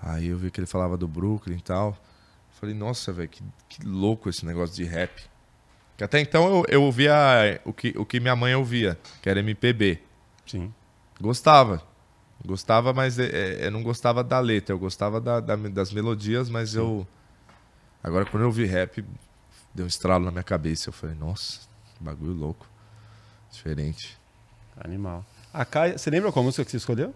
Aí 0.00 0.28
eu 0.28 0.38
vi 0.38 0.50
que 0.50 0.58
ele 0.60 0.66
falava 0.66 0.96
do 0.96 1.06
Brooklyn 1.06 1.56
e 1.56 1.60
tal. 1.62 1.96
Falei, 2.60 2.74
nossa, 2.74 3.12
velho, 3.12 3.28
que, 3.28 3.42
que 3.68 3.84
louco 3.86 4.28
esse 4.28 4.44
negócio 4.44 4.74
de 4.74 4.84
rap. 4.84 5.22
Que 5.96 6.04
até 6.04 6.20
então 6.20 6.48
eu, 6.48 6.64
eu 6.68 6.82
ouvia 6.82 7.60
o 7.64 7.72
que, 7.72 7.94
o 7.96 8.04
que 8.04 8.18
minha 8.18 8.34
mãe 8.34 8.54
ouvia, 8.54 8.98
que 9.20 9.28
era 9.28 9.40
MPB. 9.40 10.00
Sim. 10.46 10.72
Gostava. 11.20 11.82
Gostava, 12.44 12.92
mas 12.92 13.18
é, 13.20 13.26
é, 13.26 13.66
eu 13.66 13.70
não 13.70 13.82
gostava 13.82 14.24
da 14.24 14.40
letra. 14.40 14.74
Eu 14.74 14.78
gostava 14.78 15.20
da- 15.20 15.38
da- 15.38 15.54
das 15.56 15.92
melodias, 15.92 16.48
mas 16.50 16.74
eu. 16.74 17.06
Agora, 18.02 18.24
quando 18.26 18.42
eu 18.42 18.48
ouvi 18.48 18.64
rap, 18.64 19.04
deu 19.72 19.84
um 19.84 19.88
estralo 19.88 20.24
na 20.24 20.32
minha 20.32 20.42
cabeça. 20.42 20.88
Eu 20.88 20.92
falei, 20.92 21.14
nossa, 21.14 21.60
que 21.96 22.02
bagulho 22.02 22.32
louco. 22.32 22.66
Diferente. 23.52 24.18
Animal. 24.76 25.24
A 25.52 25.64
Kai, 25.64 25.92
você 25.98 26.08
lembra 26.10 26.32
qual 26.32 26.44
música 26.44 26.64
que 26.64 26.70
você 26.70 26.76
escolheu? 26.78 27.14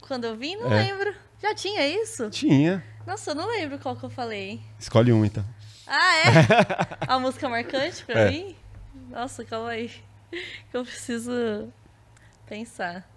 Quando 0.00 0.24
eu 0.24 0.36
vim, 0.36 0.56
não 0.56 0.72
É. 0.72 0.82
lembro. 0.84 1.14
Já 1.42 1.54
tinha 1.54 1.86
isso? 1.86 2.30
Tinha. 2.30 2.82
Nossa, 3.06 3.32
eu 3.32 3.34
não 3.34 3.46
lembro 3.46 3.78
qual 3.78 3.94
que 3.94 4.04
eu 4.04 4.10
falei. 4.10 4.60
Escolhe 4.78 5.12
um, 5.12 5.24
então. 5.24 5.44
Ah, 5.86 6.16
é? 6.16 6.22
A 7.06 7.18
música 7.18 7.48
marcante 7.48 8.04
pra 8.04 8.20
É. 8.22 8.30
mim? 8.30 8.56
Nossa, 9.10 9.44
calma 9.44 9.68
aí. 9.70 9.88
Que 10.70 10.76
eu 10.76 10.82
preciso 10.84 11.70
pensar. 12.46 13.08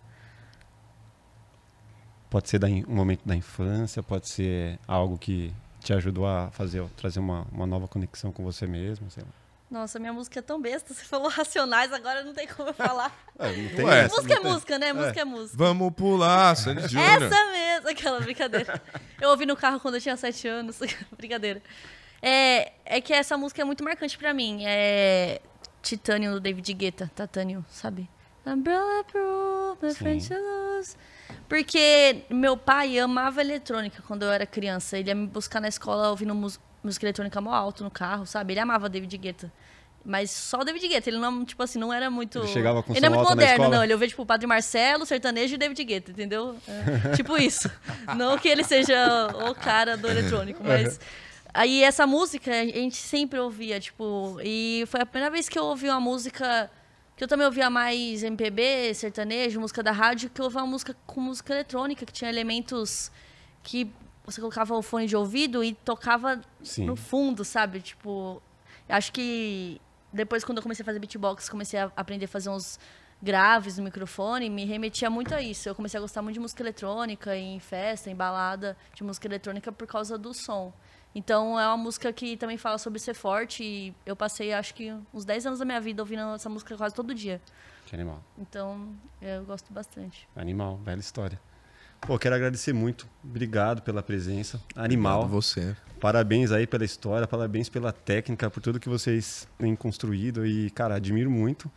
Pode 2.29 2.49
ser 2.49 2.59
da 2.59 2.67
um 2.67 2.83
momento 2.87 3.21
da 3.25 3.35
infância, 3.35 4.03
pode 4.03 4.29
ser 4.29 4.77
algo 4.87 5.17
que 5.17 5.51
te 5.79 5.93
ajudou 5.93 6.27
a 6.27 6.51
fazer, 6.51 6.83
trazer 6.97 7.19
uma, 7.19 7.47
uma 7.51 7.65
nova 7.65 7.87
conexão 7.87 8.31
com 8.31 8.43
você 8.43 8.67
mesmo, 8.67 9.09
sei 9.09 9.23
lá. 9.23 9.29
Nossa, 9.69 9.99
minha 9.99 10.11
música 10.11 10.39
é 10.39 10.41
tão 10.41 10.59
besta. 10.61 10.93
Você 10.95 11.03
falou 11.05 11.29
racionais, 11.29 11.93
agora 11.93 12.23
não 12.23 12.33
tem 12.33 12.47
como 12.47 12.69
eu 12.69 12.73
falar. 12.73 13.15
É, 13.37 13.51
não 13.51 13.69
tem 13.75 13.85
Ué. 13.85 13.99
essa, 14.05 14.15
música 14.15 14.33
é 14.33 14.35
não 14.37 14.43
tem- 14.43 14.51
música, 14.53 14.79
né? 14.79 14.93
Música 14.93 15.21
é, 15.21 15.25
música. 15.25 15.57
Vamos 15.57 15.93
pular, 15.93 16.55
Sandy 16.55 16.87
Júnior. 16.89 17.23
Essa 17.23 17.51
mesmo, 17.51 17.89
aquela 17.89 18.19
brincadeira. 18.19 18.81
Eu 19.21 19.29
ouvi 19.29 19.45
no 19.45 19.55
carro 19.55 19.79
quando 19.79 19.95
eu 19.95 20.01
tinha 20.01 20.17
sete 20.17 20.47
anos. 20.47 20.79
brincadeira. 21.15 21.61
É, 22.21 22.73
é 22.85 22.99
que 22.99 23.13
essa 23.13 23.37
música 23.37 23.61
é 23.61 23.65
muito 23.65 23.83
marcante 23.83 24.17
pra 24.17 24.33
mim. 24.33 24.63
É 24.65 25.39
Titanium 25.81 26.33
do 26.33 26.39
David 26.39 26.73
Guetta. 26.73 27.09
Titanium, 27.15 27.63
sabe? 27.69 28.09
Umbrella 28.45 29.03
Proof, 29.03 29.77
my 29.83 29.93
friend 29.93 30.27
to 30.27 30.33
lose. 30.33 30.95
Porque 31.47 32.23
meu 32.29 32.57
pai 32.57 32.97
amava 32.97 33.39
eletrônica 33.41 34.01
quando 34.07 34.23
eu 34.23 34.31
era 34.31 34.45
criança. 34.45 34.97
Ele 34.97 35.09
ia 35.09 35.15
me 35.15 35.27
buscar 35.27 35.59
na 35.61 35.67
escola 35.67 36.09
ouvindo 36.09 36.33
mus- 36.33 36.59
música 36.83 37.05
eletrônica 37.05 37.39
mó 37.41 37.53
alto 37.53 37.83
no 37.83 37.91
carro, 37.91 38.25
sabe? 38.25 38.53
Ele 38.53 38.59
amava 38.59 38.89
David 38.89 39.17
Guetta. 39.17 39.51
Mas 40.03 40.31
só 40.31 40.59
o 40.61 40.63
David 40.63 40.87
Guetta, 40.87 41.09
ele 41.09 41.17
não, 41.17 41.43
tipo 41.43 41.61
assim, 41.61 41.77
não 41.77 41.91
era 41.91 42.09
muito. 42.09 42.39
Ele 42.39 42.47
chegava 42.47 42.81
com 42.81 42.93
Ele 42.93 43.01
não 43.01 43.13
é 43.13 43.17
muito 43.17 43.29
moderno, 43.29 43.69
não. 43.69 43.83
Ele 43.83 43.93
ouvia, 43.93 44.07
tipo, 44.07 44.21
o 44.21 44.25
Padre 44.25 44.47
Marcelo, 44.47 45.05
sertanejo 45.05 45.55
e 45.55 45.57
David 45.57 45.83
Guetta, 45.83 46.11
entendeu? 46.11 46.55
É, 46.67 47.15
tipo 47.15 47.37
isso. 47.37 47.69
Não 48.15 48.37
que 48.37 48.47
ele 48.47 48.63
seja 48.63 49.27
o 49.49 49.53
cara 49.53 49.97
do 49.97 50.07
eletrônico, 50.07 50.63
mas. 50.63 50.99
Aí 51.53 51.83
essa 51.83 52.07
música 52.07 52.51
a 52.51 52.65
gente 52.65 52.95
sempre 52.95 53.39
ouvia, 53.39 53.79
tipo. 53.79 54.39
E 54.43 54.83
foi 54.87 55.01
a 55.01 55.05
primeira 55.05 55.31
vez 55.31 55.49
que 55.49 55.59
eu 55.59 55.65
ouvi 55.65 55.89
uma 55.89 55.99
música. 55.99 56.71
Que 57.17 57.23
eu 57.23 57.27
também 57.27 57.45
ouvia 57.45 57.69
mais 57.69 58.23
MPB, 58.23 58.93
sertanejo, 58.93 59.59
música 59.59 59.83
da 59.83 59.91
rádio, 59.91 60.29
que 60.29 60.39
eu 60.39 60.45
ouvia 60.45 60.61
uma 60.61 60.67
música 60.67 60.95
com 61.05 61.19
música 61.19 61.53
eletrônica, 61.53 62.05
que 62.05 62.13
tinha 62.13 62.29
elementos 62.29 63.11
que 63.61 63.91
você 64.31 64.41
colocava 64.41 64.75
o 64.75 64.81
fone 64.81 65.07
de 65.07 65.15
ouvido 65.15 65.63
e 65.63 65.73
tocava 65.73 66.41
Sim. 66.63 66.85
no 66.85 66.95
fundo, 66.95 67.43
sabe? 67.43 67.81
Tipo, 67.81 68.41
acho 68.87 69.11
que 69.11 69.79
depois 70.11 70.43
quando 70.43 70.57
eu 70.57 70.63
comecei 70.63 70.83
a 70.83 70.85
fazer 70.85 70.99
beatbox, 70.99 71.49
comecei 71.49 71.79
a 71.79 71.91
aprender 71.95 72.25
a 72.25 72.27
fazer 72.27 72.49
uns 72.49 72.79
graves 73.21 73.77
no 73.77 73.83
microfone, 73.83 74.49
me 74.49 74.65
remetia 74.65 75.09
muito 75.09 75.35
a 75.35 75.41
isso. 75.41 75.67
Eu 75.67 75.75
comecei 75.75 75.97
a 75.97 76.01
gostar 76.01 76.21
muito 76.21 76.35
de 76.35 76.39
música 76.39 76.63
eletrônica, 76.63 77.35
em 77.35 77.59
festa, 77.59 78.09
em 78.09 78.15
balada, 78.15 78.77
de 78.93 79.03
música 79.03 79.27
eletrônica 79.27 79.71
por 79.71 79.87
causa 79.87 80.17
do 80.17 80.33
som. 80.33 80.73
Então 81.13 81.59
é 81.59 81.67
uma 81.67 81.77
música 81.77 82.13
que 82.13 82.37
também 82.37 82.57
fala 82.57 82.77
sobre 82.77 82.99
ser 82.99 83.15
forte 83.15 83.63
e 83.63 83.95
eu 84.05 84.15
passei 84.15 84.53
acho 84.53 84.73
que 84.73 84.93
uns 85.13 85.25
10 85.25 85.47
anos 85.47 85.59
da 85.59 85.65
minha 85.65 85.81
vida 85.81 86.01
ouvindo 86.01 86.21
essa 86.35 86.49
música 86.49 86.77
quase 86.77 86.93
todo 86.93 87.13
dia. 87.13 87.41
Que 87.85 87.95
animal. 87.95 88.23
Então 88.37 88.95
eu 89.21 89.43
gosto 89.43 89.73
bastante. 89.73 90.27
Animal, 90.35 90.77
velha 90.77 90.99
história. 90.99 91.39
Pô, 92.01 92.17
quero 92.17 92.35
agradecer 92.35 92.73
muito. 92.73 93.07
Obrigado 93.23 93.81
pela 93.81 94.01
presença. 94.01 94.59
Animal. 94.75 95.21
Obrigado 95.21 95.31
você. 95.41 95.75
Parabéns 95.99 96.51
aí 96.51 96.65
pela 96.65 96.85
história, 96.85 97.27
parabéns 97.27 97.67
pela 97.69 97.91
técnica, 97.91 98.49
por 98.49 98.61
tudo 98.61 98.79
que 98.79 98.87
vocês 98.89 99.47
têm 99.57 99.75
construído. 99.75 100.45
E, 100.45 100.69
cara, 100.71 100.95
admiro 100.95 101.29
muito. 101.29 101.69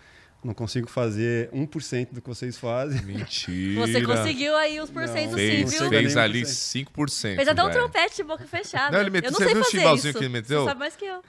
Não 0.45 0.55
consigo 0.55 0.89
fazer 0.89 1.49
1% 1.53 2.09
do 2.13 2.21
que 2.21 2.29
vocês 2.29 2.59
fazem. 2.59 3.01
Mentira. 3.03 3.81
Você 3.87 4.03
conseguiu 4.03 4.57
aí 4.57 4.81
os 4.81 4.91
porcentos 4.91 5.37
sim, 5.37 5.65
viu? 5.65 5.89
fez 5.89 6.17
ali 6.17 6.43
1%. 6.43 6.85
5%. 6.97 7.37
Fez 7.37 7.47
até 7.49 7.63
um 7.65 7.71
trompete 7.71 8.17
de 8.17 8.25
boca 8.25 8.45
fechada. 8.47 8.91
Não, 8.91 9.01
ele 9.01 9.11
meteu- 9.11 9.29
eu 9.29 9.33
não 9.33 9.39
você 9.39 9.45
sei 9.45 9.53
viu 9.55 9.61
o 9.63 9.65
fazer 9.65 9.79
chimbalzinho 9.79 10.11
isso. 10.11 10.19
que 10.19 10.25
ele 10.25 10.33
meteu? 10.33 10.61
Você 10.63 10.69
sabe 10.69 10.81
mais 10.81 10.97
que 10.97 11.05
eu. 11.05 11.23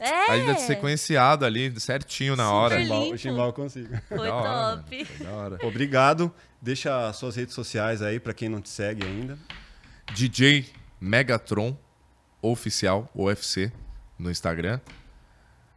É. 0.00 0.30
Aí 0.32 0.46
deve 0.46 0.60
ser 0.60 0.66
sequenciado 0.68 1.44
ali, 1.44 1.78
certinho 1.78 2.34
na 2.34 2.44
Super 2.44 2.54
hora. 2.56 2.78
limpo. 2.78 3.14
o 3.14 3.18
chimbal 3.18 3.46
eu 3.48 3.52
consigo. 3.52 3.94
Foi 4.08 4.26
Da 4.26 4.34
hora, 4.34 4.76
top. 4.78 5.06
Da 5.20 5.30
hora. 5.30 5.58
Obrigado. 5.66 6.32
Deixa 6.62 7.12
suas 7.12 7.34
redes 7.34 7.54
sociais 7.54 8.00
aí 8.02 8.20
pra 8.20 8.32
quem 8.32 8.48
não 8.48 8.60
te 8.60 8.68
segue 8.68 9.04
ainda. 9.04 9.36
DJ 10.14 10.66
Megatron 11.00 11.76
Oficial, 12.40 13.10
UFC, 13.14 13.72
no 14.16 14.30
Instagram. 14.30 14.80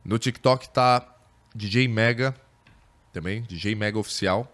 No 0.03 0.19
TikTok 0.19 0.69
tá 0.69 1.15
DJ 1.55 1.87
Mega, 1.87 2.35
também, 3.11 3.41
DJ 3.43 3.73
Mega 3.73 3.97
Oficial. 3.97 4.51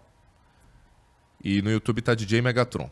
E 1.44 1.62
no 1.62 1.70
YouTube 1.70 2.02
tá 2.02 2.14
DJ 2.16 2.42
Megatron. 2.42 2.90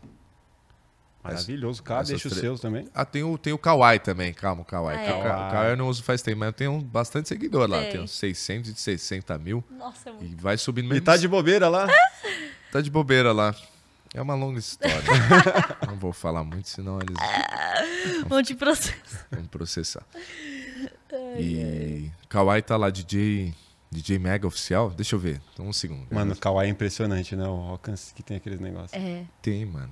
Maravilhoso. 1.24 1.84
Essas 1.86 2.08
deixa 2.08 2.28
os 2.28 2.34
três. 2.34 2.42
seus 2.42 2.60
também. 2.60 2.90
Ah, 2.94 3.06
tem 3.06 3.24
o, 3.24 3.38
tem 3.38 3.54
o 3.54 3.58
Kawaii 3.58 4.00
também, 4.00 4.34
calma, 4.34 4.64
o 4.64 4.66
Kawaii. 4.66 4.98
Ah, 4.98 5.02
é? 5.04 5.14
o 5.14 5.22
Ka- 5.24 5.48
o 5.48 5.52
Kawaii 5.52 5.70
eu 5.72 5.78
não 5.78 5.88
uso 5.88 6.02
faz 6.04 6.22
tempo, 6.22 6.40
mas 6.40 6.48
eu 6.48 6.54
tenho 6.54 6.82
bastante 6.82 7.30
seguidor 7.30 7.70
lá. 7.70 7.82
Tem. 7.82 7.92
Tem 7.92 8.02
uns 8.02 8.12
660 8.12 9.38
mil 9.38 9.64
Nossa, 9.70 10.10
é 10.10 10.14
muito. 10.14 10.26
e 10.26 10.36
vai 10.36 10.58
subindo 10.58 10.86
E 10.86 10.90
mesmo. 10.90 11.06
tá 11.06 11.16
de 11.18 11.28
bobeira 11.28 11.70
lá? 11.70 11.88
Tá 12.72 12.82
de 12.82 12.90
bobeira 12.90 13.32
lá. 13.32 13.56
É 14.14 14.22
uma 14.22 14.34
longa 14.36 14.60
história. 14.60 14.96
não 15.88 15.96
vou 15.96 16.12
falar 16.12 16.44
muito, 16.44 16.68
senão 16.68 17.00
eles 17.00 17.16
Um 18.26 18.30
monte 18.30 18.48
de 18.48 18.56
processo. 18.56 19.26
vão 19.32 19.46
processar. 19.46 20.04
E 21.38 22.10
Kawaii 22.28 22.62
tá 22.62 22.76
lá, 22.78 22.90
DJ, 22.90 23.54
DJ 23.92 24.18
Mega 24.20 24.48
Oficial. 24.48 24.90
Deixa 24.92 25.16
eu 25.16 25.20
ver, 25.20 25.42
então 25.54 25.68
um 25.68 25.74
segundo. 25.74 26.08
Mano, 26.12 26.34
o 26.34 26.38
Kawaii 26.38 26.70
é 26.70 26.72
impressionante, 26.72 27.36
né? 27.36 27.48
O 27.48 27.70
alcance 27.72 28.14
que 28.14 28.24
tem 28.24 28.38
aqueles 28.38 28.60
negócios. 28.60 28.94
É, 28.94 29.24
Tem, 29.42 29.66
mano. 29.66 29.92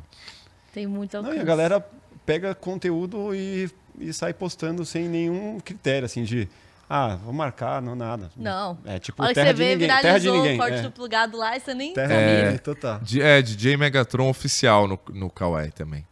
tem 0.74 0.88
muito 0.88 1.14
Não, 1.14 1.20
alcance. 1.22 1.38
e 1.38 1.42
a 1.42 1.46
galera 1.46 1.86
pega 2.26 2.54
conteúdo 2.56 3.34
e, 3.36 3.70
e 4.00 4.12
sai 4.14 4.34
postando 4.34 4.86
sem 4.86 5.08
nenhum 5.08 5.60
critério, 5.60 6.06
assim, 6.06 6.24
de... 6.24 6.48
Ah, 6.90 7.16
vou 7.16 7.34
marcar, 7.34 7.82
não 7.82 7.96
nada. 7.96 8.32
Não. 8.36 8.78
É 8.86 8.98
tipo 8.98 9.22
Olha 9.22 9.30
que 9.30 9.36
terra 9.36 9.48
você 9.48 9.54
de 9.54 9.60
vê, 9.60 9.70
ninguém. 9.76 9.88
Terra 9.88 10.02
de 10.02 10.24
viralizou 10.24 10.36
ninguém. 10.38 10.56
o 10.56 10.58
corte 10.58 10.78
é. 10.78 10.82
do 10.82 10.92
plugado 10.92 11.38
lá 11.38 11.58
e 11.58 11.60
você 11.60 11.74
nem 11.74 11.94
Terra 11.94 12.14
É. 12.14 12.58
total. 12.58 13.02
É, 13.22 13.42
DJ 13.42 13.76
Megatron 13.76 14.30
Oficial 14.30 14.88
no, 14.88 15.00
no 15.10 15.30
Kawaii 15.30 15.72
também. 15.72 16.06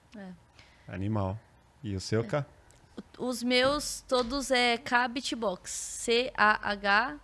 Animal. 0.88 1.39
E 1.84 1.95
o 1.95 2.02
seu, 2.02 2.23
cá? 2.23 2.45
Os 3.18 3.41
meus 3.43 4.03
todos 4.07 4.52
é 4.52 4.77
K 4.77 5.07
Beatbox. 5.07 5.72
C-A-H 5.72 7.15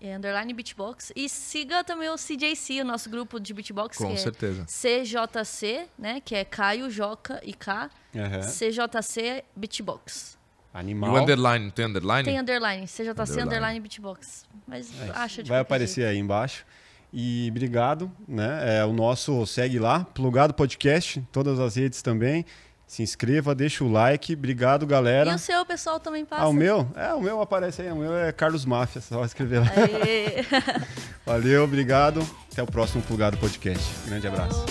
é, 0.00 0.16
underline 0.16 0.52
Beatbox. 0.54 1.12
E 1.14 1.28
siga 1.28 1.84
também 1.84 2.08
o 2.08 2.16
CJC, 2.16 2.80
o 2.80 2.84
nosso 2.84 3.10
grupo 3.10 3.38
de 3.38 3.52
beatbox. 3.52 3.98
Com 3.98 4.12
que 4.12 4.18
certeza. 4.18 4.62
É 4.62 5.02
CJC, 5.02 5.88
né? 5.98 6.20
Que 6.20 6.34
é 6.36 6.44
Caio, 6.44 6.90
Joca 6.90 7.40
e 7.44 7.52
K. 7.52 7.90
Aham. 8.16 8.40
CJC 8.40 9.44
Beatbox. 9.54 10.38
E 10.74 10.78
Animal. 10.78 11.12
o 11.12 11.18
underline, 11.18 11.70
tem 11.70 11.84
underline? 11.84 12.24
Tem 12.24 12.38
underline. 12.38 12.86
CJC 12.86 13.02
underline, 13.10 13.42
Underline. 13.42 13.80
Beatbox. 13.80 14.44
Mas 14.66 14.88
É 15.00 15.10
acha 15.14 15.42
de 15.42 15.48
Vai 15.48 15.60
aparecer 15.60 16.06
aí 16.06 16.16
embaixo. 16.18 16.64
E 17.12 17.48
obrigado, 17.50 18.10
né? 18.26 18.78
É, 18.78 18.84
o 18.84 18.92
nosso 18.92 19.44
segue 19.46 19.80
lá, 19.80 20.04
Plugado 20.14 20.54
Podcast, 20.54 21.20
todas 21.32 21.58
as 21.58 21.74
redes 21.74 22.02
também. 22.02 22.44
Se 22.86 23.02
inscreva, 23.02 23.54
deixa 23.54 23.84
o 23.84 23.90
like. 23.90 24.34
Obrigado, 24.34 24.80
jeito. 24.82 24.90
galera. 24.90 25.30
E 25.30 25.34
o 25.34 25.38
seu, 25.38 25.64
pessoal, 25.64 26.00
também 26.00 26.24
passa. 26.24 26.42
Ah, 26.42 26.48
o 26.48 26.52
meu? 26.52 26.88
É, 26.96 27.14
o 27.14 27.20
meu 27.20 27.40
aparece 27.40 27.82
aí. 27.82 27.90
O 27.92 27.96
meu 27.96 28.16
é 28.16 28.32
Carlos 28.32 28.64
Máfia, 28.64 29.00
só 29.00 29.24
escrever 29.24 29.60
lá. 29.60 29.66
Valeu, 31.24 31.62
obrigado. 31.64 32.20
Até 32.52 32.62
o 32.62 32.66
próximo 32.66 33.02
Plugado 33.02 33.36
Podcast. 33.38 33.84
Grande 34.06 34.26
abraço. 34.26 34.64